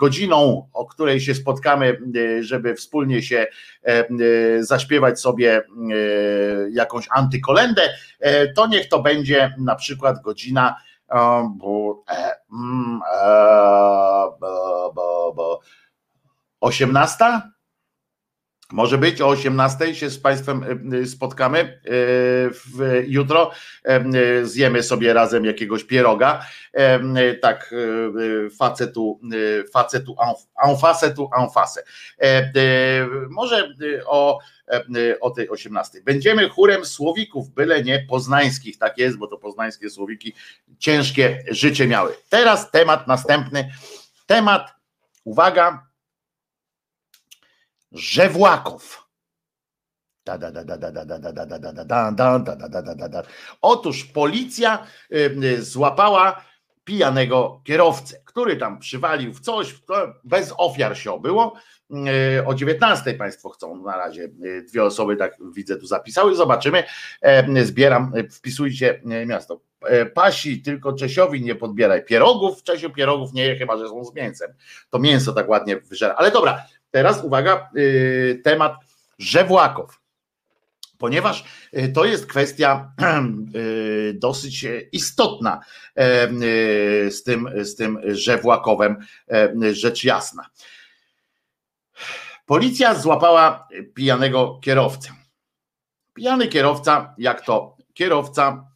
godziną, 0.00 0.68
o 0.72 0.86
której 0.86 1.20
się 1.20 1.34
spotkamy, 1.34 2.00
żeby 2.40 2.74
wspólnie 2.74 3.22
się 3.22 3.46
zaśpiewać 4.60 5.20
sobie 5.20 5.62
jakąś 6.70 7.06
antykolendę, 7.10 7.82
e, 8.20 8.52
to 8.52 8.66
niech 8.66 8.88
to 8.88 9.02
będzie 9.02 9.54
na 9.58 9.74
przykład 9.74 10.22
godzina 10.22 10.76
18? 16.60 17.24
E, 17.24 17.30
mm, 17.32 17.40
e, 17.42 17.53
może 18.72 18.98
być 18.98 19.20
o 19.20 19.28
18 19.28 19.94
się 19.94 20.10
z 20.10 20.18
Państwem 20.18 20.64
spotkamy 21.06 21.80
w, 22.50 23.02
jutro. 23.06 23.50
Zjemy 24.42 24.82
sobie 24.82 25.12
razem 25.12 25.44
jakiegoś 25.44 25.84
pieroga. 25.84 26.46
Tak, 27.42 27.74
facetu, 28.58 29.20
facetu 29.72 30.16
en 30.64 30.76
face 30.76 31.14
face. 31.54 31.82
Może 33.30 33.74
o 34.06 34.38
E, 34.68 35.20
o 35.20 35.30
tej 35.30 35.48
18. 35.48 36.02
Będziemy 36.02 36.48
chórem 36.48 36.84
słowików, 36.84 37.50
byle 37.50 37.82
nie 37.82 38.06
poznańskich, 38.08 38.78
tak 38.78 38.98
jest, 38.98 39.18
bo 39.18 39.26
to 39.26 39.38
poznańskie 39.38 39.90
słowiki 39.90 40.34
ciężkie 40.78 41.44
życie 41.50 41.86
miały. 41.86 42.12
Teraz 42.28 42.70
temat 42.70 43.06
następny. 43.06 43.70
Temat, 44.26 44.74
uwaga, 45.24 45.86
Żewłaków. 47.94 49.08
Otóż 53.62 54.04
policja 54.04 54.86
złapała 55.58 56.44
pijanego 56.84 57.60
kierowcę, 57.64 58.16
który 58.24 58.56
tam 58.56 58.78
przywalił 58.78 59.34
w 59.34 59.40
coś, 59.40 59.74
bez 60.24 60.54
ofiar 60.56 60.96
się 60.98 61.12
obyło, 61.12 61.56
E, 61.90 62.46
o 62.46 62.54
19 62.54 63.14
Państwo 63.14 63.48
chcą 63.48 63.82
na 63.82 63.96
razie. 63.96 64.24
E, 64.24 64.62
dwie 64.62 64.84
osoby, 64.84 65.16
tak 65.16 65.36
widzę, 65.54 65.76
tu 65.76 65.86
zapisały. 65.86 66.34
Zobaczymy. 66.34 66.84
E, 67.22 67.64
zbieram, 67.64 68.12
wpisujcie 68.30 69.00
miasto. 69.26 69.60
Pasi, 70.14 70.62
tylko 70.62 70.92
Czesiowi 70.92 71.42
nie 71.42 71.54
podbieraj 71.54 72.04
pierogów. 72.04 72.62
Czesiu 72.62 72.90
pierogów 72.90 73.32
nie 73.32 73.46
je, 73.46 73.56
chyba 73.56 73.78
że 73.78 73.88
są 73.88 74.04
z 74.04 74.14
mięsem. 74.14 74.54
To 74.90 74.98
mięso 74.98 75.32
tak 75.32 75.48
ładnie 75.48 75.76
wyżera. 75.76 76.14
Ale 76.14 76.30
dobra, 76.30 76.66
teraz 76.94 77.24
uwaga, 77.24 77.70
temat 78.44 78.74
żewłaków 79.18 80.00
ponieważ 80.98 81.44
to 81.94 82.04
jest 82.04 82.26
kwestia 82.26 82.92
dosyć 84.14 84.66
istotna 84.92 85.60
z 87.10 87.22
tym, 87.22 87.50
z 87.64 87.76
tym 87.76 87.98
żewłakowem, 88.04 88.96
rzecz 89.72 90.04
jasna. 90.04 90.46
Policja 92.46 92.94
złapała 92.94 93.68
pijanego 93.94 94.60
kierowcę. 94.62 95.08
Pijany 96.14 96.48
kierowca, 96.48 97.14
jak 97.18 97.44
to 97.44 97.76
kierowca, 97.94 98.70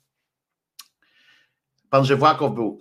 pan 1.90 2.04
Żewłakow 2.04 2.54
był 2.54 2.78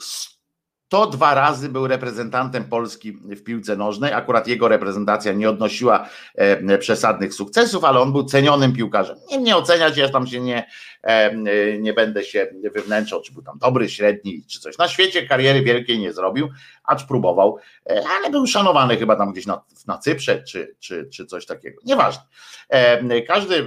102 0.88 1.34
razy 1.34 1.70
był 1.70 1.88
reprezentantem 1.88 2.64
Polski 2.64 3.12
w 3.12 3.44
piłce 3.44 3.76
nożnej. 3.76 4.14
Akurat 4.14 4.48
jego 4.48 4.68
reprezentacja 4.68 5.34
nie 5.34 5.50
odnosiła 5.50 6.10
e, 6.36 6.78
przesadnych 6.78 7.34
sukcesów, 7.34 7.84
ale 7.84 8.00
on 8.00 8.12
był 8.12 8.24
cenionym 8.24 8.74
piłkarzem. 8.74 9.18
Nie 9.40 9.58
oceniać, 9.58 9.98
ja 9.98 10.10
tam 10.10 10.28
się 10.28 10.40
nie, 10.40 10.68
e, 11.04 11.38
nie 11.80 11.94
będę 11.94 12.24
się 12.24 12.48
wywnętrzał, 12.74 13.22
czy 13.22 13.34
był 13.34 13.44
tam 13.44 13.58
dobry, 13.60 13.90
średni, 13.90 14.44
czy 14.48 14.60
coś. 14.60 14.78
Na 14.78 14.88
świecie 14.88 15.28
kariery 15.28 15.62
wielkiej 15.62 16.00
nie 16.00 16.14
zrobił, 16.14 16.50
acz 16.88 17.04
próbował, 17.04 17.58
e, 17.90 18.04
ale 18.18 18.30
był 18.30 18.48
szanowany 18.48 18.98
chyba 18.98 19.16
tam 19.16 19.32
gdzieś 19.32 19.46
na, 19.46 19.62
na 19.88 19.98
Cyprze, 19.98 20.44
czy, 20.44 20.76
czy, 20.80 21.10
czy 21.14 21.26
coś 21.26 21.46
takiego. 21.46 21.82
Nieważne. 21.86 22.24
Każdy, 23.28 23.66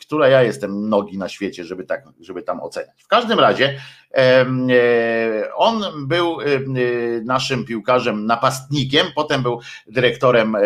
która 0.00 0.28
ja 0.28 0.42
jestem 0.42 0.88
nogi 0.88 1.18
na 1.18 1.28
świecie, 1.28 1.64
żeby, 1.64 1.84
tak, 1.84 2.04
żeby 2.20 2.42
tam 2.42 2.60
oceniać. 2.60 3.02
W 3.02 3.08
każdym 3.08 3.40
razie 3.40 3.80
on 5.56 5.84
był 6.06 6.38
naszym 7.24 7.64
piłkarzem 7.64 8.26
napastnikiem, 8.26 9.06
potem 9.14 9.42
był 9.42 9.60
dyrektorem 9.86 10.56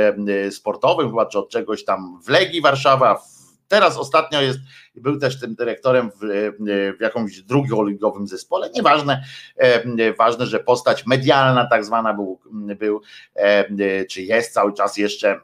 sportowym, 0.50 1.12
czy 1.30 1.38
od 1.38 1.50
czegoś 1.50 1.84
tam 1.84 2.20
w 2.22 2.28
Legii 2.28 2.60
Warszawa, 2.60 3.22
Teraz 3.68 3.96
ostatnio 3.96 4.40
jest, 4.40 4.58
był 4.94 5.18
też 5.18 5.40
tym 5.40 5.54
dyrektorem 5.54 6.10
w, 6.10 6.52
w 6.98 7.00
jakimś 7.00 7.42
drugoligowym 7.42 8.26
zespole, 8.26 8.70
nieważne, 8.74 9.24
ważne, 10.18 10.46
że 10.46 10.60
postać 10.60 11.06
medialna 11.06 11.66
tak 11.70 11.84
zwana 11.84 12.14
był, 12.14 12.40
był 12.78 13.02
czy 14.10 14.22
jest 14.22 14.54
cały 14.54 14.72
czas 14.72 14.96
jeszcze 14.96 15.40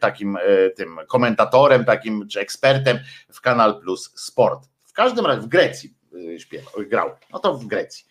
takim 0.00 0.38
tym 0.76 0.96
komentatorem, 1.08 1.84
takim 1.84 2.28
czy 2.28 2.40
ekspertem 2.40 2.98
w 3.32 3.40
Kanal 3.40 3.80
Plus 3.80 4.12
Sport. 4.14 4.68
W 4.84 4.92
każdym 4.92 5.26
razie 5.26 5.40
w 5.40 5.46
Grecji 5.46 5.94
śpiewał, 6.38 6.72
grał, 6.78 7.10
no 7.32 7.38
to 7.38 7.54
w 7.54 7.66
Grecji. 7.66 8.04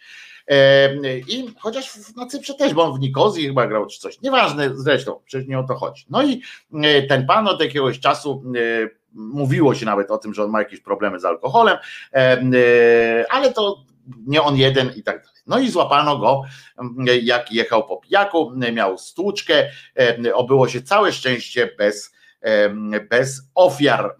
I 1.27 1.53
chociaż 1.59 1.91
na 2.15 2.25
Cyprze 2.25 2.53
też, 2.53 2.73
bo 2.73 2.83
on 2.83 2.97
w 2.97 2.99
Nikozji 2.99 3.47
chyba 3.47 3.67
grał 3.67 3.85
czy 3.85 3.99
coś, 3.99 4.21
nieważne 4.21 4.69
zresztą, 4.75 5.21
przecież 5.25 5.47
nie 5.47 5.59
o 5.59 5.63
to 5.63 5.75
chodzi. 5.75 6.05
No 6.09 6.23
i 6.23 6.41
e, 6.83 7.03
ten 7.03 7.25
pan 7.25 7.47
od 7.47 7.61
jakiegoś 7.61 7.99
czasu 7.99 8.43
e, 8.55 8.89
mówiło 9.13 9.75
się 9.75 9.85
nawet 9.85 10.11
o 10.11 10.17
tym, 10.17 10.33
że 10.33 10.43
on 10.43 10.49
ma 10.49 10.59
jakieś 10.59 10.79
problemy 10.79 11.19
z 11.19 11.25
alkoholem, 11.25 11.77
e, 12.13 13.25
ale 13.29 13.53
to 13.53 13.83
nie 14.27 14.41
on 14.41 14.55
jeden 14.55 14.91
i 14.95 15.03
tak 15.03 15.17
dalej. 15.17 15.41
No 15.47 15.59
i 15.59 15.69
złapano 15.69 16.17
go, 16.17 16.41
jak 17.21 17.51
jechał 17.51 17.87
po 17.87 17.97
pijaku, 17.97 18.51
miał 18.73 18.97
stłuczkę, 18.97 19.69
obyło 20.33 20.67
się 20.67 20.81
całe 20.81 21.11
szczęście 21.11 21.69
bez 21.77 22.13
bez 23.09 23.41
ofiar 23.55 24.15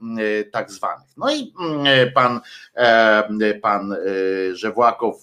tak 0.52 0.72
zwanych. 0.72 1.08
No 1.18 1.34
i 1.36 1.54
pan, 2.14 2.42
pan 3.62 3.96
Żewłakow 4.54 5.16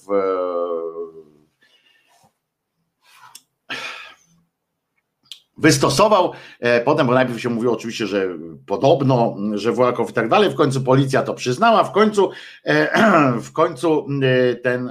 wystosował, 5.61 6.32
e, 6.61 6.81
potem, 6.81 7.07
bo 7.07 7.15
najpierw 7.15 7.41
się 7.41 7.49
mówiło 7.49 7.73
oczywiście, 7.73 8.07
że 8.07 8.28
podobno, 8.66 9.37
że 9.55 9.73
Włakow 9.73 10.11
i 10.11 10.12
tak 10.12 10.28
dalej, 10.28 10.51
w 10.51 10.55
końcu 10.55 10.81
policja 10.81 11.23
to 11.23 11.35
przyznała, 11.35 11.85
w 11.85 11.93
końcu 11.93 12.31
e, 12.65 12.89
w 13.49 13.53
końcu 13.53 14.07
e, 14.23 14.55
ten 14.55 14.91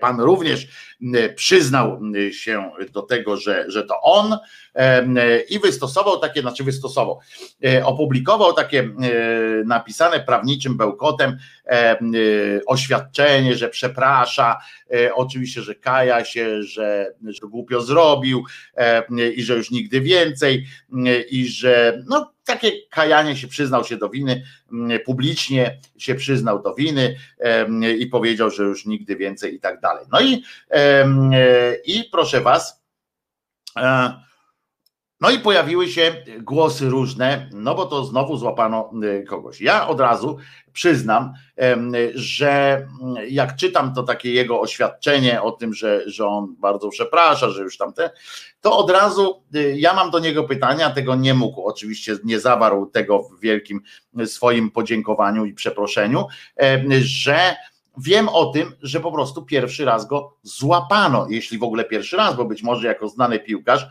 pan 0.00 0.20
również 0.20 0.68
przyznał 1.36 2.00
się 2.30 2.70
do 2.92 3.02
tego, 3.02 3.36
że, 3.36 3.64
że 3.68 3.84
to 3.84 4.00
on 4.02 4.38
i 5.48 5.58
wystosował 5.58 6.18
takie, 6.18 6.40
znaczy 6.40 6.64
wystosował, 6.64 7.18
opublikował 7.84 8.52
takie 8.52 8.90
napisane 9.64 10.20
prawniczym 10.20 10.76
bełkotem 10.76 11.36
oświadczenie, 12.66 13.56
że 13.56 13.68
przeprasza, 13.68 14.58
oczywiście, 15.14 15.62
że 15.62 15.74
kaja 15.74 16.24
się, 16.24 16.62
że, 16.62 17.14
że 17.26 17.46
głupio 17.46 17.80
zrobił 17.80 18.44
i 19.36 19.42
że 19.42 19.56
już 19.56 19.70
nigdy 19.70 20.00
więcej 20.00 20.66
i 21.30 21.48
że 21.48 22.02
no 22.06 22.32
takie 22.44 22.72
kajanie 22.90 23.36
się 23.36 23.48
przyznał 23.48 23.84
się 23.84 23.96
do 23.96 24.08
winy, 24.08 24.42
publicznie 25.04 25.78
się 25.98 26.14
przyznał 26.14 26.62
do 26.62 26.74
winy 26.74 27.16
i 27.98 28.06
powiedział, 28.06 28.50
że 28.50 28.62
już 28.62 28.86
nigdy 28.86 29.16
więcej 29.16 29.54
i 29.54 29.60
tak 29.60 29.80
dalej. 29.80 30.06
No 30.12 30.20
i, 30.20 30.42
i 31.84 32.04
proszę 32.12 32.40
was, 32.40 32.82
e, 33.76 34.27
no 35.20 35.30
i 35.30 35.38
pojawiły 35.38 35.88
się 35.88 36.24
głosy 36.40 36.88
różne, 36.88 37.50
no 37.52 37.74
bo 37.74 37.86
to 37.86 38.04
znowu 38.04 38.36
złapano 38.36 38.90
y, 39.04 39.24
kogoś. 39.24 39.60
Ja 39.60 39.88
od 39.88 40.00
razu 40.00 40.38
przyznam, 40.72 41.32
że 42.14 42.86
jak 43.28 43.56
czytam 43.56 43.94
to 43.94 44.02
takie 44.02 44.32
jego 44.32 44.60
oświadczenie 44.60 45.42
o 45.42 45.52
tym, 45.52 45.74
że, 45.74 46.02
że 46.10 46.26
on 46.26 46.56
bardzo 46.58 46.88
przeprasza, 46.88 47.50
że 47.50 47.62
już 47.62 47.76
tamte, 47.76 48.10
to 48.60 48.76
od 48.76 48.90
razu 48.90 49.42
y, 49.54 49.74
ja 49.78 49.94
mam 49.94 50.10
do 50.10 50.18
niego 50.18 50.44
pytania, 50.44 50.90
tego 50.90 51.16
nie 51.16 51.34
mógł, 51.34 51.62
oczywiście 51.62 52.16
nie 52.24 52.40
zawarł 52.40 52.86
tego 52.86 53.22
w 53.22 53.40
wielkim 53.40 53.80
swoim 54.26 54.70
podziękowaniu 54.70 55.44
i 55.44 55.54
przeproszeniu, 55.54 56.26
że 57.00 57.56
Wiem 58.00 58.28
o 58.28 58.46
tym, 58.46 58.72
że 58.82 59.00
po 59.00 59.12
prostu 59.12 59.42
pierwszy 59.42 59.84
raz 59.84 60.06
go 60.06 60.36
złapano, 60.42 61.26
jeśli 61.30 61.58
w 61.58 61.62
ogóle 61.62 61.84
pierwszy 61.84 62.16
raz, 62.16 62.36
bo 62.36 62.44
być 62.44 62.62
może 62.62 62.88
jako 62.88 63.08
znany 63.08 63.38
piłkarz, 63.38 63.86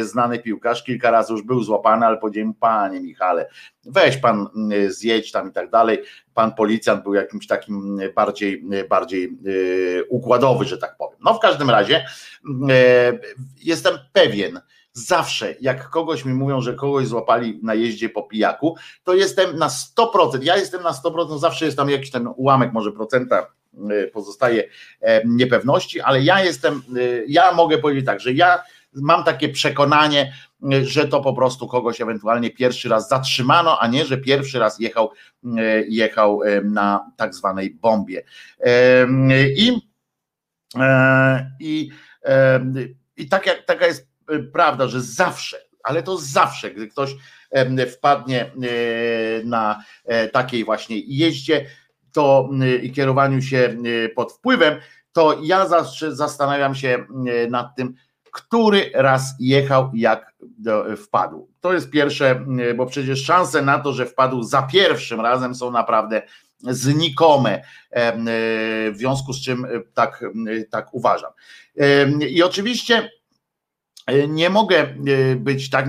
znany 0.00 0.38
piłkarz 0.38 0.84
kilka 0.84 1.10
razy 1.10 1.32
już 1.32 1.42
był 1.42 1.62
złapany, 1.62 2.06
ale 2.06 2.18
powiedziałem, 2.18 2.54
panie 2.54 3.00
Michale, 3.00 3.48
weź 3.84 4.16
pan 4.16 4.48
zjedź 4.88 5.32
tam 5.32 5.48
i 5.48 5.52
tak 5.52 5.70
dalej. 5.70 6.02
Pan 6.34 6.54
policjant 6.54 7.02
był 7.02 7.14
jakimś 7.14 7.46
takim 7.46 8.00
bardziej, 8.14 8.64
bardziej 8.88 9.24
e, 9.24 10.04
układowy, 10.04 10.64
że 10.64 10.78
tak 10.78 10.96
powiem. 10.96 11.18
No 11.24 11.34
w 11.34 11.40
każdym 11.40 11.70
razie 11.70 12.04
e, 12.70 13.12
jestem 13.64 13.94
pewien, 14.12 14.60
Zawsze, 14.92 15.54
jak 15.60 15.90
kogoś 15.90 16.24
mi 16.24 16.34
mówią, 16.34 16.60
że 16.60 16.74
kogoś 16.74 17.06
złapali 17.06 17.60
na 17.62 17.74
jeździe 17.74 18.08
po 18.08 18.22
pijaku, 18.22 18.76
to 19.04 19.14
jestem 19.14 19.58
na 19.58 19.68
100%, 19.68 20.42
ja 20.42 20.56
jestem 20.56 20.82
na 20.82 20.92
100%, 20.92 21.38
zawsze 21.38 21.64
jest 21.64 21.76
tam 21.76 21.90
jakiś 21.90 22.10
ten 22.10 22.28
ułamek, 22.36 22.72
może 22.72 22.92
procenta 22.92 23.46
y, 23.90 24.10
pozostaje 24.12 24.64
e, 25.00 25.22
niepewności, 25.24 26.00
ale 26.00 26.22
ja 26.22 26.44
jestem, 26.44 26.82
y, 26.96 27.24
ja 27.28 27.52
mogę 27.52 27.78
powiedzieć 27.78 28.06
tak, 28.06 28.20
że 28.20 28.32
ja 28.32 28.62
mam 28.94 29.24
takie 29.24 29.48
przekonanie, 29.48 30.32
y, 30.72 30.86
że 30.86 31.08
to 31.08 31.20
po 31.20 31.32
prostu 31.32 31.66
kogoś 31.66 32.00
ewentualnie 32.00 32.50
pierwszy 32.50 32.88
raz 32.88 33.08
zatrzymano, 33.08 33.78
a 33.78 33.86
nie, 33.86 34.04
że 34.04 34.18
pierwszy 34.18 34.58
raz 34.58 34.78
jechał, 34.78 35.10
jechał 35.88 36.40
na 36.64 37.10
tak 37.16 37.34
zwanej 37.34 37.70
bombie. 37.70 38.18
I, 39.56 39.78
i, 41.60 41.90
i 43.16 43.28
tak 43.28 43.46
jak, 43.46 43.64
taka 43.66 43.86
jest 43.86 44.11
prawda, 44.52 44.88
że 44.88 45.00
zawsze, 45.00 45.56
ale 45.82 46.02
to 46.02 46.16
zawsze, 46.18 46.70
gdy 46.70 46.88
ktoś 46.88 47.16
wpadnie 47.92 48.40
e, 48.44 48.50
na 49.44 49.84
e, 50.04 50.28
takiej 50.28 50.64
właśnie 50.64 50.96
jeździe 51.06 51.66
to 52.12 52.48
i 52.82 52.92
kierowaniu 52.92 53.42
się 53.42 53.76
pod 54.14 54.32
wpływem, 54.32 54.80
to 55.12 55.38
ja 55.42 55.66
zawsze 55.68 56.16
zastanawiam 56.16 56.74
się 56.74 57.06
nad 57.50 57.76
tym, 57.76 57.94
który 58.32 58.90
raz 58.94 59.34
jechał, 59.40 59.90
jak 59.94 60.34
wpadł. 60.96 61.48
To 61.60 61.72
jest 61.72 61.90
pierwsze, 61.90 62.46
bo 62.76 62.86
przecież 62.86 63.24
szanse 63.24 63.62
na 63.62 63.78
to, 63.78 63.92
że 63.92 64.06
wpadł 64.06 64.42
za 64.42 64.62
pierwszym 64.62 65.20
razem 65.20 65.54
są 65.54 65.70
naprawdę 65.70 66.22
znikome, 66.60 67.62
w 68.92 68.94
związku 68.96 69.32
z 69.32 69.44
czym 69.44 69.66
tak, 69.94 70.24
tak 70.70 70.94
uważam. 70.94 71.30
I 72.28 72.42
oczywiście 72.42 73.10
nie 74.28 74.50
mogę 74.50 74.76
e, 74.78 75.36
być 75.36 75.70
tak, 75.70 75.88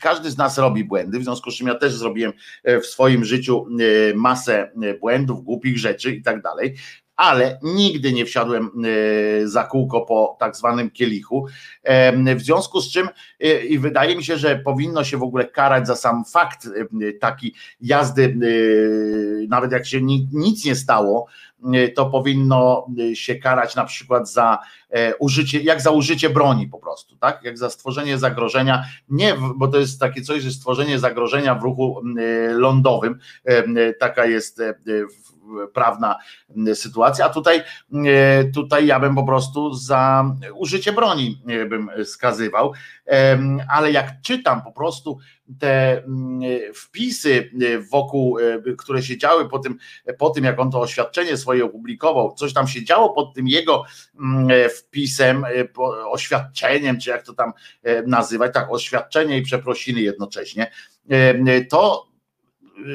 każdy 0.00 0.30
z 0.30 0.38
nas 0.38 0.58
robi 0.58 0.84
błędy, 0.84 1.18
w 1.18 1.24
związku 1.24 1.50
z 1.50 1.54
czym 1.54 1.66
ja 1.66 1.74
też 1.74 1.94
zrobiłem 1.94 2.32
e, 2.64 2.80
w 2.80 2.86
swoim 2.86 3.24
życiu 3.24 3.66
masę 4.14 4.72
błędów, 5.00 5.44
głupich 5.44 5.78
rzeczy 5.78 6.10
i 6.10 6.22
tak 6.22 6.42
dalej, 6.42 6.74
ale 7.16 7.58
nigdy 7.62 8.12
nie 8.12 8.24
wsiadłem 8.24 8.70
za 9.44 9.64
kółko 9.64 10.00
po 10.00 10.36
tak 10.40 10.56
zwanym 10.56 10.90
kielichu, 10.90 11.46
w 12.36 12.40
związku 12.40 12.80
z 12.80 12.92
czym 12.92 13.08
i 13.68 13.78
wydaje 13.78 14.16
mi 14.16 14.24
się, 14.24 14.36
że 14.36 14.56
powinno 14.56 15.04
się 15.04 15.16
w 15.16 15.22
ogóle 15.22 15.44
karać 15.44 15.86
za 15.86 15.96
sam 15.96 16.24
fakt 16.24 16.68
taki 17.20 17.54
jazdy, 17.80 18.36
nawet 19.48 19.72
jak 19.72 19.86
się 19.86 20.02
nic 20.32 20.64
nie 20.64 20.74
stało, 20.74 21.26
to 21.94 22.06
powinno 22.06 22.86
y, 22.98 23.16
się 23.16 23.34
karać 23.34 23.76
na 23.76 23.84
przykład 23.84 24.30
za 24.30 24.58
e, 24.90 25.16
użycie, 25.16 25.60
jak 25.60 25.80
za 25.80 25.90
użycie 25.90 26.30
broni 26.30 26.68
po 26.68 26.78
prostu, 26.78 27.16
tak? 27.16 27.42
Jak 27.42 27.58
za 27.58 27.70
stworzenie 27.70 28.18
zagrożenia, 28.18 28.84
nie, 29.08 29.34
bo 29.56 29.68
to 29.68 29.78
jest 29.78 30.00
takie 30.00 30.22
coś, 30.22 30.42
że 30.42 30.50
stworzenie 30.50 30.98
zagrożenia 30.98 31.54
w 31.54 31.62
ruchu 31.62 32.02
y, 32.18 32.52
lądowym, 32.52 33.18
taka 33.98 34.26
jest 34.26 34.60
e, 34.60 34.74
prawna 35.74 36.16
sytuacja, 36.74 37.24
a 37.26 37.28
tutaj, 37.28 37.62
tutaj 38.54 38.86
ja 38.86 39.00
bym 39.00 39.14
po 39.14 39.24
prostu 39.24 39.74
za 39.74 40.24
użycie 40.54 40.92
broni 40.92 41.42
bym 41.68 41.90
skazywał, 42.04 42.72
ale 43.68 43.92
jak 43.92 44.20
czytam 44.22 44.62
po 44.62 44.72
prostu 44.72 45.18
te 45.58 46.02
wpisy 46.74 47.50
wokół, 47.90 48.38
które 48.78 49.02
się 49.02 49.18
działy 49.18 49.48
po 49.48 49.58
tym, 49.58 49.78
po 50.18 50.30
tym, 50.30 50.44
jak 50.44 50.60
on 50.60 50.70
to 50.70 50.80
oświadczenie 50.80 51.36
swoje 51.36 51.64
opublikował, 51.64 52.34
coś 52.34 52.52
tam 52.52 52.68
się 52.68 52.84
działo 52.84 53.10
pod 53.10 53.34
tym 53.34 53.48
jego 53.48 53.84
wpisem, 54.78 55.44
oświadczeniem, 56.10 57.00
czy 57.00 57.10
jak 57.10 57.22
to 57.22 57.34
tam 57.34 57.52
nazywać, 58.06 58.54
tak, 58.54 58.72
oświadczenie 58.72 59.38
i 59.38 59.42
przeprosiny 59.42 60.00
jednocześnie, 60.00 60.70
to 61.70 62.09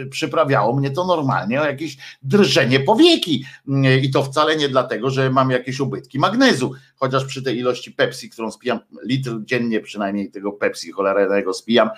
przyprawiało 0.10 0.76
mnie 0.76 0.91
to 0.91 1.06
normalnie 1.06 1.62
o 1.62 1.66
jakieś 1.66 1.98
drżenie 2.24 2.80
powieki. 2.80 3.45
Y, 3.68 3.99
I 3.99 4.12
to 4.12 4.24
wcale 4.24 4.56
nie 4.56 4.70
dlatego, 4.70 5.10
że 5.10 5.30
mam 5.30 5.52
jakieś 5.52 5.80
ubytki 5.80 6.20
magnezu, 6.20 6.74
chociaż 6.95 7.26
przy 7.26 7.44
tej 7.44 7.57
ilości 7.57 7.91
Pepsi, 7.91 8.30
którą 8.30 8.52
spijam, 8.52 8.80
litr 9.03 9.32
dziennie 9.44 9.80
przynajmniej 9.80 10.32
tego 10.32 10.52
Pepsi 10.52 10.91
cholernego 10.91 11.53
spijam, 11.53 11.90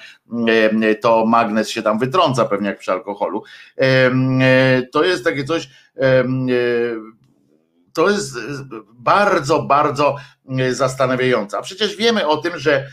y, 0.84 0.96
to 0.96 1.26
magnez 1.26 1.70
się 1.70 1.82
tam 1.82 2.00
wytrąca 2.00 2.46
pewnie 2.46 2.68
jak 2.68 2.80
przy 2.80 2.92
alkoholu. 2.92 3.44
To 4.92 5.04
jest 5.04 5.24
takie 5.24 5.44
coś 5.44 5.70
to 7.98 8.10
jest 8.10 8.38
bardzo, 8.94 9.62
bardzo 9.62 10.16
zastanawiające. 10.72 11.58
A 11.58 11.62
przecież 11.62 11.96
wiemy 11.96 12.28
o 12.28 12.38
tym, 12.38 12.60
że, 12.60 12.88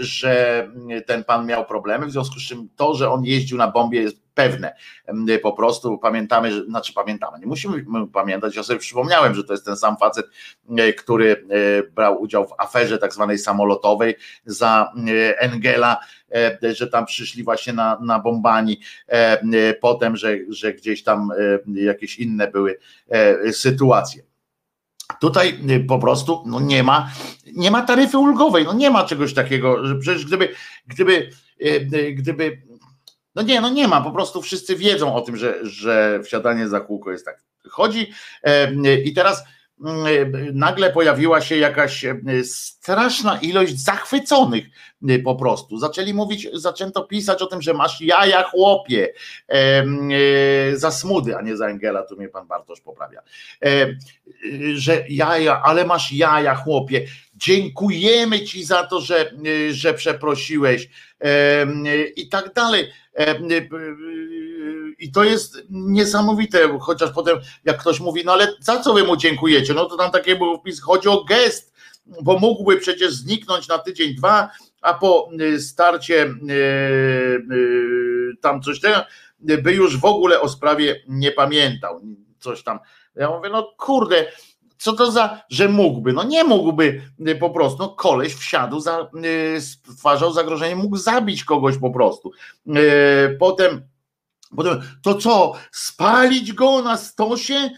że 0.00 0.68
ten 1.06 1.24
pan 1.24 1.46
miał 1.46 1.66
problemy, 1.66 2.06
w 2.06 2.12
związku 2.12 2.40
z 2.40 2.42
czym 2.42 2.68
to, 2.76 2.94
że 2.94 3.10
on 3.10 3.24
jeździł 3.24 3.58
na 3.58 3.70
bombie 3.70 3.96
jest 3.96 4.16
pewne. 4.34 4.74
Po 5.42 5.52
prostu 5.52 5.98
pamiętamy, 5.98 6.52
że, 6.52 6.64
znaczy 6.64 6.92
pamiętamy, 6.92 7.38
nie 7.38 7.46
musimy 7.46 7.84
pamiętać, 8.12 8.56
ja 8.56 8.62
sobie 8.62 8.78
przypomniałem, 8.78 9.34
że 9.34 9.44
to 9.44 9.52
jest 9.52 9.64
ten 9.64 9.76
sam 9.76 9.96
facet, 9.96 10.26
który 10.98 11.46
brał 11.92 12.22
udział 12.22 12.46
w 12.46 12.52
aferze 12.58 12.98
tak 12.98 13.14
zwanej 13.14 13.38
samolotowej 13.38 14.16
za 14.46 14.92
Engela, 15.38 15.96
że 16.74 16.86
tam 16.86 17.06
przyszli 17.06 17.44
właśnie 17.44 17.72
na, 17.72 17.98
na 18.00 18.18
bombani, 18.18 18.80
potem, 19.80 20.16
że, 20.16 20.36
że 20.48 20.72
gdzieś 20.72 21.02
tam 21.02 21.30
jakieś 21.74 22.18
inne 22.18 22.50
były 22.50 22.78
sytuacje. 23.52 24.22
Tutaj 25.20 25.58
po 25.88 25.98
prostu 25.98 26.42
no 26.46 26.60
nie 26.60 26.82
ma, 26.82 27.10
nie 27.52 27.70
ma 27.70 27.82
taryfy 27.82 28.18
ulgowej, 28.18 28.64
no 28.64 28.72
nie 28.72 28.90
ma 28.90 29.04
czegoś 29.04 29.34
takiego, 29.34 29.86
że 29.86 29.94
przecież 29.96 30.26
gdyby, 30.26 30.54
gdyby, 30.86 31.30
gdyby 32.14 32.62
no 33.34 33.42
nie, 33.42 33.60
no 33.60 33.68
nie 33.68 33.88
ma, 33.88 34.00
po 34.00 34.10
prostu 34.10 34.42
wszyscy 34.42 34.76
wiedzą 34.76 35.14
o 35.14 35.20
tym, 35.20 35.36
że, 35.36 35.58
że 35.62 36.20
wsiadanie 36.24 36.68
za 36.68 36.80
kółko 36.80 37.12
jest 37.12 37.24
tak. 37.24 37.42
Chodzi 37.70 38.12
i 39.04 39.12
teraz 39.12 39.44
nagle 40.52 40.92
pojawiła 40.92 41.40
się 41.40 41.56
jakaś 41.56 42.04
straszna 42.44 43.38
ilość 43.40 43.80
zachwyconych 43.80 44.64
po 45.24 45.34
prostu. 45.34 45.78
Zaczęli 45.78 46.14
mówić, 46.14 46.48
zaczęto 46.52 47.04
pisać 47.04 47.42
o 47.42 47.46
tym, 47.46 47.62
że 47.62 47.74
masz 47.74 48.00
jaja 48.00 48.42
chłopie 48.42 49.08
za 50.72 50.90
smudy, 50.90 51.36
a 51.36 51.42
nie 51.42 51.56
za 51.56 51.66
Engela, 51.66 52.02
tu 52.02 52.16
mnie 52.16 52.28
pan 52.28 52.46
Bartosz 52.46 52.80
poprawia. 52.80 53.22
Że 54.74 55.04
jaja, 55.08 55.62
ale 55.62 55.84
masz 55.84 56.12
jaja 56.12 56.54
chłopie. 56.54 57.06
Dziękujemy 57.36 58.40
ci 58.40 58.64
za 58.64 58.84
to, 58.84 59.00
że, 59.00 59.32
że 59.70 59.94
przeprosiłeś 59.94 60.88
i 62.16 62.28
tak 62.28 62.54
dalej 62.54 62.88
i 64.98 65.12
to 65.12 65.24
jest 65.24 65.58
niesamowite, 65.70 66.78
chociaż 66.80 67.10
potem 67.10 67.38
jak 67.64 67.78
ktoś 67.78 68.00
mówi, 68.00 68.22
no 68.24 68.32
ale 68.32 68.54
za 68.60 68.80
co 68.80 68.94
wy 68.94 69.04
mu 69.04 69.16
dziękujecie? 69.16 69.74
No 69.74 69.84
to 69.84 69.96
tam 69.96 70.10
taki 70.10 70.34
był 70.34 70.58
wpis, 70.58 70.82
chodzi 70.82 71.08
o 71.08 71.24
gest, 71.24 71.74
bo 72.22 72.38
mógłby 72.38 72.76
przecież 72.76 73.12
zniknąć 73.12 73.68
na 73.68 73.78
tydzień, 73.78 74.14
dwa, 74.14 74.50
a 74.82 74.94
po 74.94 75.30
starcie 75.58 76.34
tam 78.40 78.62
coś 78.62 78.80
tego, 78.80 79.04
by 79.40 79.72
już 79.72 80.00
w 80.00 80.04
ogóle 80.04 80.40
o 80.40 80.48
sprawie 80.48 81.02
nie 81.08 81.32
pamiętał. 81.32 82.00
Coś 82.38 82.62
tam. 82.62 82.78
Ja 83.16 83.30
mówię, 83.30 83.50
no 83.50 83.74
kurde, 83.78 84.26
co 84.78 84.92
to 84.92 85.10
za, 85.10 85.40
że 85.50 85.68
mógłby? 85.68 86.12
No 86.12 86.22
nie 86.22 86.44
mógłby 86.44 87.02
po 87.40 87.50
prostu. 87.50 87.78
No 87.78 87.88
koleś 87.88 88.34
wsiadł, 88.34 88.80
za, 88.80 89.10
stwarzał 89.60 90.32
zagrożenie, 90.32 90.76
mógł 90.76 90.96
zabić 90.96 91.44
kogoś 91.44 91.78
po 91.78 91.90
prostu. 91.90 92.32
Potem 93.38 93.82
Potem 94.56 94.82
to 95.02 95.14
co, 95.14 95.52
spalić 95.72 96.52
go 96.52 96.82
na 96.82 96.96
stosie? 96.96 97.70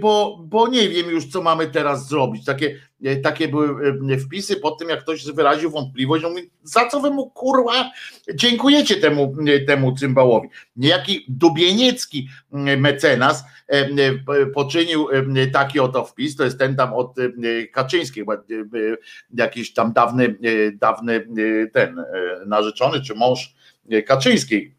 Bo, 0.00 0.38
bo 0.44 0.68
nie 0.68 0.88
wiem 0.88 1.10
już, 1.10 1.26
co 1.26 1.42
mamy 1.42 1.66
teraz 1.66 2.08
zrobić. 2.08 2.44
Takie, 2.44 2.80
takie 3.22 3.48
były 3.48 3.94
e, 4.12 4.18
wpisy 4.18 4.56
po 4.56 4.70
tym, 4.70 4.88
jak 4.88 5.00
ktoś 5.00 5.24
wyraził 5.24 5.70
wątpliwość, 5.70 6.24
on 6.24 6.32
mówi, 6.32 6.50
za 6.62 6.88
co 6.88 7.00
wy 7.00 7.10
mu 7.10 7.30
kurwa 7.30 7.90
dziękujecie 8.34 8.96
temu, 8.96 9.36
temu 9.66 9.96
cymbałowi. 9.96 10.48
Niejaki 10.76 11.24
Dubieniecki 11.28 12.28
mecenas 12.78 13.44
poczynił 14.54 15.08
taki 15.52 15.80
oto 15.80 16.04
wpis, 16.04 16.36
to 16.36 16.44
jest 16.44 16.58
ten 16.58 16.76
tam 16.76 16.92
od 16.92 17.16
Kaczyńskiej, 17.72 18.24
jakiś 19.34 19.72
tam 19.72 19.92
dawny, 19.92 20.38
dawny 20.72 21.26
ten 21.72 22.04
narzeczony 22.46 23.00
czy 23.00 23.14
mąż 23.14 23.54
Kaczyńskiej 24.06 24.75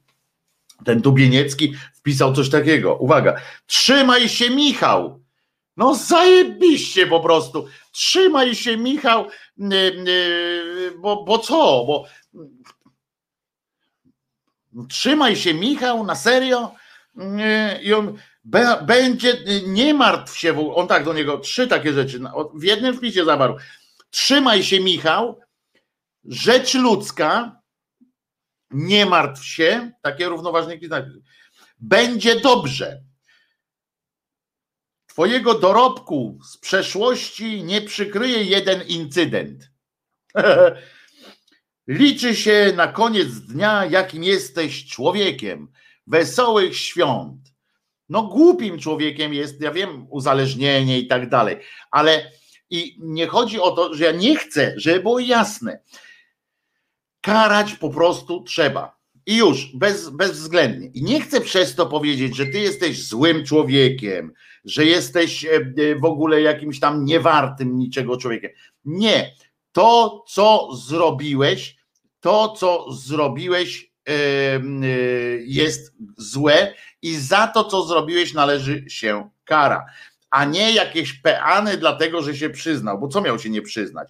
ten 0.85 1.01
Dubieniecki 1.01 1.73
wpisał 1.93 2.33
coś 2.33 2.49
takiego. 2.49 2.95
Uwaga, 2.95 3.35
trzymaj 3.65 4.29
się 4.29 4.49
Michał. 4.49 5.19
No 5.77 5.95
zajebiście 5.95 7.07
po 7.07 7.19
prostu. 7.19 7.67
Trzymaj 7.91 8.55
się 8.55 8.77
Michał, 8.77 9.27
bo, 10.97 11.23
bo 11.23 11.39
co? 11.39 11.85
Bo 11.85 12.05
trzymaj 14.89 15.35
się 15.35 15.53
Michał, 15.53 16.05
na 16.05 16.15
serio? 16.15 16.71
I 17.83 17.93
on 17.93 18.17
będzie, 18.81 19.37
nie 19.67 19.93
martw 19.93 20.37
się, 20.37 20.75
on 20.75 20.87
tak 20.87 21.03
do 21.03 21.13
niego, 21.13 21.37
trzy 21.37 21.67
takie 21.67 21.93
rzeczy, 21.93 22.19
w 22.53 22.63
jednym 22.63 22.97
wpisie 22.97 23.25
zawarł. 23.25 23.57
Trzymaj 24.09 24.63
się 24.63 24.79
Michał, 24.79 25.39
rzecz 26.25 26.73
ludzka, 26.73 27.61
nie 28.71 29.05
martw 29.05 29.45
się, 29.45 29.91
takie 30.01 30.29
równoważniki, 30.29 30.89
będzie 31.79 32.39
dobrze. 32.39 33.03
Twojego 35.07 35.59
dorobku 35.59 36.39
z 36.51 36.57
przeszłości 36.57 37.63
nie 37.63 37.81
przykryje 37.81 38.43
jeden 38.43 38.87
incydent. 38.87 39.71
Liczy 41.87 42.35
się 42.35 42.73
na 42.75 42.87
koniec 42.87 43.27
dnia, 43.27 43.85
jakim 43.85 44.23
jesteś 44.23 44.87
człowiekiem. 44.87 45.71
Wesołych 46.07 46.77
świąt. 46.77 47.53
No, 48.09 48.23
głupim 48.23 48.79
człowiekiem 48.79 49.33
jest, 49.33 49.61
ja 49.61 49.71
wiem, 49.71 50.07
uzależnienie 50.09 50.99
i 50.99 51.07
tak 51.07 51.29
dalej, 51.29 51.57
ale 51.91 52.31
i 52.69 52.97
nie 52.99 53.27
chodzi 53.27 53.59
o 53.59 53.71
to, 53.71 53.93
że 53.93 54.03
ja 54.03 54.11
nie 54.11 54.35
chcę, 54.35 54.73
żeby 54.77 54.99
było 54.99 55.19
jasne 55.19 55.79
karać 57.27 57.73
po 57.73 57.89
prostu 57.89 58.43
trzeba. 58.43 58.97
I 59.25 59.37
już, 59.37 59.75
bez, 59.75 60.09
bezwzględnie. 60.09 60.87
I 60.87 61.03
nie 61.03 61.21
chcę 61.21 61.41
przez 61.41 61.75
to 61.75 61.85
powiedzieć, 61.85 62.35
że 62.35 62.45
ty 62.45 62.59
jesteś 62.59 63.07
złym 63.07 63.45
człowiekiem, 63.45 64.33
że 64.65 64.85
jesteś 64.85 65.45
e, 65.45 65.49
e, 65.49 65.95
w 65.95 66.05
ogóle 66.05 66.41
jakimś 66.41 66.79
tam 66.79 67.05
niewartym 67.05 67.77
niczego 67.77 68.17
człowiekiem. 68.17 68.51
Nie. 68.85 69.35
To, 69.71 70.23
co 70.27 70.69
zrobiłeś, 70.75 71.75
to, 72.19 72.49
co 72.57 72.91
zrobiłeś, 72.91 73.91
e, 74.09 74.13
jest 75.45 75.93
złe 76.17 76.73
i 77.01 77.15
za 77.15 77.47
to, 77.47 77.63
co 77.63 77.83
zrobiłeś, 77.83 78.33
należy 78.33 78.89
się 78.89 79.29
kara, 79.43 79.85
a 80.29 80.45
nie 80.45 80.71
jakieś 80.71 81.13
peany, 81.13 81.77
dlatego 81.77 82.21
że 82.21 82.35
się 82.35 82.49
przyznał, 82.49 82.99
bo 82.99 83.07
co 83.07 83.21
miał 83.21 83.39
się 83.39 83.49
nie 83.49 83.61
przyznać? 83.61 84.07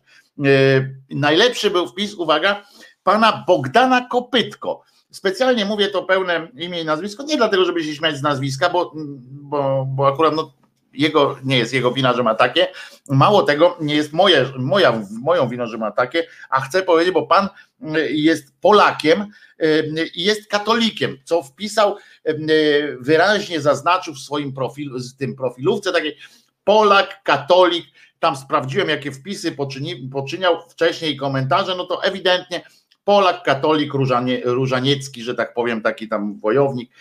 Najlepszy 1.09 1.71
był 1.71 1.87
wpis, 1.87 2.13
uwaga, 2.13 2.65
pana 3.07 3.43
Bogdana 3.47 4.07
Kopytko. 4.07 4.83
Specjalnie 5.11 5.65
mówię 5.65 5.87
to 5.87 6.03
pełne 6.03 6.47
imię 6.57 6.81
i 6.81 6.85
nazwisko, 6.85 7.23
nie 7.23 7.37
dlatego, 7.37 7.65
żeby 7.65 7.83
się 7.83 7.95
śmiać 7.95 8.17
z 8.17 8.21
nazwiska, 8.21 8.69
bo, 8.69 8.93
bo, 9.29 9.85
bo 9.89 10.07
akurat 10.07 10.33
no, 10.35 10.53
jego, 10.93 11.37
nie 11.43 11.57
jest 11.57 11.73
jego 11.73 11.91
wina, 11.91 12.13
że 12.13 12.23
ma 12.23 12.35
takie. 12.35 12.67
Mało 13.09 13.43
tego, 13.43 13.77
nie 13.81 13.95
jest 13.95 14.13
moje, 14.13 14.45
moja, 14.57 15.01
moją 15.21 15.49
winą, 15.49 15.67
że 15.67 15.77
ma 15.77 15.91
takie, 15.91 16.27
a 16.49 16.61
chcę 16.61 16.83
powiedzieć, 16.83 17.13
bo 17.13 17.27
pan 17.27 17.49
y, 17.97 18.11
jest 18.11 18.53
Polakiem 18.61 19.25
y, 19.63 20.09
i 20.15 20.23
jest 20.23 20.47
katolikiem, 20.47 21.17
co 21.23 21.43
wpisał, 21.43 21.95
y, 22.29 22.97
wyraźnie 22.99 23.61
zaznaczył 23.61 24.13
w 24.13 24.19
swoim 24.19 24.53
profilu, 24.53 24.99
z 24.99 25.17
tym 25.17 25.35
profilówce 25.35 25.91
takiej 25.91 26.17
Polak, 26.63 27.23
katolik, 27.23 27.85
tam 28.19 28.35
sprawdziłem, 28.35 28.89
jakie 28.89 29.11
wpisy 29.11 29.51
poczyni, 29.51 29.95
poczyniał 29.95 30.69
wcześniej 30.69 31.17
komentarze, 31.17 31.75
no 31.75 31.85
to 31.85 32.03
ewidentnie 32.03 32.61
Polak, 33.07 33.43
katolik, 33.43 33.93
różanie, 33.93 34.41
różaniecki, 34.43 35.23
że 35.23 35.35
tak 35.35 35.53
powiem, 35.53 35.81
taki 35.81 36.07
tam 36.07 36.39
wojownik, 36.39 36.91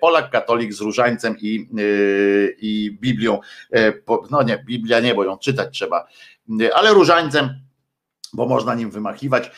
Polak, 0.00 0.30
katolik 0.30 0.72
z 0.72 0.80
różańcem 0.80 1.36
i, 1.40 1.68
y, 1.78 2.56
i 2.60 2.98
Biblią, 3.00 3.40
e, 3.72 3.92
no 4.30 4.42
nie, 4.42 4.58
Biblia 4.58 5.00
nie, 5.00 5.14
bo 5.14 5.24
ją 5.24 5.38
czytać 5.38 5.74
trzeba, 5.74 6.06
ale 6.74 6.94
różańcem, 6.94 7.60
bo 8.32 8.46
można 8.46 8.74
nim 8.74 8.90
wymachiwać 8.90 9.50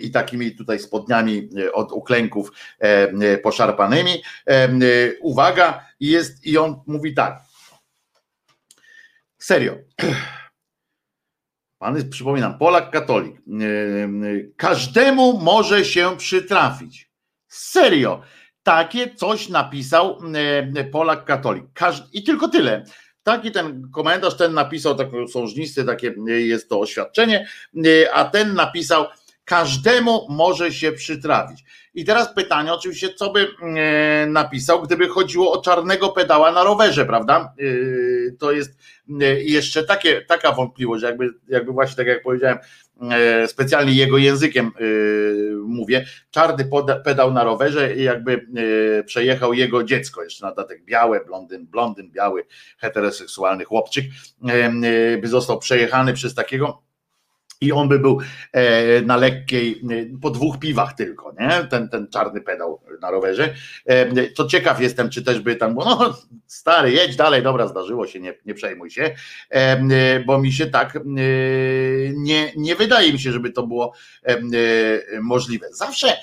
i 0.00 0.10
takimi 0.10 0.56
tutaj 0.56 0.78
spodniami 0.78 1.48
e, 1.66 1.72
od 1.72 1.92
uklęków 1.92 2.52
poszarpanymi. 3.42 4.22
Uwaga, 5.20 5.86
jest 6.00 6.46
i 6.46 6.58
on 6.58 6.80
mówi 6.86 7.14
tak. 7.14 7.40
Serio. 9.38 9.74
Pan 11.78 11.96
jest, 11.96 12.08
przypominam, 12.08 12.58
Polak, 12.58 12.90
katolik. 12.90 13.36
E, 13.36 13.64
e, 13.64 14.08
każdemu 14.56 15.38
może 15.38 15.84
się 15.84 16.16
przytrafić. 16.16 17.10
Serio. 17.48 18.22
Takie 18.62 19.14
coś 19.14 19.48
napisał 19.48 20.18
e, 20.76 20.84
Polak, 20.84 21.24
katolik. 21.24 21.64
I 22.12 22.22
tylko 22.22 22.48
tyle. 22.48 22.84
Taki 23.22 23.52
ten 23.52 23.90
komentarz, 23.94 24.36
ten 24.36 24.54
napisał 24.54 24.94
taką 24.94 25.28
sążnisty, 25.28 25.84
takie 25.84 26.14
jest 26.26 26.68
to 26.68 26.80
oświadczenie, 26.80 27.48
a 28.12 28.24
ten 28.24 28.54
napisał, 28.54 29.06
każdemu 29.44 30.26
może 30.30 30.72
się 30.72 30.92
przytrafić. 30.92 31.64
I 31.98 32.04
teraz 32.04 32.34
pytanie, 32.34 32.72
oczywiście, 32.72 33.14
co 33.14 33.32
by 33.32 33.48
e, 33.62 34.26
napisał, 34.26 34.82
gdyby 34.82 35.08
chodziło 35.08 35.52
o 35.52 35.62
czarnego 35.62 36.08
pedała 36.08 36.52
na 36.52 36.64
rowerze, 36.64 37.06
prawda? 37.06 37.54
E, 37.58 37.64
to 38.38 38.52
jest 38.52 38.78
e, 39.20 39.24
jeszcze 39.42 39.84
takie, 39.84 40.22
taka 40.22 40.52
wątpliwość, 40.52 41.02
jakby, 41.02 41.34
jakby 41.48 41.72
właśnie 41.72 41.96
tak 41.96 42.06
jak 42.06 42.22
powiedziałem, 42.22 42.58
specjalnie 43.46 43.92
jego 43.92 44.18
językiem 44.18 44.70
mówię, 45.64 46.06
czarny 46.30 46.68
pedał 47.04 47.32
na 47.32 47.44
rowerze 47.44 47.96
i 47.96 48.02
jakby 48.02 48.46
przejechał 49.06 49.54
jego 49.54 49.84
dziecko, 49.84 50.22
jeszcze 50.22 50.46
na 50.46 50.50
dodatek 50.50 50.84
białe, 50.84 51.24
blondyn, 51.24 51.66
blondyn, 51.66 52.10
biały, 52.10 52.44
heteroseksualny 52.78 53.64
chłopczyk, 53.64 54.04
by 55.20 55.28
został 55.28 55.58
przejechany 55.58 56.12
przez 56.12 56.34
takiego 56.34 56.82
i 57.60 57.72
on 57.72 57.88
by 57.88 57.98
był 57.98 58.18
e, 58.52 59.02
na 59.02 59.16
lekkiej, 59.16 59.82
e, 59.90 60.18
po 60.20 60.30
dwóch 60.30 60.58
piwach 60.58 60.92
tylko, 60.92 61.34
nie? 61.40 61.64
Ten, 61.70 61.88
ten 61.88 62.08
czarny 62.08 62.40
pedał 62.40 62.80
na 63.00 63.10
rowerze. 63.10 63.54
E, 63.86 64.26
to 64.26 64.46
ciekaw 64.46 64.80
jestem, 64.80 65.10
czy 65.10 65.22
też 65.22 65.40
by 65.40 65.56
tam 65.56 65.74
było, 65.74 65.84
no 65.84 66.18
stary, 66.46 66.92
jedź 66.92 67.16
dalej, 67.16 67.42
dobra, 67.42 67.66
zdarzyło 67.66 68.06
się, 68.06 68.20
nie, 68.20 68.34
nie 68.46 68.54
przejmuj 68.54 68.90
się, 68.90 69.14
bo 70.26 70.38
mi 70.38 70.52
się 70.52 70.66
tak 70.66 70.98
nie, 72.14 72.52
nie 72.56 72.76
wydaje 72.76 73.12
mi 73.12 73.18
się, 73.18 73.32
żeby 73.32 73.50
to 73.50 73.66
było 73.66 73.92
możliwe. 75.20 75.66
Zawsze 75.72 76.16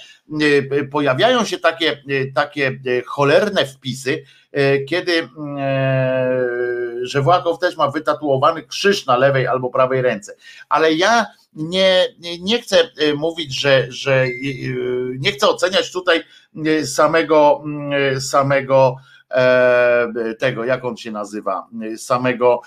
pojawiają 0.92 1.46
się 1.46 1.60
takie, 1.60 2.04
takie 2.36 2.80
cholerne 3.06 3.66
wpisy, 3.66 4.24
kiedy 4.90 5.30
że 7.06 7.22
Włakow 7.22 7.60
też 7.60 7.78
ma 7.78 7.92
wytatuowany 7.92 8.64
krzyż 8.64 9.06
na 9.06 9.18
lewej 9.18 9.48
albo 9.48 9.70
prawej 9.70 10.02
ręce. 10.02 10.36
Ale 10.70 10.94
ja 10.94 11.26
nie, 11.56 12.08
nie 12.40 12.62
chcę 12.62 12.78
e, 12.80 13.14
mówić, 13.14 13.60
że, 13.60 13.86
że 13.90 14.24
e, 14.24 14.30
nie 15.20 15.32
chcę 15.32 15.48
oceniać 15.48 15.92
tutaj 15.92 16.24
e, 16.66 16.86
samego, 16.86 17.64
samego 18.20 18.96
tego, 20.40 20.66
jak 20.66 20.86
on 20.86 20.98
się 20.98 21.12
nazywa, 21.12 21.68
samego 21.98 22.62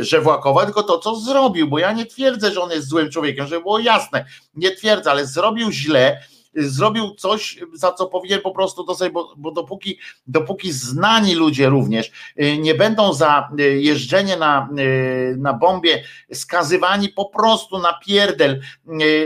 Żewłakowa, 0.00 0.64
tylko 0.64 0.82
to, 0.82 0.98
co 0.98 1.16
zrobił, 1.16 1.68
bo 1.68 1.78
ja 1.78 1.92
nie 1.92 2.06
twierdzę, 2.06 2.50
że 2.50 2.60
on 2.60 2.70
jest 2.70 2.88
złym 2.88 3.10
człowiekiem, 3.10 3.46
żeby 3.46 3.62
było 3.62 3.78
jasne, 3.78 4.24
nie 4.54 4.70
twierdzę, 4.70 5.10
ale 5.10 5.26
zrobił 5.26 5.70
źle, 5.70 6.20
zrobił 6.54 7.14
coś, 7.14 7.58
za 7.72 7.92
co 7.92 8.06
powinien 8.06 8.40
po 8.40 8.50
prostu 8.50 8.84
to 8.84 8.94
sobie, 8.94 9.10
bo, 9.10 9.34
bo 9.36 9.50
dopóki, 9.50 9.98
dopóki 10.26 10.72
znani 10.72 11.34
ludzie 11.34 11.68
również 11.68 12.10
y, 12.40 12.58
nie 12.58 12.74
będą 12.74 13.12
za 13.12 13.48
y, 13.60 13.62
jeżdżenie 13.80 14.36
na, 14.36 14.68
y, 14.78 15.36
na 15.38 15.52
bombie 15.52 16.02
skazywani 16.32 17.08
po 17.08 17.24
prostu 17.24 17.78
na 17.78 17.92
pierdel, 18.06 18.60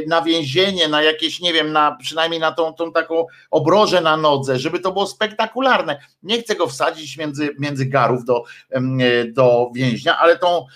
na 0.07 0.23
więzienie, 0.23 0.89
na 0.89 1.03
jakieś, 1.03 1.41
nie 1.41 1.53
wiem, 1.53 1.73
na 1.73 1.97
przynajmniej 1.97 2.41
na 2.41 2.53
tą, 2.53 2.75
tą 2.75 2.93
taką 2.93 3.27
obrożę 3.51 4.01
na 4.01 4.17
nodze, 4.17 4.59
żeby 4.59 4.79
to 4.79 4.93
było 4.93 5.07
spektakularne. 5.07 6.01
Nie 6.23 6.43
chcę 6.43 6.55
go 6.55 6.67
wsadzić 6.67 7.17
między, 7.17 7.55
między 7.59 7.87
garów 7.87 8.25
do, 8.25 8.45
do 9.33 9.71
więźnia, 9.75 10.19
ale 10.19 10.39
tą 10.39 10.67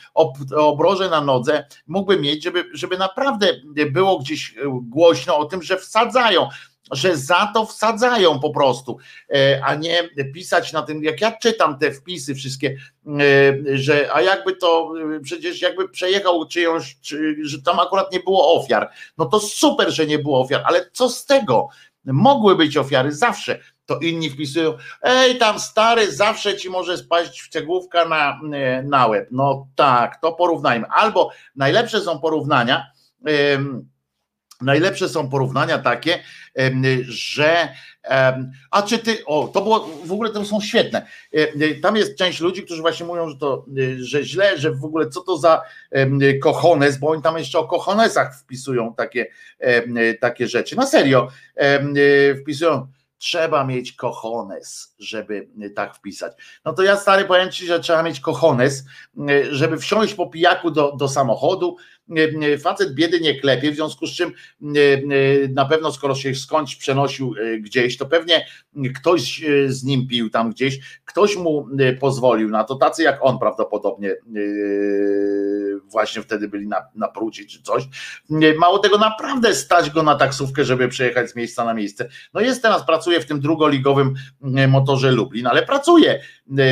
obrożę 0.56 1.10
na 1.10 1.20
nodze 1.20 1.66
mógłby 1.86 2.20
mieć, 2.20 2.44
żeby, 2.44 2.64
żeby 2.72 2.98
naprawdę 2.98 3.46
było 3.90 4.18
gdzieś 4.18 4.54
głośno 4.82 5.36
o 5.36 5.44
tym, 5.44 5.62
że 5.62 5.76
wsadzają 5.76 6.39
że 6.92 7.16
za 7.16 7.50
to 7.54 7.66
wsadzają 7.66 8.40
po 8.40 8.50
prostu, 8.50 8.98
e, 9.34 9.60
a 9.64 9.74
nie 9.74 10.08
pisać 10.34 10.72
na 10.72 10.82
tym, 10.82 11.04
jak 11.04 11.20
ja 11.20 11.32
czytam 11.32 11.78
te 11.78 11.92
wpisy 11.92 12.34
wszystkie, 12.34 12.76
e, 13.06 13.78
że 13.78 14.14
a 14.14 14.22
jakby 14.22 14.56
to 14.56 14.92
e, 15.16 15.20
przecież 15.20 15.62
jakby 15.62 15.88
przejechał 15.88 16.48
czyjąś, 16.48 16.96
czy, 17.00 17.36
że 17.42 17.62
tam 17.62 17.80
akurat 17.80 18.12
nie 18.12 18.20
było 18.20 18.54
ofiar, 18.54 18.90
no 19.18 19.26
to 19.26 19.40
super, 19.40 19.90
że 19.90 20.06
nie 20.06 20.18
było 20.18 20.40
ofiar, 20.40 20.62
ale 20.64 20.90
co 20.92 21.08
z 21.08 21.26
tego? 21.26 21.68
Mogły 22.04 22.56
być 22.56 22.76
ofiary 22.76 23.12
zawsze. 23.12 23.58
To 23.86 23.98
inni 23.98 24.30
wpisują, 24.30 24.76
ej 25.02 25.38
tam 25.38 25.60
stary, 25.60 26.12
zawsze 26.12 26.56
ci 26.56 26.70
może 26.70 26.98
spaść 26.98 27.48
cegłówka 27.48 28.04
na, 28.04 28.40
na 28.84 29.06
łeb. 29.06 29.28
No 29.30 29.66
tak, 29.74 30.20
to 30.20 30.32
porównajmy. 30.32 30.86
Albo 30.86 31.30
najlepsze 31.56 32.00
są 32.00 32.20
porównania, 32.20 32.86
Najlepsze 34.60 35.08
są 35.08 35.30
porównania 35.30 35.78
takie, 35.78 36.18
że 37.08 37.68
a 38.70 38.82
czy 38.82 38.98
ty, 38.98 39.24
o, 39.26 39.48
to 39.48 39.62
było, 39.62 39.90
w 40.04 40.12
ogóle 40.12 40.30
to 40.30 40.44
są 40.44 40.60
świetne. 40.60 41.06
Tam 41.82 41.96
jest 41.96 42.18
część 42.18 42.40
ludzi, 42.40 42.62
którzy 42.62 42.82
właśnie 42.82 43.06
mówią, 43.06 43.28
że 43.28 43.36
to, 43.36 43.64
że 44.00 44.24
źle, 44.24 44.58
że 44.58 44.70
w 44.70 44.84
ogóle 44.84 45.08
co 45.08 45.20
to 45.20 45.38
za 45.38 45.62
kochones, 46.42 46.98
bo 46.98 47.08
oni 47.08 47.22
tam 47.22 47.38
jeszcze 47.38 47.58
o 47.58 47.68
kochonesach 47.68 48.40
wpisują 48.40 48.94
takie, 48.94 49.26
takie 50.20 50.48
rzeczy. 50.48 50.76
Na 50.76 50.86
serio, 50.86 51.28
wpisują 52.42 52.86
trzeba 53.18 53.64
mieć 53.64 53.92
kochones, 53.92 54.94
żeby 54.98 55.48
tak 55.74 55.96
wpisać. 55.96 56.32
No 56.64 56.72
to 56.72 56.82
ja 56.82 56.96
stary 56.96 57.24
powiem 57.24 57.50
ci, 57.50 57.66
że 57.66 57.80
trzeba 57.80 58.02
mieć 58.02 58.20
kochones, 58.20 58.84
żeby 59.50 59.78
wsiąść 59.78 60.14
po 60.14 60.26
pijaku 60.26 60.70
do, 60.70 60.92
do 60.92 61.08
samochodu, 61.08 61.76
facet 62.62 62.94
biedy 62.94 63.20
nie 63.20 63.40
klepie, 63.40 63.72
w 63.72 63.74
związku 63.74 64.06
z 64.06 64.10
czym 64.10 64.32
na 65.54 65.64
pewno 65.64 65.92
skoro 65.92 66.14
się 66.14 66.34
skądś 66.34 66.76
przenosił 66.76 67.34
e, 67.38 67.58
gdzieś, 67.58 67.96
to 67.96 68.06
pewnie 68.06 68.46
ktoś 68.96 69.44
e, 69.44 69.68
z 69.68 69.84
nim 69.84 70.08
pił 70.08 70.30
tam 70.30 70.50
gdzieś, 70.50 71.00
ktoś 71.04 71.36
mu 71.36 71.68
e, 71.78 71.92
pozwolił 71.92 72.48
na 72.48 72.64
to, 72.64 72.74
tacy 72.74 73.02
jak 73.02 73.18
on 73.20 73.38
prawdopodobnie 73.38 74.16
właśnie 75.84 76.22
wtedy 76.22 76.48
byli 76.48 76.68
na, 76.68 76.76
na 76.94 77.12
czy 77.48 77.62
coś. 77.62 77.84
Mało 78.58 78.78
tego, 78.78 78.98
naprawdę 78.98 79.54
stać 79.54 79.90
go 79.90 80.02
na 80.02 80.14
taksówkę, 80.14 80.64
żeby 80.64 80.88
przejechać 80.88 81.30
z 81.30 81.36
miejsca 81.36 81.64
na 81.64 81.74
miejsce. 81.74 82.08
No 82.34 82.40
jest 82.40 82.62
teraz, 82.62 82.86
pracuje 82.86 83.20
w 83.20 83.26
tym 83.26 83.40
drugoligowym 83.40 84.14
motorze 84.68 85.12
Lublin, 85.12 85.46
ale 85.46 85.62
pracuje, 85.62 86.20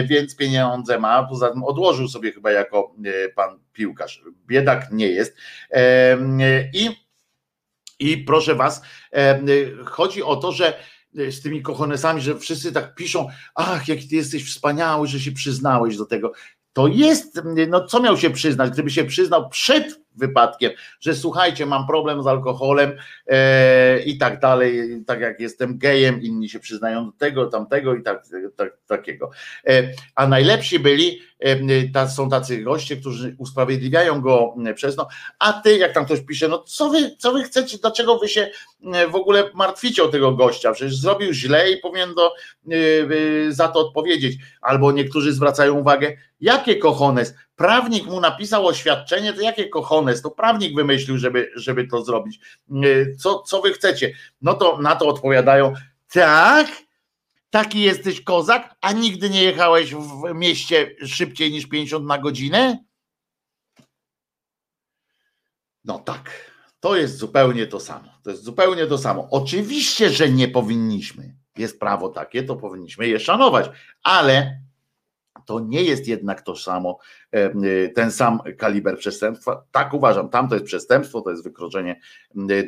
więc 0.04 0.36
pieniądze 0.36 0.98
ma, 0.98 1.24
poza 1.24 1.50
tym 1.50 1.64
odłożył 1.64 2.08
sobie 2.08 2.32
chyba 2.32 2.50
jako 2.50 2.94
pan 3.34 3.58
piłkarz. 3.72 4.22
Biedak 4.46 4.92
nie 4.92 5.08
jest. 5.08 5.36
I, 6.74 6.90
i 7.98 8.18
proszę 8.18 8.54
was, 8.54 8.82
chodzi 9.84 10.22
o 10.22 10.36
to, 10.36 10.52
że 10.52 10.78
z 11.14 11.42
tymi 11.42 11.62
kochonesami, 11.62 12.20
że 12.20 12.38
wszyscy 12.38 12.72
tak 12.72 12.94
piszą, 12.94 13.28
ach, 13.54 13.88
jak 13.88 13.98
ty 14.10 14.16
jesteś 14.16 14.50
wspaniały, 14.50 15.06
że 15.06 15.20
się 15.20 15.32
przyznałeś 15.32 15.96
do 15.96 16.06
tego. 16.06 16.32
To 16.72 16.86
jest, 16.86 17.40
no 17.68 17.86
co 17.86 18.00
miał 18.00 18.16
się 18.16 18.30
przyznać, 18.30 18.70
gdyby 18.70 18.90
się 18.90 19.04
przyznał 19.04 19.48
przed 19.48 20.00
wypadkiem, 20.18 20.72
że 21.00 21.14
słuchajcie, 21.14 21.66
mam 21.66 21.86
problem 21.86 22.22
z 22.22 22.26
alkoholem 22.26 22.92
e, 23.26 24.00
i 24.00 24.18
tak 24.18 24.40
dalej, 24.40 25.02
tak 25.06 25.20
jak 25.20 25.40
jestem 25.40 25.78
gejem, 25.78 26.22
inni 26.22 26.48
się 26.48 26.60
przyznają 26.60 27.06
do 27.06 27.12
tego, 27.12 27.46
tamtego 27.46 27.94
i 27.94 28.02
tak, 28.02 28.24
tak 28.56 28.76
takiego. 28.86 29.30
E, 29.66 29.92
a 30.14 30.26
najlepsi 30.26 30.78
byli, 30.78 31.20
e, 31.94 32.08
są 32.08 32.30
tacy 32.30 32.62
goście, 32.62 32.96
którzy 32.96 33.34
usprawiedliwiają 33.38 34.20
go 34.20 34.54
przez 34.74 34.96
no, 34.96 35.08
a 35.38 35.52
ty, 35.52 35.78
jak 35.78 35.92
tam 35.92 36.04
ktoś 36.04 36.20
pisze, 36.20 36.48
no 36.48 36.58
co 36.58 36.90
wy, 36.90 37.16
co 37.18 37.32
wy 37.32 37.42
chcecie, 37.42 37.78
dlaczego 37.78 38.18
wy 38.18 38.28
się 38.28 38.40
e, 38.40 38.50
w 39.10 39.14
ogóle 39.14 39.50
martwicie 39.54 40.04
o 40.04 40.08
tego 40.08 40.32
gościa, 40.32 40.72
przecież 40.72 40.96
zrobił 40.96 41.32
źle 41.32 41.70
i 41.70 41.76
powinien 41.76 42.14
do, 42.14 42.32
e, 42.32 42.74
e, 43.48 43.52
za 43.52 43.68
to 43.68 43.80
odpowiedzieć, 43.80 44.36
albo 44.60 44.92
niektórzy 44.92 45.32
zwracają 45.32 45.78
uwagę, 45.78 46.16
jakie 46.40 46.76
kochones, 46.76 47.34
prawnik 47.56 48.06
mu 48.06 48.20
napisał 48.20 48.66
oświadczenie, 48.66 49.32
to 49.32 49.40
jakie 49.40 49.68
kochones, 49.68 50.22
to 50.22 50.30
prawnik 50.30 50.74
wymyślił, 50.74 51.18
żeby, 51.18 51.50
żeby 51.54 51.86
to 51.86 52.04
zrobić. 52.04 52.40
Co, 53.18 53.38
co 53.38 53.60
wy 53.60 53.72
chcecie? 53.72 54.12
No 54.42 54.54
to 54.54 54.78
na 54.78 54.96
to 54.96 55.06
odpowiadają, 55.08 55.74
tak, 56.12 56.66
taki 57.50 57.80
jesteś 57.80 58.20
kozak, 58.20 58.74
a 58.80 58.92
nigdy 58.92 59.30
nie 59.30 59.42
jechałeś 59.42 59.94
w 59.94 60.34
mieście 60.34 60.96
szybciej 61.06 61.52
niż 61.52 61.66
50 61.66 62.06
na 62.06 62.18
godzinę? 62.18 62.78
No 65.84 65.98
tak, 65.98 66.30
to 66.80 66.96
jest 66.96 67.16
zupełnie 67.16 67.66
to 67.66 67.80
samo. 67.80 68.08
To 68.22 68.30
jest 68.30 68.42
zupełnie 68.42 68.86
to 68.86 68.98
samo. 68.98 69.28
Oczywiście, 69.30 70.10
że 70.10 70.28
nie 70.28 70.48
powinniśmy. 70.48 71.34
Jest 71.56 71.80
prawo 71.80 72.08
takie, 72.08 72.42
to 72.42 72.56
powinniśmy 72.56 73.08
je 73.08 73.20
szanować, 73.20 73.70
ale 74.02 74.60
to 75.46 75.60
nie 75.60 75.82
jest 75.82 76.08
jednak 76.08 76.42
to 76.42 76.56
samo, 76.56 76.98
e, 77.30 77.88
ten 77.88 78.10
sam 78.10 78.40
kaliber 78.58 78.98
przestępstwa. 78.98 79.64
Tak 79.70 79.94
uważam, 79.94 80.28
tam 80.28 80.48
to 80.48 80.54
jest 80.54 80.66
przestępstwo, 80.66 81.20
to 81.20 81.30
jest 81.30 81.44
wykroczenie 81.44 82.00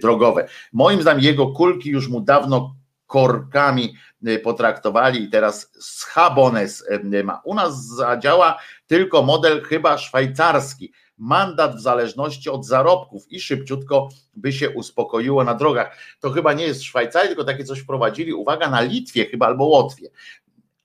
drogowe. 0.02 0.48
Moim 0.72 1.02
zdaniem 1.02 1.22
jego 1.22 1.46
kulki 1.46 1.90
już 1.90 2.08
mu 2.08 2.20
dawno 2.20 2.74
korkami 3.10 3.94
potraktowali 4.42 5.22
i 5.22 5.30
teraz 5.30 5.72
schabones 5.80 6.84
ma. 7.24 7.40
U 7.44 7.54
nas 7.54 7.86
zadziała 7.86 8.58
tylko 8.86 9.22
model 9.22 9.62
chyba 9.62 9.98
szwajcarski. 9.98 10.92
Mandat 11.18 11.76
w 11.76 11.80
zależności 11.80 12.50
od 12.50 12.66
zarobków 12.66 13.32
i 13.32 13.40
szybciutko 13.40 14.08
by 14.34 14.52
się 14.52 14.70
uspokoiło 14.70 15.44
na 15.44 15.54
drogach. 15.54 15.96
To 16.20 16.30
chyba 16.30 16.52
nie 16.52 16.64
jest 16.64 16.82
Szwajcarii, 16.82 17.28
tylko 17.28 17.44
takie 17.44 17.64
coś 17.64 17.80
wprowadzili. 17.80 18.32
Uwaga, 18.32 18.70
na 18.70 18.80
Litwie 18.80 19.26
chyba 19.26 19.46
albo 19.46 19.64
Łotwie 19.64 20.10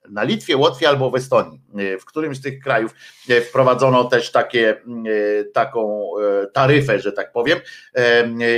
na 0.09 0.23
Litwie, 0.23 0.57
Łotwie 0.57 0.89
albo 0.89 1.09
w 1.09 1.15
Estonii. 1.15 1.61
W 1.99 2.05
którymś 2.05 2.37
z 2.37 2.41
tych 2.41 2.59
krajów 2.59 2.91
wprowadzono 3.49 4.03
też 4.03 4.31
takie, 4.31 4.81
taką 5.53 6.09
taryfę, 6.53 6.99
że 6.99 7.11
tak 7.11 7.31
powiem, 7.31 7.59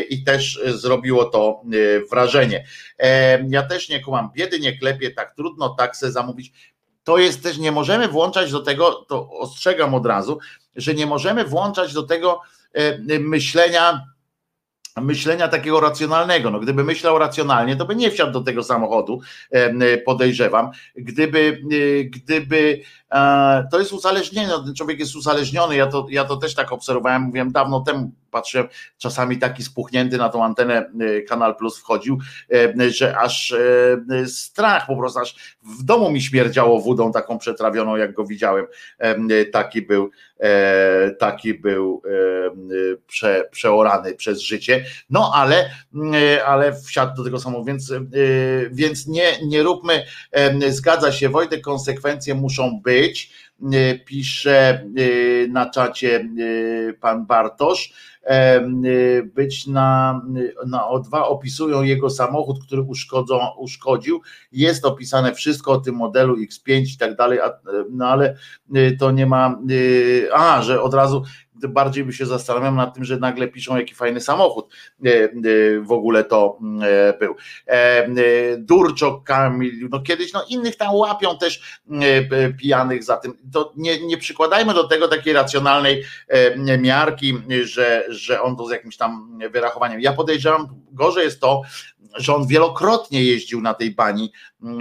i 0.09 0.23
też 0.23 0.61
zrobiło 0.65 1.25
to 1.25 1.61
wrażenie. 2.11 2.65
Ja 3.49 3.63
też 3.63 3.89
nie 3.89 4.01
kumam, 4.01 4.29
biedy 4.35 4.59
nie 4.59 4.77
klepie, 4.77 5.11
tak 5.11 5.35
trudno 5.35 5.69
taksę 5.69 6.11
zamówić. 6.11 6.51
To 7.03 7.17
jest 7.17 7.43
też, 7.43 7.57
nie 7.57 7.71
możemy 7.71 8.07
włączać 8.07 8.51
do 8.51 8.59
tego, 8.59 8.93
to 8.93 9.29
ostrzegam 9.29 9.93
od 9.93 10.05
razu, 10.05 10.39
że 10.75 10.93
nie 10.93 11.05
możemy 11.05 11.45
włączać 11.45 11.93
do 11.93 12.03
tego 12.03 12.41
myślenia, 13.19 14.05
myślenia 15.01 15.47
takiego 15.47 15.79
racjonalnego. 15.79 16.51
No, 16.51 16.59
gdyby 16.59 16.83
myślał 16.83 17.19
racjonalnie, 17.19 17.75
to 17.75 17.85
by 17.85 17.95
nie 17.95 18.11
wsiadł 18.11 18.31
do 18.31 18.41
tego 18.41 18.63
samochodu, 18.63 19.21
podejrzewam. 20.05 20.71
Gdyby, 20.95 21.61
e, 21.71 22.03
gdyby 22.03 22.81
e, 23.06 23.06
to 23.71 23.79
jest 23.79 23.93
uzależnienie, 23.93 24.47
no, 24.47 24.63
ten 24.63 24.75
człowiek 24.75 24.99
jest 24.99 25.15
uzależniony, 25.15 25.75
ja 25.75 25.87
to, 25.87 26.07
ja 26.09 26.25
to 26.25 26.37
też 26.37 26.55
tak 26.55 26.71
obserwowałem, 26.71 27.21
mówiłem 27.21 27.51
dawno 27.51 27.79
temu, 27.79 28.11
patrzyłem, 28.31 28.67
czasami 28.97 29.37
taki 29.37 29.63
spuchnięty 29.63 30.17
na 30.17 30.29
tą 30.29 30.43
antenę 30.43 30.89
e, 30.99 31.21
Kanal 31.21 31.55
Plus 31.55 31.79
wchodził, 31.79 32.17
że 32.89 33.17
aż 33.17 33.55
strach 34.25 34.87
po 34.87 34.97
prostu, 34.97 35.19
aż 35.19 35.57
w 35.79 35.83
domu 35.83 36.11
mi 36.11 36.21
śmierdziało 36.21 36.81
wodą 36.81 37.11
taką 37.11 37.37
przetrawioną, 37.37 37.95
jak 37.95 38.13
go 38.13 38.25
widziałem. 38.25 38.65
Taki 39.51 39.81
był, 39.81 40.09
taki 41.19 41.53
był 41.53 42.01
prze, 43.07 43.49
przeorany 43.51 44.13
przez 44.13 44.41
życie. 44.41 44.85
No 45.09 45.31
ale, 45.35 45.69
ale 46.45 46.73
wsiadł 46.73 47.15
do 47.15 47.23
tego 47.23 47.39
samochodu, 47.39 47.65
więc, 47.65 47.93
więc 48.71 49.07
nie, 49.07 49.45
nie 49.45 49.63
róbmy, 49.63 50.03
zgadza 50.69 51.11
się 51.11 51.29
Wojtek, 51.29 51.61
konsekwencje 51.61 52.35
muszą 52.35 52.81
być, 52.81 52.96
pisze 54.05 54.85
na 55.49 55.69
czacie 55.69 56.29
pan 56.99 57.25
Bartosz, 57.25 57.93
być 59.35 59.67
na, 59.67 60.21
na 60.67 60.79
O2 60.79 61.21
opisują 61.23 61.81
jego 61.81 62.09
samochód, 62.09 62.65
który 62.65 62.81
uszkodzą, 62.81 63.39
uszkodził. 63.57 64.21
Jest 64.51 64.85
opisane 64.85 65.33
wszystko 65.33 65.71
o 65.71 65.77
tym 65.77 65.95
modelu 65.95 66.35
X5 66.37 66.93
i 66.95 66.97
tak 66.97 67.15
dalej, 67.15 67.39
no 67.89 68.07
ale 68.07 68.37
to 68.99 69.11
nie 69.11 69.25
ma. 69.25 69.59
A, 70.33 70.61
że 70.61 70.81
od 70.81 70.93
razu 70.93 71.23
bardziej 71.63 72.03
by 72.03 72.13
się 72.13 72.25
zastanawiam 72.25 72.75
nad 72.75 72.93
tym, 72.93 73.03
że 73.03 73.17
nagle 73.17 73.47
piszą, 73.47 73.77
jaki 73.77 73.95
fajny 73.95 74.21
samochód 74.21 74.73
e, 75.05 75.09
e, 75.09 75.29
w 75.81 75.91
ogóle 75.91 76.23
to 76.23 76.59
e, 76.83 77.17
był. 77.19 77.35
Durczok 78.57 79.23
Kamil, 79.23 79.89
no 79.91 79.99
kiedyś, 79.99 80.33
no 80.33 80.45
innych 80.49 80.75
tam 80.75 80.95
łapią 80.95 81.37
też 81.37 81.81
pijanych 82.57 83.03
za 83.03 83.17
tym. 83.17 83.37
To 83.53 83.73
nie, 83.75 84.05
nie 84.05 84.17
przykładajmy 84.17 84.73
do 84.73 84.87
tego 84.87 85.07
takiej 85.07 85.33
racjonalnej 85.33 86.03
miarki, 86.79 87.37
że, 87.63 88.05
że 88.09 88.41
on 88.41 88.55
to 88.55 88.67
z 88.67 88.71
jakimś 88.71 88.97
tam 88.97 89.39
wyrachowaniem. 89.51 90.01
Ja 90.01 90.13
podejrzewam, 90.13 90.67
gorzej 90.91 91.25
jest 91.25 91.41
to, 91.41 91.61
że 92.15 92.35
on 92.35 92.47
wielokrotnie 92.47 93.23
jeździł 93.23 93.61
na 93.61 93.73
tej 93.73 93.91
bani 93.91 94.31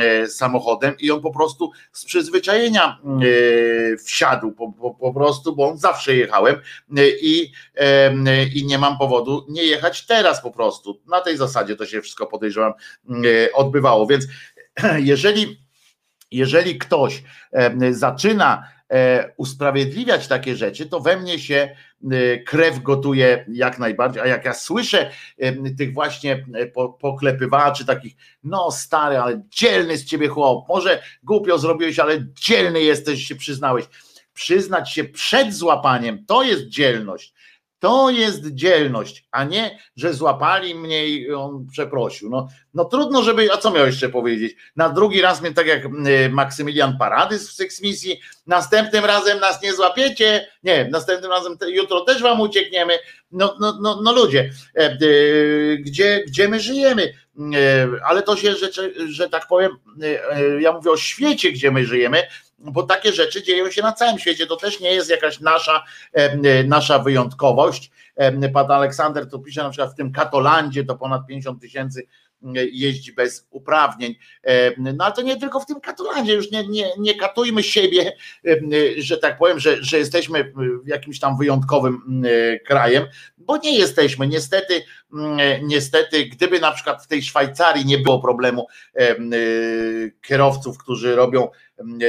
e, 0.01 0.29
samochodem 0.29 0.95
i 0.99 1.11
on 1.11 1.21
po 1.21 1.31
prostu 1.31 1.71
z 1.93 2.05
przyzwyczajenia 2.05 2.99
e, 3.05 3.97
wsiadł 3.97 4.53
po, 4.53 4.73
po, 4.73 4.91
po 4.95 5.15
prostu, 5.15 5.57
bo 5.57 5.69
on 5.69 5.79
zawsze 5.79 6.17
jechałem 6.17 6.57
e, 6.97 7.09
i, 7.21 7.53
i 8.55 8.67
nie 8.67 8.79
mam 8.79 8.99
powodu 8.99 9.47
nie 9.49 9.63
jechać 9.63 10.07
teraz 10.07 10.43
po 10.43 10.51
prostu. 10.51 11.01
Na 11.07 11.21
tej 11.21 11.37
zasadzie 11.37 11.77
to 11.77 11.87
się 11.87 12.03
wszystko 12.03 12.27
podejrzewam 12.27 12.73
odbywało. 13.55 14.07
Więc 14.07 14.27
jeżeli, 14.99 15.61
jeżeli 16.31 16.79
ktoś 16.79 17.23
zaczyna 17.91 18.76
usprawiedliwiać 19.37 20.29
takie 20.29 20.57
rzeczy, 20.57 20.87
to 20.87 21.01
we 21.01 21.17
mnie 21.17 21.39
się 21.39 21.77
e, 22.11 22.39
krew 22.39 22.83
gotuje 22.83 23.45
jak 23.49 23.79
najbardziej. 23.79 24.23
A 24.23 24.27
jak 24.27 24.45
ja 24.45 24.55
słyszę 24.55 25.11
e, 25.39 25.71
tych 25.75 25.95
właśnie 25.95 26.47
poklepywaczy, 27.01 27.85
takich, 27.85 28.15
no 28.45 28.71
stary, 28.71 29.19
ale 29.19 29.43
dzielny 29.49 29.99
z 29.99 30.05
ciebie 30.05 30.29
chłop, 30.29 30.69
może 30.69 31.03
głupio 31.23 31.59
zrobiłeś, 31.59 31.99
ale 31.99 32.27
dzielny 32.35 32.83
jesteś, 32.83 33.27
się 33.27 33.37
przyznałeś. 33.37 33.85
Przyznać 34.35 34.93
się 34.93 35.05
przed 35.05 35.55
złapaniem 35.55 36.25
to 36.27 36.43
jest 36.43 36.69
dzielność. 36.69 37.35
To 37.79 38.11
jest 38.11 38.47
dzielność, 38.47 39.25
a 39.31 39.45
nie, 39.45 39.79
że 39.97 40.15
złapali 40.15 40.75
mnie 40.75 41.09
i 41.09 41.33
on 41.33 41.67
przeprosił. 41.73 42.31
No, 42.31 42.49
no 42.75 42.85
trudno, 42.85 43.23
żeby. 43.23 43.53
A 43.53 43.57
co 43.57 43.71
miał 43.71 43.87
jeszcze 43.87 44.09
powiedzieć? 44.09 44.57
Na 44.77 44.89
drugi 44.89 45.21
raz 45.21 45.41
mnie, 45.41 45.53
tak 45.53 45.67
jak 45.67 45.85
y, 45.85 46.29
Maksymilian 46.31 46.99
Paradys 46.99 47.51
w 47.51 47.57
Six 47.57 47.83
Misji, 47.83 48.21
następnym 48.47 49.05
razem 49.05 49.41
nas 49.41 49.63
nie 49.63 49.75
złapiecie. 49.75 50.47
Nie, 50.63 50.89
następnym 50.93 51.31
razem 51.31 51.57
jutro 51.69 52.01
też 52.01 52.23
wam 52.23 52.41
uciekniemy. 52.41 52.99
No, 53.33 53.57
no, 53.61 53.79
no, 53.81 54.01
no 54.03 54.13
ludzie, 54.13 54.51
e, 54.77 54.81
e, 54.81 54.99
gdzie, 55.77 56.25
gdzie 56.27 56.49
my 56.49 56.61
żyjemy? 56.61 57.13
E, 57.39 57.89
ale 58.05 58.23
to 58.23 58.37
się, 58.37 58.55
że, 58.55 58.69
że 59.09 59.29
tak 59.29 59.49
powiem, 59.49 59.71
ja 60.61 60.73
mówię 60.73 60.91
o 60.91 60.97
świecie, 60.97 61.53
gdzie 61.53 61.71
my 61.71 61.87
żyjemy, 61.87 62.23
bo 62.59 62.83
takie 62.83 63.13
rzeczy 63.13 63.43
dzieją 63.43 63.71
się 63.71 63.83
na 63.83 63.93
całym 63.93 64.19
świecie. 64.19 64.47
To 64.47 64.57
też 64.57 64.81
nie 64.81 64.91
jest 64.91 65.11
jakaś 65.11 65.41
nasza, 65.41 65.85
nasza 66.65 66.99
wyjątkowość. 66.99 67.91
Pan 68.55 68.71
Aleksander 68.71 69.29
to 69.31 69.39
pisze 69.39 69.63
na 69.63 69.71
przykład 69.71 69.93
w 69.93 69.97
tym 69.97 70.13
Katolandzie 70.13 70.85
to 70.85 70.97
ponad 70.97 71.27
50 71.27 71.61
tysięcy 71.61 72.07
jeździ 72.73 73.13
bez 73.13 73.47
uprawnień. 73.51 74.15
No 74.79 75.05
ale 75.05 75.15
to 75.15 75.23
nie 75.23 75.37
tylko 75.37 75.61
w 75.61 75.67
tym 75.67 75.81
Katolandzie, 75.81 76.35
już 76.35 76.51
nie, 76.51 76.69
nie, 76.69 76.91
nie 76.99 77.15
katujmy 77.15 77.63
siebie, 77.63 78.13
że 78.99 79.19
tak 79.19 79.39
powiem, 79.39 79.61
że, 79.61 79.85
że 79.85 79.99
jesteśmy 79.99 80.53
jakimś 80.87 81.21
tam 81.21 81.39
wyjątkowym 81.39 82.23
krajem, 82.67 83.07
bo 83.39 83.57
nie 83.57 83.79
jesteśmy. 83.79 84.29
Niestety, 84.29 84.83
niestety, 85.63 86.25
gdyby 86.27 86.61
na 86.61 86.73
przykład 86.73 87.05
w 87.05 87.07
tej 87.07 87.23
Szwajcarii 87.23 87.87
nie 87.87 87.99
było 87.99 88.21
problemu 88.21 88.67
kierowców, 90.23 90.79
którzy 90.79 91.17
robią 91.17 91.49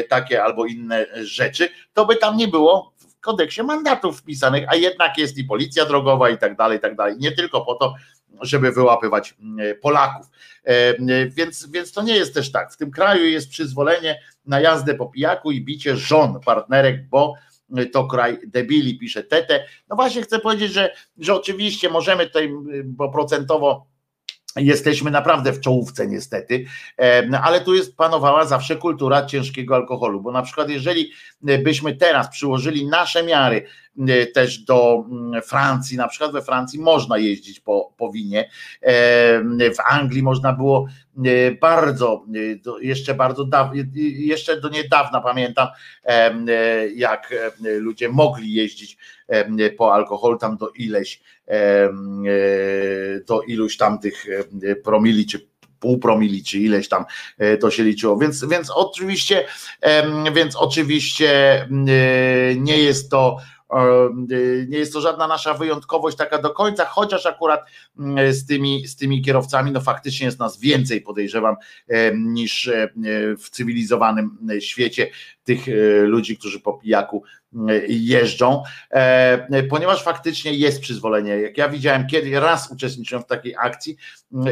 takie 0.09 0.43
albo 0.43 0.65
inne 0.65 1.05
rzeczy, 1.13 1.69
to 1.93 2.05
by 2.05 2.15
tam 2.15 2.37
nie 2.37 2.47
było 2.47 2.93
w 2.97 3.19
kodeksie 3.19 3.63
mandatów 3.63 4.19
wpisanych, 4.19 4.65
a 4.67 4.75
jednak 4.75 5.17
jest 5.17 5.37
i 5.37 5.43
policja 5.43 5.85
drogowa 5.85 6.29
i 6.29 6.37
tak 6.37 6.55
dalej, 6.55 6.77
i 6.77 6.81
tak 6.81 6.95
dalej. 6.95 7.15
Nie 7.17 7.31
tylko 7.31 7.61
po 7.61 7.75
to, 7.75 7.95
żeby 8.41 8.71
wyłapywać 8.71 9.35
Polaków. 9.81 10.25
Więc, 11.29 11.67
więc 11.71 11.91
to 11.91 12.01
nie 12.01 12.15
jest 12.15 12.33
też 12.33 12.51
tak. 12.51 12.73
W 12.73 12.77
tym 12.77 12.91
kraju 12.91 13.25
jest 13.25 13.49
przyzwolenie 13.49 14.21
na 14.45 14.61
jazdę 14.61 14.95
po 14.95 15.05
pijaku 15.05 15.51
i 15.51 15.61
bicie 15.61 15.95
żon, 15.95 16.39
partnerek, 16.45 17.07
bo 17.07 17.33
to 17.93 18.07
kraj 18.07 18.37
debili, 18.47 18.99
pisze 18.99 19.23
Tete. 19.23 19.65
No 19.89 19.95
właśnie 19.95 20.21
chcę 20.21 20.39
powiedzieć, 20.39 20.73
że, 20.73 20.93
że 21.17 21.35
oczywiście 21.35 21.89
możemy 21.89 22.27
tutaj, 22.27 22.49
bo 22.85 23.11
procentowo 23.11 23.85
Jesteśmy 24.57 25.11
naprawdę 25.11 25.53
w 25.53 25.59
czołówce 25.59 26.07
niestety, 26.07 26.65
ale 27.43 27.61
tu 27.61 27.75
jest 27.75 27.97
panowała 27.97 28.45
zawsze 28.45 28.75
kultura 28.75 29.25
ciężkiego 29.25 29.75
alkoholu, 29.75 30.21
bo 30.21 30.31
na 30.31 30.41
przykład 30.41 30.69
jeżeli 30.69 31.11
byśmy 31.41 31.95
teraz 31.95 32.29
przyłożyli 32.29 32.87
nasze 32.87 33.23
miary 33.23 33.57
e, 33.57 33.67
też 34.33 34.59
do 34.59 35.05
mm, 35.11 35.41
Francji, 35.41 35.97
na 35.97 36.07
przykład 36.07 36.31
we 36.31 36.41
Francji 36.41 36.79
można 36.79 37.17
jeździć 37.17 37.59
po, 37.59 37.93
po 37.97 38.11
winie, 38.11 38.49
w 39.59 39.79
Anglii 39.85 40.23
można 40.23 40.53
było 40.53 40.87
e, 41.25 41.51
bardzo, 41.51 42.25
e, 42.35 42.85
jeszcze 42.85 43.13
bardzo 43.13 43.45
dawno, 43.45 43.83
jeszcze 44.17 44.61
do 44.61 44.69
niedawna 44.69 45.21
pamiętam, 45.21 45.67
jak 46.95 47.33
ludzie 47.59 48.09
mogli 48.09 48.53
jeździć 48.53 48.97
po 49.77 49.93
alkoholu 49.93 50.37
tam 50.37 50.57
do 50.57 50.69
ileś, 50.69 51.21
do 53.27 53.41
iluś 53.41 53.77
tam 53.77 53.99
tych 53.99 54.25
promili 54.83 55.25
czy 55.25 55.47
pół 55.79 55.97
promili, 55.97 56.43
czy 56.43 56.59
ileś 56.59 56.89
tam 56.89 57.05
e, 57.37 57.57
to 57.57 57.71
się 57.71 57.83
liczyło. 57.83 58.17
Więc, 58.17 58.45
więc 58.45 58.69
oczywiście, 58.69 59.45
więc 60.33 60.55
oczywiście 60.55 61.29
nie 62.55 62.77
jest 62.77 63.11
to 63.11 63.37
nie 64.67 64.77
jest 64.77 64.93
to 64.93 65.01
żadna 65.01 65.27
nasza 65.27 65.53
wyjątkowość 65.53 66.17
taka 66.17 66.37
do 66.37 66.49
końca, 66.49 66.85
chociaż 66.85 67.25
akurat 67.25 67.65
z 68.31 68.45
tymi, 68.45 68.87
z 68.87 68.95
tymi 68.95 69.21
kierowcami, 69.21 69.71
no 69.71 69.81
faktycznie 69.81 70.25
jest 70.25 70.39
nas 70.39 70.59
więcej, 70.59 71.01
podejrzewam, 71.01 71.55
niż 72.15 72.69
w 73.37 73.49
cywilizowanym 73.49 74.37
świecie 74.59 75.09
tych 75.43 75.65
ludzi, 76.07 76.37
którzy 76.37 76.59
po 76.59 76.73
pijaku 76.73 77.23
jeżdżą, 77.87 78.63
e, 78.91 79.63
ponieważ 79.63 80.03
faktycznie 80.03 80.53
jest 80.53 80.81
przyzwolenie. 80.81 81.37
Jak 81.37 81.57
ja 81.57 81.69
widziałem 81.69 82.07
kiedy 82.07 82.39
raz 82.39 82.71
uczestniczyłem 82.71 83.23
w 83.23 83.27
takiej 83.27 83.55
akcji, 83.59 83.97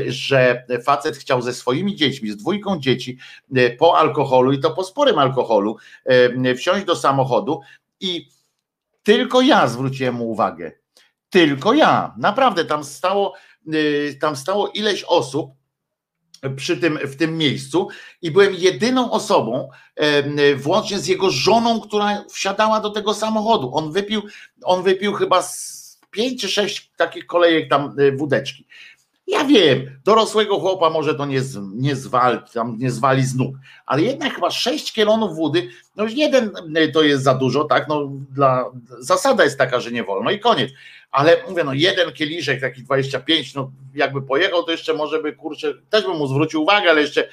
że 0.08 0.66
facet 0.84 1.18
chciał 1.18 1.42
ze 1.42 1.54
swoimi 1.54 1.96
dziećmi, 1.96 2.32
z 2.32 2.38
dwójką 2.38 2.80
dzieci 2.80 3.18
e, 3.56 3.70
po 3.70 3.98
alkoholu 3.98 4.52
i 4.52 4.60
to 4.60 4.72
po 4.72 4.84
sporym 4.84 5.20
alkoholu 5.20 5.78
e, 6.06 6.56
wsiąść 6.56 6.86
do 6.86 6.96
samochodu 6.96 7.62
i 8.00 8.35
tylko 9.06 9.42
ja 9.42 9.68
zwróciłem 9.68 10.16
mu 10.16 10.32
uwagę. 10.32 10.72
Tylko 11.30 11.74
ja. 11.74 12.16
Naprawdę 12.18 12.66
tam 12.66 12.84
stało, 12.84 13.34
tam 14.20 14.36
stało 14.36 14.68
ileś 14.68 15.04
osób 15.04 15.52
przy 16.56 16.78
tym, 16.78 17.00
w 17.04 17.16
tym 17.16 17.38
miejscu 17.38 17.88
i 18.22 18.32
byłem 18.32 18.54
jedyną 18.54 19.12
osobą, 19.12 19.70
włącznie 20.56 21.00
z 21.00 21.08
jego 21.08 21.30
żoną, 21.30 21.82
która 21.82 22.24
wsiadała 22.30 22.80
do 22.80 22.90
tego 22.90 23.14
samochodu. 23.14 23.76
On 23.76 23.92
wypił, 23.92 24.22
on 24.64 24.84
wypił 24.84 25.14
chyba 25.14 25.44
pięć 26.12 26.42
czy 26.42 26.50
sześć 26.50 26.92
takich 26.98 27.26
kolejek 27.26 27.70
tam 27.70 27.96
e, 28.00 28.12
wódeczki. 28.12 28.68
Ja 29.28 29.46
wiem, 29.46 30.00
dorosłego 30.04 30.60
chłopa 30.60 30.90
może 30.90 31.16
to 31.16 31.26
nie, 31.26 31.42
nie, 31.74 31.96
zwali, 31.96 32.40
tam 32.54 32.78
nie 32.80 32.92
zwali 32.92 33.26
z 33.26 33.36
nóg, 33.36 33.56
ale 33.86 34.02
jednak 34.02 34.36
chyba 34.36 34.52
6 34.52 34.94
kielonów 34.94 35.38
wody, 35.38 35.70
no 35.96 36.04
już 36.04 36.14
jeden 36.14 36.52
e, 36.76 36.88
to 36.88 37.04
jest 37.04 37.24
za 37.24 37.34
dużo, 37.34 37.64
tak? 37.64 37.88
No, 37.88 38.12
dla, 38.32 38.66
zasada 39.00 39.44
jest 39.44 39.58
taka, 39.58 39.80
że 39.80 39.92
nie 39.92 40.04
wolno 40.04 40.32
i 40.32 40.40
koniec. 40.40 40.72
Ale 41.12 41.38
mówię, 41.50 41.64
no 41.64 41.74
jeden 41.74 42.12
kieliszek, 42.12 42.62
taki 42.62 42.84
25, 42.84 43.54
no 43.54 43.72
jakby 43.96 44.22
pojechał, 44.22 44.64
to 44.64 44.72
jeszcze 44.72 44.94
może 44.94 45.22
by 45.22 45.34
kurczę, 45.34 45.74
też 45.90 46.04
bym 46.06 46.18
mu 46.18 46.28
zwrócił 46.28 46.64
uwagę, 46.64 46.90
ale 46.90 47.02
jeszcze 47.02 47.30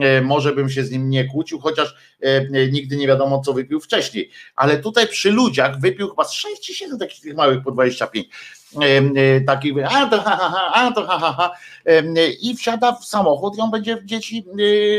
e, 0.00 0.22
może 0.22 0.52
bym 0.52 0.70
się 0.70 0.84
z 0.84 0.90
nim 0.90 1.10
nie 1.10 1.24
kłócił, 1.24 1.60
chociaż 1.60 1.94
e, 2.20 2.68
nigdy 2.68 2.96
nie 2.96 3.06
wiadomo, 3.06 3.40
co 3.40 3.52
wypił 3.52 3.80
wcześniej. 3.80 4.30
Ale 4.56 4.78
tutaj 4.78 5.08
przy 5.08 5.30
ludziach 5.30 5.80
wypił 5.80 6.08
chyba 6.08 6.24
6 6.24 6.66
czy 6.66 6.74
7 6.74 6.98
takich 6.98 7.20
tych 7.20 7.34
małych 7.34 7.62
po 7.64 7.70
25 7.70 8.26
E, 8.28 8.63
takich, 9.46 9.74
a 9.84 10.06
to 10.06 10.22
ha, 10.22 10.36
ha, 10.36 10.48
ha, 10.48 10.72
a 10.74 10.92
to 10.92 11.06
ha, 11.06 11.18
ha, 11.18 11.32
ha. 11.32 11.50
I 12.40 12.56
wsiada 12.56 12.92
w 12.92 13.04
samochód 13.04 13.58
i 13.58 13.60
on 13.60 13.70
będzie 13.70 13.98
dzieci 14.04 14.46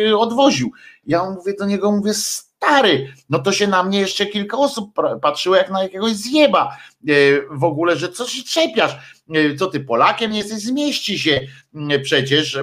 e, 0.09 0.17
odwoził. 0.17 0.71
Ja 1.07 1.29
mówię 1.29 1.53
do 1.59 1.65
niego, 1.65 1.91
mówię, 1.91 2.13
stary, 2.13 3.13
no 3.29 3.39
to 3.39 3.51
się 3.51 3.67
na 3.67 3.83
mnie 3.83 3.99
jeszcze 3.99 4.25
kilka 4.25 4.57
osób 4.57 4.91
patrzyło 5.21 5.55
jak 5.55 5.69
na 5.69 5.83
jakiegoś 5.83 6.11
zjeba 6.11 6.77
e, 7.07 7.11
w 7.51 7.63
ogóle, 7.63 7.95
że 7.95 8.09
co 8.09 8.27
się 8.27 8.43
czepiasz, 8.43 8.97
co 9.59 9.67
ty 9.67 9.79
Polakiem 9.79 10.33
jesteś, 10.33 10.59
zmieści 10.59 11.19
się 11.19 11.41
przecież, 12.03 12.59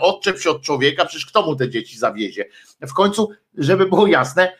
odczep 0.00 0.38
się 0.40 0.50
od 0.50 0.62
człowieka, 0.62 1.04
przecież 1.04 1.26
kto 1.26 1.42
mu 1.42 1.56
te 1.56 1.70
dzieci 1.70 1.98
zawiezie. 1.98 2.44
W 2.80 2.92
końcu, 2.94 3.30
żeby 3.58 3.86
było 3.86 4.06
jasne, 4.06 4.52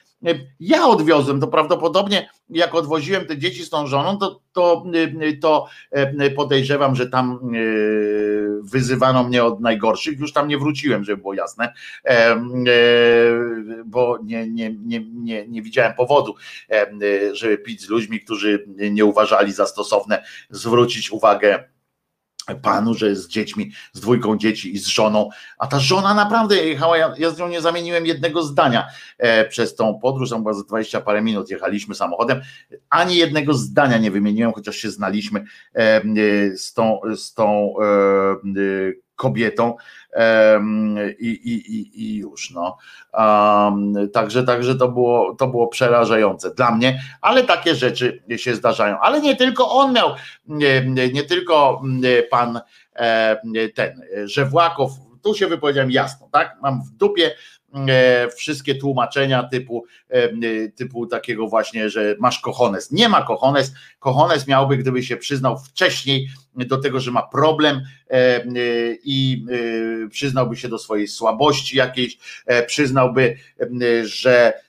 ja 0.60 0.86
odwiozłem, 0.86 1.40
to 1.40 1.46
prawdopodobnie 1.46 2.28
jak 2.50 2.74
odwoziłem 2.74 3.26
te 3.26 3.38
dzieci 3.38 3.64
z 3.64 3.70
tą 3.70 3.86
żoną, 3.86 4.18
to, 4.18 4.40
to, 4.52 4.84
to 5.40 5.66
e, 5.90 6.30
podejrzewam, 6.30 6.96
że 6.96 7.06
tam 7.06 7.32
e, 7.32 7.58
wyzywano 8.62 9.24
mnie 9.24 9.44
od 9.44 9.60
najgorszych, 9.60 10.20
już 10.20 10.32
tam 10.32 10.48
nie 10.48 10.58
wróciłem, 10.58 11.04
żeby 11.04 11.22
było 11.22 11.34
jasne, 11.34 11.72
e, 12.04 12.36
bo 13.84 14.18
nie, 14.24 14.50
nie, 14.50 14.76
nie, 14.84 15.04
nie, 15.14 15.48
nie 15.48 15.62
widziałem 15.62 15.94
powodu, 15.94 16.34
żeby 17.32 17.58
pić 17.58 17.82
z 17.82 17.88
ludźmi, 17.88 18.20
którzy 18.20 18.64
nie 18.90 19.04
uważali 19.04 19.52
za 19.52 19.66
stosowne 19.66 20.24
zwrócić 20.50 21.10
uwagę 21.10 21.73
panu, 22.62 22.94
że 22.94 23.16
z 23.16 23.28
dziećmi, 23.28 23.72
z 23.92 24.00
dwójką 24.00 24.36
dzieci 24.36 24.74
i 24.74 24.78
z 24.78 24.86
żoną, 24.86 25.28
a 25.58 25.66
ta 25.66 25.80
żona 25.80 26.14
naprawdę 26.14 26.56
jechała, 26.56 26.96
ja, 26.98 27.14
ja 27.18 27.30
z 27.30 27.38
nią 27.38 27.48
nie 27.48 27.60
zamieniłem 27.60 28.06
jednego 28.06 28.42
zdania 28.42 28.86
e, 29.18 29.44
przez 29.44 29.74
tą 29.74 29.98
podróż, 29.98 30.30
tam 30.30 30.42
była 30.42 30.54
za 30.54 30.62
20 30.62 31.00
parę 31.00 31.22
minut 31.22 31.50
jechaliśmy 31.50 31.94
samochodem, 31.94 32.40
ani 32.90 33.16
jednego 33.16 33.54
zdania 33.54 33.98
nie 33.98 34.10
wymieniłem, 34.10 34.52
chociaż 34.52 34.76
się 34.76 34.90
znaliśmy 34.90 35.44
e, 35.74 35.80
e 35.80 36.02
z 36.56 36.72
tą, 36.72 37.00
z 37.16 37.34
tą 37.34 37.74
e, 37.80 37.84
e 38.60 39.04
kobietą 39.16 39.76
i, 41.18 41.28
i, 41.28 41.76
i, 41.76 42.02
i 42.04 42.16
już 42.16 42.50
no. 42.50 42.76
Także, 44.12 44.44
także 44.44 44.74
to 44.74 44.88
było, 44.88 45.34
to 45.34 45.46
było 45.46 45.68
przerażające 45.68 46.54
dla 46.54 46.70
mnie, 46.70 47.02
ale 47.20 47.44
takie 47.44 47.74
rzeczy 47.74 48.22
się 48.36 48.54
zdarzają. 48.54 48.98
Ale 49.00 49.20
nie 49.20 49.36
tylko 49.36 49.70
on 49.70 49.92
miał, 49.92 50.10
nie, 50.46 50.86
nie 51.12 51.22
tylko 51.22 51.82
pan 52.30 52.60
ten, 53.74 54.02
że 54.24 54.44
Włakow, 54.44 54.90
tu 55.22 55.34
się 55.34 55.46
wypowiedziałem 55.46 55.90
jasno, 55.90 56.28
tak? 56.32 56.56
Mam 56.62 56.82
w 56.82 56.90
dupie 56.90 57.30
wszystkie 58.36 58.74
tłumaczenia 58.74 59.42
typu, 59.42 59.84
e, 60.08 60.28
typu 60.68 61.06
takiego 61.06 61.46
właśnie, 61.46 61.90
że 61.90 62.16
masz 62.20 62.38
kochones. 62.38 62.90
Nie 62.90 63.08
ma 63.08 63.22
kochones. 63.22 63.72
Kochones 63.98 64.46
miałby, 64.46 64.76
gdyby 64.76 65.02
się 65.02 65.16
przyznał 65.16 65.58
wcześniej 65.58 66.28
do 66.56 66.78
tego, 66.78 67.00
że 67.00 67.10
ma 67.10 67.22
problem 67.22 67.82
e, 68.10 68.44
i 69.04 69.46
przyznałby 70.10 70.56
się 70.56 70.68
do 70.68 70.78
swojej 70.78 71.08
słabości 71.08 71.76
jakiejś, 71.76 72.18
przyznałby, 72.66 73.36
że 74.02 74.63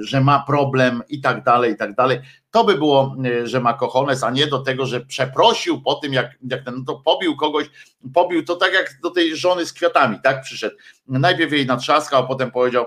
że 0.00 0.20
ma 0.20 0.44
problem 0.46 1.02
i 1.08 1.20
tak 1.20 1.44
dalej, 1.44 1.72
i 1.72 1.76
tak 1.76 1.94
dalej. 1.94 2.20
To 2.50 2.64
by 2.64 2.74
było, 2.74 3.16
że 3.44 3.60
ma 3.60 3.74
kochones, 3.74 4.22
a 4.22 4.30
nie 4.30 4.46
do 4.46 4.58
tego, 4.58 4.86
że 4.86 5.00
przeprosił 5.00 5.82
po 5.82 5.94
tym, 5.94 6.12
jak, 6.12 6.30
jak 6.50 6.64
ten, 6.64 6.74
no 6.78 6.84
to 6.86 7.02
pobił 7.04 7.36
kogoś, 7.36 7.70
pobił 8.14 8.44
to 8.44 8.56
tak 8.56 8.72
jak 8.72 8.98
do 9.02 9.10
tej 9.10 9.36
żony 9.36 9.66
z 9.66 9.72
kwiatami, 9.72 10.18
tak 10.22 10.42
przyszedł. 10.42 10.76
Najpierw 11.08 11.52
jej 11.52 11.66
natrzaskał, 11.66 12.24
a 12.24 12.26
potem 12.26 12.50
powiedział, 12.50 12.86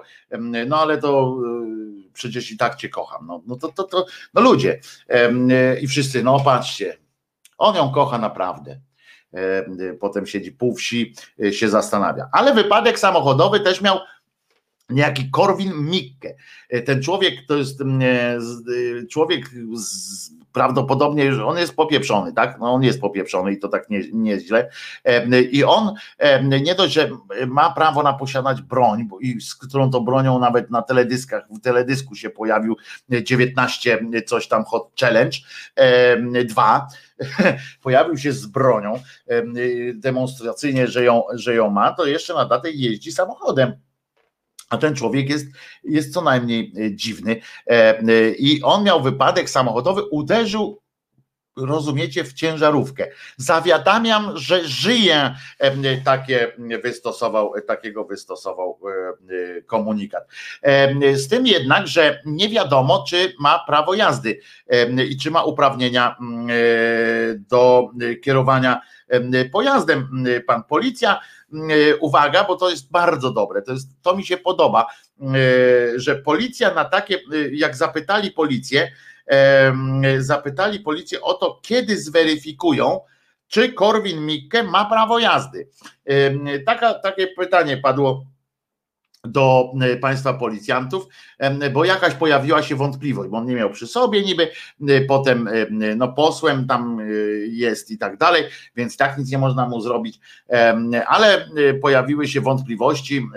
no 0.68 0.80
ale 0.80 0.97
to 0.97 1.38
y, 2.07 2.11
przecież 2.14 2.51
i 2.51 2.57
tak 2.57 2.76
cię 2.76 2.89
kocham. 2.89 3.27
No, 3.27 3.41
no 3.47 3.55
to, 3.55 3.68
to, 3.72 3.84
to, 3.84 4.05
no 4.34 4.41
ludzie. 4.41 4.80
I 5.81 5.88
wszyscy, 5.88 6.23
no 6.23 6.39
patrzcie, 6.39 6.97
on 7.57 7.76
ją 7.76 7.91
kocha 7.91 8.18
naprawdę 8.18 8.80
potem 9.99 10.27
siedzi 10.27 10.51
pół 10.51 10.76
wsi, 10.76 11.14
się 11.51 11.69
zastanawia. 11.69 12.30
Ale 12.31 12.53
wypadek 12.53 12.99
samochodowy 12.99 13.59
też 13.59 13.81
miał 13.81 13.99
niejaki 14.89 15.30
Korwin 15.31 15.73
Mikke. 15.73 16.35
E, 16.69 16.81
ten 16.81 17.01
człowiek 17.01 17.34
to 17.47 17.55
jest 17.55 17.81
mm, 17.81 18.01
e, 18.01 18.05
e, 18.05 19.05
człowiek 19.11 19.49
z, 19.73 20.31
prawdopodobnie, 20.53 21.34
że 21.34 21.45
on 21.45 21.57
jest 21.57 21.76
popieprzony, 21.76 22.34
tak? 22.34 22.59
No 22.59 22.73
on 22.73 22.84
jest 22.84 23.01
popieprzony 23.01 23.53
i 23.53 23.59
to 23.59 23.68
tak 23.68 23.89
nie, 23.89 24.01
nieźle. 24.14 24.69
I 25.51 25.64
on 25.64 25.93
nie 26.61 26.76
dość, 26.76 26.93
że 26.93 27.09
ma 27.47 27.69
prawo 27.69 28.03
na 28.03 28.14
posiadać 28.14 28.61
broń, 28.61 29.03
bo, 29.07 29.19
i 29.19 29.41
z 29.41 29.55
którą 29.55 29.91
to 29.91 30.01
bronią 30.01 30.39
nawet 30.39 30.72
na 30.72 30.81
teledyskach, 30.81 31.47
w 31.49 31.59
teledysku 31.59 32.15
się 32.15 32.30
pojawił 32.30 32.76
19 33.09 33.99
coś 34.26 34.47
tam 34.47 34.64
Hot 34.64 34.91
Challenge 34.99 35.38
2. 36.45 36.88
Pojawił 37.84 38.18
się 38.18 38.31
z 38.31 38.45
bronią 38.45 38.99
demonstracyjnie, 39.93 40.88
że 40.88 41.03
ją, 41.03 41.23
że 41.34 41.55
ją 41.55 41.69
ma, 41.69 41.93
to 41.93 42.05
jeszcze 42.05 42.34
na 42.34 42.45
datę 42.45 42.72
jeździ 42.72 43.11
samochodem 43.11 43.73
a 44.69 44.77
ten 44.77 44.95
człowiek 44.95 45.30
jest, 45.30 45.45
jest 45.84 46.14
co 46.14 46.22
najmniej 46.22 46.73
e, 46.77 46.95
dziwny. 46.95 47.41
E, 47.68 47.99
e, 47.99 48.30
I 48.30 48.64
on 48.64 48.84
miał 48.84 49.02
wypadek 49.02 49.49
samochodowy, 49.49 50.03
uderzył 50.03 50.81
rozumiecie, 51.57 52.23
w 52.23 52.34
ciężarówkę. 52.34 53.07
Zawiadamiam, 53.38 54.38
że 54.38 54.68
żyje, 54.68 55.35
takie 56.06 56.52
wystosował, 56.84 57.53
takiego 57.68 58.06
wystosował 58.06 58.80
komunikat. 59.65 60.27
Z 61.14 61.27
tym 61.27 61.48
jednak, 61.48 61.88
że 61.88 62.22
nie 62.26 62.49
wiadomo, 62.49 63.06
czy 63.10 63.34
ma 63.39 63.64
prawo 63.68 63.94
jazdy 63.94 64.39
i 65.10 65.18
czy 65.18 65.31
ma 65.31 65.44
uprawnienia 65.44 66.15
do 67.35 67.89
kierowania 68.23 68.81
pojazdem. 69.52 70.26
Pan 70.48 70.64
policja 70.64 71.19
uwaga, 71.99 72.43
bo 72.43 72.55
to 72.55 72.69
jest 72.69 72.91
bardzo 72.91 73.31
dobre, 73.31 73.61
to, 73.61 73.71
jest, 73.71 74.01
to 74.01 74.15
mi 74.15 74.25
się 74.25 74.37
podoba, 74.37 74.85
e, 75.21 75.25
że 75.95 76.15
policja 76.15 76.73
na 76.73 76.85
takie, 76.85 77.15
e, 77.15 77.19
jak 77.51 77.75
zapytali 77.75 78.31
policję, 78.31 78.91
zapytali 80.17 80.79
policję 80.79 81.21
o 81.21 81.33
to, 81.33 81.59
kiedy 81.61 81.97
zweryfikują, 81.97 82.99
czy 83.47 83.73
Korwin 83.73 84.25
Mikke 84.25 84.63
ma 84.63 84.85
prawo 84.85 85.19
jazdy. 85.19 85.69
Taka, 86.65 86.93
takie 86.93 87.27
pytanie 87.27 87.77
padło 87.77 88.25
do 89.27 89.73
e, 89.81 89.97
państwa 89.97 90.33
policjantów, 90.33 91.07
bo 91.73 91.85
jakaś 91.85 92.13
pojawiła 92.13 92.63
się 92.63 92.75
wątpliwość, 92.75 93.29
bo 93.29 93.37
on 93.37 93.45
nie 93.45 93.55
miał 93.55 93.69
przy 93.69 93.87
sobie 93.87 94.23
niby, 94.23 94.51
e, 94.89 95.01
potem 95.01 95.47
e, 95.47 95.51
no 95.95 96.07
posłem 96.07 96.67
tam 96.67 97.01
jest 97.49 97.91
i 97.91 97.97
tak 97.97 98.17
dalej, 98.17 98.43
więc 98.75 98.97
tak 98.97 99.17
nic 99.17 99.31
nie 99.31 99.37
można 99.37 99.69
mu 99.69 99.81
zrobić, 99.81 100.19
ale 101.07 101.49
pojawiły 101.81 102.27
się 102.27 102.41
wątpliwości 102.41 103.27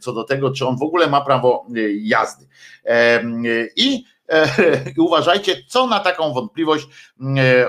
co 0.00 0.12
do 0.12 0.24
tego, 0.24 0.50
czy 0.50 0.66
on 0.66 0.76
w 0.76 0.82
ogóle 0.82 1.06
ma 1.06 1.20
prawo 1.20 1.66
jazdy. 2.02 2.46
I 3.76 4.04
uważajcie, 4.98 5.56
co 5.66 5.86
na 5.86 6.00
taką 6.00 6.32
wątpliwość 6.32 6.86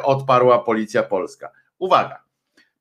odparła 0.03 0.60
policja 0.60 1.03
polska. 1.03 1.51
Uwaga, 1.80 2.23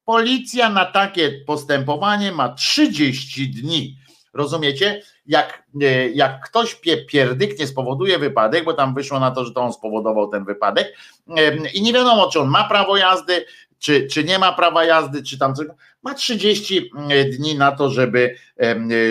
policja 0.08 0.70
na 0.70 0.84
takie 0.84 1.32
postępowanie 1.46 2.32
ma 2.32 2.48
30 2.48 3.50
dni 3.50 3.96
Rozumiecie? 4.34 5.02
Jak, 5.26 5.62
e, 5.82 6.08
jak 6.08 6.40
ktoś 6.44 6.80
pierdyknie 7.08 7.66
spowoduje 7.66 8.18
wypadek, 8.18 8.64
bo 8.64 8.74
tam 8.74 8.94
wyszło 8.94 9.20
na 9.20 9.30
to, 9.30 9.44
że 9.44 9.52
to 9.52 9.60
on 9.60 9.72
spowodował 9.72 10.28
ten 10.28 10.44
wypadek 10.44 10.96
i 11.74 11.82
nie 11.82 11.92
wiadomo, 11.92 12.30
czy 12.30 12.40
on 12.40 12.48
ma 12.48 12.68
prawo 12.68 12.96
jazdy, 12.96 13.44
czy, 13.78 14.06
czy 14.06 14.24
nie 14.24 14.38
ma 14.38 14.52
prawa 14.52 14.84
jazdy, 14.84 15.22
czy 15.22 15.38
tam 15.38 15.54
coś, 15.54 15.66
ma 16.02 16.14
30 16.14 16.90
dni 17.32 17.54
na 17.54 17.72
to, 17.72 17.90
żeby, 17.90 18.34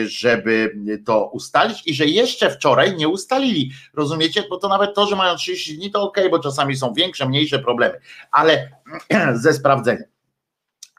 żeby 0.06 0.76
to 1.06 1.26
ustalić 1.26 1.88
i 1.88 1.94
że 1.94 2.06
jeszcze 2.06 2.50
wczoraj 2.50 2.96
nie 2.96 3.08
ustalili. 3.08 3.72
Rozumiecie? 3.94 4.44
Bo 4.50 4.58
to 4.58 4.68
nawet 4.68 4.96
to, 4.96 5.08
że 5.08 5.16
mają 5.16 5.36
30 5.36 5.78
dni, 5.78 5.92
to 5.92 6.02
ok, 6.02 6.18
bo 6.32 6.40
czasami 6.40 6.76
są 6.76 6.94
większe, 6.94 7.30
mniejsze 7.30 7.60
problemy, 7.60 8.00
ale 8.32 8.70
ze 9.44 9.54
sprawdzeniem 9.54 10.04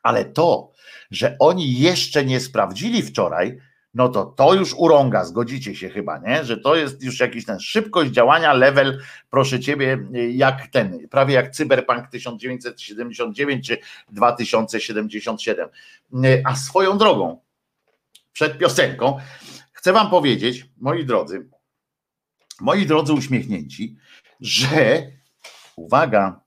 Ale 0.03 0.25
to, 0.25 0.73
że 1.11 1.37
oni 1.39 1.79
jeszcze 1.79 2.25
nie 2.25 2.41
sprawdzili 2.41 3.03
wczoraj, 3.03 3.59
no 3.95 4.09
to 4.09 4.25
to 4.25 4.55
już 4.55 4.75
urąga, 4.75 5.25
zgodzicie 5.25 5.75
się 5.75 5.89
chyba, 5.89 6.19
nie? 6.19 6.45
Że 6.45 6.57
to 6.57 6.77
jest 6.77 7.03
już 7.03 7.21
jakiś 7.21 7.45
ten 7.45 7.61
szybkość 7.61 8.11
działania, 8.11 8.53
level, 8.53 9.01
proszę 9.31 9.61
ciebie, 9.61 9.99
jak 10.33 10.67
ten, 10.67 11.09
prawie 11.09 11.35
jak 11.35 11.51
Cyberpunk 11.51 12.09
1979 12.09 13.67
czy 13.67 13.79
2077. 14.09 15.69
A 16.45 16.57
swoją 16.57 16.99
drogą, 16.99 17.41
przed 18.33 18.59
piosenką, 18.59 19.19
chcę 19.73 19.93
wam 19.93 20.11
powiedzieć, 20.11 20.67
moi 20.77 21.05
drodzy, 21.05 21.49
moi 22.61 22.87
drodzy 22.87 23.13
uśmiechnięci, 23.13 23.97
że 24.41 25.03
uwaga, 25.77 26.41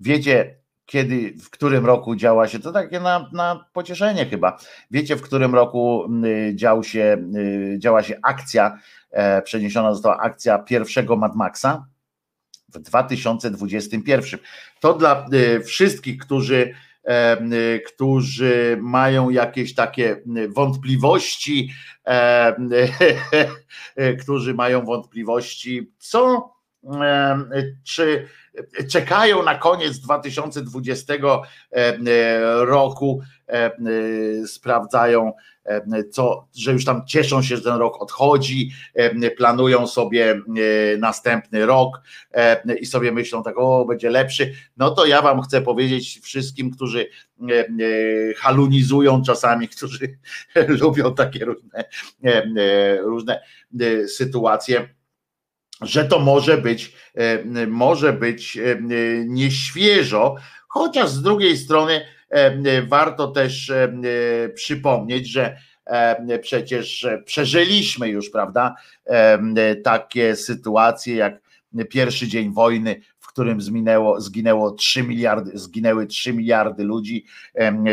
wiecie, 0.00 0.61
kiedy, 0.92 1.34
w 1.42 1.50
którym 1.50 1.86
roku 1.86 2.16
działa 2.16 2.48
się, 2.48 2.58
to 2.58 2.72
takie 2.72 3.00
na, 3.00 3.30
na 3.32 3.64
pocieszenie 3.72 4.26
chyba. 4.26 4.58
Wiecie, 4.90 5.16
w 5.16 5.22
którym 5.22 5.54
roku 5.54 6.08
y, 6.24 6.52
dział 6.54 6.84
się, 6.84 7.24
y, 7.36 7.76
działa 7.78 8.02
się 8.02 8.18
akcja, 8.22 8.78
e, 9.10 9.42
przeniesiona 9.42 9.92
została 9.92 10.18
akcja 10.18 10.58
pierwszego 10.58 11.16
Mad 11.16 11.34
Maxa 11.36 11.86
w 12.68 12.78
2021. 12.78 14.40
To 14.80 14.94
dla 14.94 15.26
y, 15.32 15.60
wszystkich, 15.64 16.18
którzy 16.18 16.74
e, 17.04 17.78
którzy 17.78 18.78
mają 18.80 19.30
jakieś 19.30 19.74
takie 19.74 20.22
wątpliwości, 20.48 21.72
e, 22.06 22.56
którzy 24.22 24.54
mają 24.54 24.84
wątpliwości, 24.84 25.92
co 25.98 26.52
czy 27.84 28.28
czekają 28.90 29.42
na 29.42 29.54
koniec 29.54 29.98
2020 29.98 31.14
roku, 32.60 33.20
sprawdzają, 34.46 35.32
co, 36.10 36.48
że 36.54 36.72
już 36.72 36.84
tam 36.84 37.06
cieszą 37.06 37.42
się, 37.42 37.56
że 37.56 37.62
ten 37.62 37.76
rok 37.76 38.02
odchodzi, 38.02 38.70
planują 39.36 39.86
sobie 39.86 40.40
następny 40.98 41.66
rok 41.66 42.00
i 42.80 42.86
sobie 42.86 43.12
myślą 43.12 43.42
tak, 43.42 43.54
o, 43.58 43.84
będzie 43.84 44.10
lepszy. 44.10 44.52
No 44.76 44.90
to 44.90 45.06
ja 45.06 45.22
Wam 45.22 45.42
chcę 45.42 45.62
powiedzieć 45.62 46.20
wszystkim, 46.22 46.70
którzy 46.70 47.06
halunizują 48.36 49.22
czasami, 49.22 49.68
którzy 49.68 50.18
lubią 50.82 51.14
takie 51.14 51.44
różne, 51.44 51.84
różne 53.04 53.42
sytuacje 54.06 54.88
że 55.82 56.04
to 56.04 56.18
może 56.18 56.58
być, 56.58 56.92
e, 57.14 57.66
może 57.66 58.12
być 58.12 58.56
e, 58.56 58.78
nieświeżo, 59.26 60.36
chociaż 60.68 61.10
z 61.10 61.22
drugiej 61.22 61.56
strony 61.56 62.06
e, 62.28 62.82
warto 62.82 63.28
też 63.28 63.72
przypomnieć, 64.54 65.28
że 65.28 65.56
przecież 66.42 67.06
przeżyliśmy 67.24 68.08
już, 68.08 68.30
prawda, 68.30 68.74
takie 69.84 70.36
sytuacje 70.36 71.16
jak 71.16 71.40
pierwszy 71.90 72.28
dzień 72.28 72.52
wojny 72.52 73.00
którym 73.32 73.60
zginęło, 73.60 74.20
zginęło 74.20 74.70
3 74.70 75.02
miliardy, 75.02 75.50
zginęły 75.54 76.06
3 76.06 76.32
miliardy 76.32 76.84
ludzi, 76.84 77.24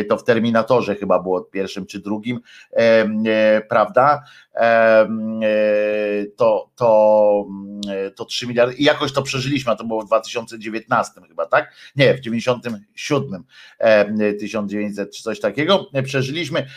to 0.09 0.17
w 0.17 0.23
Terminatorze 0.23 0.95
chyba 0.95 1.19
było 1.19 1.41
pierwszym 1.41 1.85
czy 1.85 1.99
drugim, 1.99 2.39
e, 2.71 3.61
prawda? 3.61 4.23
E, 4.55 5.07
to, 6.35 6.69
to, 6.75 7.45
to 8.15 8.25
3 8.25 8.47
miliardy 8.47 8.73
i 8.73 8.83
jakoś 8.83 9.13
to 9.13 9.21
przeżyliśmy, 9.21 9.71
a 9.71 9.75
to 9.75 9.83
było 9.83 10.01
w 10.01 10.05
2019 10.05 11.21
chyba, 11.27 11.45
tak? 11.45 11.73
Nie, 11.95 12.13
w 12.13 12.19
97, 12.19 13.43
1900 14.39 15.15
czy 15.15 15.23
coś 15.23 15.39
takiego 15.39 15.89
przeżyliśmy, 16.03 16.67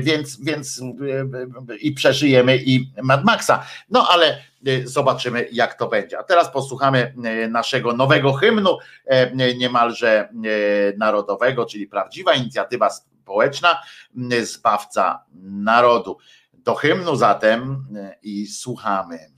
więc, 0.00 0.40
więc 0.40 0.82
i 1.80 1.92
przeżyjemy 1.92 2.56
i 2.56 2.92
Mad 3.02 3.24
Maxa. 3.24 3.66
No 3.90 4.08
ale 4.08 4.38
zobaczymy, 4.84 5.48
jak 5.52 5.74
to 5.74 5.88
będzie. 5.88 6.18
A 6.18 6.22
teraz 6.22 6.52
posłuchamy 6.52 7.14
y, 7.44 7.48
naszego 7.48 7.92
nowego 7.92 8.32
hymnu, 8.32 8.78
y, 9.40 9.56
niemalże 9.56 10.28
narodowego, 10.98 11.66
czyli 11.66 11.86
prawdziwa 11.86 12.34
inicjatywa 12.34 12.90
społeczna, 12.90 13.82
zbawca 14.42 15.24
narodu. 15.42 16.18
Do 16.52 16.74
hymnu 16.74 17.16
zatem 17.16 17.86
i 18.22 18.46
słuchamy 18.46 19.37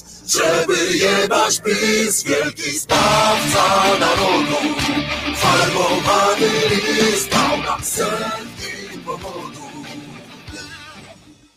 żeby 0.31 0.97
jebać 0.97 1.61
PiS, 1.61 2.23
wielki 2.23 2.79
sprawca 2.79 3.63
narodu. 3.99 4.57
Farbowany 5.35 6.49
list 6.69 7.29
dał 7.29 7.57
nam 7.57 7.83
setki 7.83 8.99
powodów. 9.05 9.61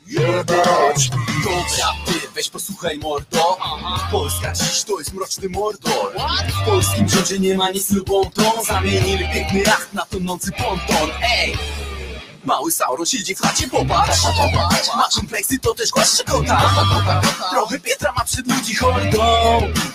Jebać 0.07 1.11
Dobra, 1.45 1.93
ty 2.07 2.29
weź 2.35 2.51
posłuchaj 2.51 2.99
mordo 2.99 3.59
Polska 4.11 4.53
dziś 4.53 4.83
to 4.83 4.99
jest 4.99 5.15
mroczny 5.15 5.49
mordor 5.49 6.13
W 6.49 6.67
polskim 6.67 7.09
rządzie 7.09 7.39
nie 7.39 7.55
ma 7.57 7.71
nic 7.71 7.91
lubą 7.91 8.31
tą 8.31 8.65
Zamienili 8.65 9.29
piękny 9.35 9.59
jacht 9.59 9.93
na 9.93 10.07
tonący 10.07 10.53
ponton 10.53 11.11
Ej! 11.23 11.84
Mały 12.45 12.73
Sauron 12.73 13.07
siedzi 13.07 13.35
w 13.35 13.41
chacie, 13.41 13.69
popatrz. 13.69 14.21
Ma 14.97 15.09
kompleksy, 15.15 15.59
to 15.59 15.75
też 15.75 15.91
głaszcze 15.91 16.25
kota 16.25 16.71
Trochę 17.51 17.81
Pietra 17.81 18.13
ma 18.13 18.25
przed 18.25 18.47
ludzi 18.49 18.75
hordą. 18.75 19.23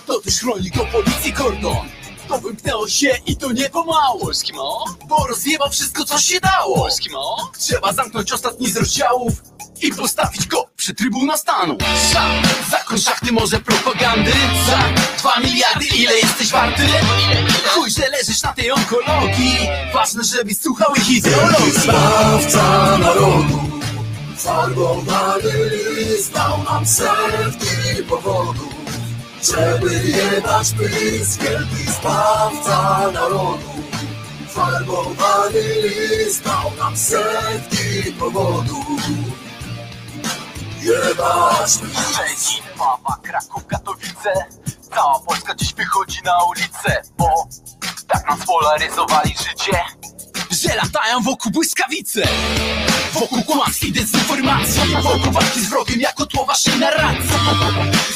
To 0.07 0.19
też 0.19 0.39
chroni 0.39 0.69
go 0.69 0.85
policji 0.85 1.33
kordon 1.33 1.98
to 2.29 2.39
wymknęło 2.39 2.87
się 2.87 3.17
i 3.25 3.35
to 3.37 3.51
nie 3.51 3.69
pomału? 3.69 4.31
Bo 5.07 5.27
rozjebał 5.27 5.69
wszystko 5.69 6.05
co 6.05 6.19
się 6.19 6.39
dało? 6.39 6.87
Trzeba 7.57 7.93
zamknąć 7.93 8.31
ostatni 8.31 8.71
z 8.71 8.77
rozdziałów 8.77 9.33
i 9.81 9.93
postawić 9.93 10.47
go 10.47 10.69
przy 10.75 10.93
trybuna 10.93 11.37
stanu. 11.37 11.77
Za, 12.13 12.25
zakon 12.71 12.99
szachty 12.99 13.31
może 13.31 13.59
propagandy. 13.59 14.31
Za 14.67 15.03
dwa 15.17 15.39
miliardy 15.39 15.85
ile 15.85 16.15
jesteś 16.15 16.51
warty? 16.51 16.83
Chuj, 17.67 17.91
że 17.91 18.09
leżysz 18.09 18.41
na 18.41 18.53
tej 18.53 18.71
onkologii. 18.71 19.57
Ważne, 19.93 20.23
żebyś 20.23 20.57
słuchał 20.57 20.95
ich 20.95 21.09
ideologii. 21.09 21.71
Zbawca 21.71 22.97
narodu 22.97 23.59
Farbowany 24.37 25.69
list 25.97 26.33
dał 26.33 26.63
nam 26.63 26.85
setki 26.85 28.03
powodów 28.09 28.78
Żeby 29.41 29.93
jebać 30.03 30.71
pys, 30.71 31.37
wielki 31.37 31.91
zbawca 31.91 33.11
narodu. 33.11 33.69
Farbowany 34.47 35.61
list 35.83 36.43
dał 36.43 36.71
nam 36.77 36.97
setki 36.97 38.13
powodów. 38.19 38.87
Jebać 40.81 41.71
Szczecin, 41.71 42.63
Wawa, 42.77 43.19
Kraków, 43.23 43.67
Katowice. 43.67 44.33
Cała 44.95 45.19
Polska 45.19 45.55
dziś 45.55 45.73
wychodzi 45.73 46.19
na 46.23 46.43
ulicę 46.43 47.01
Bo 47.17 47.47
tak 48.07 48.29
nam 48.29 48.41
spolaryzowali 48.41 49.29
życie 49.29 49.83
że 50.51 50.75
latają 50.75 51.21
wokół 51.21 51.51
błyskawice 51.51 52.27
Wokół 53.13 53.43
kłamstw 53.43 53.83
i 53.83 53.91
dezinformacji. 53.91 54.81
Wokół 55.03 55.31
walki 55.31 55.61
z 55.61 55.69
wrogiem 55.69 55.99
jako 55.99 56.25
tło 56.25 56.45
waszej 56.45 56.79
narracji 56.79 57.29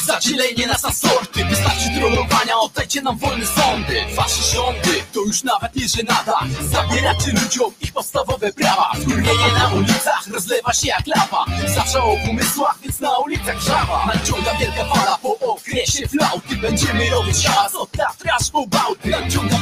Zadzielenie 0.06 0.66
nas 0.66 0.82
na 0.82 0.92
sorty. 0.92 1.44
Wystarczy 1.44 1.90
trollowania, 1.98 2.58
oddajcie 2.58 3.02
nam 3.02 3.18
wolne 3.18 3.46
sądy. 3.46 4.04
Wasze 4.16 4.42
rządy 4.54 5.02
to 5.12 5.20
już 5.20 5.42
nawet 5.42 5.76
nie 5.76 5.88
żenada. 5.88 6.38
Zabieracie 6.60 7.32
ludziom 7.32 7.72
ich 7.80 7.92
podstawowe 7.92 8.52
prawa. 8.52 8.92
Wkurwienie 9.00 9.52
na 9.58 9.68
ulicach 9.74 10.26
rozlewa 10.32 10.72
się 10.72 10.88
jak 10.88 11.06
lawa. 11.06 11.44
Zawsze 11.74 12.02
o 12.02 12.16
pomysłach, 12.26 12.78
więc 12.82 13.00
na 13.00 13.18
ulicach 13.18 13.60
żawa. 13.60 14.06
Nadciąga 14.06 14.54
wielka 14.54 14.84
fala 14.84 15.18
po 15.18 15.38
okresie 15.38 16.08
flauty. 16.08 16.56
Będziemy 16.56 17.10
robić 17.10 17.46
hałas 17.46 17.74
od 17.74 17.90
Tatra 17.90 18.36
aż 18.40 18.50
po 18.50 18.66
Bałty. 18.66 19.10
Nadciąga 19.10 19.53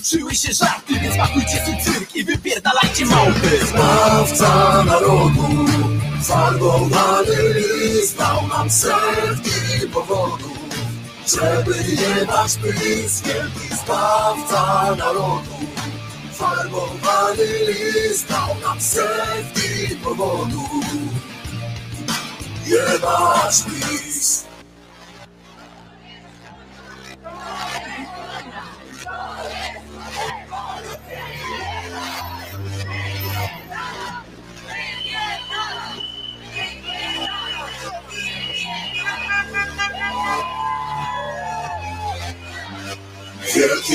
skończyły 0.00 0.34
się 0.34 0.52
żarty 0.52 0.94
Więc 1.00 1.16
pakujcie 1.16 1.62
swój 1.62 1.76
cyrk 1.84 2.16
i 2.16 2.24
wypierdalajcie 2.24 3.06
małpy. 3.06 3.66
Zbawca 3.66 4.84
narodu 4.84 5.66
Farbowany 6.22 7.54
list 7.54 8.18
dał 8.18 8.48
nam 8.48 8.70
setki 8.70 9.88
powodów 9.92 10.58
Żeby 11.26 11.74
jebać 11.78 12.56
wielki 12.62 13.76
zbawca 13.84 14.94
narodu. 14.98 15.56
Farbowany 16.32 17.44
list 17.68 18.28
dał 18.28 18.60
nam 18.62 18.80
setki 18.80 19.96
powodów 19.96 20.84
Jebać 22.66 23.62
PiS 23.64 24.49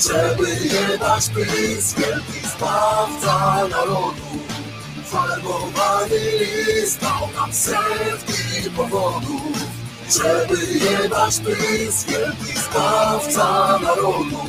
Żeby 0.00 0.50
jebać 0.50 1.28
PiS, 1.28 1.94
wielki 1.94 2.48
zbawca 2.48 3.68
narodu. 3.68 4.28
Farbowany 5.04 6.18
list 6.66 7.00
dał 7.00 7.28
nam 7.36 7.52
setki 7.52 8.70
powodów. 8.76 9.58
Żeby 10.10 10.66
jebać 10.66 11.34
PiS, 11.38 12.04
wielki 12.04 12.60
zbawca 12.60 13.78
narodu. 13.78 14.40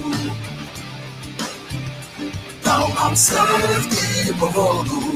Dał 2.64 2.90
nam 2.94 3.18
setki 3.18 4.34
powodów. 4.40 5.16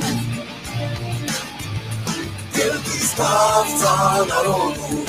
Wielki 2.54 3.00
zbawca 3.08 4.26
narodu 4.30 5.06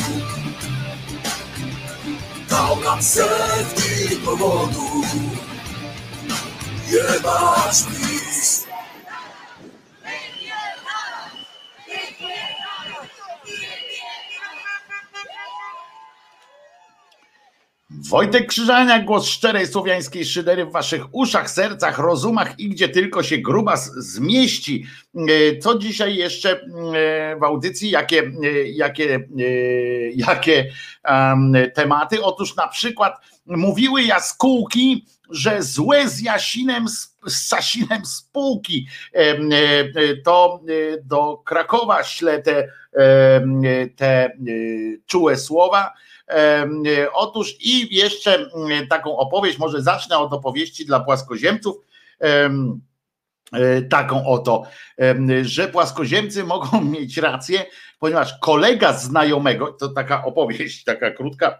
dał 2.55 2.81
nam 2.81 3.03
setki 3.03 4.17
powodów. 4.25 5.07
Jebać 6.91 7.83
PiS 7.83 8.65
Wojtek 18.01 18.47
Krzyżaniak, 18.47 19.05
głos 19.05 19.27
szczerej 19.27 19.67
słowiańskiej 19.67 20.25
szydery 20.25 20.67
w 20.67 20.73
waszych 20.73 21.15
uszach, 21.15 21.51
sercach, 21.51 21.99
rozumach 21.99 22.61
i 22.61 22.69
gdzie 22.69 22.89
tylko 22.89 23.23
się 23.23 23.39
grubas 23.39 23.93
zmieści. 23.95 24.87
E, 25.17 25.59
co 25.59 25.79
dzisiaj 25.79 26.17
jeszcze 26.17 26.51
e, 26.53 27.37
w 27.37 27.45
audycji, 27.45 27.91
jakie, 27.91 28.23
e, 28.23 28.63
jakie, 28.69 29.29
jakie 30.15 30.73
tematy? 31.75 32.23
Otóż 32.23 32.57
na 32.57 32.69
przykład 32.69 33.21
mówiły 33.47 34.03
jaskółki, 34.03 35.07
że 35.31 35.63
złe 35.63 36.09
z 36.09 36.21
Jasinem, 36.21 36.89
z 36.89 37.47
Sasinem 37.47 38.07
spółki. 38.07 38.87
To 40.25 40.61
do 41.03 41.43
Krakowa 41.45 42.05
śle 42.05 42.43
te, 42.43 42.69
te 43.97 44.31
czułe 45.07 45.37
słowa 45.37 45.93
Otóż 47.13 47.55
i 47.61 47.97
jeszcze 47.97 48.35
mm, 48.35 48.87
taką 48.89 49.17
opowieść, 49.17 49.59
może 49.59 49.83
zacznę 49.83 50.19
od 50.19 50.33
opowieści 50.33 50.87
dla 50.87 51.01
płaskoziemców 51.01 51.77
e, 52.21 52.51
taką 53.83 54.27
oto, 54.27 54.63
że 55.43 55.69
płaskoziemcy 55.69 56.45
mogą 56.55 56.81
mieć 56.81 57.17
rację, 57.17 57.67
ponieważ 57.99 58.39
kolega 58.39 58.93
znajomego, 58.93 59.73
to 59.73 59.89
taka 59.89 60.25
opowieść, 60.25 60.85
taka 60.85 61.11
krótka, 61.11 61.59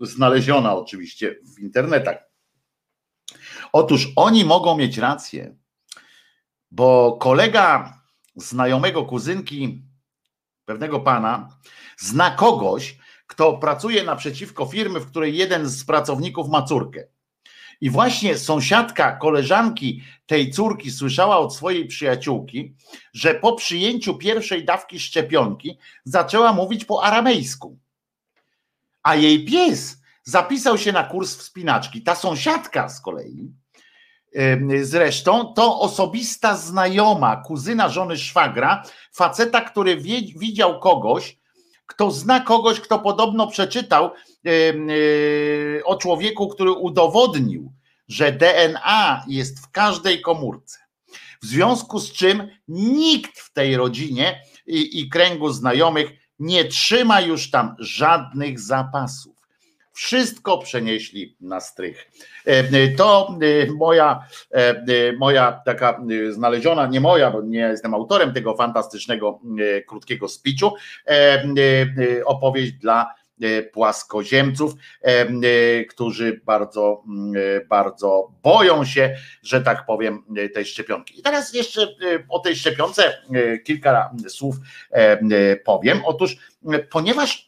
znaleziona 0.00 0.74
oczywiście 0.74 1.36
w 1.56 1.60
internetach. 1.60 2.16
Otóż 3.72 4.08
oni 4.16 4.44
mogą 4.44 4.76
mieć 4.76 4.98
rację, 4.98 5.56
bo 6.70 7.16
kolega 7.20 7.98
znajomego 8.36 9.04
kuzynki 9.04 9.82
pewnego 10.64 11.00
pana 11.00 11.48
zna 11.96 12.30
kogoś, 12.30 12.98
kto 13.36 13.58
pracuje 13.58 14.04
naprzeciwko 14.04 14.66
firmy, 14.66 15.00
w 15.00 15.06
której 15.06 15.36
jeden 15.36 15.68
z 15.68 15.84
pracowników 15.84 16.48
ma 16.48 16.62
córkę. 16.62 17.04
I 17.80 17.90
właśnie 17.90 18.38
sąsiadka, 18.38 19.12
koleżanki 19.12 20.02
tej 20.26 20.50
córki 20.50 20.90
słyszała 20.90 21.38
od 21.38 21.54
swojej 21.54 21.86
przyjaciółki, 21.86 22.74
że 23.14 23.34
po 23.34 23.52
przyjęciu 23.52 24.14
pierwszej 24.14 24.64
dawki 24.64 25.00
szczepionki 25.00 25.78
zaczęła 26.04 26.52
mówić 26.52 26.84
po 26.84 27.04
aramejsku. 27.04 27.78
A 29.02 29.14
jej 29.14 29.44
pies 29.44 30.00
zapisał 30.22 30.78
się 30.78 30.92
na 30.92 31.04
kurs 31.04 31.36
wspinaczki. 31.36 32.02
Ta 32.02 32.14
sąsiadka 32.14 32.88
z 32.88 33.00
kolei, 33.00 33.52
zresztą, 34.82 35.52
to 35.52 35.80
osobista 35.80 36.56
znajoma, 36.56 37.36
kuzyna 37.36 37.88
żony 37.88 38.16
szwagra, 38.16 38.82
faceta, 39.12 39.60
który 39.60 39.96
widział 40.36 40.80
kogoś, 40.80 41.38
kto 41.86 42.10
zna 42.10 42.40
kogoś, 42.40 42.80
kto 42.80 42.98
podobno 42.98 43.46
przeczytał 43.46 44.04
e, 44.04 44.10
o 45.84 45.96
człowieku, 45.96 46.48
który 46.48 46.72
udowodnił, 46.72 47.72
że 48.08 48.32
DNA 48.32 49.24
jest 49.28 49.60
w 49.60 49.70
każdej 49.70 50.20
komórce. 50.20 50.78
W 51.42 51.46
związku 51.46 52.00
z 52.00 52.12
czym 52.12 52.48
nikt 52.68 53.40
w 53.40 53.52
tej 53.52 53.76
rodzinie 53.76 54.42
i, 54.66 55.00
i 55.00 55.08
kręgu 55.08 55.52
znajomych 55.52 56.10
nie 56.38 56.64
trzyma 56.64 57.20
już 57.20 57.50
tam 57.50 57.76
żadnych 57.78 58.60
zapasów 58.60 59.36
wszystko 59.96 60.58
przenieśli 60.58 61.36
na 61.40 61.60
strych. 61.60 62.10
E, 62.46 62.58
e, 62.58 62.88
to 62.88 63.38
e, 63.42 63.72
moja, 63.72 64.24
moja 65.18 65.60
taka 65.64 66.00
znaleziona, 66.30 66.86
nie 66.86 67.00
moja, 67.00 67.30
bo 67.30 67.42
nie 67.42 67.58
jestem 67.58 67.94
autorem 67.94 68.32
tego 68.32 68.56
fantastycznego, 68.56 69.40
krótkiego 69.86 70.28
spiciu, 70.28 70.72
opowieść 72.24 72.72
dla 72.72 73.14
płaskoziemców, 73.72 74.72
którzy 75.88 76.40
bardzo, 76.44 77.02
bardzo 77.68 78.32
boją 78.42 78.84
się, 78.84 79.16
że 79.42 79.60
tak 79.60 79.86
powiem, 79.86 80.24
tej 80.54 80.64
szczepionki. 80.64 81.20
I 81.20 81.22
teraz 81.22 81.54
jeszcze 81.54 81.88
o 82.28 82.38
tej 82.38 82.56
szczepionce 82.56 83.22
kilka 83.64 84.10
słów 84.28 84.56
powiem. 85.64 86.00
Otóż, 86.04 86.36
ponieważ 86.90 87.45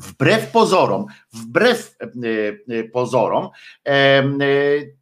wbrew 0.00 0.50
pozorom, 0.50 1.06
wbrew 1.32 1.96
e, 2.00 2.06
e, 2.74 2.84
pozorom, 2.84 3.48
e, 3.88 4.22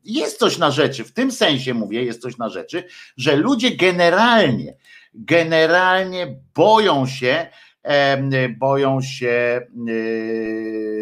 jest 0.05 0.39
coś 0.39 0.59
na 0.59 0.71
rzeczy, 0.71 1.05
w 1.05 1.13
tym 1.13 1.33
sensie 1.33 1.75
mówię, 1.75 2.05
jest 2.05 2.23
coś 2.23 2.39
na 2.39 2.49
rzeczy, 2.49 2.85
że 3.17 3.37
ludzie 3.37 3.77
generalnie, 3.77 4.77
generalnie 5.15 6.41
boją 6.55 7.07
się, 7.07 7.47
boją 8.59 9.01
się 9.03 9.61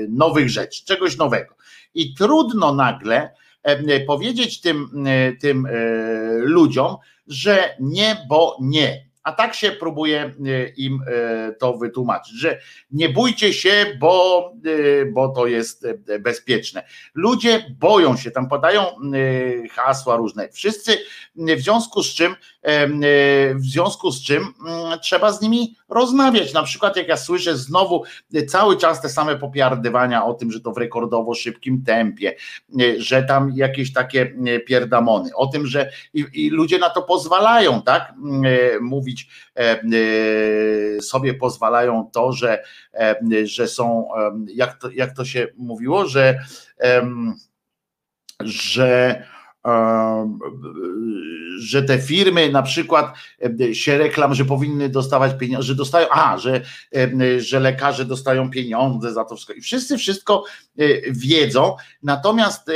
nowych 0.09 0.51
rzeczy, 0.51 0.85
czegoś 0.85 1.17
nowego. 1.17 1.55
I 1.95 2.15
trudno 2.15 2.75
nagle 2.75 3.35
powiedzieć 4.07 4.61
tym, 4.61 5.05
tym 5.41 5.69
ludziom, 6.39 6.97
że 7.27 7.77
nie, 7.81 8.17
bo 8.29 8.57
nie 8.61 9.06
a 9.27 9.33
tak 9.33 9.55
się 9.55 9.71
próbuje 9.71 10.25
e, 10.25 10.33
im 10.77 11.01
e, 11.07 11.53
to 11.53 11.79
wytłumaczyć, 11.79 12.41
że 12.41 12.61
nie 12.91 13.09
bójcie 13.09 13.53
się, 13.53 13.97
bo, 13.99 14.53
e, 15.01 15.05
bo 15.05 15.29
to 15.29 15.47
jest 15.47 15.87
bezpieczne. 16.21 16.83
Ludzie 17.15 17.75
boją 17.79 18.17
się, 18.17 18.31
tam 18.31 18.49
podają 18.49 18.83
hasła 19.71 20.17
różne. 20.17 20.49
Wszyscy 20.49 20.99
w 21.37 21.61
związku 21.61 22.03
z 22.03 22.15
czym 22.15 22.35
w 23.55 23.65
związku 23.65 24.11
z 24.11 24.23
czym 24.23 24.55
trzeba 25.03 25.33
z 25.33 25.41
nimi 25.41 25.77
rozmawiać. 25.89 26.53
Na 26.53 26.63
przykład 26.63 26.97
jak 26.97 27.09
ja 27.09 27.17
słyszę 27.17 27.57
znowu 27.57 28.05
cały 28.49 28.77
czas 28.77 29.03
te 29.03 29.09
same 29.09 29.37
popiardywania 29.37 30.25
o 30.25 30.35
tym, 30.35 30.53
że 30.53 30.61
to 30.61 30.73
w 30.73 30.79
rekordowo 30.79 31.35
szybkim 31.35 31.83
tempie, 31.85 32.35
że 32.99 33.23
tam 33.23 33.53
jakieś 33.55 33.93
takie 33.93 34.35
pierdamony, 34.67 35.31
o 35.35 35.47
tym, 35.47 35.67
że 35.67 35.91
i, 36.15 36.27
i 36.33 36.51
ludzie 36.51 36.79
na 36.79 36.91
to 36.91 37.03
pozwalają, 37.03 37.83
tak? 37.83 38.15
Mówić 38.81 39.29
e, 39.57 39.61
e, 39.61 41.03
sobie 41.03 41.35
pozwalają 41.35 42.11
to, 42.13 42.33
że, 42.33 42.63
e, 42.95 43.17
że 43.45 43.69
są, 43.69 44.09
jak 44.55 44.79
to, 44.79 44.91
jak 44.91 45.17
to 45.17 45.25
się 45.25 45.49
mówiło, 45.57 46.07
że, 46.07 46.39
że 48.41 49.23
że 51.59 51.83
te 51.83 51.99
firmy 51.99 52.51
na 52.51 52.63
przykład 52.63 53.15
się 53.73 53.99
reklam, 53.99 54.35
że 54.35 54.45
powinny 54.45 54.89
dostawać 54.89 55.33
pieniądze, 55.39 55.67
że 55.67 55.75
dostają, 55.75 56.07
a, 56.11 56.39
że, 56.39 56.61
że 57.39 57.61
lekarze 57.61 58.05
dostają 58.05 58.51
pieniądze 58.51 59.13
za 59.13 59.25
to 59.25 59.37
wszystko. 59.37 59.53
I 59.53 59.61
wszyscy 59.61 59.99
wszystko 59.99 60.45
e, 60.79 60.85
wiedzą, 61.11 61.77
natomiast 62.03 62.71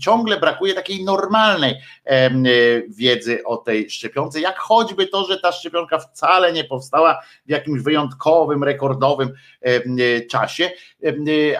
ciągle 0.00 0.40
brakuje 0.40 0.74
takiej 0.74 1.04
normalnej 1.04 1.74
wiedzy 2.88 3.44
o 3.44 3.56
tej 3.56 3.90
szczepionce, 3.90 4.40
jak 4.40 4.58
choćby 4.58 5.06
to, 5.06 5.24
że 5.26 5.38
ta 5.38 5.52
szczepionka 5.52 5.98
wcale 5.98 6.52
nie 6.52 6.64
powstała 6.64 7.22
w 7.46 7.50
jakimś 7.50 7.82
wyjątkowym, 7.82 8.64
rekordowym 8.64 9.32
czasie, 10.30 10.70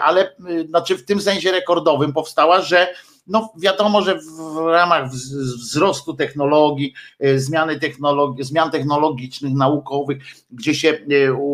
ale 0.01 0.35
znaczy 0.67 0.97
w 0.97 1.05
tym 1.05 1.21
sensie 1.21 1.51
rekordowym 1.51 2.13
powstała, 2.13 2.61
że 2.61 2.87
no 3.27 3.53
wiadomo, 3.57 4.01
że 4.01 4.19
w 4.19 4.67
ramach 4.67 5.09
wzrostu 5.09 6.13
technologii, 6.13 6.93
e, 7.19 7.39
zmiany 7.39 7.79
technologii, 7.79 8.43
zmian 8.43 8.71
technologicznych, 8.71 9.53
naukowych, 9.53 10.17
gdzie 10.51 10.75
się 10.75 10.89
e, 10.89 10.97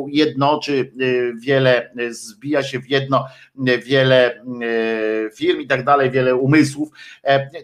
jednoczy 0.08 0.92
e, 1.00 1.40
wiele, 1.40 1.92
zbija 2.10 2.64
się 2.64 2.80
w 2.80 2.90
jedno 2.90 3.26
wiele 3.86 4.44
firm 5.36 5.62
i 5.62 5.68
tak 5.68 5.86
dalej, 5.86 6.12
wiele 6.12 6.36
umysłów, 6.36 6.90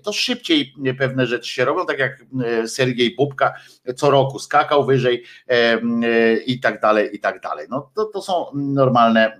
to 0.04 0.14
szybciej 0.14 0.74
pewne 0.98 1.26
rzeczy 1.26 1.50
się 1.50 1.66
robią, 1.66 1.86
tak 1.86 2.00
jak 2.00 2.26
Sergiej 2.68 3.16
Bubka 3.16 3.54
co 3.96 4.10
roku 4.10 4.40
skakał 4.40 4.86
wyżej 4.86 5.24
i 6.46 6.60
tak 6.60 6.82
dalej, 6.82 7.16
i 7.16 7.20
tak 7.20 7.42
dalej. 7.42 7.68
No 7.70 7.90
to, 7.96 8.06
to 8.06 8.22
są 8.22 8.46
normalne 8.54 9.38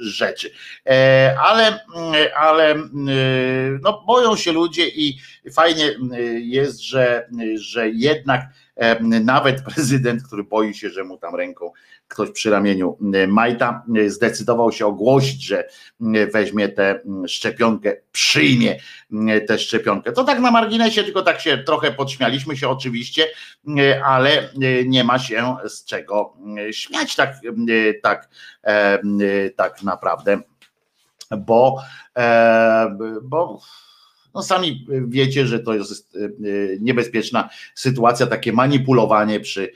rzeczy. 0.00 0.50
Ale, 1.38 1.80
ale 2.36 2.74
no, 3.82 4.04
boją 4.06 4.36
się 4.36 4.52
ludzie 4.52 4.88
i 4.88 5.18
fajnie 5.52 5.94
jest, 6.34 6.82
że, 6.82 7.28
że 7.54 7.88
jednak 7.90 8.42
nawet 9.24 9.62
prezydent, 9.74 10.22
który 10.22 10.44
boi 10.44 10.74
się, 10.74 10.90
że 10.90 11.04
mu 11.04 11.18
tam 11.18 11.34
ręką 11.34 11.72
ktoś 12.08 12.30
przy 12.30 12.50
ramieniu 12.50 12.98
majta, 13.28 13.84
zdecydował 14.06 14.72
się 14.72 14.86
ogłosić, 14.86 15.44
że 15.44 15.68
weźmie 16.32 16.68
tę 16.68 17.00
szczepionkę, 17.28 17.96
przyjmie 18.12 18.80
tę 19.48 19.58
szczepionkę. 19.58 20.12
To 20.12 20.24
tak 20.24 20.40
na 20.40 20.50
marginesie, 20.50 21.04
tylko 21.04 21.22
tak 21.22 21.40
się 21.40 21.58
trochę 21.58 21.92
podśmialiśmy 21.92 22.56
się 22.56 22.68
oczywiście, 22.68 23.26
ale 24.04 24.48
nie 24.86 25.04
ma 25.04 25.18
się 25.18 25.56
z 25.68 25.84
czego 25.84 26.36
śmiać 26.70 27.16
tak, 27.16 27.34
tak, 28.02 28.28
tak 29.56 29.82
naprawdę 29.82 30.40
bo, 31.30 31.82
e, 32.16 32.96
bo 33.22 33.60
no 34.34 34.42
sami 34.42 34.86
wiecie, 35.08 35.46
że 35.46 35.60
to 35.60 35.74
jest 35.74 36.16
e, 36.16 36.28
niebezpieczna 36.80 37.48
sytuacja, 37.74 38.26
takie 38.26 38.52
manipulowanie 38.52 39.40
przy, 39.40 39.72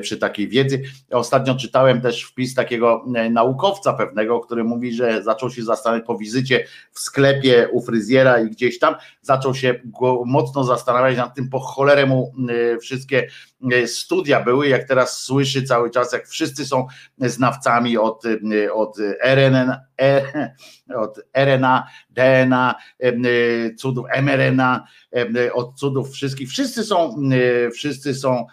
przy 0.00 0.16
takiej 0.16 0.48
wiedzy. 0.48 0.82
Ostatnio 1.10 1.54
czytałem 1.54 2.00
też 2.00 2.22
wpis 2.22 2.54
takiego 2.54 3.04
naukowca 3.30 3.92
pewnego, 3.92 4.40
który 4.40 4.64
mówi, 4.64 4.92
że 4.92 5.22
zaczął 5.22 5.50
się 5.50 5.62
zastanawiać 5.62 6.06
po 6.06 6.18
wizycie 6.18 6.66
w 6.92 7.00
sklepie 7.00 7.68
u 7.72 7.82
fryzjera 7.82 8.40
i 8.40 8.50
gdzieś 8.50 8.78
tam, 8.78 8.94
zaczął 9.22 9.54
się 9.54 9.80
mocno 10.24 10.64
zastanawiać 10.64 11.16
nad 11.16 11.34
tym, 11.34 11.48
po 11.48 11.60
cholerę 11.60 12.06
mu 12.06 12.32
wszystkie 12.80 13.28
E, 13.72 13.86
studia 13.86 14.40
były, 14.40 14.68
jak 14.68 14.88
teraz 14.88 15.20
słyszy 15.20 15.62
cały 15.62 15.90
czas, 15.90 16.12
jak 16.12 16.28
wszyscy 16.28 16.66
są 16.66 16.86
znawcami 17.18 17.98
od, 17.98 18.22
e, 18.26 18.72
od 18.72 18.98
RNA, 19.24 19.80
e, 20.00 20.54
od 20.96 21.20
RNA, 21.32 21.86
DNA, 22.10 22.74
cudów 23.78 24.06
mRNA, 24.22 24.86
od 25.52 25.74
cudów 25.74 26.10
wszystkich. 26.10 26.48
Wszyscy 26.48 26.84
są, 26.84 27.16
wszyscy 27.74 28.14
są, 28.14 28.46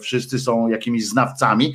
wszyscy 0.00 0.38
są 0.38 0.68
jakimiś 0.68 1.06
znawcami, 1.06 1.74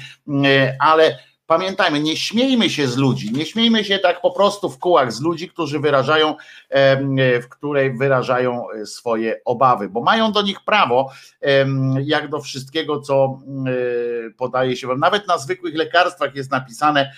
ale 0.79 1.17
pamiętajmy, 1.47 1.99
nie 1.99 2.17
śmiejmy 2.17 2.69
się 2.69 2.87
z 2.87 2.97
ludzi, 2.97 3.33
nie 3.33 3.45
śmiejmy 3.45 3.83
się 3.83 3.99
tak 3.99 4.21
po 4.21 4.31
prostu 4.31 4.69
w 4.69 4.79
kółach 4.79 5.13
z 5.13 5.21
ludzi, 5.21 5.49
którzy 5.49 5.79
wyrażają, 5.79 6.35
w 7.41 7.47
której 7.49 7.97
wyrażają 7.97 8.65
swoje 8.85 9.41
obawy, 9.45 9.89
bo 9.89 10.01
mają 10.01 10.31
do 10.31 10.41
nich 10.41 10.65
prawo, 10.65 11.11
jak 12.03 12.29
do 12.29 12.41
wszystkiego, 12.41 13.01
co 13.01 13.39
podaje 14.37 14.75
się 14.75 14.87
wam. 14.87 14.99
Nawet 14.99 15.27
na 15.27 15.37
zwykłych 15.37 15.75
lekarstwach 15.75 16.35
jest 16.35 16.51
napisane, 16.51 17.11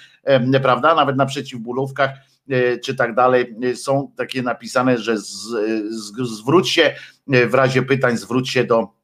prawda, 0.62 0.96
nawet 0.96 1.16
na 1.16 1.26
przeciwbólówkach, 1.26 2.10
e, 2.50 2.78
czy 2.78 2.96
tak 2.96 3.16
dalej, 3.16 3.56
są 3.76 4.12
takie 4.18 4.42
napisane, 4.42 4.98
że 4.98 5.18
z, 5.18 5.32
z, 5.90 6.12
zwróć 6.18 6.70
się 6.70 6.96
w 7.28 7.54
razie 7.54 7.82
pytań, 7.82 8.18
zwróć 8.18 8.50
się 8.50 8.64
do 8.64 8.88
E, 8.88 8.99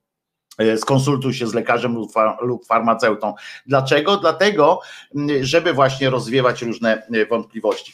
skonsultuj 0.78 1.34
się 1.34 1.48
z 1.48 1.54
lekarzem 1.54 1.96
lub 2.42 2.66
farmaceutą. 2.66 3.34
Dlaczego? 3.66 4.18
Dlatego, 4.18 4.80
żeby 5.42 5.74
właśnie 5.74 6.10
rozwiewać 6.10 6.62
różne 6.62 7.08
e, 7.08 7.26
wątpliwości. 7.26 7.94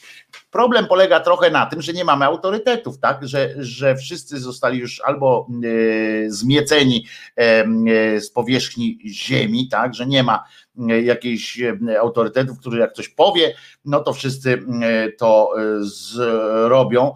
Problem 0.52 0.88
polega 0.88 1.20
trochę 1.20 1.52
na 1.52 1.66
tym, 1.66 1.82
że 1.82 1.94
nie 1.94 2.06
mamy 2.06 2.26
autorytetów, 2.26 3.00
tak? 3.00 3.28
Że, 3.28 3.54
że 3.58 3.96
wszyscy 3.96 4.40
zostali 4.40 4.80
już 4.80 5.02
albo 5.06 5.48
e, 5.48 6.30
zmieceni 6.30 7.08
z 8.20 8.30
powierzchni 8.30 9.00
ziemi, 9.06 9.68
tak? 9.68 9.94
Że 9.94 10.06
nie 10.06 10.24
ma 10.24 10.44
jakichś 11.04 11.60
autorytetów, 12.02 12.60
którzy 12.60 12.80
jak 12.80 12.94
coś 12.94 13.10
powie, 13.10 13.54
no 13.86 14.00
to 14.00 14.14
wszyscy 14.14 14.64
to 15.18 15.54
zrobią. 15.80 17.14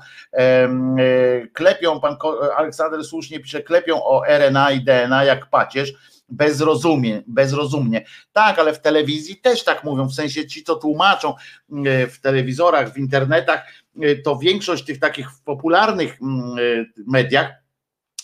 Klepią, 1.53 1.99
pan 1.99 2.17
Aleksander 2.57 3.03
słusznie 3.03 3.39
pisze, 3.39 3.63
klepią 3.63 4.03
o 4.03 4.23
RNA 4.27 4.71
i 4.71 4.83
DNA 4.83 5.23
jak 5.23 5.49
pacierz, 5.49 5.93
bezrozumie, 6.29 7.23
bezrozumnie. 7.27 8.05
Tak, 8.33 8.59
ale 8.59 8.73
w 8.73 8.81
telewizji 8.81 9.37
też 9.37 9.63
tak 9.63 9.83
mówią, 9.83 10.07
w 10.07 10.13
sensie 10.13 10.47
ci, 10.47 10.63
co 10.63 10.75
tłumaczą 10.75 11.33
w 12.09 12.19
telewizorach, 12.21 12.93
w 12.93 12.97
internetach, 12.97 13.67
to 14.23 14.35
większość 14.37 14.85
tych 14.85 14.99
takich 14.99 15.27
popularnych 15.45 16.17
mediach 17.07 17.64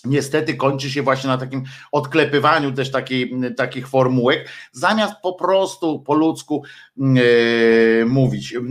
niestety 0.05 0.55
kończy 0.55 0.91
się 0.91 1.01
właśnie 1.01 1.27
na 1.27 1.37
takim 1.37 1.63
odklepywaniu 1.91 2.71
też 2.71 2.91
takiej, 2.91 3.33
takich 3.57 3.87
formułek, 3.87 4.49
zamiast 4.71 5.13
po 5.21 5.33
prostu 5.33 5.99
po 5.99 6.13
ludzku 6.13 6.63
yy, 6.97 8.05
mówić. 8.07 8.51
Yy, 8.51 8.61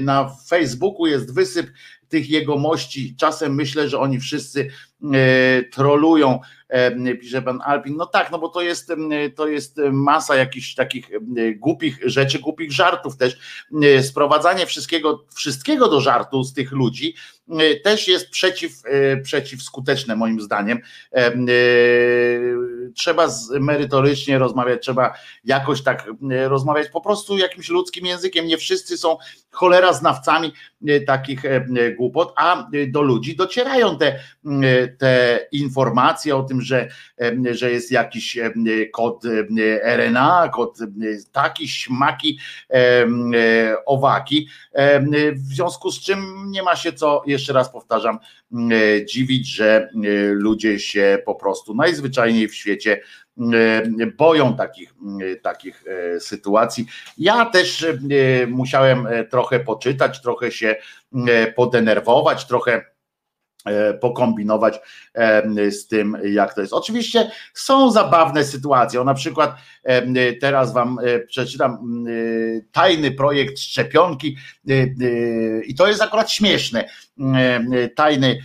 na 0.00 0.36
Facebooku 0.48 1.06
jest 1.06 1.34
wysyp 1.34 1.72
tych 2.08 2.30
jegomości. 2.30 3.16
Czasem 3.16 3.54
myślę, 3.54 3.88
że 3.88 3.98
oni 3.98 4.20
wszyscy 4.20 4.70
trolują, 5.72 6.40
pisze 7.20 7.42
pan 7.42 7.60
Alpin. 7.64 7.96
No 7.96 8.06
tak, 8.06 8.30
no 8.30 8.38
bo 8.38 8.48
to 8.48 8.60
jest, 8.60 8.92
to 9.36 9.48
jest 9.48 9.80
masa 9.92 10.36
jakichś 10.36 10.74
takich 10.74 11.10
głupich 11.56 11.98
rzeczy, 12.04 12.38
głupich 12.38 12.72
żartów 12.72 13.16
też. 13.16 13.38
Sprowadzanie 14.02 14.66
wszystkiego, 14.66 15.24
wszystkiego 15.34 15.88
do 15.88 16.00
żartu 16.00 16.44
z 16.44 16.52
tych 16.52 16.72
ludzi 16.72 17.14
też 17.84 18.08
jest 18.08 18.30
przeciw, 18.30 18.72
przeciwskuteczne 19.22 20.16
moim 20.16 20.40
zdaniem. 20.40 20.78
Trzeba 22.94 23.28
merytorycznie 23.60 24.38
rozmawiać, 24.38 24.82
trzeba 24.82 25.14
jakoś 25.44 25.82
tak 25.82 26.10
rozmawiać 26.44 26.88
po 26.88 27.00
prostu 27.00 27.38
jakimś 27.38 27.68
ludzkim 27.68 28.06
językiem. 28.06 28.46
Nie 28.46 28.58
wszyscy 28.58 28.98
są 28.98 29.16
cholera 29.50 29.92
znawcami 29.92 30.52
takich 31.06 31.42
głupot, 31.96 32.32
a 32.36 32.68
do 32.88 33.02
ludzi 33.02 33.36
docierają 33.36 33.98
te, 33.98 34.20
te 34.98 35.46
informacje 35.52 36.36
o 36.36 36.42
tym, 36.42 36.62
że, 36.62 36.88
że 37.50 37.70
jest 37.70 37.90
jakiś 37.90 38.38
kod 38.92 39.24
RNA, 39.82 40.48
kod 40.54 40.78
taki, 41.32 41.68
śmaki, 41.68 42.38
owaki, 43.86 44.48
w 45.32 45.54
związku 45.54 45.90
z 45.90 46.00
czym 46.00 46.50
nie 46.50 46.62
ma 46.62 46.76
się 46.76 46.92
co, 46.92 47.22
jeszcze 47.26 47.52
raz 47.52 47.72
powtarzam, 47.72 48.18
dziwić, 49.08 49.48
że 49.48 49.90
ludzie 50.32 50.78
się 50.78 51.18
po 51.24 51.34
prostu 51.34 51.74
najzwyczajniej 51.74 52.48
w 52.48 52.54
świecie 52.54 53.00
boją 54.16 54.56
takich, 54.56 54.94
takich 55.42 55.84
e, 55.86 56.20
sytuacji. 56.20 56.86
Ja 57.18 57.46
też 57.46 57.86
musiałem 58.48 59.06
e, 59.06 59.24
trochę 59.24 59.60
poczytać, 59.60 60.22
trochę 60.22 60.50
się 60.50 60.76
podenerwować, 61.56 62.46
trochę 62.46 62.82
E, 62.82 62.99
pokombinować 64.00 64.80
e, 65.14 65.70
z 65.70 65.86
tym, 65.86 66.16
jak 66.24 66.54
to 66.54 66.60
jest. 66.60 66.72
Oczywiście 66.72 67.30
są 67.54 67.90
zabawne 67.90 68.44
sytuacje. 68.44 69.00
O 69.00 69.04
na 69.04 69.14
przykład 69.14 69.54
e, 69.84 70.32
teraz 70.32 70.72
wam 70.72 70.98
przeczytam 71.28 72.04
tajny 72.72 73.10
projekt 73.10 73.58
szczepionki 73.58 74.36
i 75.66 75.74
to 75.74 75.86
jest 75.86 76.02
akurat 76.02 76.30
śmieszne. 76.30 76.88
Tajny 77.96 78.38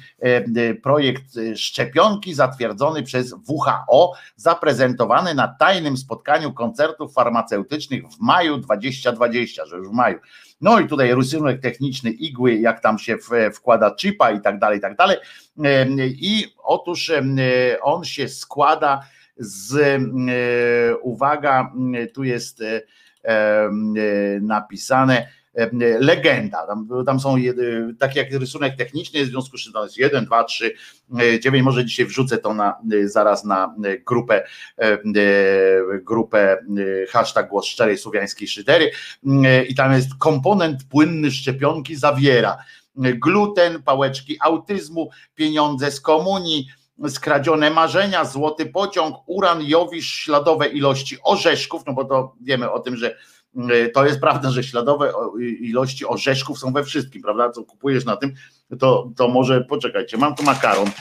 projekt 0.84 1.24
szczepionki 1.56 2.34
zatwierdzony 2.34 3.04
przez 3.04 3.36
WHO, 3.48 4.14
zaprezentowany 4.36 5.36
na 5.36 5.48
tajnym 5.48 5.98
spotkaniu 5.98 6.54
koncertów 6.54 7.14
farmaceutycznych 7.14 8.04
w 8.04 8.20
maju 8.20 8.58
2020, 8.58 9.66
że 9.66 9.78
już 9.78 9.88
w 9.88 9.92
maju 9.92 10.20
No 10.62 10.80
i 10.80 10.88
tutaj 10.88 11.16
rysunek 11.16 11.62
techniczny 11.62 12.12
igły, 12.12 12.56
jak 12.56 12.80
tam 12.80 13.00
się 13.00 13.18
wkłada 13.54 13.96
chipa 14.00 14.32
i 14.32 14.42
tak 14.42 14.60
dalej, 14.60 14.78
i 14.78 14.82
tak 14.82 14.96
dalej. 14.96 15.18
I 16.08 16.46
otóż 16.64 17.12
on 17.82 18.04
się 18.04 18.30
składa 18.30 19.04
z, 19.38 20.02
uwaga, 21.02 21.72
tu 22.14 22.24
jest 22.24 22.64
napisane, 24.42 25.28
legenda. 26.00 26.68
Tam, 26.68 26.88
tam 27.06 27.20
są 27.20 27.36
tak 28.00 28.16
jak 28.16 28.32
rysunek 28.32 28.76
techniczny, 28.76 29.26
w 29.26 29.28
związku 29.28 29.58
z 29.58 29.62
czym 29.62 29.74
to 29.74 29.84
jest 29.84 29.98
1, 29.98 30.26
2, 30.26 30.44
3, 30.44 30.76
9. 31.40 31.64
Może 31.64 31.86
dzisiaj 31.86 32.06
wrzucę 32.06 32.38
to 32.38 32.54
na, 32.54 32.78
zaraz 33.06 33.44
na 33.44 33.76
grupę, 34.06 34.44
grupę 36.02 36.58
hashtag 37.10 37.50
głos 37.50 37.66
szczerej 37.66 37.98
słowiańskiej 37.98 38.48
szydery. 38.48 38.92
I 39.70 39.76
tam 39.76 39.94
jest 39.94 40.10
komponent 40.20 40.84
płynny 40.84 41.32
szczepionki 41.32 41.96
zawiera 41.96 42.58
gluten, 42.96 43.84
pałeczki 43.84 44.38
autyzmu, 44.42 45.10
pieniądze 45.36 45.92
z 45.92 46.02
komunii, 46.02 46.68
skradzione 47.08 47.70
marzenia, 47.70 48.26
złoty 48.26 48.66
pociąg, 48.66 49.16
uran, 49.26 49.64
jowisz, 49.64 50.14
śladowe 50.14 50.68
ilości 50.68 51.18
orzeszków, 51.24 51.82
no 51.88 51.94
bo 51.94 52.06
to 52.06 52.36
wiemy 52.42 52.72
o 52.72 52.80
tym, 52.80 52.96
że 52.96 53.16
E, 53.16 53.35
to 53.94 54.06
jest 54.06 54.20
prawda, 54.20 54.52
że 54.52 54.64
śladowe 54.64 55.12
ilości 55.60 56.06
orzeszków 56.06 56.60
są 56.60 56.74
we 56.74 56.84
wszystkim, 56.84 57.22
prawda? 57.22 57.50
Co 57.50 57.64
kupujesz 57.64 58.06
na 58.06 58.16
tym, 58.18 58.34
to, 58.80 59.12
to 59.16 59.28
może 59.28 59.62
poczekajcie, 59.62 60.18
mam 60.18 60.36
tu 60.36 60.44
makaron, 60.44 60.92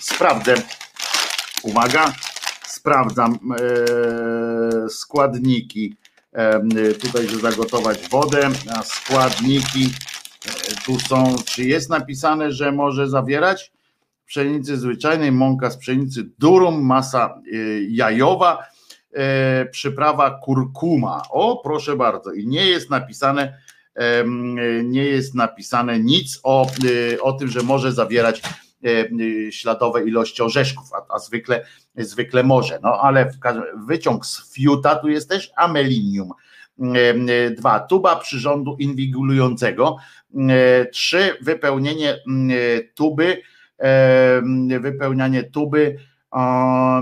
sprawdzę. 0.00 0.54
Uwaga, 1.62 2.12
sprawdzam 2.66 3.38
e, 3.60 4.88
składniki. 4.88 5.96
E, 6.32 6.60
tutaj, 6.94 7.28
że 7.28 7.36
zagotować 7.36 8.08
wodę, 8.08 8.50
a 8.76 8.82
składniki 8.82 9.90
e, 10.46 10.50
tu 10.84 11.00
są. 11.00 11.36
Czy 11.44 11.64
jest 11.64 11.90
napisane, 11.90 12.52
że 12.52 12.72
może 12.72 13.08
zawierać 13.08 13.72
pszenicy 14.26 14.76
zwyczajnej, 14.76 15.32
mąka 15.32 15.70
z 15.70 15.76
pszenicy, 15.76 16.30
durum, 16.38 16.82
masa 16.82 17.40
e, 17.52 17.56
jajowa, 17.88 18.58
e, 18.58 18.73
przyprawa 19.70 20.30
kurkuma. 20.30 21.22
O, 21.30 21.60
proszę 21.64 21.96
bardzo. 21.96 22.32
I 22.32 22.46
nie 22.46 22.66
jest 22.66 22.90
napisane, 22.90 23.58
e, 23.94 24.24
nie 24.84 25.04
jest 25.04 25.34
napisane 25.34 26.00
nic 26.00 26.40
o, 26.42 26.66
e, 27.12 27.20
o 27.20 27.32
tym, 27.32 27.48
że 27.48 27.62
może 27.62 27.92
zawierać 27.92 28.42
e, 28.84 29.52
śladowe 29.52 30.04
ilości 30.04 30.42
orzeszków, 30.42 30.92
a, 30.92 31.14
a, 31.14 31.18
zwykle, 31.18 31.66
zwykle 31.96 32.42
może. 32.42 32.78
No 32.82 33.00
ale 33.00 33.30
wyciąg 33.86 34.26
z 34.26 34.54
fiuta 34.54 34.96
tu 34.96 35.08
jest 35.08 35.28
też 35.28 35.52
amelinium. 35.56 36.30
E, 36.94 37.50
dwa, 37.50 37.80
tuba 37.80 38.16
przyrządu 38.16 38.76
inwigulującego. 38.78 39.96
E, 40.48 40.86
trzy, 40.86 41.36
wypełnienie 41.40 42.18
tuby, 42.94 43.42
wypełnianie 44.80 45.42
tuby 45.42 45.98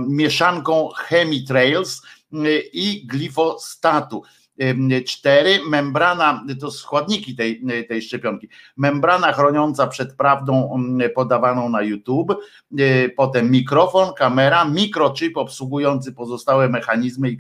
mieszanką 0.09 0.89
chemitrails 0.97 2.03
y, 2.33 2.63
i 2.73 3.07
glifostatu. 3.07 4.23
Y, 4.63 5.03
cztery, 5.03 5.59
membrana, 5.69 6.45
to 6.61 6.71
składniki 6.71 7.37
tej, 7.37 7.63
tej 7.89 8.03
szczepionki, 8.03 8.49
membrana 8.77 9.33
chroniąca 9.33 9.87
przed 9.87 10.17
prawdą 10.17 10.83
podawaną 11.15 11.69
na 11.69 11.83
YouTube, 11.83 12.33
y, 12.81 13.15
potem 13.17 13.51
mikrofon, 13.51 14.15
kamera, 14.15 14.65
mikrochip 14.65 15.37
obsługujący 15.37 16.13
pozostałe 16.13 16.69
mechanizmy 16.69 17.31
i 17.31 17.39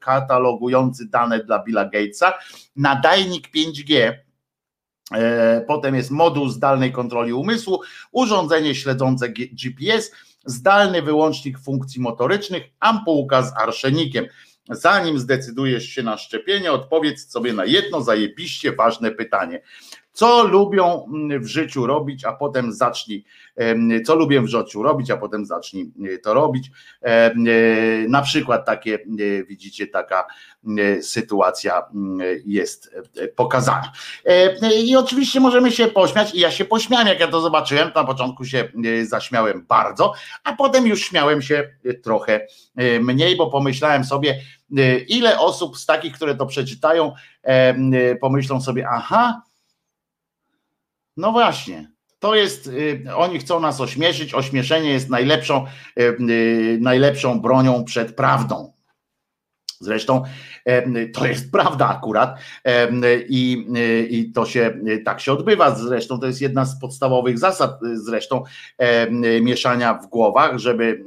katalogujący 0.00 1.08
dane 1.08 1.44
dla 1.44 1.64
Billa 1.64 1.84
Gatesa, 1.84 2.32
nadajnik 2.76 3.48
5G, 3.54 4.12
Potem 5.66 5.94
jest 5.94 6.10
moduł 6.10 6.48
zdalnej 6.48 6.92
kontroli 6.92 7.32
umysłu, 7.32 7.80
urządzenie 8.12 8.74
śledzące 8.74 9.28
GPS, 9.28 10.10
zdalny 10.50 11.02
wyłącznik 11.02 11.58
funkcji 11.58 12.00
motorycznych, 12.00 12.62
ampułka 12.80 13.42
z 13.42 13.52
arszenikiem. 13.56 14.26
Zanim 14.70 15.18
zdecydujesz 15.18 15.84
się 15.84 16.02
na 16.02 16.16
szczepienie, 16.16 16.72
odpowiedz 16.72 17.30
sobie 17.30 17.52
na 17.52 17.64
jedno 17.64 18.02
zajebiście 18.02 18.72
ważne 18.72 19.10
pytanie. 19.10 19.62
Co 20.18 20.46
lubią 20.46 21.06
mm, 21.14 21.42
w 21.42 21.46
życiu 21.46 21.86
robić, 21.86 22.24
a 22.24 22.32
potem 22.32 22.72
zacznij, 22.72 23.24
co 24.06 24.14
lubię 24.14 24.40
w 24.40 24.46
życiu 24.46 24.82
robić, 24.82 25.10
a 25.10 25.16
potem 25.16 25.46
zacznij 25.46 25.92
e, 26.14 26.18
to 26.18 26.34
robić. 26.34 26.70
E, 27.02 27.34
na 28.08 28.22
przykład 28.22 28.66
takie, 28.66 28.94
e, 28.94 29.44
widzicie, 29.44 29.86
taka 29.86 30.26
sytuacja 31.00 31.82
mm, 31.94 32.18
jest 32.46 32.94
pokazana. 33.36 33.92
I 34.84 34.96
oczywiście 34.96 35.40
możemy 35.40 35.72
się 35.72 35.86
pośmiać, 35.86 36.34
i 36.34 36.40
ja 36.40 36.50
się 36.50 36.64
pośmiałem, 36.64 37.08
jak 37.08 37.20
ja 37.20 37.28
to 37.28 37.40
zobaczyłem. 37.40 37.90
Na 37.94 38.04
początku 38.04 38.44
się 38.44 38.68
zaśmiałem 39.02 39.66
bardzo, 39.68 40.12
a 40.44 40.52
potem 40.56 40.86
już 40.86 41.00
śmiałem 41.00 41.42
się 41.42 41.68
trochę 42.02 42.46
mniej, 43.00 43.36
bo 43.36 43.50
pomyślałem 43.50 44.04
sobie, 44.04 44.40
ile 45.08 45.38
osób 45.38 45.78
z 45.78 45.86
takich, 45.86 46.12
które 46.12 46.34
to 46.34 46.46
przeczytają, 46.46 47.12
pomyślą 48.20 48.60
sobie, 48.60 48.88
aha, 48.90 49.42
no 51.18 51.32
właśnie. 51.32 51.90
To 52.18 52.34
jest, 52.34 52.66
y, 52.66 53.04
oni 53.16 53.38
chcą 53.38 53.60
nas 53.60 53.80
ośmieszyć. 53.80 54.34
Ośmieszenie 54.34 54.90
jest 54.90 55.10
najlepszą, 55.10 55.66
y, 56.00 56.02
y, 56.02 56.78
najlepszą 56.80 57.40
bronią 57.40 57.84
przed 57.84 58.16
prawdą. 58.16 58.72
Zresztą 59.80 60.22
to 61.14 61.26
jest 61.26 61.50
prawda 61.56 61.88
akurat 61.88 62.38
i, 63.28 63.66
i 64.10 64.32
to 64.32 64.46
się 64.46 64.80
tak 65.04 65.20
się 65.20 65.32
odbywa. 65.32 65.74
Zresztą 65.74 66.20
to 66.20 66.26
jest 66.26 66.40
jedna 66.40 66.64
z 66.64 66.80
podstawowych 66.80 67.38
zasad 67.38 67.80
zresztą 67.94 68.44
mieszania 69.40 69.94
w 69.94 70.06
głowach, 70.06 70.58
żeby 70.58 71.04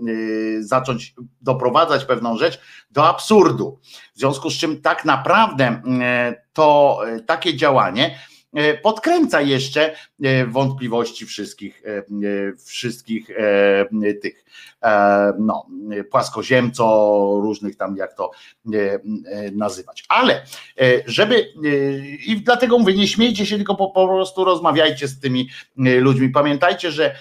zacząć 0.60 1.16
doprowadzać 1.42 2.06
pewną 2.06 2.38
rzecz 2.38 2.60
do 2.92 3.08
absurdu. 3.08 3.80
W 4.16 4.20
związku 4.20 4.50
z 4.50 4.54
czym 4.54 4.82
tak 4.82 5.06
naprawdę 5.06 5.82
to 6.54 7.00
takie 7.26 7.56
działanie 7.56 8.16
E, 8.16 8.31
podkręca 8.82 9.42
jeszcze 9.42 9.96
e, 10.24 10.46
wątpliwości 10.46 11.26
wszystkich, 11.26 11.84
e, 11.86 12.04
wszystkich 12.66 13.28
tych 14.22 14.46
no, 15.40 15.66
płaskoziemco, 16.12 16.84
różnych 17.44 17.76
tam, 17.76 17.98
jak 17.98 18.14
to 18.14 18.32
nazywać. 19.52 20.06
Ale 20.10 20.46
żeby, 21.06 21.48
i 22.28 22.42
dlatego 22.42 22.80
mówię, 22.80 22.94
nie 22.94 23.08
śmiejcie 23.08 23.46
się, 23.46 23.56
tylko 23.56 23.76
po, 23.76 23.92
po 23.92 24.08
prostu 24.08 24.44
rozmawiajcie 24.44 25.08
z 25.08 25.20
tymi 25.20 25.50
ludźmi. 25.76 26.30
Pamiętajcie, 26.30 26.92
że 26.92 27.16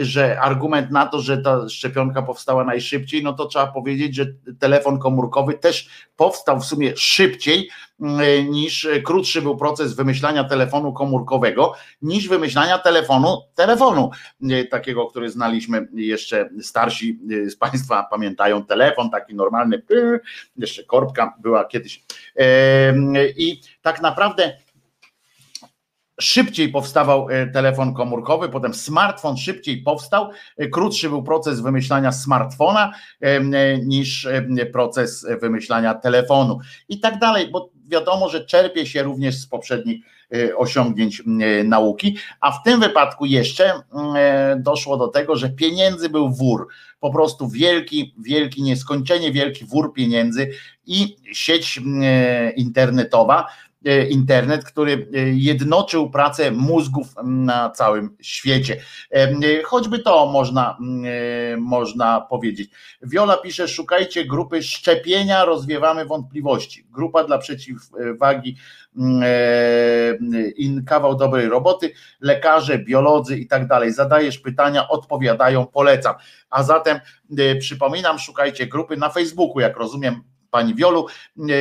że 0.00 0.40
argument 0.40 0.90
na 0.90 1.06
to, 1.06 1.20
że 1.20 1.38
ta 1.38 1.68
szczepionka 1.68 2.22
powstała 2.22 2.64
najszybciej, 2.64 3.22
no 3.22 3.32
to 3.32 3.46
trzeba 3.46 3.66
powiedzieć, 3.66 4.14
że 4.14 4.26
telefon 4.58 4.98
komórkowy 4.98 5.54
też 5.54 5.88
powstał 6.16 6.60
w 6.60 6.64
sumie 6.64 6.92
szybciej 6.96 7.70
mm, 8.00 8.50
niż 8.50 8.88
krótszy 9.04 9.42
był 9.42 9.56
proces 9.56 9.94
wymyślania 9.94 10.44
telefonu 10.44 10.92
komórkowego 10.92 11.74
niż 12.02 12.28
wymyślania 12.28 12.78
telefonu, 12.78 13.42
telefonu 13.54 14.10
e, 14.50 14.64
takiego, 14.64 15.06
który 15.06 15.30
znaliśmy 15.30 15.88
jeszcze 15.94 16.48
starsi 16.60 17.18
z 17.48 17.56
Państwa 17.56 18.06
pamiętają 18.10 18.64
telefon 18.64 19.10
taki 19.10 19.34
normalny, 19.34 19.82
jeszcze 20.56 20.84
korbka 20.84 21.34
była 21.38 21.64
kiedyś. 21.64 22.04
I 23.36 23.60
tak 23.82 24.02
naprawdę 24.02 24.56
szybciej 26.20 26.68
powstawał 26.68 27.30
e, 27.30 27.46
telefon 27.46 27.94
komórkowy, 27.94 28.48
potem 28.48 28.74
smartfon 28.74 29.36
szybciej 29.36 29.82
powstał, 29.82 30.30
e, 30.56 30.68
krótszy 30.68 31.08
był 31.08 31.22
proces 31.22 31.60
wymyślania 31.60 32.12
smartfona 32.12 32.92
e, 33.20 33.78
niż 33.78 34.28
proces 34.72 35.26
wymyślania 35.40 35.94
telefonu. 35.94 36.58
I 36.88 37.00
tak 37.00 37.18
dalej, 37.18 37.48
bo 37.50 37.70
wiadomo, 37.88 38.28
że 38.28 38.44
czerpie 38.44 38.86
się 38.86 39.02
również 39.02 39.34
z 39.34 39.46
poprzednich 39.46 40.04
osiągnięć 40.56 41.22
nauki, 41.64 42.16
a 42.40 42.52
w 42.52 42.62
tym 42.62 42.80
wypadku 42.80 43.26
jeszcze 43.26 43.72
doszło 44.56 44.96
do 44.96 45.08
tego, 45.08 45.36
że 45.36 45.50
pieniędzy 45.50 46.08
był 46.08 46.30
wór, 46.30 46.68
po 47.00 47.10
prostu 47.10 47.48
wielki, 47.48 48.14
wielki, 48.18 48.62
nieskończenie 48.62 49.32
wielki 49.32 49.64
wór 49.64 49.92
pieniędzy 49.92 50.50
i 50.86 51.16
sieć 51.32 51.80
internetowa 52.56 53.46
internet, 54.10 54.64
który 54.64 54.92
e, 54.92 55.18
jednoczył 55.20 56.10
pracę 56.10 56.50
mózgów 56.50 57.06
na 57.24 57.70
całym 57.70 58.16
świecie. 58.20 58.76
E, 59.10 59.62
choćby 59.62 59.98
to 59.98 60.26
można, 60.26 60.78
można 61.58 62.20
powiedzieć. 62.20 62.70
Wiola 63.02 63.36
pisze, 63.36 63.68
szukajcie 63.68 64.24
grupy 64.24 64.62
szczepienia, 64.62 65.44
rozwiewamy 65.44 66.04
wątpliwości. 66.04 66.86
Grupa 66.90 67.24
dla 67.24 67.38
przeciwwagi 67.38 68.56
in 70.56 70.84
kawał 70.84 71.16
dobrej 71.16 71.48
roboty, 71.48 71.92
lekarze, 72.20 72.78
biolodzy 72.78 73.38
i 73.38 73.46
tak 73.46 73.66
dalej. 73.66 73.92
Zadajesz 73.92 74.38
pytania, 74.38 74.88
odpowiadają, 74.88 75.66
polecam. 75.66 76.14
A 76.50 76.62
zatem 76.62 77.00
przypominam, 77.60 78.18
szukajcie 78.18 78.66
grupy 78.66 78.96
na 78.96 79.08
Facebooku, 79.08 79.60
jak 79.60 79.76
rozumiem, 79.76 80.22
pani 80.52 80.74
Wiolu. 80.74 81.06
E, 81.38 81.52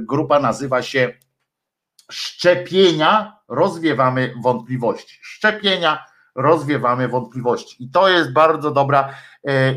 grupa 0.00 0.38
nazywa 0.38 0.82
się 0.82 1.12
szczepienia 2.10 3.38
rozwiewamy 3.48 4.34
wątpliwości. 4.42 5.18
Szczepienia 5.22 6.04
rozwiewamy 6.34 7.08
wątpliwości. 7.08 7.84
I 7.84 7.90
to 7.90 8.08
jest 8.08 8.32
bardzo 8.32 8.70
dobra 8.70 9.14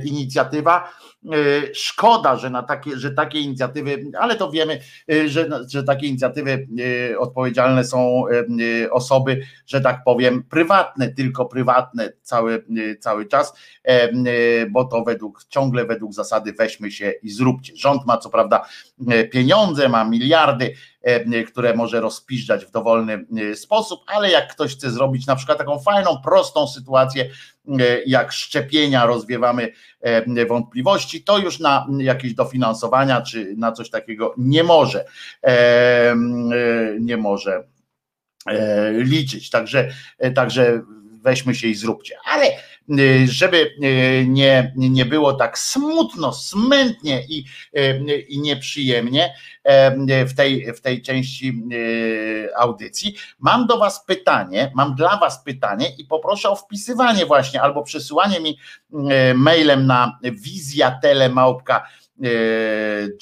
inicjatywa. 0.06 0.90
E, 1.32 1.74
szkoda, 1.74 2.36
że 2.38 2.50
na 2.50 2.64
takie, 2.64 2.98
że 2.98 3.12
takie 3.12 3.40
inicjatywy, 3.40 4.12
ale 4.20 4.36
to 4.36 4.52
wiemy, 4.52 4.80
e, 5.12 5.30
że, 5.30 5.50
że 5.68 5.84
takie 5.84 6.08
inicjatywy 6.08 6.68
odpowiedzialne 7.18 7.84
są 7.84 8.24
osoby, 8.92 9.42
że 9.68 9.82
tak 9.82 10.04
powiem, 10.06 10.44
prywatne, 10.44 11.10
tylko 11.10 11.46
prywatne 11.46 12.12
cały, 12.22 12.66
cały 13.00 13.26
czas, 13.26 13.54
bo 14.72 14.86
to 14.86 15.04
według 15.04 15.46
ciągle 15.50 15.86
według 15.86 16.14
zasady 16.14 16.54
weźmy 16.54 16.92
się 16.92 17.14
i 17.24 17.30
zróbcie. 17.30 17.74
Rząd 17.76 18.06
ma 18.06 18.18
co 18.18 18.30
prawda 18.30 18.66
pieniądze, 19.32 19.90
ma 19.90 20.04
miliardy, 20.04 20.74
które 21.48 21.74
może 21.74 22.02
rozpiżdżać 22.02 22.66
w 22.66 22.72
dowolny 22.72 23.26
sposób, 23.56 24.00
ale 24.08 24.32
jak 24.32 24.52
ktoś 24.52 24.76
chce 24.76 24.92
zrobić 24.92 25.28
na 25.28 25.36
przykład 25.36 25.58
taką 25.58 25.80
fajną, 25.80 26.22
prostą 26.24 26.68
sytuację, 26.68 27.30
jak 28.06 28.32
szczepienia, 28.32 29.06
rozwiewamy 29.06 29.72
wątpliwości, 30.48 31.24
to 31.24 31.38
już 31.38 31.60
na 31.60 31.88
jakieś 31.98 32.34
dofinansowania 32.34 33.22
czy 33.22 33.54
na 33.58 33.72
coś 33.72 33.90
takiego 33.90 34.34
nie 34.38 34.64
może, 34.64 35.06
nie 37.00 37.18
może 37.18 37.64
e, 38.48 38.92
liczyć. 38.92 39.50
Także, 39.50 39.90
także 40.36 40.82
weźmy 41.24 41.56
się 41.56 41.68
i 41.68 41.76
zróbcie. 41.76 42.16
Ale 42.26 42.46
żeby 43.26 43.58
y, 43.84 44.26
nie, 44.28 44.74
nie 44.76 45.06
było 45.06 45.34
tak 45.34 45.60
smutno, 45.60 46.34
smętnie 46.34 47.24
i, 47.30 47.46
y, 47.78 48.26
i 48.30 48.40
nieprzyjemnie 48.40 49.34
w 50.28 50.34
tej, 50.36 50.74
w 50.74 50.82
tej 50.82 51.02
części 51.02 51.64
audycji, 52.58 53.16
mam 53.40 53.68
do 53.68 53.78
Was 53.78 54.06
pytanie, 54.06 54.72
mam 54.76 54.96
dla 54.96 55.18
Was 55.18 55.44
pytanie 55.44 55.88
i 55.98 56.06
poproszę 56.06 56.50
o 56.50 56.56
wpisywanie 56.56 57.26
właśnie 57.26 57.62
albo 57.62 57.84
przesyłanie 57.84 58.40
mi 58.40 58.58
mailem 59.36 59.86
na 59.86 60.20
wizjatelemałpka.com 60.22 62.05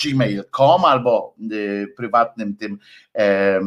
gmail.com 0.04 0.86
albo 0.86 1.36
e, 1.40 1.88
prywatnym 1.88 2.56
tym, 2.58 2.80
e, 3.16 3.62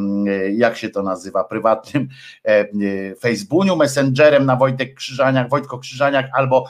jak 0.51 0.77
się 0.77 0.89
to 0.89 1.03
nazywa, 1.03 1.43
prywatnym 1.43 2.07
Facebooku, 3.19 3.75
Messengerem 3.75 4.45
na 4.45 4.55
Wojtek 4.55 4.95
Krzyżaniak, 4.95 5.49
Wojtko 5.49 5.79
Krzyżaniak 5.79 6.29
albo 6.33 6.67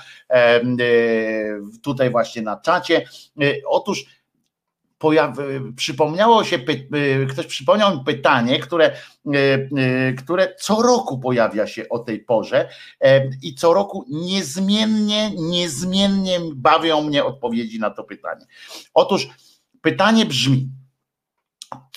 tutaj 1.82 2.10
właśnie 2.10 2.42
na 2.42 2.58
czacie. 2.58 3.02
Otóż 3.66 4.06
pojaw, 4.98 5.38
przypomniało 5.76 6.44
się, 6.44 6.60
ktoś 7.30 7.46
przypomniał 7.46 7.98
mi 7.98 8.04
pytanie, 8.04 8.60
które, 8.60 8.98
które 10.18 10.56
co 10.60 10.82
roku 10.82 11.20
pojawia 11.20 11.68
się 11.68 11.90
o 11.90 12.00
tej 12.00 12.20
porze 12.20 12.70
i 13.42 13.56
co 13.56 13.74
roku 13.74 14.06
niezmiennie, 14.10 15.32
niezmiennie 15.36 16.40
bawią 16.56 17.02
mnie 17.02 17.26
odpowiedzi 17.26 17.80
na 17.80 17.90
to 17.90 18.04
pytanie. 18.04 18.46
Otóż 18.94 19.28
pytanie 19.82 20.26
brzmi, 20.26 20.70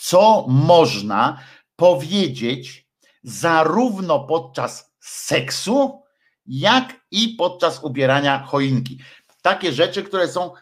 co 0.01 0.47
można 0.48 1.40
powiedzieć 1.77 2.86
zarówno 3.22 4.20
podczas 4.20 4.93
seksu, 5.01 6.02
jak 6.47 7.01
i 7.10 7.28
podczas 7.28 7.85
ubierania 7.85 8.43
choinki. 8.47 8.98
Takie 9.43 9.72
rzeczy, 9.72 10.02
które 10.02 10.28
są 10.28 10.52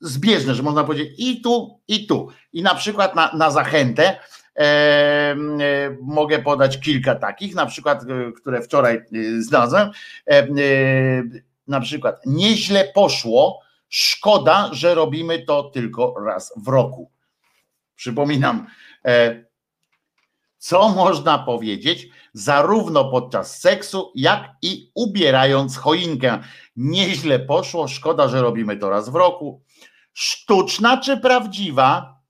zbieżne, 0.00 0.54
że 0.54 0.62
można 0.62 0.84
powiedzieć 0.84 1.14
i 1.18 1.40
tu, 1.40 1.80
i 1.88 2.06
tu. 2.06 2.28
I 2.52 2.62
na 2.62 2.74
przykład 2.74 3.14
na, 3.14 3.32
na 3.34 3.50
zachętę 3.50 4.18
e, 4.56 4.60
e, 4.60 5.36
mogę 6.02 6.38
podać 6.38 6.80
kilka 6.80 7.14
takich, 7.14 7.54
na 7.54 7.66
przykład, 7.66 8.02
e, 8.02 8.32
które 8.32 8.62
wczoraj 8.62 8.96
e, 8.96 9.02
znalazłem. 9.38 9.90
E, 10.26 10.32
e, 10.32 10.46
na 11.68 11.80
przykład, 11.80 12.20
nieźle 12.26 12.84
poszło, 12.94 13.60
szkoda, 13.88 14.70
że 14.72 14.94
robimy 14.94 15.44
to 15.44 15.62
tylko 15.62 16.14
raz 16.26 16.52
w 16.56 16.68
roku. 16.68 17.10
Przypominam, 17.96 18.66
co 20.58 20.88
można 20.88 21.38
powiedzieć 21.38 22.08
zarówno 22.32 23.10
podczas 23.10 23.60
seksu, 23.60 24.12
jak 24.14 24.50
i 24.62 24.90
ubierając 24.94 25.76
choinkę. 25.76 26.38
Nieźle 26.76 27.38
poszło, 27.38 27.88
szkoda, 27.88 28.28
że 28.28 28.42
robimy 28.42 28.76
to 28.76 28.90
raz 28.90 29.08
w 29.08 29.14
roku 29.14 29.62
sztuczna 30.16 30.96
czy 30.96 31.16
prawdziwa? 31.16 32.20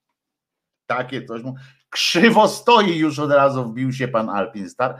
Takie 0.86 1.24
coś. 1.24 1.42
Krzywo 1.90 2.48
stoi, 2.48 2.96
już 2.96 3.18
od 3.18 3.30
razu 3.30 3.64
wbił 3.64 3.92
się 3.92 4.08
pan 4.08 4.30
Alpinstar. 4.30 4.98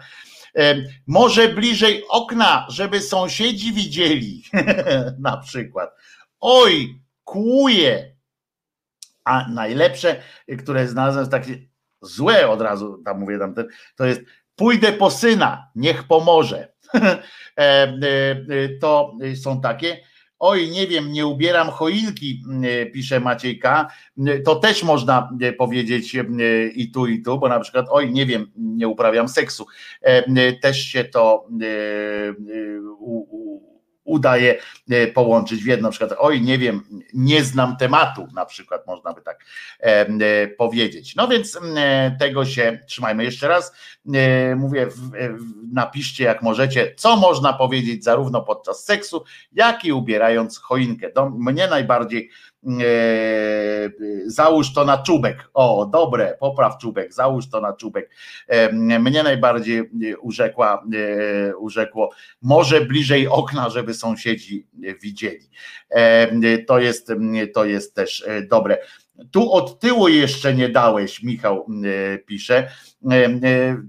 Może 1.07 1.49
bliżej 1.49 2.05
okna, 2.09 2.67
żeby 2.71 3.01
sąsiedzi 3.01 3.73
widzieli, 3.73 4.43
na 5.19 5.37
przykład. 5.37 5.91
Oj, 6.41 7.01
kłuje. 7.25 8.17
A 9.25 9.49
najlepsze, 9.49 10.23
które 10.59 10.89
znalazłem, 10.89 11.29
takie 11.29 11.59
złe 12.01 12.49
od 12.49 12.61
razu, 12.61 13.03
tam 13.05 13.21
mówię, 13.21 13.39
tam 13.39 13.55
ten, 13.55 13.69
to 13.97 14.05
jest 14.05 14.21
pójdę 14.57 14.93
po 14.93 15.11
syna, 15.11 15.71
niech 15.75 16.05
pomoże. 16.05 16.69
E, 17.59 17.83
e, 17.83 18.69
to 18.81 19.17
są 19.43 19.61
takie 19.61 20.01
Oj, 20.39 20.71
nie 20.71 20.87
wiem, 20.87 21.13
nie 21.13 21.27
ubieram 21.27 21.71
choinki, 21.71 22.43
mm, 22.49 22.93
pisze 22.93 23.21
Maciejka. 23.21 23.89
To 24.45 24.57
też 24.57 24.83
można 24.83 25.31
e, 25.41 25.53
powiedzieć 25.53 26.17
e, 26.17 26.25
i 26.67 26.91
tu, 26.91 27.07
i 27.07 27.23
tu, 27.23 27.39
bo 27.39 27.49
na 27.49 27.61
przykład, 27.61 27.87
oj, 27.91 28.13
nie 28.13 28.27
wiem, 28.27 28.53
nie 28.57 28.89
uprawiam 28.89 29.29
seksu. 29.29 29.67
E, 30.03 30.53
też 30.53 30.81
się 30.81 31.05
to 31.05 31.49
udaje 34.07 34.61
połączyć 35.15 35.65
w 35.65 35.67
jedno, 35.67 35.89
na 35.89 35.91
przykład, 35.91 36.15
oj, 36.19 36.43
nie 36.43 36.59
wiem, 36.59 36.83
nie 37.15 37.45
znam 37.45 37.77
tematu, 37.77 38.29
na 38.35 38.47
przykład 38.47 38.87
można 38.87 39.13
by 39.13 39.23
tak 39.23 39.45
powiedzieć. 40.59 41.17
No 41.17 41.29
więc 41.29 41.59
tego 42.19 42.45
się 42.45 42.79
trzymajmy 42.87 43.25
jeszcze 43.25 43.49
raz. 43.49 43.73
Mówię, 44.57 44.89
napiszcie 45.73 46.25
jak 46.25 46.43
możecie, 46.43 46.95
co 46.97 47.17
można 47.17 47.53
powiedzieć 47.53 48.05
zarówno 48.05 48.43
podczas 48.43 48.85
seksu, 48.85 49.25
jak 49.53 49.85
i 49.85 49.93
ubierając 49.93 50.59
choinkę. 50.59 51.13
Do 51.13 51.31
mnie 51.31 51.69
najbardziej 51.69 52.31
E, 52.46 52.46
załóż 54.27 54.73
to 54.73 54.85
na 54.85 54.99
czubek. 54.99 55.51
O, 55.55 55.87
dobre, 55.93 56.37
popraw 56.41 56.79
czubek, 56.79 57.15
załóż 57.15 57.49
to 57.49 57.61
na 57.61 57.73
czubek. 57.73 58.11
E, 58.49 58.73
mnie 58.99 59.23
najbardziej 59.23 59.91
urzekła, 60.21 60.85
e, 60.95 61.57
urzekło, 61.57 62.11
może 62.43 62.81
bliżej 62.81 63.29
okna, 63.29 63.71
żeby 63.71 63.95
sąsiedzi 63.95 64.67
widzieli. 65.03 65.51
To 66.67 66.79
jest, 66.79 67.13
to 67.55 67.65
jest 67.65 67.95
też 67.95 68.27
dobre. 68.51 68.79
Tu 69.31 69.53
od 69.53 69.81
tyłu 69.81 70.09
jeszcze 70.09 70.55
nie 70.55 70.69
dałeś, 70.69 71.23
Michał 71.23 71.67
pisze. 72.27 72.69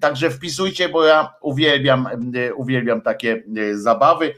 Także 0.01 0.29
wpisujcie, 0.29 0.89
bo 0.89 1.05
ja 1.05 1.33
uwielbiam, 1.41 2.07
uwielbiam 2.55 3.01
takie 3.01 3.43
zabawy. 3.73 4.33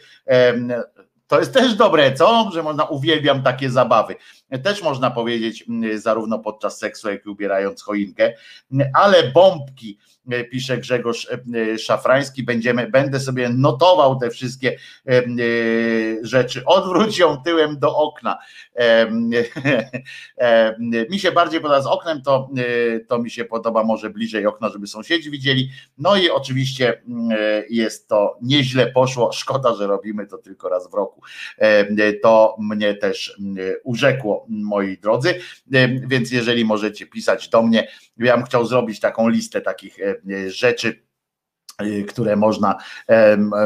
To 1.29 1.39
jest 1.39 1.53
też 1.53 1.75
dobre, 1.75 2.13
co? 2.13 2.49
Że 2.53 2.63
można 2.63 2.83
uwielbiam 2.85 3.43
takie 3.43 3.69
zabawy. 3.69 4.15
Też 4.63 4.83
można 4.83 5.11
powiedzieć 5.11 5.65
mm, 5.69 5.99
zarówno 5.99 6.39
podczas 6.39 6.79
seksu, 6.79 7.09
jak 7.09 7.25
i 7.25 7.29
ubierając 7.29 7.83
choinkę, 7.83 8.33
ale 8.93 9.31
bombki, 9.31 9.97
e, 10.31 10.43
pisze 10.43 10.77
Grzegorz 10.77 11.27
e, 11.31 11.37
Szafrański, 11.77 12.43
będziemy, 12.43 12.87
będę 12.87 13.19
sobie 13.19 13.49
notował 13.49 14.19
te 14.19 14.29
wszystkie 14.29 14.77
e, 15.07 15.23
rzeczy. 16.21 16.65
Odwróć 16.65 17.17
ją 17.17 17.37
tyłem 17.37 17.79
do 17.79 17.97
okna. 17.97 18.37
Mi 21.09 21.19
się 21.19 21.31
bardziej 21.31 21.61
podoba 21.61 21.81
z 21.81 21.87
oknem, 21.87 22.21
to, 22.21 22.49
to 23.07 23.19
mi 23.19 23.31
się 23.31 23.45
podoba 23.45 23.83
może 23.83 24.09
bliżej 24.09 24.45
okna, 24.45 24.69
żeby 24.69 24.87
sąsiedzi 24.87 25.31
widzieli. 25.31 25.69
No 25.97 26.15
i 26.15 26.29
oczywiście 26.29 27.01
jest 27.69 28.07
to 28.07 28.37
nieźle 28.41 28.87
poszło. 28.87 29.31
Szkoda, 29.31 29.75
że 29.75 29.87
robimy 29.87 30.27
to 30.27 30.37
tylko 30.37 30.69
raz 30.69 30.91
w 30.91 30.93
roku. 30.93 31.21
To 32.21 32.55
mnie 32.59 32.93
też 32.93 33.37
mm, 33.39 33.75
moi 34.49 34.97
drodzy. 34.97 35.39
E, 35.73 35.87
więc 35.87 36.31
jeżeli 36.31 36.65
możecie 36.65 37.05
pisać 37.05 37.49
do 37.49 37.61
mnie, 37.61 37.87
ja 38.17 38.37
bym 38.37 38.45
chciał 38.45 38.65
zrobić 38.65 38.99
taką 38.99 39.29
listę 39.29 39.61
takich 39.61 39.99
e, 39.99 40.15
rzeczy 40.51 40.87
e, 40.89 41.08
które 42.07 42.35
można 42.35 42.77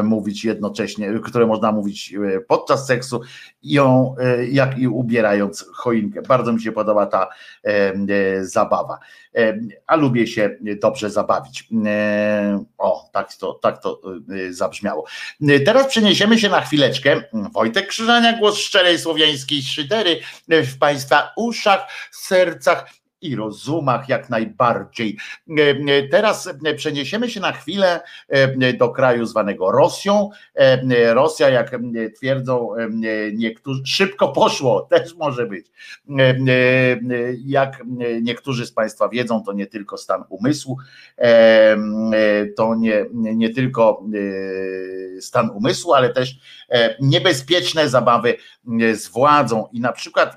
mówić 0.02 0.44
jednocześnie, 0.44 1.20
które 1.24 1.46
można 1.46 1.72
mówić 1.72 2.14
podczas 2.48 2.86
seksu, 2.86 3.20
ją, 3.62 4.14
jak 4.50 4.78
i 4.78 4.88
ubierając 4.88 5.64
choinkę. 5.72 6.22
Bardzo 6.22 6.52
mi 6.52 6.62
się 6.62 6.72
podoba 6.72 7.06
ta 7.06 7.28
zabawa, 8.40 8.98
a 9.86 9.96
lubię 9.96 10.26
się 10.26 10.58
dobrze 10.80 11.10
zabawić. 11.10 11.68
O, 12.78 13.10
tak 13.12 13.34
to, 13.34 13.52
tak 13.52 13.82
to 13.82 14.00
zabrzmiało. 14.50 15.04
Teraz 15.64 15.86
przeniesiemy 15.86 16.38
się 16.38 16.48
na 16.48 16.60
chwileczkę. 16.60 17.22
Wojtek 17.52 17.86
Krzyżania, 17.86 18.38
głos 18.38 18.58
szczerej 18.58 18.98
słowiańskiej 18.98 19.62
szydery 19.62 20.20
w 20.48 20.78
Państwa 20.78 21.32
uszach, 21.36 21.86
sercach 22.12 22.90
i 23.24 23.36
rozumach 23.36 24.08
jak 24.08 24.30
najbardziej. 24.30 25.18
Teraz 26.10 26.48
przeniesiemy 26.76 27.30
się 27.30 27.40
na 27.40 27.52
chwilę 27.52 28.00
do 28.78 28.88
kraju 28.88 29.26
zwanego 29.26 29.72
Rosją. 29.72 30.30
Rosja, 31.12 31.48
jak 31.48 31.76
twierdzą 32.16 32.68
niektórzy, 33.32 33.82
szybko 33.86 34.28
poszło, 34.28 34.80
też 34.90 35.14
może 35.14 35.46
być. 35.46 35.66
Jak 37.44 37.82
niektórzy 38.22 38.66
z 38.66 38.72
Państwa 38.72 39.08
wiedzą, 39.08 39.42
to 39.42 39.52
nie 39.52 39.66
tylko 39.66 39.98
stan 39.98 40.24
umysłu, 40.28 40.78
to 42.56 42.74
nie, 42.74 43.06
nie 43.12 43.50
tylko 43.50 44.04
stan 45.20 45.50
umysłu, 45.50 45.94
ale 45.94 46.10
też 46.10 46.38
niebezpieczne 47.00 47.88
zabawy 47.88 48.34
z 48.94 49.08
władzą. 49.08 49.68
I 49.72 49.80
na 49.80 49.92
przykład 49.92 50.36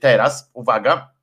teraz, 0.00 0.50
uwaga, 0.52 1.13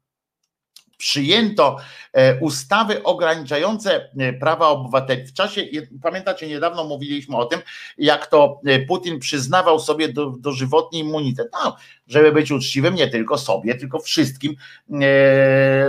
przyjęto 1.01 1.77
e, 2.13 2.39
ustawy 2.39 3.03
ograniczające 3.03 4.09
e, 4.17 4.33
prawa 4.33 4.67
obywateli. 4.67 5.25
W 5.25 5.33
czasie, 5.33 5.65
pamiętacie, 6.01 6.47
niedawno 6.47 6.83
mówiliśmy 6.83 7.37
o 7.37 7.45
tym, 7.45 7.59
jak 7.97 8.27
to 8.27 8.61
e, 8.65 8.79
Putin 8.79 9.19
przyznawał 9.19 9.79
sobie 9.79 10.13
do, 10.13 10.29
dożywotni 10.29 10.99
immunitet. 10.99 11.47
No, 11.63 11.77
żeby 12.07 12.31
być 12.31 12.51
uczciwym 12.51 12.95
nie 12.95 13.07
tylko 13.07 13.37
sobie, 13.37 13.75
tylko 13.75 13.99
wszystkim, 13.99 14.55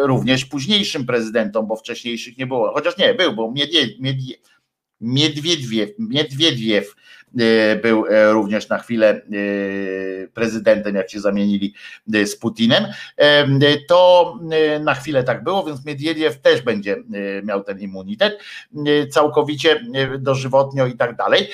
również 0.02 0.44
późniejszym 0.44 1.06
prezydentom, 1.06 1.66
bo 1.66 1.76
wcześniejszych 1.76 2.38
nie 2.38 2.46
było. 2.46 2.72
Chociaż 2.74 2.98
nie, 2.98 3.14
był, 3.14 3.32
bo 3.32 3.52
Miedwiediew, 3.52 4.40
Miedwiediew, 5.00 5.90
Miedwiediew 5.98 6.94
był 7.82 8.06
e, 8.06 8.32
również 8.32 8.68
na 8.68 8.78
chwilę 8.78 9.10
e, 9.10 9.20
prezydentem, 10.34 10.94
jak 10.94 11.10
się 11.10 11.20
zamienili 11.20 11.74
z 12.06 12.36
Putinem, 12.36 12.86
to 13.88 14.34
na 14.80 14.94
chwilę 14.94 15.24
tak 15.24 15.44
było, 15.44 15.64
więc 15.64 15.84
Miedwiediew 15.84 16.40
też 16.40 16.62
będzie 16.62 16.96
miał 17.42 17.64
ten 17.64 17.80
immunitet 17.80 18.38
całkowicie 19.10 19.84
dożywotnio 20.18 20.86
i 20.86 20.96
tak 20.96 21.16
dalej, 21.16 21.48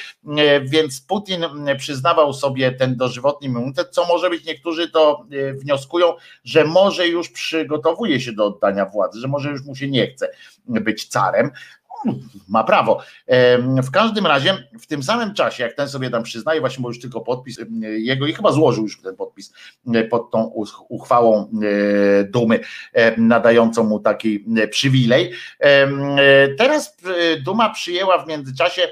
więc 0.62 1.00
Putin 1.00 1.44
przyznawał 1.78 2.32
sobie 2.32 2.72
ten 2.72 2.96
dożywotni 2.96 3.48
immunitet, 3.48 3.88
co 3.90 4.06
może 4.06 4.30
być, 4.30 4.44
niektórzy 4.44 4.90
to 4.90 5.26
wnioskują, 5.52 6.12
że 6.44 6.64
może 6.64 7.08
już 7.08 7.28
przygotowuje 7.28 8.20
się 8.20 8.32
do 8.32 8.46
oddania 8.46 8.86
władzy, 8.86 9.20
że 9.20 9.28
może 9.28 9.50
już 9.50 9.64
mu 9.64 9.74
się 9.74 9.88
nie 9.88 10.06
chce 10.06 10.28
być 10.68 11.04
carem, 11.04 11.50
ma 12.48 12.64
prawo. 12.64 13.00
W 13.82 13.90
każdym 13.90 14.26
razie 14.26 14.68
w 14.80 14.86
tym 14.86 15.02
samym 15.02 15.34
czasie, 15.34 15.62
jak 15.62 15.72
ten 15.72 15.88
sobie 15.88 16.10
tam 16.10 16.22
przyznaje, 16.22 16.60
właśnie 16.60 16.82
bo 16.82 16.88
już 16.88 17.00
tylko 17.00 17.20
podpis 17.20 17.58
jego 17.96 18.26
i 18.26 18.32
chyba 18.32 18.52
złożył 18.52 18.84
już 18.84 19.02
ten 19.02 19.16
podpis 19.16 19.52
pod 20.10 20.30
tą 20.30 20.52
uchwałą 20.88 21.50
Dumy, 22.24 22.60
nadającą 23.16 23.84
mu 23.84 24.00
taki 24.00 24.44
przywilej. 24.70 25.32
Teraz 26.58 26.96
Duma 27.44 27.70
przyjęła 27.70 28.24
w 28.24 28.28
międzyczasie 28.28 28.82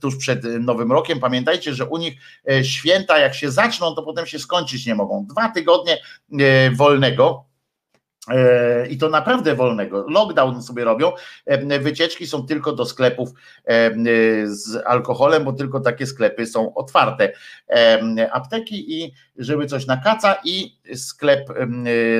tuż 0.00 0.16
przed 0.16 0.44
Nowym 0.60 0.92
Rokiem. 0.92 1.20
Pamiętajcie, 1.20 1.74
że 1.74 1.86
u 1.86 1.96
nich 1.96 2.14
święta, 2.62 3.18
jak 3.18 3.34
się 3.34 3.50
zaczną, 3.50 3.94
to 3.94 4.02
potem 4.02 4.26
się 4.26 4.38
skończyć 4.38 4.86
nie 4.86 4.94
mogą. 4.94 5.26
Dwa 5.26 5.48
tygodnie 5.48 5.98
wolnego 6.72 7.44
E, 7.44 7.47
I 8.90 8.98
to 8.98 9.08
naprawdę 9.08 9.54
wolnego. 9.54 10.04
Lockdown 10.08 10.62
sobie 10.62 10.84
robią. 10.84 11.12
E, 11.46 11.78
wycieczki 11.78 12.26
są 12.26 12.46
tylko 12.46 12.72
do 12.72 12.86
sklepów 12.86 13.28
e, 13.64 13.90
z 14.46 14.86
alkoholem, 14.86 15.44
bo 15.44 15.52
tylko 15.52 15.80
takie 15.80 16.06
sklepy 16.06 16.46
są 16.46 16.74
otwarte. 16.74 17.32
Apteki 18.32 19.02
i 19.02 19.12
żeby 19.38 19.66
coś 19.66 19.86
na 19.86 19.96
kaca 19.96 20.36
i 20.44 20.76
sklep, 20.94 21.48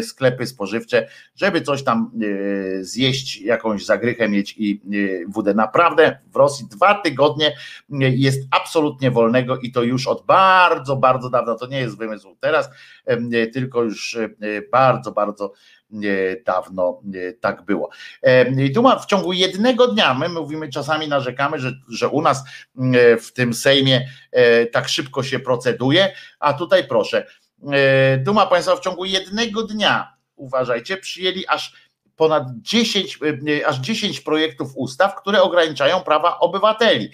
sklepy 0.02 0.47
spożywcze, 0.47 1.09
żeby 1.36 1.60
coś 1.60 1.85
tam 1.85 2.10
zjeść, 2.80 3.40
jakąś 3.40 3.85
zagrychę 3.85 4.28
mieć 4.28 4.55
i 4.59 4.80
wódę. 5.28 5.55
Naprawdę 5.55 6.18
w 6.32 6.36
Rosji 6.36 6.66
dwa 6.70 6.94
tygodnie 6.94 7.56
jest 8.01 8.48
absolutnie 8.51 9.10
wolnego 9.10 9.59
i 9.59 9.72
to 9.72 9.82
już 9.82 10.06
od 10.06 10.26
bardzo, 10.26 10.97
bardzo 10.97 11.30
dawna. 11.30 11.55
To 11.55 11.66
nie 11.66 11.80
jest 11.80 11.98
wymysł 11.98 12.36
teraz, 12.40 12.70
tylko 13.52 13.82
już 13.82 14.18
bardzo, 14.72 15.12
bardzo 15.12 15.52
dawno 16.47 17.02
tak 17.40 17.62
było. 17.62 17.90
I 18.59 18.73
tu 18.73 18.82
ma 18.82 18.98
w 18.98 19.06
ciągu 19.06 19.32
jednego 19.32 19.89
dnia, 19.89 20.15
my 20.15 20.28
mówimy 20.28 20.69
czasami, 20.69 21.09
narzekamy, 21.09 21.59
że, 21.59 21.73
że 21.89 22.09
u 22.09 22.23
nas 22.23 22.44
w 23.20 23.32
tym 23.32 23.55
Sejmie 23.55 24.09
e, 24.32 24.66
tak 24.66 24.89
szybko 24.89 25.23
się 25.23 25.39
proceduje, 25.39 26.12
a 26.39 26.52
tutaj 26.52 26.89
proszę, 26.89 27.27
e, 27.73 28.19
Duma 28.19 28.47
Państwa 28.47 28.77
w 28.77 28.81
ciągu 28.81 29.05
jednego 29.05 29.62
dnia, 29.62 30.16
uważajcie, 30.36 30.97
przyjęli 30.97 31.47
aż 31.47 31.89
ponad 32.16 32.44
10, 32.60 33.19
e, 33.59 33.66
aż 33.66 33.78
10 33.78 34.20
projektów 34.20 34.73
ustaw, 34.77 35.15
które 35.15 35.43
ograniczają 35.43 36.01
prawa 36.01 36.39
obywateli. 36.39 37.10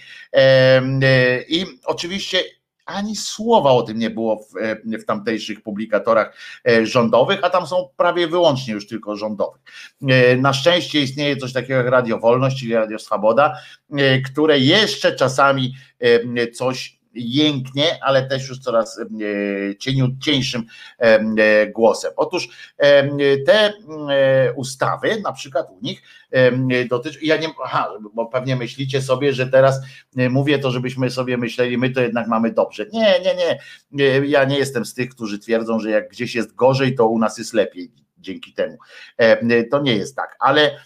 I 1.47 1.65
oczywiście 1.85 2.43
ani 2.85 3.15
słowa 3.15 3.71
o 3.71 3.83
tym 3.83 3.99
nie 3.99 4.09
było 4.09 4.37
w, 4.37 4.57
e, 4.57 4.97
w 4.97 5.05
tamtejszych 5.05 5.61
publikatorach 5.61 6.37
e, 6.67 6.85
rządowych, 6.85 7.39
a 7.43 7.49
tam 7.49 7.67
są 7.67 7.89
prawie 7.97 8.27
wyłącznie 8.27 8.73
już 8.73 8.87
tylko 8.87 9.15
rządowych. 9.15 9.61
E, 10.07 10.37
na 10.37 10.53
szczęście 10.53 11.01
istnieje 11.01 11.37
coś 11.37 11.53
takiego 11.53 11.73
jak 11.73 11.87
Radio 11.87 12.19
Wolność, 12.19 12.59
czyli 12.59 12.73
Radio 12.73 12.99
Swoboda, 12.99 13.57
które 14.25 14.59
jeszcze 14.59 15.15
czasami 15.15 15.73
coś 16.53 16.99
jęknie, 17.15 18.03
ale 18.03 18.27
też 18.27 18.49
już 18.49 18.59
coraz 18.59 18.99
cieńszym 20.19 20.65
głosem. 21.73 22.11
Otóż 22.15 22.49
te 23.45 23.73
ustawy, 24.55 25.21
na 25.21 25.33
przykład 25.33 25.67
u 25.69 25.79
nich, 25.81 26.01
dotyczy, 26.89 27.19
ja 27.21 27.37
nie, 27.37 27.47
aha, 27.63 27.93
bo 28.13 28.25
pewnie 28.25 28.55
myślicie 28.55 29.01
sobie, 29.01 29.33
że 29.33 29.47
teraz 29.47 29.81
mówię 30.29 30.59
to, 30.59 30.71
żebyśmy 30.71 31.09
sobie 31.09 31.37
myśleli, 31.37 31.77
my 31.77 31.89
to 31.89 32.01
jednak 32.01 32.27
mamy 32.27 32.51
dobrze. 32.51 32.85
Nie, 32.93 33.19
nie, 33.19 33.35
nie. 33.35 33.59
Ja 34.27 34.43
nie 34.43 34.57
jestem 34.57 34.85
z 34.85 34.93
tych, 34.93 35.09
którzy 35.09 35.39
twierdzą, 35.39 35.79
że 35.79 35.89
jak 35.89 36.09
gdzieś 36.09 36.35
jest 36.35 36.55
gorzej, 36.55 36.95
to 36.95 37.07
u 37.07 37.19
nas 37.19 37.37
jest 37.37 37.53
lepiej 37.53 37.91
dzięki 38.25 38.53
temu. 38.53 38.77
To 39.71 39.81
nie 39.81 39.95
jest 39.95 40.15
tak, 40.15 40.35
ale 40.39 40.79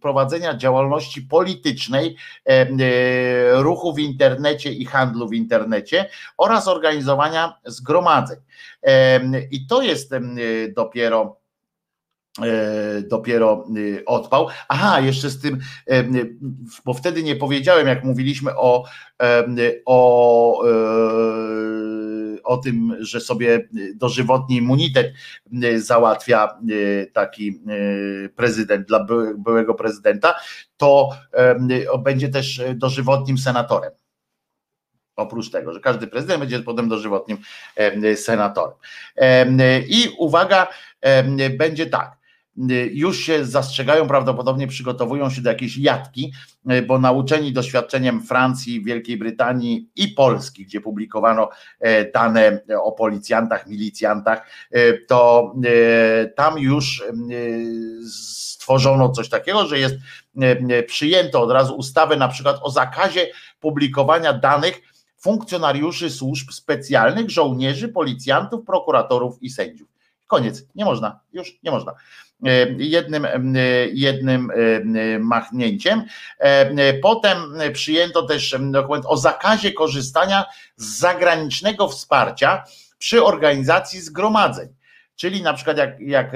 prowadzenia 0.00 0.56
działalności 0.56 1.22
politycznej, 1.22 2.16
ruchu 3.52 3.94
w 3.94 3.98
internecie 3.98 4.72
i 4.72 4.84
handlu 4.84 5.28
w 5.28 5.34
internecie 5.34 6.08
oraz 6.36 6.68
organizowania 6.68 7.58
zgromadzeń. 7.64 8.38
I 9.50 9.66
to 9.66 9.82
jest 9.82 10.10
dopiero 10.76 11.36
E, 12.42 13.02
dopiero 13.02 13.64
e, 13.98 14.04
odpał. 14.04 14.48
Aha, 14.68 15.00
jeszcze 15.00 15.30
z 15.30 15.40
tym, 15.40 15.58
e, 15.90 16.04
bo 16.84 16.94
wtedy 16.94 17.22
nie 17.22 17.36
powiedziałem, 17.36 17.86
jak 17.86 18.04
mówiliśmy 18.04 18.56
o, 18.56 18.84
o, 19.86 20.62
o 22.46 22.56
tym, 22.56 22.96
że 23.00 23.20
sobie 23.20 23.68
dożywotni 23.94 24.56
immunitet 24.56 25.12
załatwia 25.76 26.58
taki 27.12 27.60
prezydent 28.36 28.88
dla 28.88 29.06
byłego 29.38 29.74
prezydenta, 29.74 30.34
to 30.76 31.10
będzie 32.04 32.28
też 32.28 32.62
dożywotnim 32.74 33.38
senatorem. 33.38 33.92
Oprócz 35.16 35.50
tego, 35.50 35.72
że 35.72 35.80
każdy 35.80 36.06
prezydent 36.06 36.40
będzie 36.40 36.60
potem 36.60 36.88
dożywotnim 36.88 37.38
senatorem. 38.16 38.78
I 39.88 40.08
uwaga, 40.18 40.66
będzie 41.58 41.86
tak 41.86 42.16
już 42.92 43.18
się 43.18 43.44
zastrzegają, 43.44 44.08
prawdopodobnie 44.08 44.66
przygotowują 44.66 45.30
się 45.30 45.42
do 45.42 45.50
jakiejś 45.50 45.76
jatki, 45.76 46.32
e, 46.68 46.82
bo 46.82 46.98
nauczeni 46.98 47.52
doświadczeniem 47.52 48.22
Francji, 48.22 48.84
Wielkiej 48.84 49.16
Brytanii 49.16 49.90
i 49.96 50.08
Polski, 50.08 50.64
gdzie 50.64 50.80
publikowano 50.80 51.48
e, 51.80 52.10
dane 52.10 52.60
o 52.82 52.92
policjantach, 52.92 53.66
milicjantach, 53.66 54.50
e, 54.70 54.92
to 54.92 55.54
tam 56.36 56.58
już 56.58 57.04
stworzono 58.10 59.08
coś 59.08 59.28
takiego, 59.28 59.66
że 59.66 59.78
jest 59.78 59.94
przyjęto 60.86 61.42
od 61.42 61.50
razu 61.50 61.74
ustawę 61.74 62.16
na 62.16 62.28
przykład 62.28 62.56
o 62.62 62.70
zakazie 62.70 63.26
publikowania 63.60 64.32
danych 64.32 64.80
funkcjonariuszy 65.18 66.10
służb 66.10 66.50
specjalnych, 66.50 67.30
żołnierzy, 67.30 67.88
policjantów, 67.88 68.64
prokuratorów 68.64 69.42
i 69.42 69.50
sędziów. 69.50 69.95
Koniec, 70.26 70.62
nie 70.74 70.84
można, 70.84 71.20
już 71.32 71.58
nie 71.62 71.70
można. 71.70 71.94
E, 72.44 72.66
jednym, 72.78 73.24
e, 73.24 73.30
jednym 73.92 74.50
e, 74.50 75.18
machnięciem. 75.18 76.04
Potem 77.02 77.38
przyjęto 77.72 78.22
też 78.22 78.56
dokument 78.60 79.04
o 79.08 79.16
zakazie 79.16 79.72
korzystania 79.72 80.44
z 80.76 80.98
zagranicznego 80.98 81.88
wsparcia 81.88 82.64
przy 82.98 83.24
organizacji 83.24 84.00
zgromadzeń. 84.00 84.68
Czyli 85.16 85.42
na 85.42 85.54
przykład 85.54 85.78
jak, 85.78 86.00
jak 86.00 86.32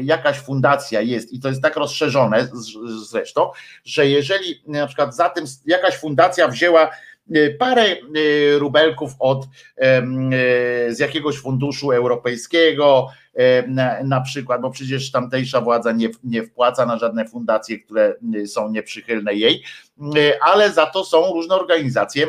jakaś 0.00 0.36
fundacja 0.36 1.00
jest, 1.00 1.32
i 1.32 1.40
to 1.40 1.48
jest 1.48 1.62
tak 1.62 1.76
rozszerzone 1.76 2.48
zresztą, 3.10 3.50
że 3.84 4.06
jeżeli 4.06 4.62
na 4.66 4.86
przykład 4.86 5.16
za 5.16 5.30
tym 5.30 5.44
jakaś 5.66 5.96
fundacja 5.96 6.48
wzięła 6.48 6.90
parę 7.58 7.96
rubelków 8.58 9.12
od 9.18 9.46
z 10.88 10.98
jakiegoś 10.98 11.38
funduszu 11.38 11.92
europejskiego, 11.92 13.08
na, 14.04 14.20
przykład, 14.20 14.60
bo 14.60 14.70
przecież 14.70 15.10
tamtejsza 15.10 15.60
władza 15.60 15.92
nie, 15.92 16.08
nie 16.24 16.42
wpłaca 16.42 16.86
na 16.86 16.98
żadne 16.98 17.28
fundacje, 17.28 17.78
które 17.78 18.14
są 18.46 18.70
nieprzychylne 18.70 19.34
jej, 19.34 19.64
ale 20.40 20.72
za 20.72 20.86
to 20.86 21.04
są 21.04 21.32
różne 21.32 21.54
organizacje 21.54 22.26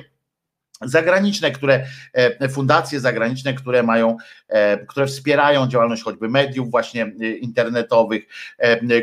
zagraniczne, 0.82 1.52
które 1.52 1.86
e, 2.14 2.50
fundacje 2.50 3.00
zagraniczne, 3.00 3.54
które 3.54 3.84
mają, 3.84 4.18
e, 4.48 4.86
które 4.86 5.08
wspierają 5.08 5.68
działalność 5.68 6.04
choćby 6.04 6.30
mediów 6.30 6.72
właśnie 6.72 7.04
e, 7.04 7.28
internetowych, 7.28 8.24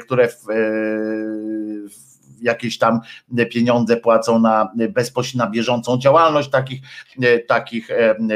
które 0.02 0.28
w, 0.28 0.44
w 1.90 2.11
jakieś 2.42 2.78
tam 2.78 3.00
pieniądze 3.50 3.96
płacą 3.96 4.38
na 4.38 4.72
bezpośrednio 4.90 5.44
na 5.44 5.50
bieżącą 5.50 5.98
działalność 5.98 6.50
takich, 6.50 6.80
takich 7.48 7.88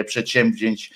przedsięwzięć 0.07 0.93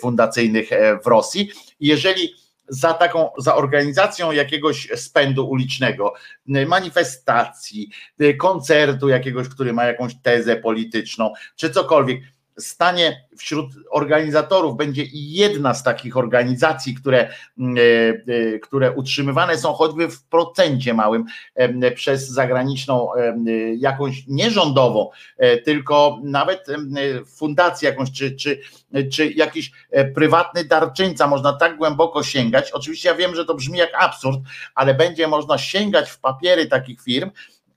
fundacyjnych 0.00 0.70
w 1.04 1.06
Rosji. 1.06 1.50
Jeżeli 1.80 2.34
za 2.68 2.94
taką, 2.94 3.30
za 3.38 3.54
organizacją 3.54 4.32
jakiegoś 4.32 4.88
spędu 4.96 5.48
ulicznego, 5.48 6.14
manifestacji, 6.66 7.90
koncertu 8.38 9.08
jakiegoś, 9.08 9.48
który 9.48 9.72
ma 9.72 9.84
jakąś 9.84 10.14
tezę 10.22 10.56
polityczną, 10.56 11.32
czy 11.56 11.70
cokolwiek 11.70 12.20
stanie 12.58 13.28
wśród 13.36 13.72
organizatorów 13.90 14.76
będzie 14.76 15.04
jedna 15.12 15.74
z 15.74 15.82
takich 15.82 16.16
organizacji, 16.16 16.94
które, 16.94 17.28
mm, 17.58 17.76
e, 17.76 18.34
e, 18.34 18.58
które 18.58 18.92
utrzymywane 18.92 19.58
są 19.58 19.72
choćby 19.72 20.08
w 20.08 20.24
procencie 20.24 20.94
małym 20.94 21.24
przez 21.94 22.28
zagraniczną 22.28 23.08
jakąś 23.76 24.26
nierządową, 24.26 25.10
e, 25.38 25.58
tylko 25.58 26.20
nawet 26.22 26.66
fundację 27.36 27.90
jakąś, 27.90 28.12
czy, 28.12 28.36
czy, 28.36 28.60
czy 29.12 29.30
jakiś 29.30 29.72
prywatny 30.14 30.64
darczyńca, 30.64 31.26
można 31.26 31.52
tak 31.52 31.76
głęboko 31.76 32.22
sięgać. 32.22 32.72
Oczywiście 32.72 33.08
ja 33.08 33.14
wiem, 33.14 33.34
że 33.34 33.44
to 33.44 33.54
brzmi 33.54 33.78
jak 33.78 33.90
absurd, 33.98 34.40
ale 34.74 34.94
będzie 34.94 35.28
można 35.28 35.58
sięgać 35.58 36.10
w 36.10 36.20
papiery 36.20 36.66
takich 36.66 37.02
firm, 37.02 37.30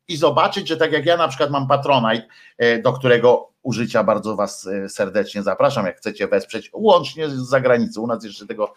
i 0.08 0.18
zobaczyć, 0.18 0.68
że 0.68 0.78
tak 0.78 0.92
jak 0.92 1.06
ja 1.06 1.18
na 1.18 1.28
przykład 1.28 1.52
mam 1.52 1.68
Patronite, 1.68 2.28
do 2.84 2.94
którego 2.94 3.51
użycia 3.64 4.04
bardzo 4.04 4.36
Was 4.36 4.68
e, 4.68 4.90
serdecznie 4.90 5.44
zapraszam, 5.44 5.86
jak 5.86 5.98
chcecie 5.98 6.28
wesprzeć, 6.28 6.70
łącznie 6.74 7.30
z 7.30 7.34
zagranicą. 7.34 8.02
U 8.02 8.08
nas 8.08 8.24
jeszcze 8.24 8.48
tego, 8.48 8.74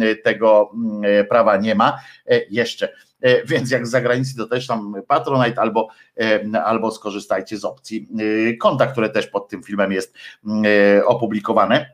e, 0.00 0.16
tego 0.16 0.70
e, 1.04 1.24
prawa 1.24 1.56
nie 1.56 1.74
ma 1.74 2.00
jeszcze. 2.50 2.88
Więc 3.46 3.70
jak 3.70 3.86
z 3.86 3.90
zagranicy, 3.90 4.36
to 4.36 4.46
też 4.46 4.66
tam 4.66 4.94
Patronite 5.08 5.60
albo, 5.60 5.88
albo 6.64 6.90
skorzystajcie 6.90 7.58
z 7.58 7.64
opcji 7.64 8.08
konta, 8.60 8.86
które 8.86 9.10
też 9.10 9.26
pod 9.26 9.48
tym 9.48 9.62
filmem 9.62 9.92
jest 9.92 10.14
opublikowane. 11.06 11.90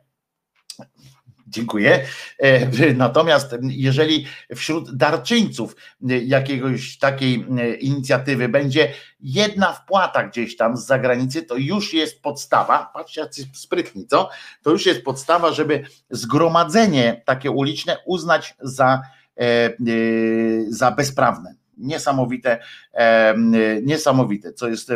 Dziękuję. 1.51 2.05
E, 2.39 2.95
natomiast 2.95 3.57
jeżeli 3.63 4.27
wśród 4.57 4.97
darczyńców 4.97 5.77
jakiegoś 6.25 6.99
takiej 6.99 7.47
e, 7.59 7.75
inicjatywy 7.75 8.49
będzie 8.49 8.93
jedna 9.21 9.73
wpłata 9.73 10.23
gdzieś 10.23 10.57
tam 10.57 10.77
z 10.77 10.87
zagranicy, 10.87 11.43
to 11.43 11.57
już 11.57 11.95
jest 11.95 12.23
podstawa, 12.23 12.91
patrzcie 12.95 13.21
jak 13.21 13.31
sprytni, 13.53 14.07
co? 14.07 14.31
To 14.63 14.71
już 14.71 14.87
jest 14.87 15.03
podstawa, 15.03 15.53
żeby 15.53 15.85
zgromadzenie 16.11 17.23
takie 17.25 17.51
uliczne 17.51 17.97
uznać 18.07 18.55
za, 18.61 19.03
e, 19.41 19.71
za 20.69 20.91
bezprawne. 20.91 21.55
Niesamowite, 21.79 22.59
niesamowite, 23.83 24.53
co 24.53 24.69
jest 24.69 24.93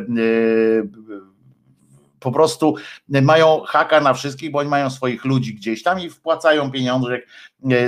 po 2.24 2.32
prostu 2.32 2.74
mają 3.08 3.62
haka 3.66 4.00
na 4.00 4.14
wszystkich, 4.14 4.50
bo 4.50 4.58
oni 4.58 4.68
mają 4.68 4.90
swoich 4.90 5.24
ludzi 5.24 5.54
gdzieś 5.54 5.82
tam 5.82 6.00
i 6.00 6.10
wpłacają 6.10 6.70
pieniądze 6.70 7.18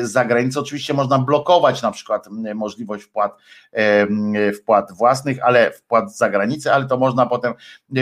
z 0.02 0.12
zagranicy. 0.12 0.60
Oczywiście 0.60 0.94
można 0.94 1.18
blokować 1.18 1.82
na 1.82 1.90
przykład 1.90 2.28
możliwość 2.54 3.04
wpłat, 3.04 3.36
wpłat 4.60 4.92
własnych, 4.92 5.44
ale 5.44 5.70
wpłat 5.70 6.12
z 6.12 6.16
zagranicy, 6.16 6.72
ale 6.72 6.86
to 6.86 6.96
można 6.96 7.26
potem, 7.26 7.54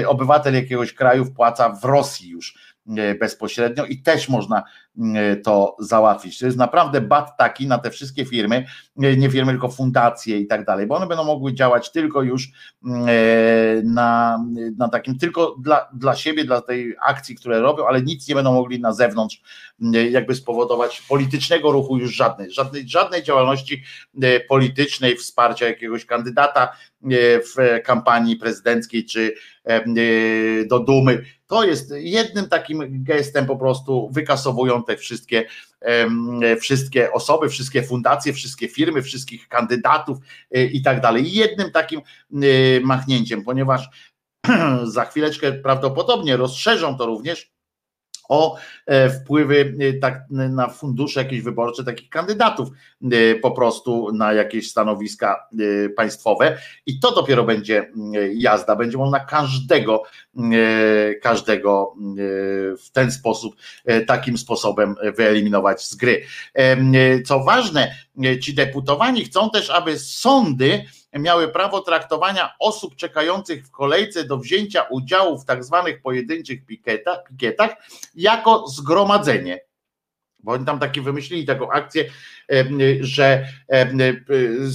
obywatel 0.06 0.54
jakiegoś 0.54 0.94
kraju 0.94 1.24
wpłaca 1.24 1.68
w 1.68 1.84
Rosji 1.84 2.30
już 2.30 2.74
E, 2.88 3.14
bezpośrednio 3.14 3.84
i 3.84 3.98
też 3.98 4.28
można 4.28 4.58
e, 4.58 4.64
to 5.44 5.76
załatwić. 5.78 6.38
To 6.38 6.46
jest 6.46 6.58
naprawdę 6.58 7.00
bat 7.00 7.36
taki 7.36 7.66
na 7.66 7.78
te 7.78 7.90
wszystkie 7.90 8.24
firmy, 8.24 8.66
e, 9.02 9.16
nie 9.16 9.30
firmy, 9.30 9.52
tylko 9.52 9.68
fundacje 9.68 10.38
i 10.38 10.46
tak 10.46 10.64
dalej, 10.64 10.86
bo 10.86 10.94
one 10.96 11.06
będą 11.06 11.24
mogły 11.24 11.54
działać 11.54 11.90
tylko 11.90 12.22
już 12.22 12.48
na, 13.84 14.38
na 14.78 14.88
takim, 14.88 15.18
tylko 15.18 15.56
dla, 15.58 15.88
dla 15.94 16.16
siebie, 16.16 16.44
dla 16.44 16.60
tej 16.60 16.94
akcji, 17.06 17.34
które 17.34 17.60
robią, 17.60 17.86
ale 17.86 18.02
nic 18.02 18.28
nie 18.28 18.34
będą 18.34 18.52
mogli 18.52 18.80
na 18.80 18.92
zewnątrz 18.92 19.42
jakby 20.10 20.34
spowodować 20.34 21.02
politycznego 21.08 21.72
ruchu 21.72 21.98
już 21.98 22.14
żadnej, 22.14 22.50
żadnej, 22.50 22.88
żadnej 22.88 23.22
działalności 23.22 23.82
politycznej, 24.48 25.16
wsparcia 25.16 25.66
jakiegoś 25.66 26.06
kandydata 26.06 26.76
w 27.56 27.80
kampanii 27.84 28.36
prezydenckiej 28.36 29.04
czy 29.04 29.34
do 30.68 30.78
Dumy 30.78 31.24
to 31.46 31.64
jest 31.64 31.94
jednym 31.96 32.48
takim 32.48 33.04
gestem 33.04 33.46
po 33.46 33.56
prostu 33.56 34.10
wykasowują 34.12 34.82
te 34.84 34.96
wszystkie, 34.96 35.44
wszystkie 36.60 37.12
osoby, 37.12 37.48
wszystkie 37.48 37.82
fundacje, 37.82 38.32
wszystkie 38.32 38.68
firmy, 38.68 39.02
wszystkich 39.02 39.48
kandydatów 39.48 40.18
e, 40.50 40.64
i 40.64 40.82
tak 40.82 41.00
dalej. 41.00 41.32
Jednym 41.32 41.70
takim 41.70 42.00
e, 42.00 42.80
machnięciem, 42.80 43.44
ponieważ 43.44 43.88
za 44.84 45.04
chwileczkę 45.04 45.52
prawdopodobnie 45.52 46.36
rozszerzą 46.36 46.96
to 46.96 47.06
również 47.06 47.53
o 48.28 48.56
e, 48.86 49.10
wpływy 49.10 49.76
e, 49.80 49.92
tak, 49.92 50.24
na 50.30 50.68
fundusze 50.68 51.22
jakieś 51.22 51.40
wyborcze 51.40 51.84
takich 51.84 52.08
kandydatów 52.08 52.68
e, 53.02 53.34
po 53.34 53.50
prostu 53.50 54.12
na 54.12 54.32
jakieś 54.32 54.70
stanowiska 54.70 55.48
państwowe 55.96 56.58
i 56.86 57.00
to 57.00 57.14
dopiero 57.14 57.44
będzie 57.44 57.90
jazda, 58.34 58.76
będzie 58.76 58.98
można 58.98 59.20
każdego 59.20 60.02
każdego 61.22 61.94
w 62.84 62.90
ten 62.92 63.12
sposób 63.12 63.56
takim 64.06 64.38
sposobem 64.38 64.94
wyeliminować 65.16 65.84
z 65.84 65.94
gry. 65.94 66.24
Co 67.26 67.44
ważne, 67.44 67.94
ci 68.40 68.54
deputowani 68.54 69.24
chcą 69.24 69.50
też, 69.50 69.70
aby 69.70 69.98
sądy 69.98 70.84
miały 71.18 71.48
prawo 71.48 71.80
traktowania 71.80 72.54
osób 72.58 72.96
czekających 72.96 73.66
w 73.66 73.70
kolejce 73.70 74.24
do 74.24 74.38
wzięcia 74.38 74.82
udziału 74.82 75.38
w 75.38 75.44
tak 75.44 75.64
zwanych 75.64 76.02
pojedynczych 76.02 76.66
pikietach, 76.66 77.18
pikietach 77.28 77.70
jako 78.14 78.68
zgromadzenie. 78.68 79.60
Bo 80.38 80.52
oni 80.52 80.64
tam 80.64 80.78
takie 80.78 81.02
wymyślili 81.02 81.46
taką 81.46 81.70
akcję, 81.70 82.04
że 83.00 83.46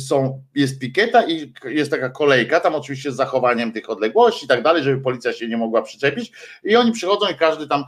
są, 0.07 0.43
jest 0.55 0.79
pikieta 0.79 1.27
i 1.27 1.53
jest 1.65 1.91
taka 1.91 2.09
kolejka, 2.09 2.59
tam 2.59 2.75
oczywiście 2.75 3.11
z 3.11 3.15
zachowaniem 3.15 3.71
tych 3.71 3.89
odległości 3.89 4.45
i 4.45 4.47
tak 4.47 4.63
dalej, 4.63 4.83
żeby 4.83 5.01
policja 5.01 5.33
się 5.33 5.47
nie 5.47 5.57
mogła 5.57 5.81
przyczepić. 5.81 6.31
I 6.63 6.75
oni 6.75 6.91
przychodzą 6.91 7.27
i 7.27 7.35
każdy 7.35 7.67
tam 7.67 7.83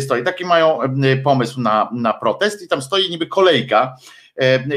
stoi. 0.00 0.24
Taki 0.24 0.44
mają 0.44 0.78
pomysł 1.24 1.60
na, 1.60 1.90
na 1.92 2.12
protest 2.12 2.62
i 2.62 2.68
tam 2.68 2.82
stoi 2.82 3.10
niby 3.10 3.26
kolejka 3.26 3.96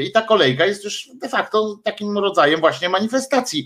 i 0.02 0.12
ta 0.12 0.22
kolejka 0.22 0.66
jest 0.66 0.84
już 0.84 1.10
de 1.16 1.30
facto 1.30 1.80
takim 1.84 2.18
rodzajem 2.18 2.60
właśnie 2.60 2.90
manifestacji. 2.90 3.66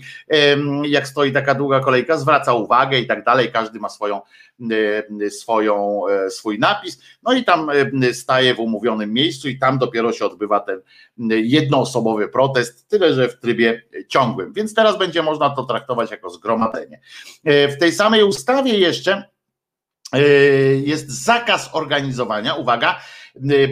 Jak 0.88 1.08
stoi 1.08 1.32
taka 1.32 1.54
długa 1.54 1.80
kolejka, 1.80 2.18
zwraca 2.18 2.54
uwagę 2.54 2.98
i 2.98 3.06
tak 3.06 3.24
dalej, 3.24 3.52
każdy 3.52 3.78
ma 3.78 3.88
swoją, 3.88 4.20
swoją, 5.30 6.02
e, 6.08 6.30
swój 6.30 6.58
napis, 6.58 7.00
no 7.22 7.32
i 7.32 7.44
tam 7.44 7.70
staje 8.12 8.54
w 8.54 8.60
umówionym 8.60 9.12
miejscu 9.12 9.48
i 9.48 9.58
tam 9.58 9.78
dopiero 9.78 10.12
się 10.12 10.26
odbywa 10.26 10.60
ten 10.60 10.80
jednoosobowy 11.28 12.28
protest, 12.28 12.88
tyle 12.88 13.14
że 13.14 13.28
w 13.28 13.40
trybie 13.40 13.82
ciągłym. 14.08 14.52
Więc 14.52 14.74
teraz 14.74 14.98
będzie 14.98 15.22
można 15.22 15.50
to 15.50 15.64
traktować 15.64 16.10
jako 16.10 16.30
zgromadzenie. 16.30 17.00
E, 17.44 17.68
w 17.68 17.78
tej 17.78 17.92
samej 17.92 18.24
ustawie 18.24 18.78
jeszcze 18.78 19.24
e, 20.12 20.20
jest 20.74 21.24
zakaz 21.24 21.70
organizowania, 21.72 22.54
uwaga, 22.54 23.00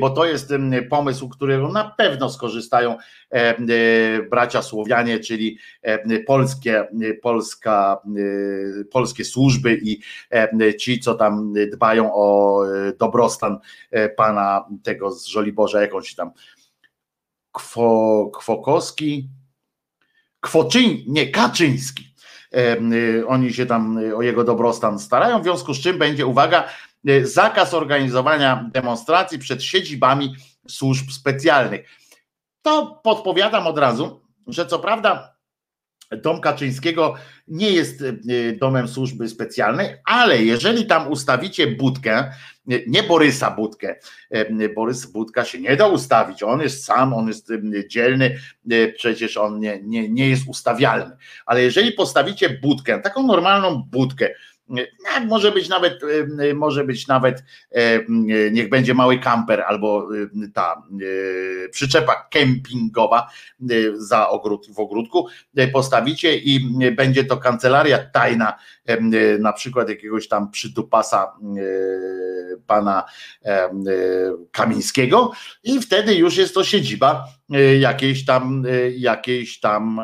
bo 0.01 0.11
to 0.11 0.25
jest 0.25 0.51
y, 0.51 0.83
pomysł, 0.91 1.29
którego 1.29 1.69
na 1.69 1.85
pewno 1.99 2.31
skorzystają 2.31 2.97
e, 3.31 3.59
y, 3.59 4.27
bracia 4.31 4.63
Słowianie, 4.63 5.19
czyli 5.19 5.59
e, 5.83 6.21
polskie, 6.21 6.89
polska, 7.23 8.01
polskie 8.91 9.25
służby 9.25 9.79
i 9.83 10.01
e, 10.31 10.75
ci, 10.75 11.01
co 11.01 11.15
tam 11.15 11.53
dbają 11.73 12.15
o 12.15 12.61
dobrostan 12.99 13.59
pana 14.17 14.65
tego 14.83 15.11
z 15.11 15.27
Żoliborza, 15.27 15.81
jakąś 15.81 16.15
tam 16.15 16.31
Kwo, 17.53 18.31
Kwokowski, 18.35 19.29
Kwoczyń, 20.41 21.05
nie, 21.07 21.31
Kaczyński. 21.31 22.15
Oni 23.27 23.53
się 23.53 23.67
tam 23.67 24.01
o 24.17 24.23
jego 24.23 24.45
dobrostan 24.45 24.99
starają, 24.99 25.41
w 25.41 25.43
związku 25.43 25.75
z 25.75 25.81
czym 25.81 25.99
będzie, 25.99 26.27
uwaga, 26.27 26.69
zakaz 27.23 27.75
organizowania 27.75 28.71
demonstracji 28.73 29.39
przed 29.39 29.63
siedzibami 29.63 30.35
służb 30.69 31.11
specjalnych. 31.11 31.89
To 32.63 33.01
podpowiadam 33.05 33.67
od 33.67 33.79
razu, 33.79 34.21
że 34.47 34.67
co 34.67 34.79
prawda 34.79 35.35
Dom 36.23 36.41
Kaczyńskiego 36.41 37.15
nie 37.49 37.71
jest 37.71 38.03
e, 38.03 38.13
domem 38.53 38.89
służby 38.89 39.29
specjalnej, 39.29 39.89
ale 40.05 40.43
jeżeli 40.43 40.87
tam 40.87 41.13
ustawicie 41.13 41.67
budkę, 41.67 42.33
nie 42.87 43.03
Borysa 43.03 43.51
Budkę, 43.51 43.97
Borys 44.75 45.07
Budka 45.07 45.45
się 45.45 45.61
nie 45.61 45.77
da 45.77 45.87
ustawić, 45.87 46.43
on 46.43 46.61
jest 46.61 46.85
sam, 46.85 47.15
on 47.15 47.29
jest 47.29 47.53
dzielny, 47.89 48.39
przecież 48.97 49.37
on 49.37 49.61
nie, 49.61 49.81
nie, 49.83 50.09
nie 50.09 50.29
jest 50.29 50.49
ustawialny, 50.49 51.17
ale 51.47 51.63
jeżeli 51.63 51.93
postawicie 51.93 52.51
budkę, 52.51 53.01
taką 53.01 53.23
normalną 53.27 53.83
budkę, 53.83 54.35
może 55.27 55.53
być 55.53 55.69
nawet, 55.69 56.01
może 56.55 56.85
być 56.85 57.07
nawet, 57.07 57.45
niech 58.53 58.69
będzie 58.69 58.95
mały 58.95 59.19
kamper 59.19 59.65
albo 59.67 60.09
ta 60.55 60.83
przyczepa 61.71 62.29
kempingowa 62.31 63.31
za 63.95 64.29
ogród, 64.29 64.67
w 64.75 64.79
ogródku, 64.79 65.27
postawicie 65.73 66.37
i 66.37 66.61
będzie 66.97 67.25
to 67.25 67.37
kancelaria 67.37 67.99
tajna, 67.99 68.59
na 69.39 69.53
przykład 69.53 69.89
jakiegoś 69.89 70.29
tam 70.29 70.51
przydupasa 70.51 71.33
pana 72.67 73.05
Kamińskiego 74.51 75.33
i 75.65 75.81
wtedy 75.81 76.15
już 76.15 76.37
jest 76.37 76.55
to 76.55 76.65
siedziba 76.65 77.29
jakiejś 77.79 78.25
tam, 78.25 78.65
jakiejś 78.97 79.61
tam 79.61 80.01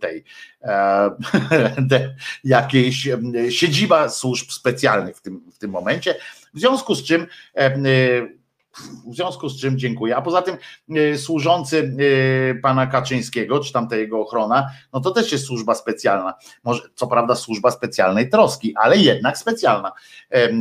tej 0.00 0.24
jakiejś 2.44 3.08
siedziba 3.50 4.08
służb 4.08 4.50
specjalnych 4.50 5.16
w 5.16 5.20
tym, 5.20 5.50
w 5.52 5.58
tym 5.58 5.70
momencie. 5.70 6.14
W 6.54 6.58
związku 6.58 6.94
z 6.94 7.04
czym 7.04 7.26
w 9.06 9.14
związku 9.14 9.48
z 9.48 9.60
czym 9.60 9.78
dziękuję. 9.78 10.16
A 10.16 10.22
poza 10.22 10.42
tym 10.42 10.56
y, 10.96 11.18
służący 11.18 11.96
y, 12.00 12.60
pana 12.62 12.86
Kaczyńskiego, 12.86 13.60
czy 13.60 13.72
tam 13.72 13.88
ta 13.88 13.96
jego 13.96 14.20
ochrona, 14.20 14.70
no 14.92 15.00
to 15.00 15.10
też 15.10 15.32
jest 15.32 15.46
służba 15.46 15.74
specjalna. 15.74 16.34
Może, 16.64 16.82
co 16.94 17.06
prawda 17.06 17.34
służba 17.34 17.70
specjalnej 17.70 18.30
troski, 18.30 18.74
ale 18.76 18.96
jednak 18.96 19.38
specjalna 19.38 19.92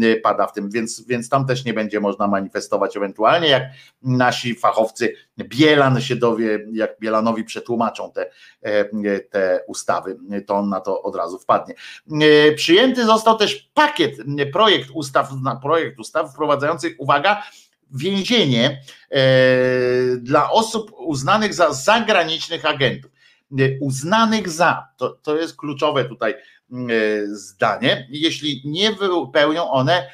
y, 0.03 0.21
pada 0.23 0.47
w 0.47 0.53
tym, 0.53 0.69
więc, 0.69 1.05
więc 1.07 1.29
tam 1.29 1.47
też 1.47 1.65
nie 1.65 1.73
będzie 1.73 1.99
można 1.99 2.27
manifestować 2.27 2.97
ewentualnie, 2.97 3.47
jak 3.47 3.63
nasi 4.01 4.55
fachowcy 4.55 5.13
Bielan 5.39 6.01
się 6.01 6.15
dowie, 6.15 6.59
jak 6.73 6.99
Bielanowi 6.99 7.43
przetłumaczą 7.43 8.11
te, 8.11 8.29
te 9.29 9.59
ustawy, 9.67 10.17
to 10.47 10.55
on 10.55 10.69
na 10.69 10.79
to 10.79 11.01
od 11.01 11.15
razu 11.15 11.39
wpadnie. 11.39 11.75
Przyjęty 12.55 13.05
został 13.05 13.37
też 13.37 13.69
pakiet, 13.73 14.15
projekt 14.53 14.89
ustaw, 14.93 15.29
projekt 15.61 15.99
ustaw 15.99 16.33
wprowadzających, 16.33 16.95
uwaga, 16.99 17.43
więzienie 17.93 18.81
e, 19.11 19.21
dla 20.17 20.51
osób 20.51 20.91
uznanych 20.97 21.53
za 21.53 21.73
zagranicznych 21.73 22.65
agentów. 22.65 23.11
E, 23.59 23.79
uznanych 23.79 24.49
za, 24.49 24.87
to, 24.97 25.09
to 25.09 25.37
jest 25.37 25.55
kluczowe 25.55 26.05
tutaj 26.05 26.31
e, 26.33 26.35
zdanie, 27.27 28.07
jeśli 28.09 28.61
nie 28.65 28.91
wypełnią 28.91 29.71
one 29.71 30.07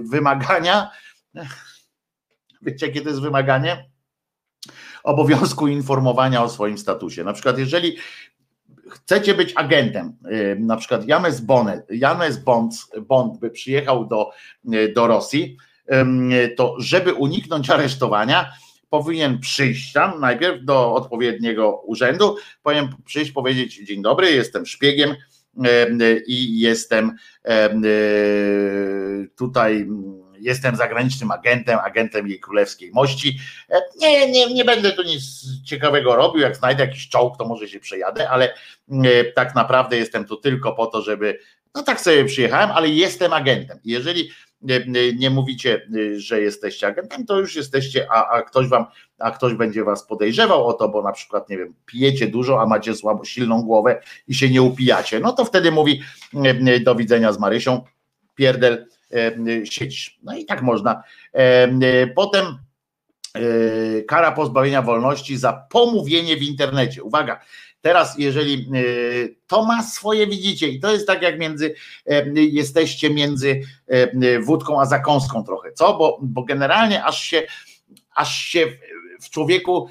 wymagania, 0.00 0.90
wiecie 2.62 2.86
jakie 2.86 3.00
to 3.00 3.08
jest 3.08 3.20
wymaganie? 3.20 3.90
Obowiązku 5.02 5.68
informowania 5.68 6.42
o 6.42 6.48
swoim 6.48 6.78
statusie. 6.78 7.24
Na 7.24 7.32
przykład, 7.32 7.58
jeżeli 7.58 7.96
chcecie 8.90 9.34
być 9.34 9.52
agentem, 9.56 10.16
na 10.58 10.76
przykład 10.76 11.08
James 11.08 11.40
Bond, 11.40 11.70
James 11.90 12.38
Bond, 12.38 12.74
Bond 13.00 13.38
by 13.38 13.50
przyjechał 13.50 14.06
do, 14.06 14.30
do 14.94 15.06
Rosji, 15.06 15.56
to 16.56 16.76
żeby 16.78 17.14
uniknąć 17.14 17.70
aresztowania, 17.70 18.52
powinien 18.88 19.38
przyjść 19.38 19.92
tam 19.92 20.20
najpierw 20.20 20.64
do 20.64 20.94
odpowiedniego 20.94 21.82
urzędu, 21.86 22.36
powinien 22.62 22.88
przyjść, 23.04 23.32
powiedzieć: 23.32 23.76
Dzień 23.76 24.02
dobry, 24.02 24.30
jestem 24.30 24.66
szpiegiem 24.66 25.16
i 26.26 26.60
jestem 26.60 27.16
tutaj 29.36 29.86
jestem 30.42 30.76
zagranicznym 30.76 31.30
agentem, 31.30 31.78
agentem 31.78 32.28
jej 32.28 32.40
królewskiej 32.40 32.90
mości. 32.92 33.38
E, 33.70 33.80
nie, 33.98 34.30
nie, 34.30 34.54
nie 34.54 34.64
będę 34.64 34.92
tu 34.92 35.02
nic 35.02 35.22
ciekawego 35.64 36.16
robił. 36.16 36.42
Jak 36.42 36.56
znajdę 36.56 36.84
jakiś 36.84 37.08
czołg, 37.08 37.38
to 37.38 37.44
może 37.44 37.68
się 37.68 37.80
przejadę, 37.80 38.30
ale 38.30 38.54
tak 39.34 39.54
naprawdę 39.54 39.96
jestem 39.96 40.24
tu 40.24 40.36
tylko 40.36 40.72
po 40.72 40.86
to, 40.86 41.02
żeby. 41.02 41.38
No 41.74 41.82
tak 41.82 42.00
sobie 42.00 42.24
przyjechałem, 42.24 42.70
ale 42.70 42.88
jestem 42.88 43.32
agentem. 43.32 43.78
Jeżeli 43.84 44.30
nie 45.16 45.30
mówicie, 45.30 45.86
y, 45.96 46.20
że 46.20 46.40
jesteście 46.40 46.86
agentem, 46.86 47.26
to 47.26 47.40
już 47.40 47.56
jesteście, 47.56 48.06
a, 48.10 48.28
a, 48.28 48.42
ktoś 48.42 48.68
wam, 48.68 48.86
a 49.18 49.30
ktoś 49.30 49.54
będzie 49.54 49.84
was 49.84 50.06
podejrzewał 50.06 50.66
o 50.66 50.72
to, 50.72 50.88
bo 50.88 51.02
na 51.02 51.12
przykład, 51.12 51.48
nie 51.48 51.58
wiem, 51.58 51.74
pijecie 51.86 52.28
dużo, 52.28 52.60
a 52.60 52.66
macie 52.66 52.94
słabo, 52.94 53.24
silną 53.24 53.62
głowę 53.62 54.02
i 54.28 54.34
się 54.34 54.50
nie 54.50 54.62
upijacie. 54.62 55.20
No 55.20 55.32
to 55.32 55.44
wtedy 55.44 55.70
mówi 55.70 56.02
do 56.84 56.94
widzenia 56.94 57.32
z 57.32 57.38
Marysią, 57.38 57.84
pierdel, 58.34 58.86
siedzisz. 59.64 60.18
No 60.22 60.36
i 60.36 60.44
tak 60.44 60.62
można. 60.62 61.02
Potem 62.14 62.58
kara 64.08 64.32
pozbawienia 64.32 64.82
wolności 64.82 65.36
za 65.36 65.52
pomówienie 65.52 66.36
w 66.36 66.42
internecie. 66.42 67.02
Uwaga, 67.02 67.40
Teraz, 67.82 68.18
jeżeli 68.18 68.54
e, 68.54 68.82
to 69.46 69.64
ma 69.64 69.82
swoje, 69.82 70.26
widzicie, 70.26 70.68
i 70.68 70.80
to 70.80 70.92
jest 70.92 71.06
tak 71.06 71.22
jak 71.22 71.38
między, 71.38 71.74
e, 72.06 72.24
jesteście 72.34 73.10
między 73.10 73.60
wódką 74.42 74.80
a 74.80 74.86
zakąską 74.86 75.44
trochę, 75.44 75.72
co? 75.72 75.94
Bo, 75.94 76.18
bo 76.22 76.42
generalnie 76.44 77.04
aż 77.04 77.22
się, 77.22 77.42
aż 78.14 78.36
się 78.36 78.66
w 79.20 79.30
człowieku 79.30 79.88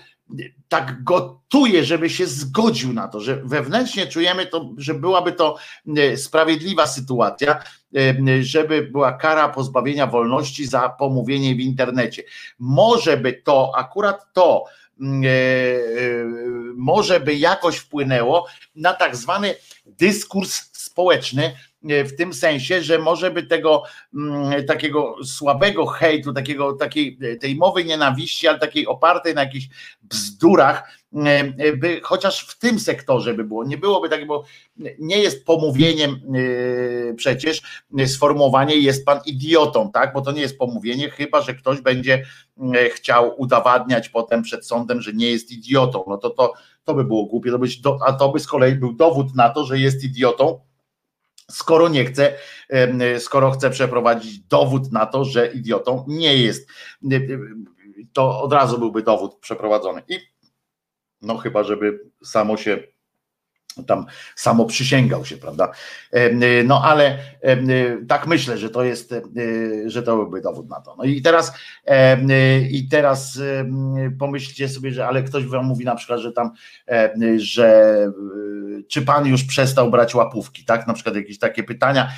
tak 0.69 1.03
gotuje, 1.03 1.85
żeby 1.85 2.09
się 2.09 2.27
zgodził 2.27 2.93
na 2.93 3.07
to, 3.07 3.19
że 3.19 3.41
wewnętrznie 3.45 4.07
czujemy 4.07 4.45
to, 4.45 4.69
że 4.77 4.93
byłaby 4.93 5.31
to 5.31 5.57
sprawiedliwa 6.15 6.87
sytuacja, 6.87 7.63
żeby 8.41 8.81
była 8.81 9.13
kara 9.13 9.49
pozbawienia 9.49 10.07
wolności 10.07 10.65
za 10.65 10.89
pomówienie 10.89 11.55
w 11.55 11.59
internecie. 11.59 12.23
Może 12.59 13.17
by 13.17 13.33
to, 13.33 13.71
akurat 13.75 14.33
to, 14.33 14.65
E, 15.01 15.27
e, 15.27 16.25
może 16.75 17.19
by 17.19 17.35
jakoś 17.35 17.77
wpłynęło 17.77 18.47
na 18.75 18.93
tak 18.93 19.15
zwany 19.15 19.55
dyskurs 19.85 20.69
społeczny, 20.73 21.43
e, 21.45 21.53
w 21.83 22.15
tym 22.17 22.33
sensie, 22.33 22.83
że 22.83 22.99
może 22.99 23.31
by 23.31 23.43
tego 23.43 23.83
mm, 24.15 24.65
takiego 24.65 25.15
słabego 25.23 25.85
hejtu, 25.85 26.33
takiego, 26.33 26.73
takiej, 26.73 27.17
tej 27.39 27.55
mowy 27.55 27.85
nienawiści, 27.85 28.47
ale 28.47 28.59
takiej 28.59 28.87
opartej 28.87 29.35
na 29.35 29.43
jakichś 29.43 29.67
bzdurach, 30.03 31.01
by 31.77 31.99
chociaż 32.03 32.47
w 32.47 32.59
tym 32.59 32.79
sektorze 32.79 33.33
by 33.33 33.43
było, 33.43 33.63
nie 33.63 33.77
byłoby 33.77 34.09
tak, 34.09 34.27
bo 34.27 34.43
nie 34.99 35.19
jest 35.19 35.45
pomówieniem 35.45 36.21
przecież 37.15 37.61
sformułowanie 38.05 38.75
jest 38.75 39.05
pan 39.05 39.19
idiotą, 39.25 39.91
tak, 39.91 40.13
bo 40.13 40.21
to 40.21 40.31
nie 40.31 40.41
jest 40.41 40.57
pomówienie, 40.57 41.09
chyba, 41.09 41.41
że 41.41 41.53
ktoś 41.53 41.81
będzie 41.81 42.25
chciał 42.93 43.41
udowadniać 43.41 44.09
potem 44.09 44.41
przed 44.41 44.67
sądem, 44.67 45.01
że 45.01 45.13
nie 45.13 45.31
jest 45.31 45.51
idiotą, 45.51 46.05
no 46.07 46.17
to 46.17 46.29
to, 46.29 46.53
to 46.83 46.93
by 46.93 47.03
było 47.03 47.25
głupie, 47.25 47.51
to 47.51 47.59
być, 47.59 47.81
a 48.05 48.13
to 48.13 48.29
by 48.29 48.39
z 48.39 48.47
kolei 48.47 48.75
był 48.75 48.93
dowód 48.93 49.35
na 49.35 49.49
to, 49.49 49.65
że 49.65 49.79
jest 49.79 50.03
idiotą, 50.03 50.59
skoro 51.51 51.89
nie 51.89 52.05
chce, 52.05 52.33
skoro 53.19 53.51
chce 53.51 53.69
przeprowadzić 53.69 54.39
dowód 54.39 54.91
na 54.91 55.05
to, 55.05 55.25
że 55.25 55.47
idiotą 55.47 56.05
nie 56.07 56.37
jest. 56.37 56.69
To 58.13 58.41
od 58.41 58.53
razu 58.53 58.77
byłby 58.79 59.03
dowód 59.03 59.39
przeprowadzony. 59.39 60.01
I 60.07 60.19
no 61.21 61.37
chyba, 61.37 61.63
żeby 61.63 61.99
samo 62.23 62.57
się 62.57 62.83
tam 63.87 64.05
samo 64.35 64.65
przysięgał 64.65 65.25
się, 65.25 65.37
prawda? 65.37 65.71
No 66.65 66.81
ale 66.83 67.17
tak 68.07 68.27
myślę, 68.27 68.57
że 68.57 68.69
to 68.69 68.83
jest, 68.83 69.13
że 69.85 70.03
to 70.03 70.15
byłby 70.15 70.41
dowód 70.41 70.69
na 70.69 70.81
to. 70.81 70.95
No 70.97 71.03
i 71.03 71.21
teraz 71.21 71.53
i 72.71 72.87
teraz 72.91 73.39
pomyślcie 74.19 74.69
sobie, 74.69 74.91
że 74.91 75.07
ale 75.07 75.23
ktoś 75.23 75.45
wam 75.45 75.65
mówi 75.65 75.85
na 75.85 75.95
przykład, 75.95 76.19
że 76.19 76.31
tam, 76.31 76.51
że 77.37 77.97
czy 78.87 79.01
pan 79.01 79.25
już 79.25 79.43
przestał 79.43 79.91
brać 79.91 80.15
łapówki, 80.15 80.65
tak? 80.65 80.87
Na 80.87 80.93
przykład 80.93 81.15
jakieś 81.15 81.39
takie 81.39 81.63
pytania, 81.63 82.11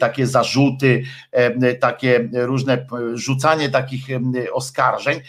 takie 0.00 0.26
zarzuty, 0.26 1.02
takie 1.80 2.28
różne 2.32 2.86
rzucanie 3.14 3.68
takich 3.68 4.06
oskarżeń 4.52 5.20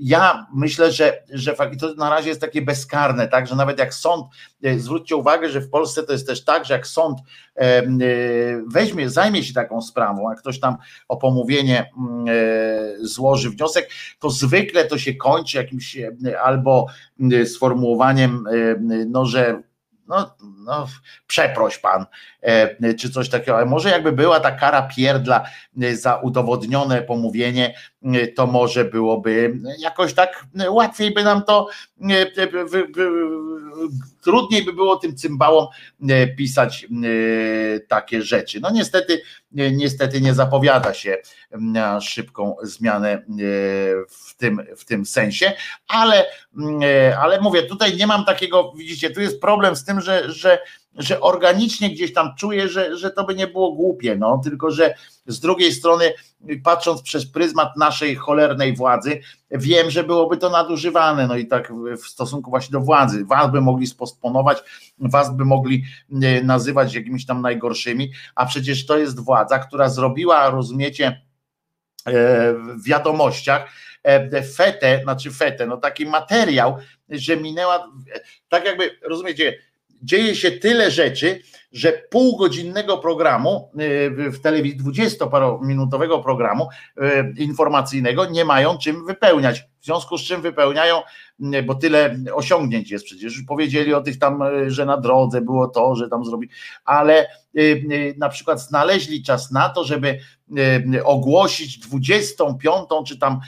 ja 0.00 0.46
myślę, 0.54 0.92
że, 0.92 1.22
że 1.32 1.54
to 1.80 1.94
na 1.94 2.10
razie 2.10 2.28
jest 2.28 2.40
takie 2.40 2.62
bezkarne, 2.62 3.28
tak, 3.28 3.46
że 3.46 3.56
nawet 3.56 3.78
jak 3.78 3.94
sąd, 3.94 4.26
e, 4.62 4.78
zwróćcie 4.78 5.16
uwagę, 5.16 5.48
że 5.48 5.60
w 5.60 5.70
Polsce 5.70 6.02
to 6.02 6.12
jest 6.12 6.26
też 6.26 6.44
tak, 6.44 6.64
że 6.64 6.74
jak 6.74 6.86
sąd 6.86 7.18
e, 7.56 7.60
e, 7.60 7.84
weźmie, 8.66 9.10
zajmie 9.10 9.44
się 9.44 9.54
taką 9.54 9.82
sprawą, 9.82 10.30
a 10.30 10.34
ktoś 10.34 10.60
tam 10.60 10.76
o 11.08 11.16
pomówienie 11.16 11.90
złoży 13.00 13.50
wniosek, 13.50 13.90
to 14.18 14.30
zwykle 14.30 14.84
to 14.84 14.98
się 14.98 15.14
kończy 15.14 15.56
jakimś 15.56 15.96
albo 16.42 16.86
sformułowaniem, 17.44 18.44
no, 19.06 19.26
że 19.26 19.62
no, 20.08 20.34
no 20.60 20.86
przeproś 21.26 21.78
pan, 21.78 22.06
czy 22.98 23.10
coś 23.10 23.28
takiego, 23.28 23.56
ale 23.56 23.66
może 23.66 23.90
jakby 23.90 24.12
była 24.12 24.40
ta 24.40 24.52
kara 24.52 24.82
pierdla 24.82 25.44
za 25.92 26.16
udowodnione 26.16 27.02
pomówienie, 27.02 27.74
to 28.36 28.46
może 28.46 28.84
byłoby 28.84 29.58
jakoś 29.78 30.14
tak 30.14 30.44
łatwiej 30.68 31.14
by 31.14 31.24
nam 31.24 31.44
to 31.44 31.68
trudniej 34.22 34.64
by 34.64 34.72
było 34.72 34.96
tym 34.96 35.16
cymbałom 35.16 35.66
pisać 36.36 36.86
takie 37.88 38.22
rzeczy. 38.22 38.60
No 38.60 38.70
niestety, 38.70 39.22
niestety 39.52 40.20
nie 40.20 40.34
zapowiada 40.34 40.94
się 40.94 41.16
na 41.50 42.00
szybką 42.00 42.56
zmianę 42.62 43.22
w 44.08 44.36
tym, 44.36 44.66
w 44.76 44.84
tym 44.84 45.06
sensie, 45.06 45.52
ale, 45.88 46.26
ale 47.20 47.40
mówię, 47.40 47.62
tutaj 47.62 47.96
nie 47.96 48.06
mam 48.06 48.24
takiego, 48.24 48.72
widzicie, 48.76 49.10
tu 49.10 49.20
jest 49.20 49.40
problem 49.40 49.76
z 49.76 49.84
tym, 49.84 50.00
że, 50.00 50.32
że 50.32 50.49
że 50.96 51.20
organicznie 51.20 51.90
gdzieś 51.90 52.12
tam 52.12 52.34
czuję, 52.38 52.68
że, 52.68 52.96
że 52.96 53.10
to 53.10 53.24
by 53.24 53.34
nie 53.34 53.46
było 53.46 53.72
głupie, 53.72 54.16
no, 54.16 54.40
tylko 54.44 54.70
że 54.70 54.94
z 55.26 55.40
drugiej 55.40 55.72
strony, 55.72 56.12
patrząc 56.64 57.02
przez 57.02 57.26
pryzmat 57.26 57.76
naszej 57.76 58.16
cholernej 58.16 58.76
władzy, 58.76 59.20
wiem, 59.50 59.90
że 59.90 60.04
byłoby 60.04 60.36
to 60.36 60.50
nadużywane, 60.50 61.26
no 61.26 61.36
i 61.36 61.46
tak 61.46 61.72
w 61.96 62.06
stosunku 62.06 62.50
właśnie 62.50 62.72
do 62.72 62.80
władzy. 62.80 63.24
Was 63.24 63.52
by 63.52 63.60
mogli 63.60 63.86
spostponować, 63.86 64.58
was 64.98 65.36
by 65.36 65.44
mogli 65.44 65.84
e, 66.22 66.44
nazywać 66.44 66.94
jakimiś 66.94 67.26
tam 67.26 67.42
najgorszymi, 67.42 68.10
a 68.34 68.46
przecież 68.46 68.86
to 68.86 68.98
jest 68.98 69.20
władza, 69.20 69.58
która 69.58 69.88
zrobiła, 69.88 70.50
rozumiecie, 70.50 71.22
e, 72.06 72.52
w 72.54 72.84
wiadomościach, 72.84 73.68
e, 74.02 74.42
fetę, 74.42 75.00
znaczy 75.02 75.30
fetę, 75.30 75.66
no 75.66 75.76
taki 75.76 76.06
materiał, 76.06 76.76
że 77.08 77.36
minęła, 77.36 77.92
tak 78.48 78.64
jakby, 78.64 78.98
rozumiecie, 79.02 79.69
dzieje 80.02 80.34
się 80.34 80.50
tyle 80.50 80.90
rzeczy, 80.90 81.42
że 81.72 81.92
półgodzinnego 82.10 82.98
programu 82.98 83.70
y, 83.80 84.30
w 84.30 84.40
telewizji, 84.40 84.78
dwudziestoparominutowego 84.78 86.18
programu 86.18 86.68
y, 87.38 87.42
informacyjnego 87.42 88.26
nie 88.26 88.44
mają 88.44 88.78
czym 88.78 89.06
wypełniać. 89.06 89.64
W 89.80 89.84
związku 89.84 90.18
z 90.18 90.22
czym 90.22 90.42
wypełniają, 90.42 91.02
bo 91.66 91.74
tyle 91.74 92.16
osiągnięć 92.34 92.90
jest 92.90 93.04
przecież. 93.04 93.36
Już 93.36 93.44
powiedzieli 93.44 93.94
o 93.94 94.00
tych 94.00 94.18
tam, 94.18 94.42
że 94.66 94.86
na 94.86 94.96
drodze 94.96 95.40
było 95.40 95.68
to, 95.68 95.96
że 95.96 96.08
tam 96.08 96.24
zrobi, 96.24 96.48
ale 96.84 97.26
na 98.16 98.28
przykład 98.28 98.60
znaleźli 98.60 99.22
czas 99.22 99.50
na 99.50 99.68
to, 99.68 99.84
żeby 99.84 100.18
ogłosić 101.04 101.78
25, 101.78 102.88
czy 103.06 103.18
tam 103.18 103.40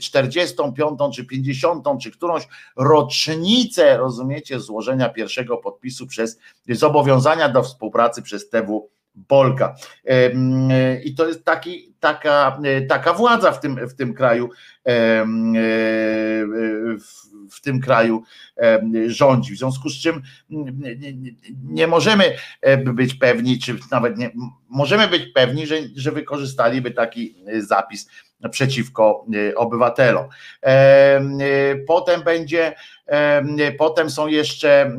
45, 0.00 1.00
czy 1.14 1.24
50, 1.24 1.86
czy 2.00 2.10
którąś 2.10 2.48
rocznicę, 2.76 3.96
rozumiecie, 3.96 4.60
złożenia 4.60 5.08
pierwszego 5.08 5.56
podpisu 5.56 6.06
przez 6.06 6.38
zobowiązania 6.68 7.48
do 7.48 7.62
współpracy 7.62 8.22
przez 8.22 8.48
TW 8.48 8.90
Bolka. 9.14 9.74
I 11.04 11.14
to 11.14 11.28
jest 11.28 11.44
taki, 11.44 11.89
taka, 12.00 12.60
taka 12.88 13.12
władza 13.12 13.52
w 13.52 13.60
tym, 13.60 13.88
w 13.88 13.94
tym 13.94 14.14
kraju, 14.14 14.50
w 17.50 17.60
tym 17.62 17.80
kraju 17.80 18.22
rządzi. 19.06 19.54
W 19.54 19.58
związku 19.58 19.88
z 19.88 20.00
czym 20.00 20.22
nie 21.64 21.86
możemy 21.86 22.34
być 22.84 23.14
pewni, 23.14 23.58
czy 23.58 23.76
nawet 23.90 24.18
nie, 24.18 24.30
możemy 24.68 25.08
być 25.08 25.26
pewni, 25.26 25.66
że, 25.66 25.76
że 25.96 26.12
wykorzystaliby 26.12 26.90
taki 26.90 27.44
zapis 27.58 28.10
przeciwko 28.50 29.26
obywatelom. 29.56 30.28
Potem 31.86 32.22
będzie, 32.22 32.74
potem 33.78 34.10
są 34.10 34.26
jeszcze 34.26 34.96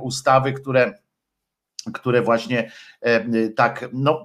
ustawy, 0.00 0.52
które 0.52 1.04
które 1.92 2.22
właśnie 2.22 2.70
e, 3.00 3.48
tak, 3.48 3.88
no, 3.92 4.24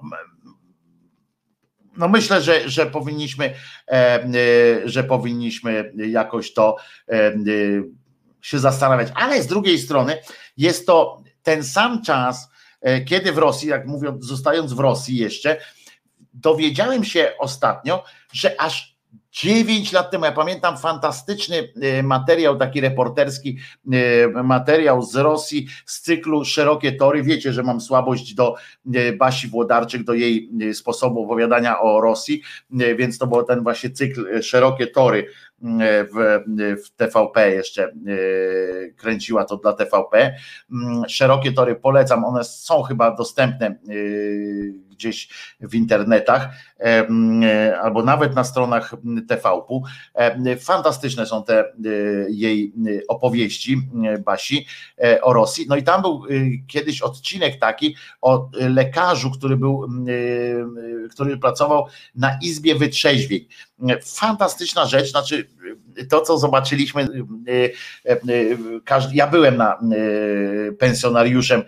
no 2.00 2.08
myślę, 2.08 2.42
że, 2.42 2.68
że 2.68 2.86
powinniśmy, 2.86 3.54
e, 3.88 3.92
e, 3.92 4.28
że 4.84 5.04
powinniśmy 5.04 5.92
jakoś 5.96 6.52
to 6.52 6.76
się 8.40 8.58
zastanawiać, 8.58 9.08
ale 9.14 9.42
z 9.42 9.46
drugiej 9.46 9.78
strony 9.78 10.18
jest 10.56 10.86
to 10.86 11.22
ten 11.42 11.64
sam 11.64 12.02
czas, 12.02 12.50
kiedy 13.06 13.32
w 13.32 13.38
Rosji, 13.38 13.68
jak 13.68 13.86
mówią, 13.86 14.18
zostając 14.20 14.72
w 14.72 14.78
Rosji 14.78 15.16
jeszcze, 15.16 15.56
dowiedziałem 16.34 17.04
się 17.04 17.32
ostatnio, 17.38 18.04
że 18.32 18.60
aż 18.60 18.96
9 19.32 19.92
lat 19.92 20.10
temu, 20.10 20.24
ja 20.24 20.32
pamiętam 20.32 20.78
fantastyczny 20.78 21.72
e, 21.82 22.02
materiał, 22.02 22.56
taki 22.56 22.80
reporterski 22.80 23.58
e, 23.92 24.42
materiał 24.42 25.02
z 25.02 25.16
Rosji 25.16 25.66
z 25.86 26.00
cyklu 26.00 26.44
Szerokie 26.44 26.92
Tory. 26.92 27.22
Wiecie, 27.22 27.52
że 27.52 27.62
mam 27.62 27.80
słabość 27.80 28.34
do 28.34 28.54
e, 28.94 29.12
Basi 29.12 29.48
Włodarczyk, 29.48 30.04
do 30.04 30.14
jej 30.14 30.50
sposobu 30.72 31.24
opowiadania 31.24 31.80
o 31.80 32.00
Rosji, 32.00 32.42
więc 32.70 33.18
to 33.18 33.26
był 33.26 33.42
ten 33.42 33.62
właśnie 33.62 33.90
cykl 33.90 34.42
Szerokie 34.42 34.86
Tory 34.86 35.26
w, 36.12 36.40
w 36.84 36.90
TVP 36.96 37.50
jeszcze 37.50 37.92
kręciła 38.96 39.44
to 39.44 39.56
dla 39.56 39.72
TVP. 39.72 40.34
Mm, 40.72 41.08
szerokie 41.08 41.52
tory 41.52 41.76
polecam, 41.76 42.24
one 42.24 42.44
są 42.44 42.82
chyba 42.82 43.16
dostępne 43.16 43.76
gdzieś 45.00 45.28
w 45.60 45.74
internetach 45.74 46.48
albo 47.82 48.02
nawet 48.02 48.34
na 48.34 48.44
stronach 48.44 48.94
TVP. 49.28 49.80
Fantastyczne 50.60 51.26
są 51.26 51.44
te 51.44 51.58
e, 51.60 51.64
jej 52.28 52.72
e, 52.86 53.06
opowieści 53.08 53.82
e, 54.04 54.18
Basi 54.18 54.66
o 55.22 55.32
Rosji. 55.32 55.66
No 55.68 55.76
i 55.76 55.82
tam 55.82 56.02
był 56.02 56.22
kiedyś 56.66 57.02
odcinek 57.02 57.58
taki 57.58 57.96
o 58.20 58.50
lekarzu, 58.52 59.30
który 59.30 59.56
był, 59.56 59.88
który 61.10 61.38
pracował 61.38 61.86
na 62.14 62.38
Izbie 62.42 62.74
Wytrzeźwień. 62.74 63.46
Fantastyczna 64.04 64.86
rzecz, 64.86 65.10
znaczy 65.10 65.48
to, 66.10 66.20
co 66.20 66.38
zobaczyliśmy, 66.38 67.08
ja 69.12 69.26
byłem 69.26 69.56
na 69.56 69.78
pensjonariuszem 70.78 71.62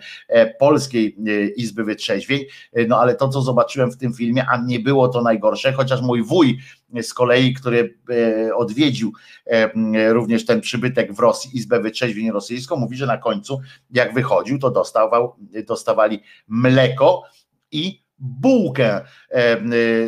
Polskiej 0.59 1.17
Izby 1.55 1.83
Wytrzeźwień, 1.83 2.41
no 2.87 2.99
ale 2.99 3.15
to, 3.15 3.29
co 3.29 3.41
zobaczyłem 3.41 3.91
w 3.91 3.97
tym 3.97 4.13
filmie, 4.13 4.45
a 4.49 4.57
nie 4.65 4.79
było 4.79 5.07
to 5.07 5.21
najgorsze, 5.21 5.73
chociaż 5.73 6.01
mój 6.01 6.23
wuj 6.23 6.57
z 7.01 7.13
kolei, 7.13 7.53
który 7.53 7.97
e, 8.09 8.55
odwiedził 8.55 9.11
e, 9.45 10.13
również 10.13 10.45
ten 10.45 10.61
przybytek 10.61 11.13
w 11.13 11.19
Rosji, 11.19 11.57
Izbę 11.57 11.79
Wytrzeźwień 11.79 12.31
Rosyjską, 12.31 12.75
mówi, 12.75 12.97
że 12.97 13.05
na 13.05 13.17
końcu 13.17 13.61
jak 13.91 14.13
wychodził, 14.13 14.59
to 14.59 14.71
dostawał, 14.71 15.35
dostawali 15.67 16.23
mleko 16.47 17.23
i 17.71 18.02
bułkę, 18.23 19.01
e, 19.31 19.57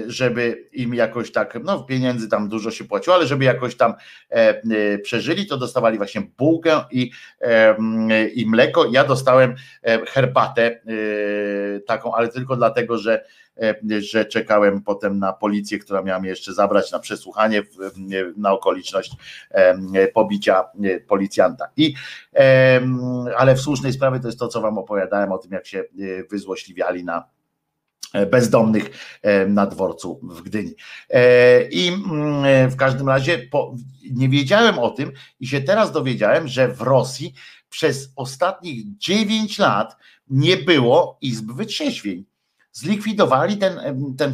żeby 0.07 0.69
im 0.73 0.93
jakoś 0.93 1.31
tak, 1.31 1.59
no 1.63 1.83
pieniędzy 1.83 2.29
tam 2.29 2.49
dużo 2.49 2.71
się 2.71 2.83
płaciło, 2.83 3.15
ale 3.15 3.27
żeby 3.27 3.45
jakoś 3.45 3.77
tam 3.77 3.93
przeżyli, 5.03 5.45
to 5.47 5.57
dostawali 5.57 5.97
właśnie 5.97 6.21
bułkę 6.37 6.83
i, 6.91 7.11
i 8.35 8.45
mleko. 8.47 8.85
Ja 8.91 9.03
dostałem 9.03 9.55
herbatę 10.07 10.81
taką, 11.87 12.15
ale 12.15 12.27
tylko 12.27 12.55
dlatego, 12.55 12.97
że 12.97 13.25
E, 13.61 14.01
że 14.01 14.25
czekałem 14.25 14.81
potem 14.81 15.19
na 15.19 15.33
policję, 15.33 15.79
która 15.79 16.01
miała 16.01 16.19
mnie 16.19 16.29
jeszcze 16.29 16.53
zabrać 16.53 16.91
na 16.91 16.99
przesłuchanie 16.99 17.63
na 18.37 18.51
okoliczność 18.51 19.11
e, 19.51 20.07
pobicia 20.07 20.63
e, 20.83 20.99
policjanta. 20.99 21.65
I, 21.77 21.93
ale 23.37 23.55
w 23.55 23.61
słusznej 23.61 23.93
sprawie 23.93 24.19
to 24.19 24.27
jest 24.27 24.39
to, 24.39 24.47
co 24.47 24.61
wam 24.61 24.77
opowiadałem 24.77 25.31
o 25.31 25.37
tym, 25.37 25.51
jak 25.51 25.67
się 25.67 25.83
wyzłośliwiali 26.31 27.03
na 27.03 27.23
bezdomnych 28.32 28.90
na 29.48 29.66
dworcu 29.66 30.19
w 30.24 30.42
Gdyni. 30.42 30.75
I 31.72 31.88
mm, 31.88 32.69
w 32.69 32.75
każdym 32.75 33.09
razie 33.09 33.50
nie 34.11 34.30
wiedziałem 34.30 34.80
o 34.80 34.90
tym 34.90 35.11
i 35.40 35.48
się 35.48 35.61
teraz 35.61 35.92
dowiedziałem, 35.92 36.48
że 36.48 36.67
w 36.67 36.82
Rosji 36.82 37.34
przez 37.69 38.11
ostatnich 38.16 38.98
9 38.98 39.59
lat 39.59 39.98
nie 40.27 40.58
było 40.58 41.17
izb 41.22 41.51
wytrzeźwień 41.51 42.25
zlikwidowali 42.75 43.57
ten, 43.57 43.79
ten 44.17 44.31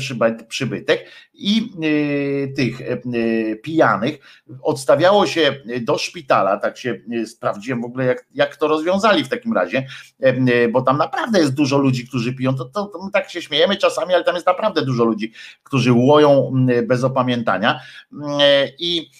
przybytek 0.48 1.06
i 1.34 1.72
y, 1.84 2.54
tych 2.56 2.82
y, 2.82 3.60
pijanych. 3.64 4.20
Odstawiało 4.62 5.28
się 5.28 5.56
do 5.82 5.98
szpitala, 5.98 6.58
tak 6.58 6.78
się 6.78 7.02
sprawdziłem 7.26 7.82
w 7.82 7.86
ogóle 7.86 8.06
jak, 8.06 8.26
jak 8.34 8.56
to 8.56 8.68
rozwiązali 8.68 9.24
w 9.24 9.30
takim 9.30 9.54
razie, 9.54 9.88
bo 10.72 10.82
tam 10.82 10.98
naprawdę 10.98 11.40
jest 11.40 11.54
dużo 11.54 11.78
ludzi, 11.78 12.08
którzy 12.08 12.34
piją, 12.34 12.56
to, 12.56 12.66
to, 12.66 12.86
to 12.86 13.10
tak 13.14 13.30
się 13.30 13.42
śmiejemy 13.42 13.78
czasami, 13.78 14.14
ale 14.14 14.24
tam 14.24 14.36
jest 14.36 14.48
naprawdę 14.48 14.86
dużo 14.86 15.04
ludzi, 15.04 15.34
którzy 15.64 15.94
łoją 15.94 16.54
bez 16.88 17.04
opamiętania. 17.04 17.80
I 18.80 19.12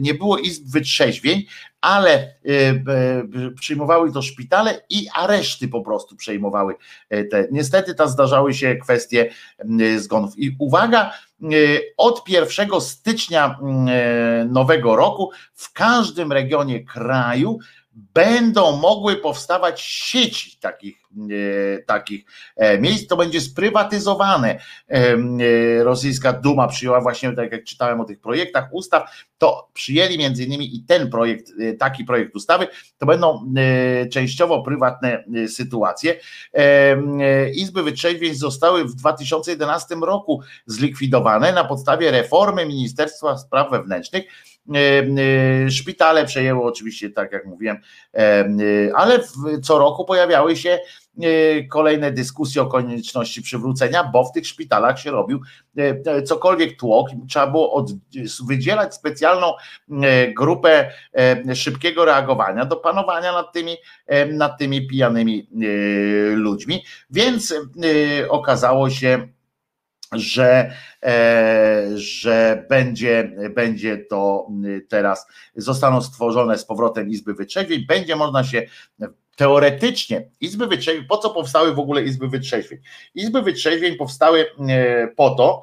nie 0.00 0.14
było 0.14 0.38
izb 0.38 0.72
wytrzeźwień, 0.72 1.44
ale 1.80 2.34
przyjmowały 3.56 4.12
to 4.12 4.22
szpitale 4.22 4.80
i 4.90 5.06
areszty 5.14 5.68
po 5.68 5.80
prostu 5.82 6.16
przejmowały 6.16 6.74
te. 7.08 7.48
Niestety 7.50 7.94
tam 7.94 8.08
zdarzały 8.08 8.54
się 8.54 8.76
kwestie 8.76 9.30
zgonów. 9.98 10.38
I 10.38 10.56
uwaga, 10.58 11.10
E, 11.42 11.80
od 11.96 12.28
1 12.28 12.80
stycznia 12.80 13.58
e, 13.58 14.44
nowego 14.44 14.96
roku 14.96 15.30
w 15.54 15.72
każdym 15.72 16.32
regionie 16.32 16.84
kraju 16.84 17.58
będą 17.92 18.76
mogły 18.76 19.16
powstawać 19.16 19.80
sieci 19.80 20.58
takich, 20.60 21.02
e, 21.76 21.82
takich 21.82 22.24
e, 22.56 22.78
miejsc, 22.78 23.06
to 23.06 23.16
będzie 23.16 23.40
sprywatyzowane. 23.40 24.58
E, 24.88 25.16
rosyjska 25.84 26.32
Duma 26.32 26.68
przyjęła 26.68 27.00
właśnie, 27.00 27.32
tak 27.32 27.52
jak 27.52 27.64
czytałem 27.64 28.00
o 28.00 28.04
tych 28.04 28.20
projektach 28.20 28.68
ustaw, 28.72 29.10
to 29.38 29.68
przyjęli 29.74 30.18
między 30.18 30.44
innymi 30.44 30.76
i 30.76 30.82
ten 30.82 31.10
projekt, 31.10 31.52
taki 31.78 32.04
projekt 32.04 32.36
ustawy, 32.36 32.68
to 32.98 33.06
będą 33.06 33.52
częściowo 34.12 34.62
prywatne 34.62 35.24
sytuacje. 35.48 36.16
Izby 37.54 37.82
wytrzeźwień 37.82 38.34
zostały 38.34 38.84
w 38.84 38.94
2011 38.94 39.94
roku 39.94 40.40
zlikwidowane 40.66 41.52
na 41.52 41.64
podstawie 41.64 42.10
reformy 42.10 42.66
Ministerstwa 42.66 43.38
Spraw 43.38 43.70
Wewnętrznych, 43.70 44.24
szpitale 45.70 46.26
przejęło 46.26 46.66
oczywiście, 46.66 47.10
tak 47.10 47.32
jak 47.32 47.46
mówiłem, 47.46 47.76
e, 48.14 48.44
ale 48.94 49.20
co 49.62 49.78
roku 49.78 50.04
pojawiały 50.04 50.56
się 50.56 50.78
kolejne 51.70 52.12
dyskusje 52.12 52.62
o 52.62 52.66
konieczności 52.66 53.42
przywrócenia, 53.42 54.04
bo 54.04 54.24
w 54.24 54.32
tych 54.32 54.46
szpitalach 54.46 55.00
się 55.00 55.10
robił 55.10 55.40
cokolwiek 56.24 56.76
tłok, 56.76 57.08
trzeba 57.28 57.46
było 57.46 57.72
od, 57.72 57.90
wydzielać 58.48 58.94
specjalną 58.94 59.52
grupę 60.36 60.90
szybkiego 61.54 62.04
reagowania 62.04 62.64
do 62.64 62.76
panowania 62.76 63.32
nad 63.32 63.52
tymi, 63.52 63.76
nad 64.32 64.58
tymi 64.58 64.86
pijanymi 64.86 65.48
ludźmi, 66.34 66.84
więc 67.10 67.54
okazało 68.28 68.90
się, 68.90 69.28
że, 70.12 70.72
e, 71.02 71.86
że 71.94 72.66
będzie, 72.68 73.32
będzie 73.54 73.98
to 73.98 74.48
teraz, 74.88 75.26
zostaną 75.56 76.02
stworzone 76.02 76.58
z 76.58 76.64
powrotem 76.64 77.08
Izby 77.08 77.34
Wytrzeźwień, 77.34 77.86
będzie 77.86 78.16
można 78.16 78.44
się 78.44 78.62
teoretycznie 79.36 80.28
Izby 80.40 80.66
Wytrzeźwień, 80.66 81.04
po 81.04 81.18
co 81.18 81.30
powstały 81.30 81.74
w 81.74 81.78
ogóle 81.78 82.02
Izby 82.02 82.28
Wytrzeźwień? 82.28 82.78
Izby 83.14 83.42
Wytrzeźwień 83.42 83.96
powstały 83.96 84.46
e, 84.68 85.08
po 85.08 85.30
to, 85.30 85.62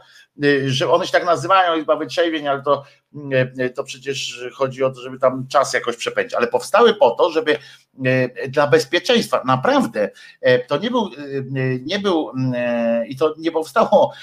że 0.68 0.92
one 0.92 1.06
się 1.06 1.12
tak 1.12 1.26
nazywają 1.26 1.80
Izba 1.80 1.96
Wytrzeźwień, 1.96 2.48
ale 2.48 2.62
to, 2.62 2.84
to 3.76 3.84
przecież 3.84 4.46
chodzi 4.54 4.84
o 4.84 4.90
to, 4.90 5.02
żeby 5.02 5.20
tam 5.20 5.48
czas 5.48 5.74
jakoś 5.74 5.96
przepędzić, 5.96 6.34
ale 6.34 6.48
powstały 6.48 6.94
po 6.94 7.12
to, 7.12 7.32
żeby 7.32 7.58
dla 8.50 8.68
bezpieczeństwa. 8.68 9.42
Naprawdę 9.46 10.10
to 10.68 10.78
nie 10.78 10.92
był, 10.92 11.10
nie 11.82 12.00
był 12.00 12.32
i 13.08 13.16
to 13.16 13.36
nie 13.38 13.52
powstało 13.52 14.14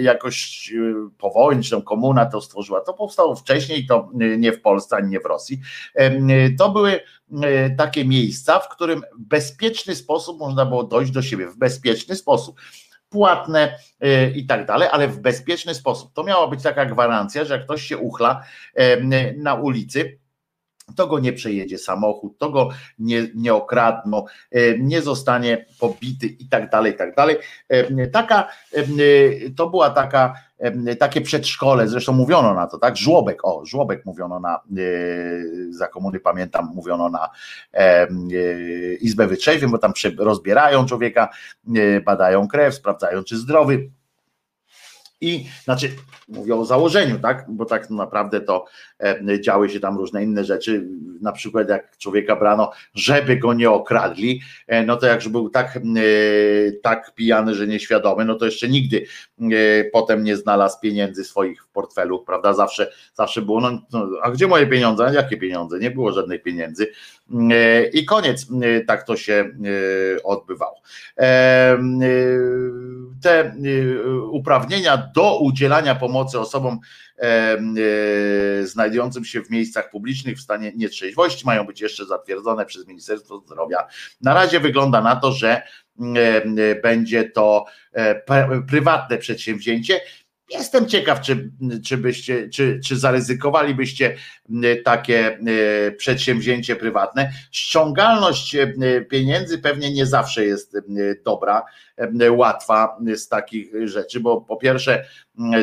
jakoś 0.00 0.72
po 1.18 1.30
wojnie, 1.30 1.62
czy 1.62 1.82
komuna 1.82 2.26
to 2.26 2.40
stworzyła. 2.40 2.80
To 2.80 2.94
powstało 2.94 3.36
wcześniej, 3.36 3.86
to 3.86 4.10
nie 4.14 4.52
w 4.52 4.60
Polsce 4.60 4.96
ani 4.96 5.08
nie 5.08 5.20
w 5.20 5.26
Rosji. 5.26 5.60
To 6.58 6.70
były 6.70 7.00
takie 7.78 8.04
miejsca, 8.04 8.58
w 8.58 8.68
którym 8.68 9.02
w 9.18 9.22
bezpieczny 9.22 9.94
sposób 9.94 10.38
można 10.38 10.66
było 10.66 10.84
dojść 10.84 11.12
do 11.12 11.22
siebie, 11.22 11.46
w 11.46 11.56
bezpieczny 11.56 12.16
sposób 12.16 12.60
płatne 13.08 13.78
i 14.34 14.46
tak 14.46 14.66
dalej, 14.66 14.88
ale 14.92 15.08
w 15.08 15.20
bezpieczny 15.20 15.74
sposób. 15.74 16.12
To 16.12 16.24
miała 16.24 16.48
być 16.48 16.62
taka 16.62 16.86
gwarancja, 16.86 17.44
że 17.44 17.54
jak 17.54 17.64
ktoś 17.64 17.82
się 17.82 17.98
uchla 17.98 18.42
na 19.36 19.54
ulicy, 19.54 20.18
to 20.96 21.06
go 21.06 21.18
nie 21.18 21.32
przejedzie 21.32 21.78
samochód, 21.78 22.38
to 22.38 22.50
go 22.50 22.68
nie, 22.98 23.26
nie 23.34 23.54
okradną, 23.54 24.24
e, 24.50 24.78
nie 24.78 25.02
zostanie 25.02 25.66
pobity 25.80 26.26
i 26.26 26.48
tak 26.48 26.70
dalej, 26.70 26.92
i 26.92 26.96
tak 26.96 27.14
dalej. 27.14 27.36
E, 27.68 28.06
taka, 28.06 28.48
e, 28.72 28.84
to 29.56 29.70
była 29.70 29.90
taka, 29.90 30.34
takie 30.98 31.20
przedszkole, 31.20 31.88
zresztą 31.88 32.12
mówiono 32.12 32.54
na 32.54 32.66
to, 32.66 32.78
tak? 32.78 32.96
Żłobek, 32.96 33.44
o, 33.44 33.66
żłobek 33.66 34.04
mówiono 34.06 34.40
na, 34.40 34.60
za 35.70 35.88
komuny 35.88 36.20
pamiętam, 36.20 36.70
mówiono 36.74 37.08
na 37.08 37.28
Izbę 39.00 39.26
Wytrzeźwień, 39.26 39.70
bo 39.70 39.78
tam 39.78 39.92
rozbierają 40.18 40.86
człowieka, 40.86 41.28
badają 42.04 42.48
krew, 42.48 42.74
sprawdzają 42.74 43.24
czy 43.24 43.36
zdrowy, 43.36 43.90
i 45.20 45.46
znaczy, 45.64 45.90
mówię 46.28 46.54
o 46.54 46.64
założeniu, 46.64 47.18
tak? 47.18 47.44
Bo 47.48 47.64
tak 47.64 47.90
naprawdę 47.90 48.40
to 48.40 48.64
e, 49.00 49.40
działy 49.40 49.68
się 49.68 49.80
tam 49.80 49.96
różne 49.96 50.24
inne 50.24 50.44
rzeczy. 50.44 50.88
Na 51.20 51.32
przykład, 51.32 51.68
jak 51.68 51.96
człowieka 51.96 52.36
brano, 52.36 52.72
żeby 52.94 53.36
go 53.36 53.54
nie 53.54 53.70
okradli, 53.70 54.40
e, 54.66 54.86
no 54.86 54.96
to 54.96 55.06
jak 55.06 55.28
był 55.28 55.50
tak, 55.50 55.76
e, 55.76 55.80
tak 56.82 57.14
pijany, 57.14 57.54
że 57.54 57.66
nieświadomy, 57.66 58.24
no 58.24 58.34
to 58.34 58.44
jeszcze 58.44 58.68
nigdy 58.68 59.06
potem 59.92 60.24
nie 60.24 60.36
znalazł 60.36 60.80
pieniędzy 60.80 61.24
swoich 61.24 61.64
w 61.64 61.68
portfelu, 61.68 62.24
prawda? 62.24 62.52
Zawsze, 62.52 62.92
zawsze 63.14 63.42
było, 63.42 63.60
no, 63.60 63.70
no 63.92 64.08
a 64.22 64.30
gdzie 64.30 64.46
moje 64.46 64.66
pieniądze? 64.66 65.10
Jakie 65.14 65.36
pieniądze? 65.36 65.78
Nie 65.78 65.90
było 65.90 66.12
żadnych 66.12 66.42
pieniędzy. 66.42 66.92
I 67.92 68.04
koniec, 68.04 68.46
tak 68.86 69.02
to 69.02 69.16
się 69.16 69.50
odbywało. 70.24 70.82
Te 73.22 73.54
uprawnienia 74.30 75.10
do 75.14 75.38
udzielania 75.38 75.94
pomocy 75.94 76.40
osobom 76.40 76.78
e, 77.18 77.58
znajdującym 78.62 79.24
się 79.24 79.42
w 79.42 79.50
miejscach 79.50 79.90
publicznych 79.90 80.36
w 80.36 80.40
stanie 80.40 80.72
nietrzeźwości 80.76 81.46
mają 81.46 81.64
być 81.64 81.80
jeszcze 81.80 82.06
zatwierdzone 82.06 82.66
przez 82.66 82.86
Ministerstwo 82.86 83.38
Zdrowia. 83.38 83.86
Na 84.20 84.34
razie 84.34 84.60
wygląda 84.60 85.00
na 85.00 85.16
to, 85.16 85.32
że 85.32 85.62
będzie 86.82 87.24
to 87.24 87.64
e, 87.92 88.14
prywatne 88.68 89.18
przedsięwzięcie 89.18 90.00
Jestem 90.50 90.86
ciekaw, 90.86 91.20
czy, 91.20 91.50
czy, 91.84 91.96
byście, 91.96 92.48
czy, 92.48 92.80
czy 92.84 92.96
zaryzykowalibyście 92.96 94.16
takie 94.84 95.38
przedsięwzięcie 95.96 96.76
prywatne. 96.76 97.30
Ściągalność 97.50 98.56
pieniędzy 99.10 99.58
pewnie 99.58 99.92
nie 99.92 100.06
zawsze 100.06 100.44
jest 100.44 100.76
dobra, 101.24 101.64
łatwa 102.30 102.98
z 103.14 103.28
takich 103.28 103.70
rzeczy, 103.84 104.20
bo 104.20 104.40
po 104.40 104.56
pierwsze, 104.56 105.04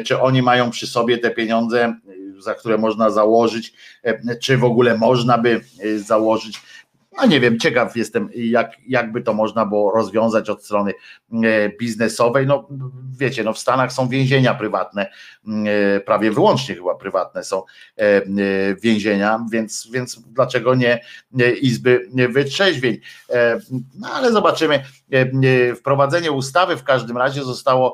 czy 0.06 0.20
oni 0.20 0.42
mają 0.42 0.70
przy 0.70 0.88
sobie 0.88 1.18
te 1.18 1.32
pieniądze, 1.32 1.96
za 2.40 2.54
które 2.54 2.78
można 2.78 3.10
założyć, 3.10 3.74
czy 4.42 4.58
w 4.58 4.64
ogóle 4.64 4.98
można 4.98 5.38
by 5.38 5.62
założyć 5.98 6.62
no 7.18 7.26
nie 7.26 7.40
wiem, 7.40 7.60
ciekaw 7.60 7.96
jestem, 7.96 8.30
jak, 8.36 8.72
jakby 8.88 9.22
to 9.22 9.34
można 9.34 9.66
było 9.66 9.92
rozwiązać 9.92 10.50
od 10.50 10.64
strony 10.64 10.94
e, 11.34 11.70
biznesowej. 11.70 12.48
No 12.48 12.68
wiecie, 13.18 13.44
no 13.44 13.54
w 13.54 13.60
Stanach 13.60 13.94
są 13.94 14.08
więzienia 14.08 14.54
prywatne, 14.54 15.12
e, 15.48 16.00
prawie 16.00 16.32
wyłącznie 16.32 16.76
chyba 16.76 16.96
prywatne 16.96 17.44
są 17.44 17.64
e, 17.98 18.22
więzienia, 18.82 19.46
więc, 19.52 19.88
więc 19.92 20.20
dlaczego 20.20 20.76
nie 20.76 21.02
izby 21.62 22.10
wytrzeźwień? 22.30 22.98
No 24.00 24.10
ale 24.14 24.32
zobaczymy. 24.32 24.84
Wprowadzenie 25.76 26.32
ustawy 26.32 26.78
w 26.78 26.84
każdym 26.84 27.18
razie 27.18 27.44
zostało 27.44 27.94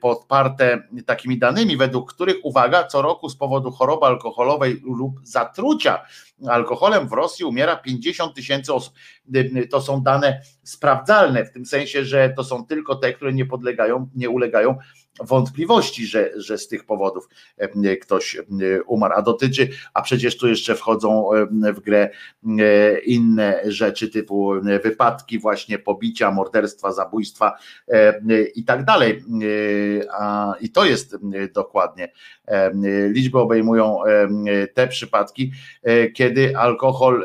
podparte 0.00 0.82
takimi 1.06 1.38
danymi, 1.38 1.76
według 1.76 2.12
których, 2.12 2.36
uwaga, 2.42 2.84
co 2.84 3.02
roku 3.02 3.28
z 3.28 3.36
powodu 3.36 3.70
choroby 3.70 4.06
alkoholowej 4.06 4.82
lub 4.84 5.20
zatrucia 5.22 6.04
alkoholem 6.46 7.08
w 7.08 7.12
Rosji 7.12 7.44
umiera 7.44 7.76
50 7.76 8.34
tysięcy 8.34 8.74
osób. 8.74 8.94
To 9.70 9.80
są 9.80 10.02
dane 10.02 10.40
sprawdzalne, 10.62 11.44
w 11.44 11.52
tym 11.52 11.66
sensie, 11.66 12.04
że 12.04 12.32
to 12.36 12.44
są 12.44 12.66
tylko 12.66 12.94
te, 12.94 13.12
które 13.12 13.32
nie 13.32 13.46
podlegają, 13.46 14.08
nie 14.14 14.30
ulegają 14.30 14.76
wątpliwości, 15.20 16.06
że, 16.06 16.30
że 16.36 16.58
z 16.58 16.68
tych 16.68 16.84
powodów 16.84 17.28
e, 17.56 17.96
ktoś 17.96 18.36
e, 18.36 18.42
umarł. 18.82 19.14
A 19.16 19.22
dotyczy, 19.22 19.68
a 19.94 20.02
przecież 20.02 20.36
tu 20.36 20.48
jeszcze 20.48 20.74
wchodzą 20.74 21.32
e, 21.32 21.46
w 21.72 21.80
grę 21.80 22.10
inne 23.04 23.60
rzeczy 23.64 24.08
typu 24.08 24.52
wypadki, 24.82 25.38
właśnie 25.38 25.78
pobicia, 25.78 26.30
morderstwa, 26.30 26.92
zabójstwa 26.92 27.52
i 28.54 28.64
tak 28.64 28.84
dalej. 28.84 29.24
I 30.60 30.70
to 30.70 30.84
jest 30.84 31.16
dokładnie. 31.54 32.08
Liczby 33.08 33.38
obejmują 33.38 33.98
te 34.74 34.88
przypadki, 34.88 35.52
kiedy 36.14 36.56
alkohol 36.56 37.24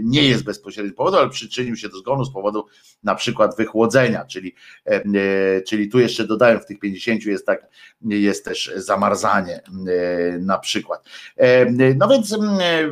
nie 0.00 0.28
jest 0.28 0.44
bezpośrednim 0.44 0.94
powodem, 0.94 1.20
ale 1.20 1.30
przyczynił 1.30 1.76
się 1.76 1.88
do 1.88 1.96
zgonu 1.96 2.24
z 2.24 2.32
powodu 2.32 2.66
na 3.02 3.14
przykład 3.14 3.56
wychłodzenia, 3.56 4.24
czyli, 4.24 4.54
czyli 5.66 5.88
tu 5.88 5.98
jeszcze 5.98 6.26
dodałem 6.26 6.60
w 6.60 6.66
tych 6.66 6.78
50 6.78 7.26
jest 7.26 7.46
tak, 7.46 7.66
jest 8.04 8.44
też 8.44 8.72
zamarzanie 8.76 9.54
e, 9.54 10.38
na 10.38 10.58
przykład. 10.58 11.08
E, 11.36 11.66
no 11.96 12.08
więc, 12.08 12.36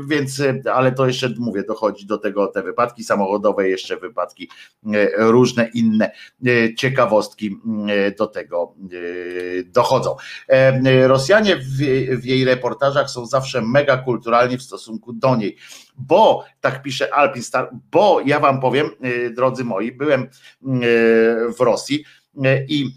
więc, 0.09 0.43
ale 0.73 0.93
to 0.93 1.07
jeszcze 1.07 1.35
mówię, 1.39 1.63
dochodzi 1.63 2.07
do 2.07 2.19
tego 2.19 2.47
te 2.47 2.63
wypadki 2.63 3.05
samochodowe, 3.05 3.69
jeszcze 3.69 3.97
wypadki 3.97 4.49
e, 4.95 5.09
różne 5.17 5.71
inne 5.75 6.11
ciekawostki 6.77 7.57
do 8.19 8.27
tego 8.27 8.75
dochodzą. 9.65 10.17
Rosjanie 11.07 11.57
w, 11.57 12.25
jej 12.25 12.45
reportażach 12.45 13.11
są 13.11 13.27
zawsze 13.27 13.63
mega 13.63 13.97
kulturalni 13.97 14.59
w 14.59 14.63
stosunku 14.63 15.13
do 15.13 15.37
niej, 15.37 15.57
bo 15.97 16.45
tak 16.61 16.83
pisze 16.83 17.15
Alpin 17.15 17.43
Star, 17.43 17.71
bo 17.91 18.21
ja 18.27 18.41
wam 18.41 18.61
powiem, 18.61 18.91
drodzy 19.37 19.65
moi, 19.65 19.93
byłem 19.93 20.29
w 21.59 21.61
Rosji 21.61 22.05
i 22.69 22.91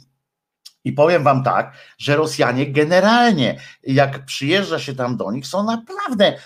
I 0.85 0.91
powiem 0.91 1.23
wam 1.23 1.43
tak, 1.43 1.73
że 1.97 2.15
Rosjanie 2.15 2.71
generalnie, 2.71 3.59
jak 3.83 4.25
przyjeżdża 4.25 4.79
się 4.79 4.95
tam 4.95 5.17
do 5.17 5.31
nich, 5.31 5.47
są 5.47 5.63
naprawdę 5.63 6.37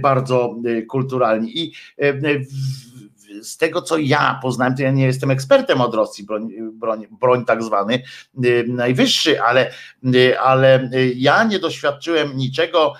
bardzo 0.00 0.56
kulturalni. 0.88 1.58
I 1.58 1.72
z 3.42 3.56
tego, 3.56 3.82
co 3.82 3.98
ja 3.98 4.38
poznałem, 4.42 4.76
to 4.76 4.82
ja 4.82 4.90
nie 4.90 5.04
jestem 5.04 5.30
ekspertem 5.30 5.80
od 5.80 5.94
Rosji, 5.94 6.24
broń, 6.24 6.48
broń, 6.72 7.06
broń 7.20 7.44
tak 7.44 7.62
zwany 7.62 8.02
najwyższy, 8.66 9.42
ale, 9.42 9.70
ale 10.42 10.90
ja 11.16 11.44
nie 11.44 11.58
doświadczyłem 11.58 12.36
niczego 12.36 12.94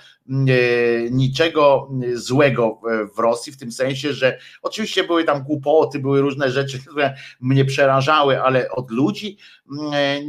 niczego 1.11 1.89
złego 2.13 2.81
w 3.15 3.19
Rosji, 3.19 3.53
w 3.53 3.57
tym 3.57 3.71
sensie, 3.71 4.13
że 4.13 4.39
oczywiście 4.61 5.03
były 5.03 5.23
tam 5.23 5.43
głupoty, 5.43 5.99
były 5.99 6.21
różne 6.21 6.51
rzeczy, 6.51 6.79
które 6.79 7.15
mnie 7.41 7.65
przerażały, 7.65 8.41
ale 8.41 8.71
od 8.71 8.91
ludzi 8.91 9.37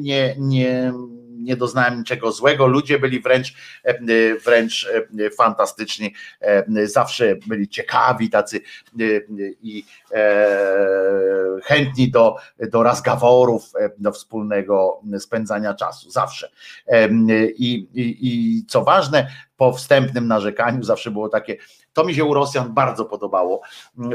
nie, 0.01 0.37
nie, 0.39 0.93
nie 1.35 1.57
doznałem 1.57 1.99
niczego 1.99 2.33
złego. 2.33 2.67
Ludzie 2.67 2.99
byli 2.99 3.21
wręcz, 3.21 3.55
wręcz 4.45 4.89
fantastyczni, 5.37 6.15
zawsze 6.85 7.37
byli 7.47 7.69
ciekawi, 7.69 8.31
tacy 8.31 8.61
i 9.63 9.85
chętni 11.65 12.11
do, 12.11 12.37
do 12.71 12.83
razgaworów, 12.83 13.73
do 13.99 14.13
wspólnego 14.13 15.01
spędzania 15.19 15.75
czasu, 15.75 16.11
zawsze. 16.11 16.51
I, 17.59 17.89
i, 17.95 18.19
i 18.21 18.65
co 18.67 18.85
ważne, 18.85 19.27
po 19.57 19.73
wstępnym 19.73 20.27
narzekaniu 20.27 20.83
zawsze 20.83 21.11
było 21.11 21.29
takie, 21.29 21.57
to 21.95 22.05
mi 22.05 22.15
się 22.15 22.25
u 22.25 22.35
Rosjan 22.35 22.75
bardzo 22.75 23.05
podobało, 23.05 23.61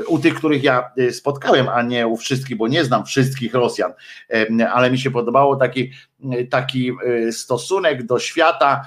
u 0.08 0.20
tych, 0.20 0.34
których 0.34 0.64
ja 0.64 0.92
y, 1.00 1.14
spotkałem, 1.14 1.70
a 1.70 1.82
nie 1.82 2.08
u 2.08 2.18
wszystkich, 2.18 2.58
bo 2.58 2.68
nie 2.68 2.84
znam 2.84 3.06
wszystkich 3.06 3.54
Rosjan, 3.54 3.94
ale 4.72 4.92
mi 4.92 5.00
się 5.00 5.12
podobało 5.12 5.56
taki, 5.56 5.92
y, 6.34 6.48
taki 6.48 6.92
y, 7.28 7.32
stosunek 7.34 8.06
do 8.06 8.20
świata, 8.20 8.86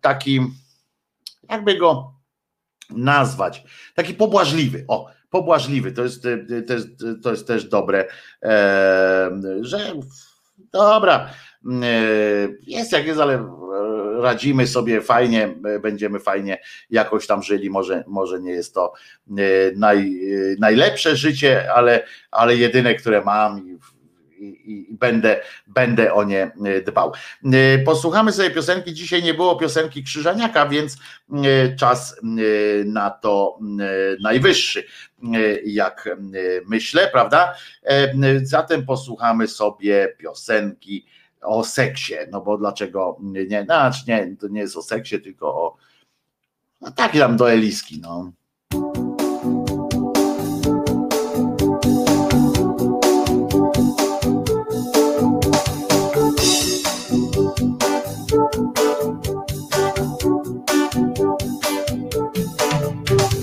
taki, 0.00 0.40
jakby 1.50 1.78
go 1.78 2.14
nazwać, 2.90 3.64
taki 3.94 4.14
pobłażliwy, 4.14 4.84
o, 4.88 5.06
pobłażliwy, 5.30 5.92
to 5.92 6.02
jest, 6.02 6.22
to 6.66 6.72
jest, 6.72 6.88
to 7.22 7.30
jest 7.30 7.46
też 7.46 7.64
dobre, 7.64 8.08
że 9.60 9.92
dobra, 10.72 11.30
jest 12.66 12.92
jak 12.92 13.06
jest, 13.06 13.20
ale 13.20 13.48
radzimy 14.22 14.66
sobie 14.66 15.00
fajnie, 15.00 15.54
będziemy 15.82 16.20
fajnie 16.20 16.58
jakoś 16.90 17.26
tam 17.26 17.42
żyli. 17.42 17.70
Może, 17.70 18.04
może 18.06 18.40
nie 18.40 18.52
jest 18.52 18.74
to 18.74 18.92
e, 19.30 19.32
naj, 19.76 20.20
najlepsze 20.58 21.16
życie, 21.16 21.72
ale, 21.74 22.06
ale 22.30 22.56
jedyne, 22.56 22.94
które 22.94 23.24
mam 23.24 23.68
i, 23.68 23.78
i, 24.44 24.92
i, 24.92 24.94
będę, 24.94 25.40
będę 25.66 26.12
o 26.12 26.24
nie 26.24 26.42
e, 26.42 26.80
dbał. 26.82 27.12
E, 27.52 27.78
posłuchamy 27.78 28.32
sobie 28.32 28.50
piosenki. 28.50 28.94
Dzisiaj 28.94 29.22
nie 29.22 29.34
było 29.34 29.56
piosenki 29.56 30.04
Krzyżaniaka, 30.04 30.66
więc 30.66 30.96
czas 31.78 32.20
na 32.84 33.10
to 33.10 33.58
najwyższy, 34.20 34.84
jak 35.64 36.16
myślę, 36.66 37.08
prawda? 37.12 37.54
Zatem 38.42 38.86
posłuchamy 38.86 39.48
sobie 39.48 40.14
piosenki 40.18 41.06
o 41.44 41.64
seksie, 41.64 42.14
no 42.32 42.40
bo 42.40 42.58
dlaczego 42.58 43.16
nie, 43.20 43.64
znaczy 43.64 44.04
nie, 44.08 44.36
to 44.40 44.48
nie 44.48 44.60
jest 44.60 44.76
o 44.76 44.82
seksie, 44.82 45.20
tylko 45.20 45.46
o 45.46 45.76
no 46.80 46.90
takie 46.90 47.18
tam 47.18 47.36
do 47.36 47.52
Eliski, 47.52 48.00
no. 48.00 48.32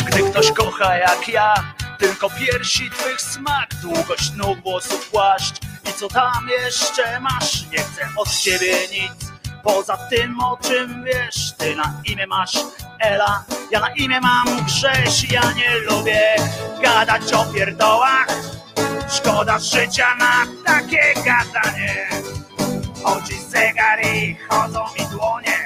Gdy 0.07 0.23
ktoś 0.31 0.51
kocha 0.51 0.97
jak 0.97 1.27
ja, 1.27 1.53
tylko 1.99 2.29
piersi 2.29 2.89
twych 2.89 3.21
smak, 3.21 3.69
długość 3.81 4.35
nóg, 4.35 4.59
włosów, 4.63 5.09
płaszcz 5.09 5.70
i 5.89 5.93
co 5.93 6.07
tam 6.07 6.49
jeszcze 6.49 7.19
masz? 7.19 7.65
Nie 7.71 7.77
chcę 7.77 8.07
od 8.17 8.29
ciebie 8.29 8.73
nic. 8.91 9.31
Poza 9.63 9.97
tym 9.97 10.39
o 10.39 10.57
czym 10.57 11.03
wiesz 11.03 11.53
Ty 11.57 11.75
na 11.75 12.01
imię 12.05 12.27
masz 12.27 12.53
Ela. 12.99 13.43
Ja 13.71 13.79
na 13.79 13.89
imię 13.95 14.21
mam 14.21 14.65
Grześ 14.65 15.31
Ja 15.31 15.51
nie 15.51 15.75
lubię 15.79 16.35
gadać 16.81 17.33
o 17.33 17.45
pierdołach. 17.45 18.27
Szkoda 19.09 19.59
życia 19.59 20.15
na 20.15 20.45
takie 20.65 21.13
gadanie. 21.15 22.09
Chodzi 23.03 23.41
zegar 23.41 24.05
i 24.05 24.37
chodzą 24.49 24.85
mi 24.99 25.05
dłonie. 25.05 25.57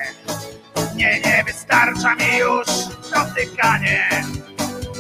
Nie, 0.96 1.20
nie 1.20 1.44
wystarcza 1.44 2.16
mi 2.16 2.38
już 2.38 2.68
dotykanie. 3.14 4.10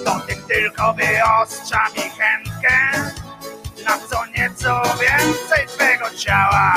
Dotyk 0.05 0.45
tylko 0.47 0.93
wyostrza 0.93 1.89
mi 1.95 2.01
chętkę 2.01 3.24
na 3.85 3.97
co 4.09 4.25
nieco 4.25 4.81
więcej 4.83 5.67
twego 5.67 6.09
ciała. 6.17 6.73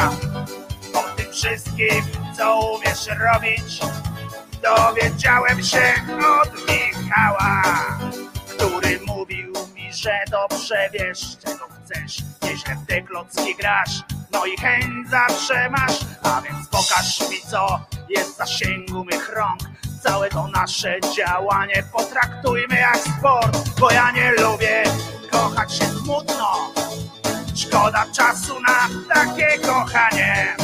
O 0.94 1.02
tym 1.16 1.32
wszystkim, 1.32 2.04
co 2.36 2.60
umiesz 2.60 3.06
robić, 3.20 3.80
dowiedziałem 4.62 5.62
się 5.62 5.92
od 6.42 6.50
Michała, 6.68 7.62
który 8.56 9.00
mówił 9.06 9.52
mi, 9.74 9.92
że 9.92 10.18
dobrze 10.30 10.90
wiesz, 10.92 11.36
czego 11.44 11.68
chcesz, 11.68 12.18
nieźle 12.42 12.76
w 12.76 12.86
te 12.86 13.02
klocki 13.02 13.56
grasz, 13.56 14.02
no 14.32 14.46
i 14.46 14.56
chęć 14.56 15.10
zawsze 15.10 15.70
masz, 15.70 15.98
a 16.22 16.40
więc 16.40 16.68
pokaż 16.68 17.30
mi, 17.30 17.40
co 17.50 17.80
jest 18.08 18.34
w 18.34 18.36
zasięgu 18.36 19.04
mych 19.04 19.28
rąk, 19.28 19.60
całe 19.98 20.28
to 20.28 20.48
nasze 20.48 21.00
działanie 21.16 21.82
potraktujmy 21.92 22.76
jak 22.76 22.96
sport, 22.96 23.80
bo 23.80 23.90
ja 23.90 24.10
nie 24.10 24.32
lubię 24.32 24.82
kochać 25.30 25.74
się 25.74 25.84
smutno. 25.84 26.72
Szkoda 27.54 28.06
czasu 28.16 28.60
na 28.60 29.14
takie 29.14 29.58
kochanie. 29.58 30.56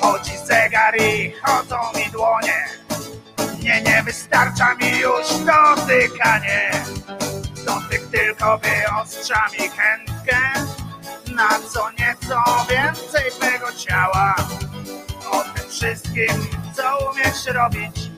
Chodzi 0.00 0.38
zegar 0.46 0.96
i 1.00 1.32
chodzą 1.42 1.76
mi 1.98 2.12
dłonie. 2.12 2.64
Nie, 3.62 3.82
nie 3.82 4.02
wystarcza 4.02 4.74
mi 4.74 4.98
już 4.98 5.26
dotykanie. 5.28 6.70
Dotyk 7.66 8.06
tylko 8.10 8.58
wyostrza 8.58 9.46
mi 9.52 9.68
chętkę 9.68 10.38
na 11.34 11.48
co 11.48 11.90
nieco 11.90 12.66
więcej 12.70 13.30
twego 13.30 13.72
ciała. 13.72 14.34
O 15.30 15.44
tym 15.44 15.70
wszystkim, 15.70 16.46
co 16.76 17.10
umiesz 17.10 17.46
robić, 17.46 18.10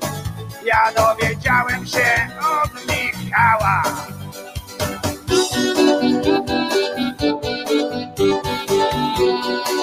ja 0.64 0.92
dowiedziałem 0.96 1.86
się 1.86 2.28
od 2.40 2.86
Michała. 2.86 3.82
tylko 8.18 9.77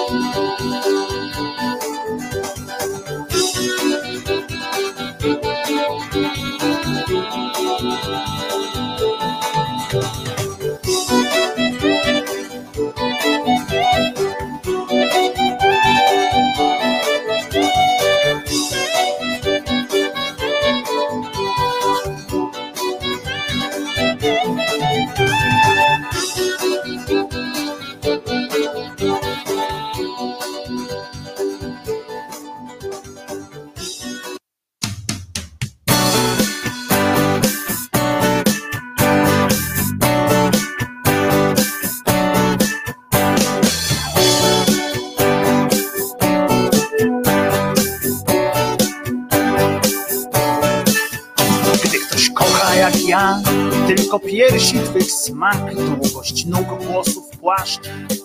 smak, 55.26 55.74
długość 55.74 56.46
nóg, 56.46 56.82
włosów, 56.82 57.24
płaszcz 57.40 57.80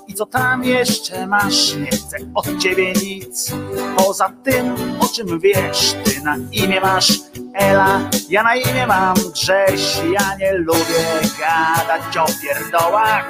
i 0.07 0.13
co 0.13 0.25
tam 0.25 0.63
jeszcze 0.63 1.27
masz, 1.27 1.75
nie 1.75 1.91
chcę 1.91 2.17
od 2.35 2.57
ciebie 2.57 2.93
nic. 2.93 3.51
Poza 3.97 4.29
tym, 4.43 4.75
o 4.99 5.07
czym 5.07 5.39
wiesz, 5.39 5.95
ty 6.03 6.21
na 6.21 6.37
imię 6.51 6.81
masz 6.81 7.19
Ela, 7.53 8.09
ja 8.29 8.43
na 8.43 8.55
imię 8.55 8.87
mam 8.87 9.15
Grześ, 9.33 10.01
ja 10.13 10.35
nie 10.39 10.53
lubię 10.53 11.05
gadać 11.39 12.17
o 12.17 12.25
pierdołach. 12.41 13.27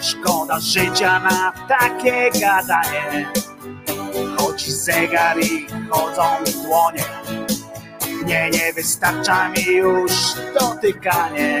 Szkoda 0.00 0.60
życia 0.60 1.18
na 1.18 1.52
takie 1.68 2.30
gadanie. 2.40 3.32
Chodzi 4.38 4.72
zegar 4.72 5.40
i 5.40 5.66
chodzą 5.90 6.22
dłonie 6.52 7.04
Nie, 8.26 8.50
nie 8.50 8.72
wystarcza 8.72 9.48
mi 9.48 9.64
już 9.76 10.12
dotykanie 10.60 11.60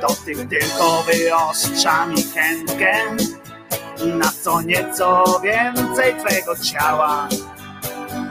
Dotyk 0.00 0.48
tylko 0.48 1.02
wyostrza 1.02 2.06
mi 2.06 2.22
chętkę 2.22 2.92
Na 4.06 4.32
co 4.42 4.62
nieco 4.62 5.40
więcej 5.44 6.14
twego 6.24 6.56
ciała. 6.56 7.28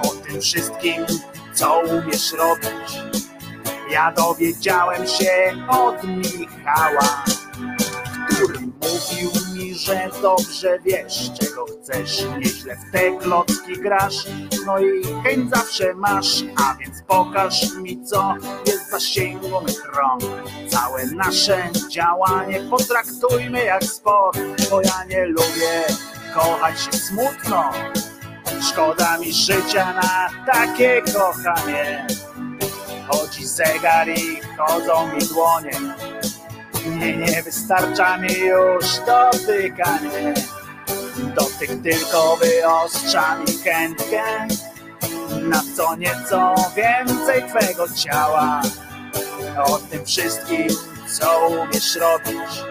O 0.03 0.07
tym 0.07 0.41
wszystkim, 0.41 1.05
co 1.53 1.79
umiesz 1.79 2.33
robić. 2.33 2.99
Ja 3.91 4.11
dowiedziałem 4.11 5.07
się 5.07 5.31
od 5.69 6.03
Michała 6.03 7.23
który 8.35 8.59
mówił 8.59 9.31
mi, 9.53 9.73
że 9.73 10.09
dobrze 10.21 10.79
wiesz, 10.85 11.31
czego 11.39 11.65
chcesz, 11.65 12.25
nieźle 12.39 12.75
w 12.75 12.91
te 12.91 13.17
klocki 13.17 13.73
grasz, 13.73 14.25
no 14.65 14.79
i 14.79 15.03
chęć 15.23 15.49
zawsze 15.49 15.93
masz, 15.93 16.43
a 16.55 16.75
więc 16.75 17.03
pokaż 17.07 17.73
mi, 17.73 18.05
co 18.05 18.35
jest 18.67 18.91
zasięgu 18.91 19.61
mych 19.61 19.85
rąk. 19.85 20.21
Całe 20.69 21.05
nasze 21.05 21.69
działanie 21.89 22.59
potraktujmy 22.69 23.63
jak 23.63 23.83
sport, 23.83 24.39
bo 24.69 24.81
ja 24.81 25.05
nie 25.09 25.25
lubię 25.25 25.83
kochać 26.33 26.79
się 26.81 26.91
smutno. 26.91 27.71
Szkoda 28.71 29.17
mi 29.17 29.33
życia 29.33 29.93
na 29.93 30.29
takie 30.53 31.01
kochanie. 31.01 32.07
Chodzi 33.07 33.45
zegar 33.45 34.09
i 34.09 34.39
chodzą 34.57 35.13
mi 35.13 35.19
dłonie 35.27 35.71
nie, 36.85 37.17
nie 37.17 37.43
wystarcza 37.43 38.17
mi 38.17 38.39
już 38.39 38.85
dotykanie. 39.07 40.33
Dotyk 41.35 41.81
tylko 41.83 42.37
wyostrza 42.37 43.37
mi 43.37 43.57
chętkę 43.63 44.47
na 45.41 45.61
co 45.75 45.95
nieco 45.95 46.55
więcej 46.75 47.43
twego 47.49 47.85
ciała. 47.89 48.61
O 49.65 49.77
tym 49.77 50.05
wszystkim, 50.05 50.67
co 51.19 51.47
umiesz 51.47 51.95
robić, 51.95 52.63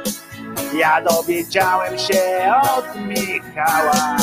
ja 0.74 1.02
dowiedziałem 1.02 1.98
się 1.98 2.52
od 2.76 2.96
Michała. 2.96 4.16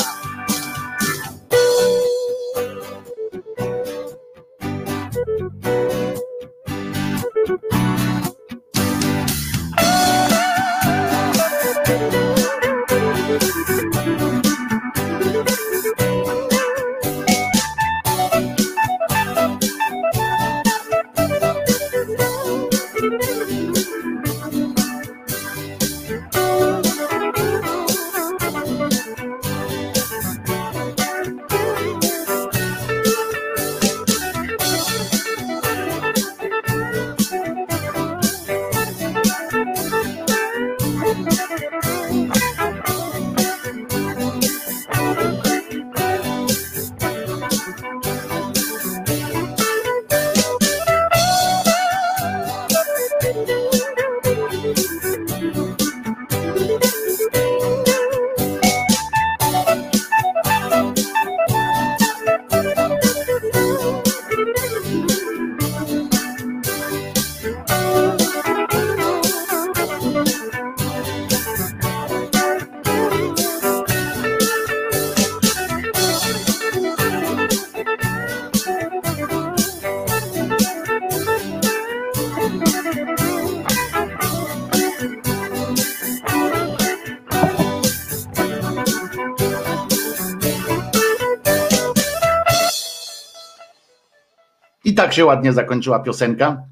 Tak 95.12 95.16
się 95.16 95.24
ładnie 95.24 95.52
zakończyła 95.52 96.00
piosenka. 96.00 96.62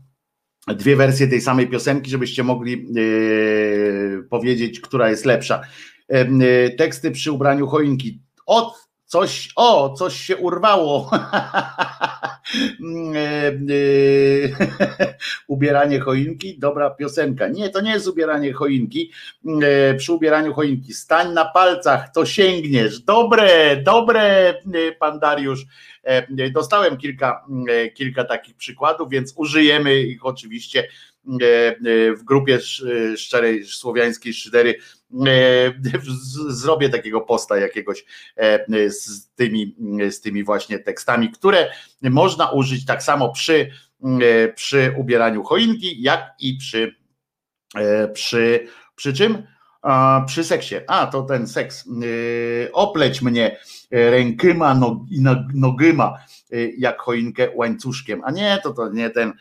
Dwie 0.69 0.97
wersje 0.97 1.29
tej 1.29 1.41
samej 1.41 1.69
piosenki, 1.69 2.11
żebyście 2.11 2.43
mogli 2.43 2.87
yy, 2.95 4.27
powiedzieć, 4.31 4.81
która 4.81 5.11
jest 5.11 5.25
lepsza. 5.25 5.61
Yy, 6.09 6.75
teksty 6.79 7.11
przy 7.11 7.33
ubraniu 7.33 7.67
choinki. 7.67 8.23
O, 8.47 8.75
coś, 9.05 9.49
o, 9.57 9.95
coś 9.95 10.17
się 10.17 10.37
urwało. 10.37 11.11
ubieranie 15.47 16.01
choinki, 16.01 16.59
dobra 16.59 16.91
piosenka. 16.91 17.49
Nie, 17.49 17.71
to 17.71 17.81
nie 17.81 17.91
jest 17.91 18.09
ubieranie 18.09 18.53
choinki. 18.53 19.11
Przy 19.99 20.13
ubieraniu 20.13 20.55
choinki 20.55 20.95
stań 20.95 21.33
na 21.33 21.45
palcach, 21.45 22.13
to 22.13 22.27
sięgniesz. 22.27 23.01
Dobre, 23.01 23.77
dobre, 23.77 24.55
pan 24.99 25.19
Dariusz. 25.19 25.67
E, 26.03 26.51
dostałem 26.51 26.97
kilka, 26.97 27.45
e, 27.69 27.89
kilka 27.89 28.25
takich 28.25 28.57
przykładów, 28.57 29.11
więc 29.11 29.35
użyjemy 29.37 30.01
ich 30.01 30.27
oczywiście 30.27 30.81
e, 30.81 30.87
w 32.15 32.25
grupie 32.25 32.59
szczerej 33.17 33.65
słowiańskiej 33.65 34.35
szydery 34.35 34.75
zrobię 36.49 36.89
takiego 36.89 37.21
posta 37.21 37.57
jakiegoś 37.57 38.05
z 38.89 39.29
tymi, 39.35 39.77
z 40.11 40.21
tymi 40.21 40.45
właśnie 40.45 40.79
tekstami, 40.79 41.31
które 41.31 41.71
można 42.03 42.51
użyć 42.51 42.87
tak 42.87 43.03
samo 43.03 43.33
przy, 43.33 43.71
przy 44.55 44.95
ubieraniu 44.99 45.43
choinki, 45.43 46.03
jak 46.03 46.35
i 46.41 46.57
przy, 46.57 46.95
przy, 48.13 48.67
przy 48.97 49.13
czym? 49.13 49.43
przy 50.27 50.45
seksie. 50.45 50.75
A, 50.87 51.07
to 51.07 51.23
ten 51.23 51.47
seks. 51.47 51.89
Opleć 52.73 53.23
mnie 53.23 53.59
rękyma 53.91 54.81
i 55.11 55.23
nogyma, 55.55 56.19
jak 56.79 57.01
choinkę 57.01 57.49
łańcuszkiem. 57.55 58.23
A 58.25 58.31
nie, 58.31 58.61
to, 58.63 58.73
to 58.73 58.93
nie 58.93 59.11
ten 59.11 59.33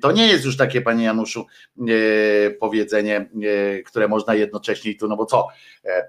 to 0.00 0.12
nie 0.12 0.26
jest 0.26 0.44
już 0.44 0.56
takie, 0.56 0.80
panie 0.80 1.04
Januszu, 1.04 1.46
e, 1.78 2.50
powiedzenie, 2.50 3.16
e, 3.16 3.82
które 3.82 4.08
można 4.08 4.34
jednocześnie 4.34 4.94
tu, 4.94 5.08
no 5.08 5.16
bo 5.16 5.26
co, 5.26 5.48
e, 5.84 6.08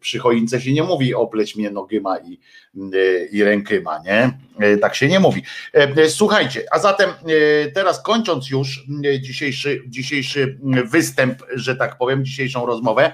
przy 0.00 0.18
choince 0.18 0.60
się 0.60 0.72
nie 0.72 0.82
mówi 0.82 1.14
opleć 1.14 1.56
mnie 1.56 1.70
nogyma 1.70 2.18
i, 2.18 2.38
i 3.32 3.44
rękyma, 3.44 3.98
nie? 4.04 4.38
Tak 4.78 4.94
się 4.94 5.08
nie 5.08 5.20
mówi. 5.20 5.42
Słuchajcie, 6.08 6.64
a 6.70 6.78
zatem 6.78 7.10
teraz 7.74 8.02
kończąc 8.02 8.50
już 8.50 8.86
dzisiejszy, 9.20 9.82
dzisiejszy 9.86 10.58
występ, 10.84 11.42
że 11.54 11.76
tak 11.76 11.98
powiem, 11.98 12.24
dzisiejszą 12.24 12.66
rozmowę, 12.66 13.12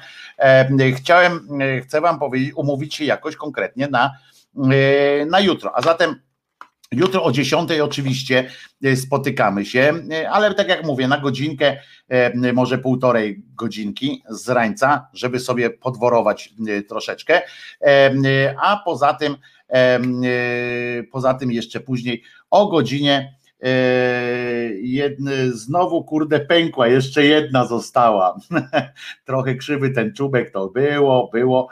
chciałem, 0.96 1.48
chcę 1.82 2.00
wam 2.00 2.18
powiedzieć, 2.18 2.52
umówić 2.56 2.94
się 2.94 3.04
jakoś 3.04 3.36
konkretnie 3.36 3.88
na, 3.88 4.10
na 5.26 5.40
jutro, 5.40 5.76
a 5.76 5.82
zatem 5.82 6.14
Jutro 6.92 7.24
o 7.24 7.32
10 7.32 7.70
oczywiście 7.80 8.50
e, 8.84 8.96
spotykamy 8.96 9.64
się, 9.64 9.94
e, 10.12 10.30
ale 10.30 10.54
tak 10.54 10.68
jak 10.68 10.84
mówię, 10.84 11.08
na 11.08 11.18
godzinkę, 11.18 11.76
e, 12.08 12.52
może 12.52 12.78
półtorej 12.78 13.42
godzinki 13.54 14.22
z 14.30 14.48
rańca, 14.48 15.08
żeby 15.12 15.40
sobie 15.40 15.70
podworować 15.70 16.54
troszeczkę. 16.88 17.42
A 18.62 18.82
poza 18.84 19.14
tym, 19.14 19.36
poza 21.12 21.34
tym 21.34 21.52
jeszcze 21.52 21.80
później 21.80 22.22
o 22.50 22.68
godzinie 22.68 23.34
jedny, 24.80 25.52
znowu 25.52 26.04
kurde 26.04 26.40
pękła, 26.40 26.88
jeszcze 26.88 27.24
jedna 27.24 27.66
została. 27.66 28.38
Trochę 29.26 29.54
krzywy 29.54 29.90
ten 29.90 30.14
czubek 30.14 30.50
to 30.50 30.68
było, 30.68 31.30
było 31.32 31.68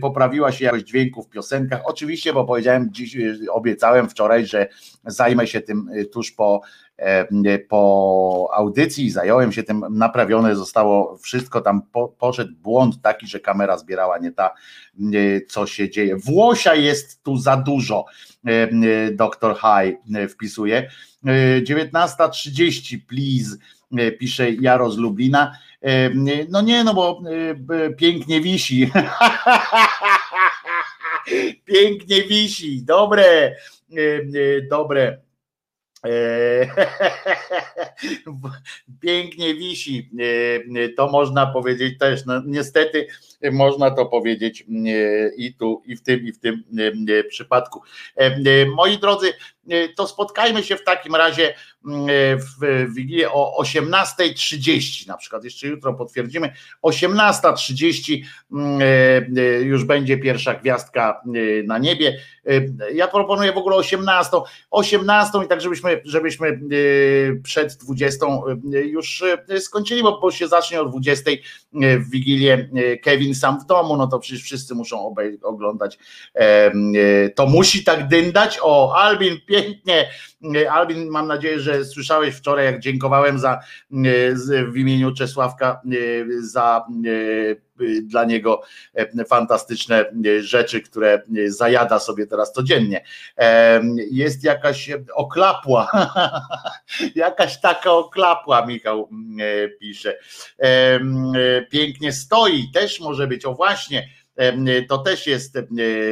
poprawiła 0.00 0.52
się 0.52 0.64
jakość 0.64 0.84
dźwięku 0.84 1.22
w 1.22 1.28
piosenkach. 1.28 1.80
Oczywiście, 1.84 2.32
bo 2.32 2.44
powiedziałem 2.44 2.88
dziś, 2.92 3.16
obiecałem 3.50 4.08
wczoraj, 4.08 4.46
że 4.46 4.68
zajmę 5.06 5.46
się 5.46 5.60
tym 5.60 5.90
tuż 6.12 6.32
po 6.32 6.60
po 7.68 8.50
audycji, 8.54 9.10
zająłem 9.10 9.52
się 9.52 9.62
tym, 9.62 9.84
naprawione 9.90 10.56
zostało 10.56 11.18
wszystko, 11.18 11.60
tam 11.60 11.82
po, 11.82 12.08
poszedł 12.08 12.52
błąd 12.62 13.02
taki, 13.02 13.26
że 13.26 13.40
kamera 13.40 13.78
zbierała 13.78 14.18
nie 14.18 14.32
ta, 14.32 14.54
co 15.48 15.66
się 15.66 15.90
dzieje. 15.90 16.16
Włosia 16.16 16.74
jest 16.74 17.22
tu 17.22 17.36
za 17.36 17.56
dużo, 17.56 18.04
doktor 19.12 19.56
High 19.56 19.98
wpisuje. 20.30 20.90
19.30, 21.24 22.98
please, 23.08 23.56
pisze 24.18 24.50
Jaro 24.50 24.90
z 24.90 24.98
Lublina. 24.98 25.58
No 26.48 26.62
nie, 26.62 26.84
no 26.84 26.94
bo 26.94 27.22
pięknie 27.96 28.40
wisi. 28.40 28.90
pięknie 31.64 32.22
wisi, 32.22 32.84
dobre, 32.84 33.56
dobre. 34.70 35.18
E, 36.04 36.60
pięknie 39.02 39.54
wisi, 39.54 40.10
e, 40.76 40.88
to 40.88 41.08
można 41.08 41.46
powiedzieć 41.46 41.98
też. 41.98 42.26
No, 42.26 42.42
niestety 42.46 43.06
można 43.52 43.90
to 43.90 44.06
powiedzieć 44.06 44.60
e, 44.62 44.64
i 45.36 45.54
tu, 45.54 45.82
i 45.86 45.96
w 45.96 46.02
tym, 46.02 46.20
i 46.26 46.32
w 46.32 46.38
tym 46.38 46.64
przypadku. 47.28 47.82
Moi 48.76 48.98
drodzy, 48.98 49.32
to 49.96 50.06
spotkajmy 50.06 50.62
się 50.62 50.76
w 50.76 50.84
takim 50.84 51.14
razie 51.14 51.54
w 52.38 52.86
Wigilię 52.94 53.32
o 53.32 53.62
18.30 53.62 55.08
na 55.08 55.16
przykład, 55.16 55.44
jeszcze 55.44 55.66
jutro 55.68 55.94
potwierdzimy, 55.94 56.52
18.30 56.82 58.24
już 59.62 59.84
będzie 59.84 60.18
pierwsza 60.18 60.54
gwiazdka 60.54 61.20
na 61.64 61.78
niebie. 61.78 62.18
Ja 62.94 63.08
proponuję 63.08 63.52
w 63.52 63.58
ogóle 63.58 63.76
18, 63.76 64.36
18 64.70 65.38
i 65.44 65.48
tak 65.48 65.60
żebyśmy, 65.60 66.00
żebyśmy 66.04 66.60
przed 67.42 67.74
20 67.74 68.26
już 68.84 69.24
skończyli, 69.60 70.02
bo 70.02 70.30
się 70.30 70.48
zacznie 70.48 70.80
o 70.80 70.84
20 70.84 71.30
w 71.72 72.10
Wigilię 72.10 72.68
Kevin 73.02 73.33
sam 73.34 73.60
w 73.60 73.66
domu, 73.66 73.96
no 73.96 74.06
to 74.06 74.18
przecież 74.18 74.42
wszyscy 74.42 74.74
muszą 74.74 75.14
oglądać. 75.42 75.98
To 77.34 77.46
musi 77.46 77.84
tak 77.84 78.08
dyndać. 78.08 78.58
O, 78.62 78.96
Albin, 78.96 79.40
pięknie. 79.46 80.08
Albin, 80.70 81.08
mam 81.08 81.26
nadzieję, 81.26 81.60
że 81.60 81.84
słyszałeś 81.84 82.34
wczoraj, 82.34 82.64
jak 82.64 82.80
dziękowałem 82.80 83.38
za 83.38 83.60
w 84.72 84.76
imieniu 84.76 85.14
Czesławka 85.14 85.80
za 86.40 86.86
dla 88.02 88.24
niego 88.24 88.62
fantastyczne 89.28 90.04
rzeczy, 90.40 90.80
które 90.80 91.22
zajada 91.46 91.98
sobie 91.98 92.26
teraz 92.26 92.52
codziennie. 92.52 93.04
Jest 94.10 94.44
jakaś 94.44 94.90
oklapła, 95.14 95.90
jakaś 97.14 97.60
taka 97.60 97.92
oklapła, 97.92 98.66
Michał 98.66 99.08
pisze. 99.80 100.18
Pięknie 101.70 102.12
stoi, 102.12 102.70
też 102.74 103.00
może 103.00 103.26
być, 103.26 103.44
o 103.44 103.54
właśnie, 103.54 104.08
to 104.88 104.98
też 104.98 105.26
jest 105.26 105.58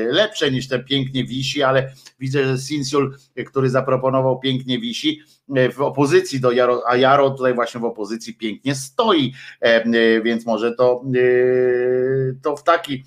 lepsze 0.06 0.50
niż 0.50 0.68
te 0.68 0.78
pięknie 0.78 1.24
wisi, 1.24 1.62
ale 1.62 1.92
widzę, 2.20 2.44
że 2.44 2.58
Sinsul, 2.58 3.16
który 3.46 3.70
zaproponował 3.70 4.40
pięknie 4.40 4.78
wisi, 4.78 5.20
w 5.74 5.80
opozycji 5.80 6.40
do 6.40 6.52
Jaro, 6.52 6.82
a 6.86 6.96
Jaro 6.96 7.30
tutaj 7.30 7.54
właśnie 7.54 7.80
w 7.80 7.84
opozycji 7.84 8.34
pięknie 8.34 8.74
stoi, 8.74 9.32
więc 10.24 10.46
może 10.46 10.74
to, 10.74 11.04
to 12.42 12.56
w 12.56 12.62
taki 12.62 13.04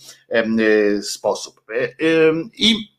sposób. 1.02 1.62
I 2.58 2.95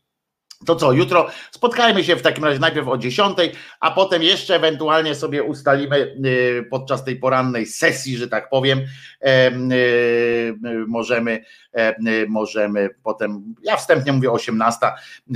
to 0.65 0.75
co, 0.75 0.91
jutro 0.91 1.29
spotkajmy 1.51 2.03
się 2.03 2.15
w 2.15 2.21
takim 2.21 2.45
razie 2.45 2.59
najpierw 2.59 2.87
o 2.87 2.97
10, 2.97 3.37
a 3.79 3.91
potem 3.91 4.23
jeszcze 4.23 4.55
ewentualnie 4.55 5.15
sobie 5.15 5.43
ustalimy 5.43 6.15
y, 6.25 6.67
podczas 6.69 7.03
tej 7.03 7.15
porannej 7.15 7.65
sesji, 7.65 8.17
że 8.17 8.27
tak 8.27 8.49
powiem, 8.49 8.79
y, 8.79 8.85
y, 9.75 10.55
możemy, 10.87 11.43
możemy 12.27 12.89
potem, 13.03 13.55
ja 13.63 13.77
wstępnie 13.77 14.13
mówię 14.13 14.31
18, 14.31 14.79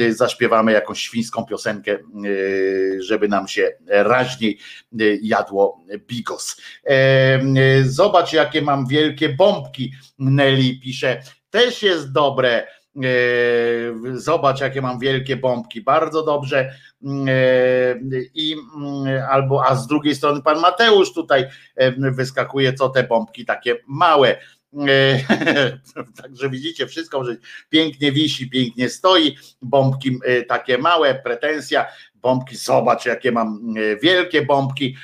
zaśpiewamy 0.10 0.72
jakąś 0.72 1.02
świńską 1.02 1.46
piosenkę, 1.46 1.98
żeby 3.00 3.28
nam 3.28 3.48
się 3.48 3.72
raźniej 3.88 4.60
jadło 5.22 5.80
bigos. 6.08 6.62
Zobacz 7.84 8.34
jakie 8.34 8.62
mam 8.62 8.88
wielkie 8.88 9.30
bombki, 9.30 9.92
Nelly 10.20 10.80
pisze, 10.84 11.22
też 11.50 11.84
jest 11.84 12.12
dobre, 12.12 12.68
E, 12.68 12.81
zobacz, 14.14 14.62
jakie 14.62 14.82
mam 14.82 15.00
wielkie 15.00 15.36
bombki, 15.36 15.82
bardzo 15.82 16.24
dobrze. 16.24 16.74
Mm, 17.04 17.28
e, 17.30 17.34
I 18.34 18.56
mm, 18.76 19.24
albo, 19.30 19.66
a 19.66 19.76
z 19.76 19.88
drugiej 19.88 20.16
strony 20.16 20.42
pan 20.42 20.60
Mateusz 20.60 21.14
tutaj 21.14 21.48
e, 21.76 22.12
wyskakuje, 22.12 22.74
co 22.74 22.90
te 22.90 23.04
bombki 23.04 23.46
takie 23.46 23.76
małe. 23.88 24.38
Także 26.22 26.50
widzicie, 26.50 26.88
wszystko, 26.88 27.26
że 27.26 27.36
pięknie 27.70 28.12
wisi, 28.12 28.50
pięknie 28.50 28.90
stoi, 28.90 29.38
bombki 29.62 30.20
takie 30.48 30.78
małe, 30.78 31.16
pretensja, 31.16 31.86
bombki, 32.22 32.56
zobacz 32.56 33.06
jakie 33.06 33.32
mam 33.32 33.74
wielkie 34.02 34.42
bombki, 34.42 34.96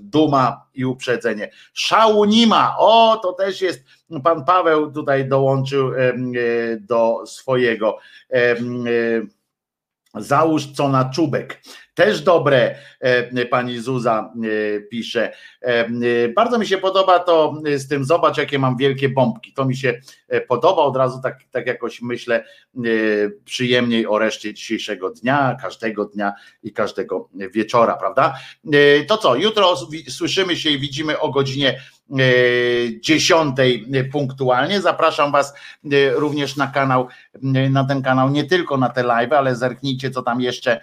duma 0.00 0.66
i 0.74 0.84
uprzedzenie. 0.84 1.50
Szału 1.72 2.24
nie 2.24 2.46
ma, 2.46 2.74
o 2.78 3.20
to 3.22 3.32
też 3.32 3.62
jest 3.62 3.84
Pan 4.24 4.44
Paweł 4.44 4.92
tutaj 4.92 5.28
dołączył 5.28 5.94
e, 5.94 6.14
do 6.80 7.26
swojego. 7.26 7.98
E, 10.14 10.22
załóż 10.22 10.66
co 10.66 10.88
na 10.88 11.10
czubek. 11.10 11.62
Też 11.94 12.20
dobre, 12.20 12.74
e, 13.00 13.46
pani 13.46 13.78
Zuza 13.78 14.32
pisze. 14.90 15.32
Bardzo 16.36 16.58
mi 16.58 16.66
się 16.66 16.78
podoba 16.78 17.18
to 17.18 17.62
z 17.76 17.88
tym, 17.88 18.04
zobacz, 18.04 18.38
jakie 18.38 18.58
mam 18.58 18.76
wielkie 18.76 19.08
bombki. 19.08 19.52
To 19.52 19.64
mi 19.64 19.76
się 19.76 20.00
podoba 20.48 20.82
od 20.82 20.96
razu, 20.96 21.20
tak, 21.22 21.38
tak 21.50 21.66
jakoś 21.66 22.02
myślę 22.02 22.44
przyjemniej 23.44 24.06
o 24.06 24.18
reszcie 24.18 24.54
dzisiejszego 24.54 25.10
dnia, 25.10 25.56
każdego 25.62 26.04
dnia 26.04 26.32
i 26.62 26.72
każdego 26.72 27.28
wieczora, 27.54 27.96
prawda? 27.96 28.34
To 29.08 29.18
co, 29.18 29.36
jutro 29.36 29.76
słyszymy 30.08 30.56
się 30.56 30.70
i 30.70 30.78
widzimy 30.78 31.20
o 31.20 31.30
godzinie 31.30 31.80
E, 31.97 31.97
dziesiątej 33.00 33.86
punktualnie. 34.12 34.80
Zapraszam 34.80 35.32
Was 35.32 35.54
e, 35.92 36.10
również 36.10 36.56
na 36.56 36.66
kanał, 36.66 37.08
e, 37.54 37.70
na 37.70 37.84
ten 37.84 38.02
kanał, 38.02 38.30
nie 38.30 38.44
tylko 38.44 38.76
na 38.76 38.88
te 38.88 39.02
live, 39.02 39.32
ale 39.32 39.56
zerknijcie, 39.56 40.10
co 40.10 40.22
tam 40.22 40.40
jeszcze 40.40 40.80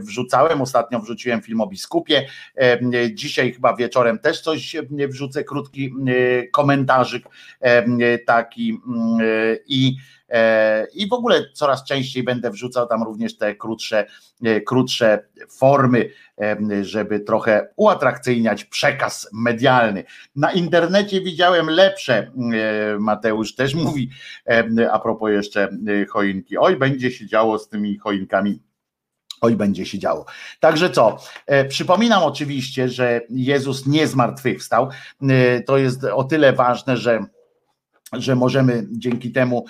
wrzucałem. 0.00 0.62
Ostatnio 0.62 1.00
wrzuciłem 1.00 1.42
film 1.42 1.60
o 1.60 1.66
biskupie. 1.66 2.26
Dzisiaj 3.12 3.52
chyba 3.52 3.76
wieczorem 3.76 4.18
też 4.18 4.40
coś 4.40 4.76
wrzucę, 5.08 5.44
krótki 5.44 5.94
komentarzyk 6.52 7.24
taki 8.26 8.80
i 9.66 9.96
E, 9.96 10.19
I 10.94 11.08
w 11.08 11.12
ogóle 11.12 11.44
coraz 11.52 11.84
częściej 11.84 12.22
będę 12.22 12.50
wrzucał 12.50 12.86
tam 12.86 13.02
również 13.02 13.36
te 13.36 13.54
krótsze, 13.54 14.06
e, 14.44 14.60
krótsze 14.60 15.24
formy, 15.58 16.10
e, 16.40 16.84
żeby 16.84 17.20
trochę 17.20 17.68
uatrakcyjniać 17.76 18.64
przekaz 18.64 19.28
medialny. 19.32 20.04
Na 20.36 20.52
internecie 20.52 21.20
widziałem 21.20 21.70
lepsze, 21.70 22.30
Mateusz 22.98 23.54
też 23.54 23.74
mówi, 23.74 24.10
a 24.92 24.98
propos 24.98 25.30
jeszcze 25.30 25.68
choinki. 26.08 26.58
Oj, 26.58 26.76
będzie 26.76 27.10
się 27.10 27.26
działo 27.26 27.58
z 27.58 27.68
tymi 27.68 27.98
choinkami. 27.98 28.60
Oj, 29.40 29.56
będzie 29.56 29.86
się 29.86 29.98
działo. 29.98 30.26
Także 30.60 30.90
co? 30.90 31.16
E, 31.46 31.64
przypominam 31.64 32.22
oczywiście, 32.22 32.88
że 32.88 33.20
Jezus 33.30 33.86
nie 33.86 34.06
zmartwychwstał. 34.06 34.88
E, 35.22 35.60
to 35.60 35.78
jest 35.78 36.04
o 36.04 36.24
tyle 36.24 36.52
ważne, 36.52 36.96
że 36.96 37.24
że 38.12 38.36
możemy 38.36 38.86
dzięki 38.90 39.32
temu 39.32 39.64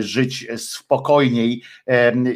żyć 0.00 0.46
spokojniej 0.56 1.62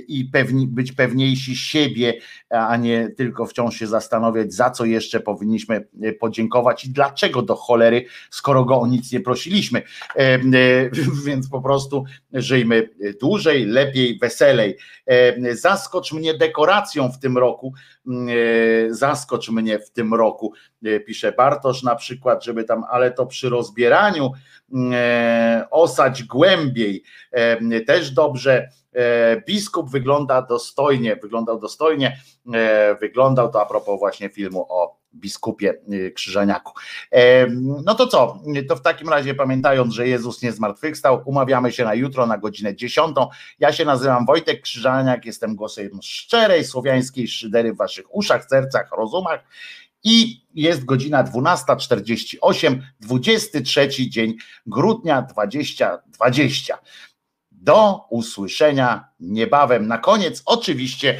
i 0.09 0.25
pewni, 0.33 0.67
być 0.67 0.93
pewniejsi 0.93 1.57
siebie, 1.57 2.15
a 2.51 2.77
nie 2.77 3.09
tylko 3.17 3.47
wciąż 3.47 3.77
się 3.77 3.87
zastanawiać, 3.87 4.55
za 4.55 4.71
co 4.71 4.85
jeszcze 4.85 5.21
powinniśmy 5.21 5.89
e, 6.03 6.13
podziękować 6.13 6.85
i 6.85 6.91
dlaczego 6.91 7.43
do 7.43 7.57
cholery, 7.57 8.05
skoro 8.31 8.65
go 8.65 8.81
o 8.81 8.87
nic 8.87 9.13
nie 9.13 9.21
prosiliśmy. 9.21 9.83
E, 10.17 10.39
więc 11.27 11.49
po 11.49 11.61
prostu 11.61 12.05
żyjmy 12.33 12.89
dłużej, 13.21 13.67
lepiej, 13.67 14.19
weselej. 14.19 14.77
Zaskocz 15.53 16.13
mnie 16.13 16.35
dekoracją 16.35 17.13
w 17.13 17.19
tym 17.19 17.39
roku, 17.39 17.75
zaskocz 18.91 19.51
mnie 19.51 19.79
w 19.79 19.91
tym 19.91 20.15
roku, 20.15 20.53
pisze 21.07 21.33
Bartosz 21.33 21.83
na 21.83 21.97
przykład, 21.97 22.45
żeby 22.45 22.65
tam, 22.65 22.85
ale 22.91 23.11
to 23.11 23.27
przy 23.27 23.49
rozbieraniu 23.49 24.31
E, 24.93 25.67
osadź 25.71 26.25
głębiej, 26.25 27.03
e, 27.33 27.81
też 27.81 28.11
dobrze. 28.11 28.69
E, 28.97 29.43
biskup 29.47 29.91
wygląda 29.91 30.43
dostojnie, 30.43 31.17
wyglądał 31.17 31.61
dostojnie, 31.61 32.21
wyglądał 33.01 33.53
to 33.53 33.63
a 33.63 33.67
propos 33.67 33.99
właśnie 33.99 34.29
filmu 34.29 34.67
o 34.69 34.97
biskupie 35.15 35.75
y, 35.93 36.13
Krzyżaniaku. 36.13 36.73
No 37.85 37.95
to 37.95 38.07
co, 38.07 38.43
to 38.69 38.77
w 38.77 38.83
takim 38.83 39.09
razie 39.09 39.35
pamiętając, 39.35 39.95
że 39.95 40.09
Jezus 40.09 40.43
nie 40.43 40.53
zmartwychwstał, 40.53 41.23
umawiamy 41.25 41.73
się 41.73 41.85
na 41.85 41.95
jutro 41.95 42.27
na 42.27 42.39
godzinę 42.39 42.77
10. 42.77 43.17
Ja 43.59 43.73
się 43.73 43.85
nazywam 43.85 44.27
Wojtek 44.27 44.63
Krzyżaniak, 44.63 45.25
jestem 45.25 45.57
głosem 45.57 45.91
szczerej 46.03 46.65
słowiańskiej 46.65 47.29
szydery 47.29 47.73
w 47.73 47.77
waszych 47.77 48.15
uszach, 48.15 48.45
sercach, 48.45 48.91
rozumach 48.97 49.41
i 50.05 50.43
jest 50.55 50.85
godzina 50.85 51.25
12.48, 51.25 52.81
23 53.01 53.89
dzień 54.11 54.35
grudnia 54.67 55.23
2020. 55.23 56.79
Do 57.63 58.07
usłyszenia 58.11 59.09
niebawem. 59.21 59.87
Na 59.87 59.99
koniec 59.99 60.43
oczywiście 60.47 61.19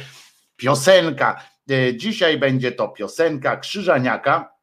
piosenka. 0.55 1.43
E, 1.69 1.97
dzisiaj 1.97 2.37
będzie 2.37 2.71
to 2.71 2.87
piosenka 2.87 3.57
Krzyżaniaka, 3.57 4.53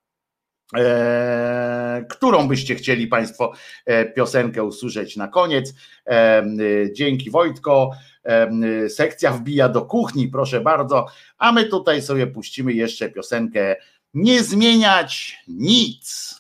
e, 0.76 2.04
którą 2.10 2.48
byście 2.48 2.74
chcieli 2.74 3.06
Państwo 3.06 3.52
e, 3.86 4.04
piosenkę 4.04 4.64
usłyszeć 4.64 5.16
na 5.16 5.28
koniec. 5.28 5.74
Dzięki 6.92 7.30
Wojtko. 7.30 7.90
Sekcja 8.88 9.32
wbija 9.32 9.68
do 9.68 9.82
kuchni, 9.82 10.28
proszę 10.28 10.60
bardzo. 10.60 11.06
A 11.38 11.52
my 11.52 11.64
tutaj 11.64 12.02
sobie 12.02 12.26
puścimy 12.26 12.72
jeszcze 12.72 13.08
piosenkę 13.08 13.76
Nie 14.14 14.42
zmieniać 14.42 15.38
nic. 15.48 16.34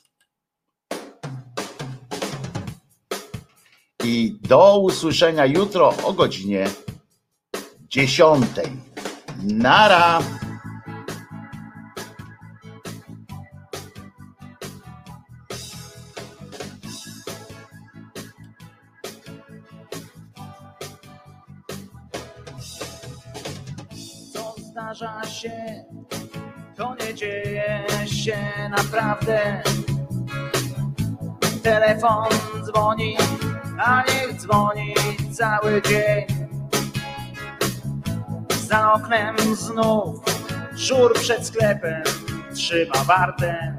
I 4.04 4.38
do 4.42 4.78
usłyszenia 4.78 5.46
jutro 5.46 5.94
o 6.04 6.12
godzinie 6.12 6.66
10. 7.88 8.46
Nara. 9.42 10.20
Co 24.32 24.54
to 26.76 26.94
nie 26.94 27.14
dzieje 27.14 27.86
się 28.06 28.38
naprawdę. 28.70 29.62
Telefon 31.62 32.28
dzwoni, 32.64 33.16
a 33.84 34.02
niech 34.02 34.40
dzwoni 34.40 34.94
cały 35.32 35.82
dzień 35.82 36.46
za 38.68 38.92
oknem 38.92 39.36
znów 39.54 40.20
żur 40.74 41.14
przed 41.14 41.46
sklepem 41.46 42.02
trzyma 42.54 43.04
wartę. 43.04 43.78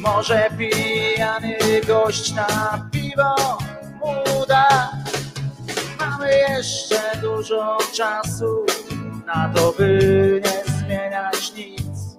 Może 0.00 0.48
pijany 0.58 1.58
gość 1.86 2.32
na 2.32 2.88
piwo 2.92 3.58
mu 4.00 4.46
da. 4.48 4.90
Mamy 6.00 6.38
jeszcze 6.38 7.00
dużo 7.20 7.78
czasu 7.94 8.66
na 9.26 9.52
to, 9.54 9.72
by 9.78 10.42
nie 10.44 10.74
zmieniać 10.74 11.52
nic. 11.54 12.18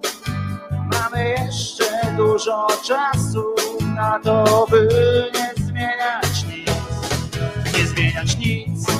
Mamy 0.70 1.28
jeszcze 1.28 2.14
dużo 2.16 2.66
czasu 2.84 3.54
na 3.96 4.20
to, 4.24 4.66
by 4.70 4.88
nie 5.34 5.59
zmieniać 8.20 8.36
nic 8.38 8.90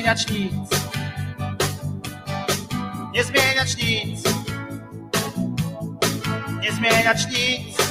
zmieniać 0.00 0.30
nic. 0.30 0.70
Nie 3.14 3.24
zmieniać 3.24 3.76
nic. 3.76 4.22
Nie 6.62 6.72
zmieniać 6.72 7.26
nic. 7.26 7.89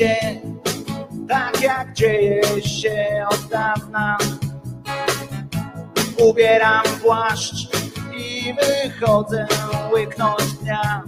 Się 0.00 0.16
tak 1.28 1.62
jak 1.62 1.92
dzieje 1.92 2.62
się 2.62 3.26
od 3.30 3.48
dawna. 3.48 4.18
Ubieram 6.18 6.84
płaszcz 7.02 7.68
i 8.16 8.54
wychodzę 8.54 9.46
łyknąć 9.92 10.52
dnia. 10.62 11.02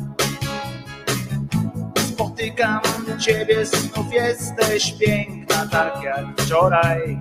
Spotykam 2.08 2.80
ciebie, 3.20 3.66
znów 3.66 4.12
jesteś 4.12 4.92
piękna, 4.92 5.66
tak 5.70 6.02
jak 6.02 6.24
wczoraj. 6.40 7.20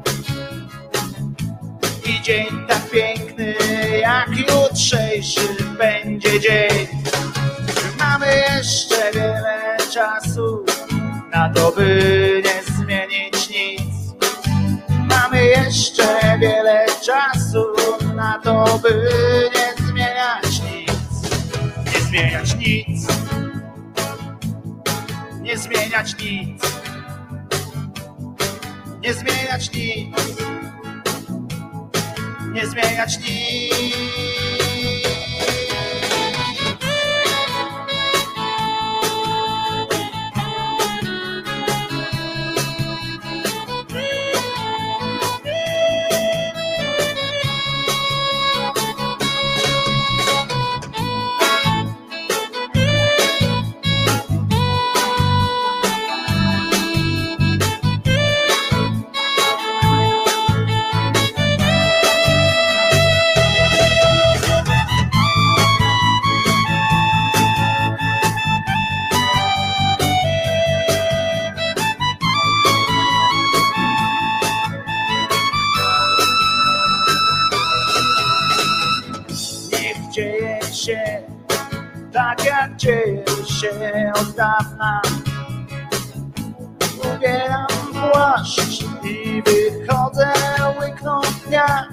I 2.05 2.21
dzień 2.21 2.47
tak 2.67 2.89
piękny, 2.89 3.55
jak 4.01 4.29
jutrzejszy 4.37 5.47
będzie 5.77 6.39
dzień. 6.39 6.87
Mamy 7.99 8.27
jeszcze 8.57 9.11
wiele 9.13 9.77
czasu 9.93 10.65
na 11.31 11.49
to, 11.49 11.71
by 11.71 12.41
nie 12.45 12.73
zmienić 12.73 13.49
nic. 13.49 14.15
Mamy 14.89 15.45
jeszcze 15.45 16.37
wiele 16.39 16.85
czasu 17.05 17.65
na 18.15 18.39
to, 18.43 18.79
by 18.83 19.09
nie 19.55 19.85
zmieniać 19.87 20.61
nic. 20.61 20.91
Nie 21.93 22.01
zmieniać 22.01 22.55
nic. 22.55 23.07
Nie 25.41 25.57
zmieniać 25.57 26.15
nic. 26.19 26.61
Nie 29.01 29.13
zmieniać 29.13 29.71
nic. 29.73 30.15
Nie 32.53 32.67
zmieniać 32.67 33.19
nic. 33.19 34.60
Się 83.61 84.11
od 84.21 84.31
dawna. 84.31 85.01
Ubieram 87.15 87.67
płaszcz 88.11 88.83
i 89.03 89.43
wychodzę 89.45 90.33
łyknąć 90.79 91.27
dnia. 91.47 91.87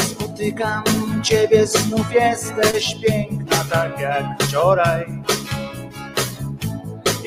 Spotykam 0.00 0.84
ciebie, 1.22 1.66
znów 1.66 2.12
jesteś 2.12 2.96
piękna, 3.06 3.64
tak 3.70 4.00
jak 4.00 4.24
wczoraj. 4.42 5.06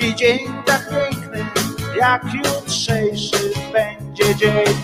I 0.01 0.15
dzień 0.15 0.39
tak 0.65 0.89
piękny, 0.89 1.45
jak 1.99 2.23
jutrzejszy 2.33 3.51
będzie 3.73 4.35
dzień. 4.35 4.75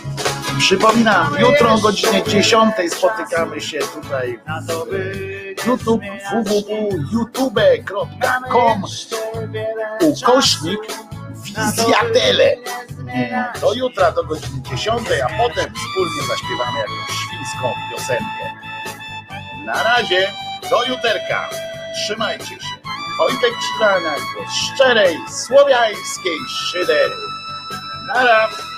Przypominam, 0.60 1.36
jutro 1.40 1.74
o 1.74 1.78
godzinie 1.78 2.24
10 2.24 2.74
spotykamy 2.90 3.62
się 3.62 3.80
tutaj 3.80 4.40
w 4.46 4.46
YouTube 5.66 6.02
www.youtube.com 6.32 8.84
ukośnik 10.02 10.80
wizjatele. 11.36 12.56
Do 13.62 13.74
jutra 13.74 14.12
do 14.12 14.24
godziny 14.24 14.62
10, 14.62 15.02
a 15.24 15.28
potem 15.38 15.74
wspólnie 15.76 16.22
zaśpiewamy 16.28 16.80
jakąś 16.80 17.10
świńską 17.10 17.74
piosenkę. 17.92 18.54
Na 19.66 19.84
razie, 19.84 20.32
do 20.70 20.84
juterka. 20.84 21.50
Trzymajcie 21.96 22.46
się. 22.46 22.76
Wojtek 23.18 23.54
Krzyżaniak 23.60 24.20
do 24.20 24.52
szczerej, 24.52 25.18
słowiańskiej 25.30 26.40
szydery. 26.50 27.16
Na 28.08 28.24
razie. 28.26 28.69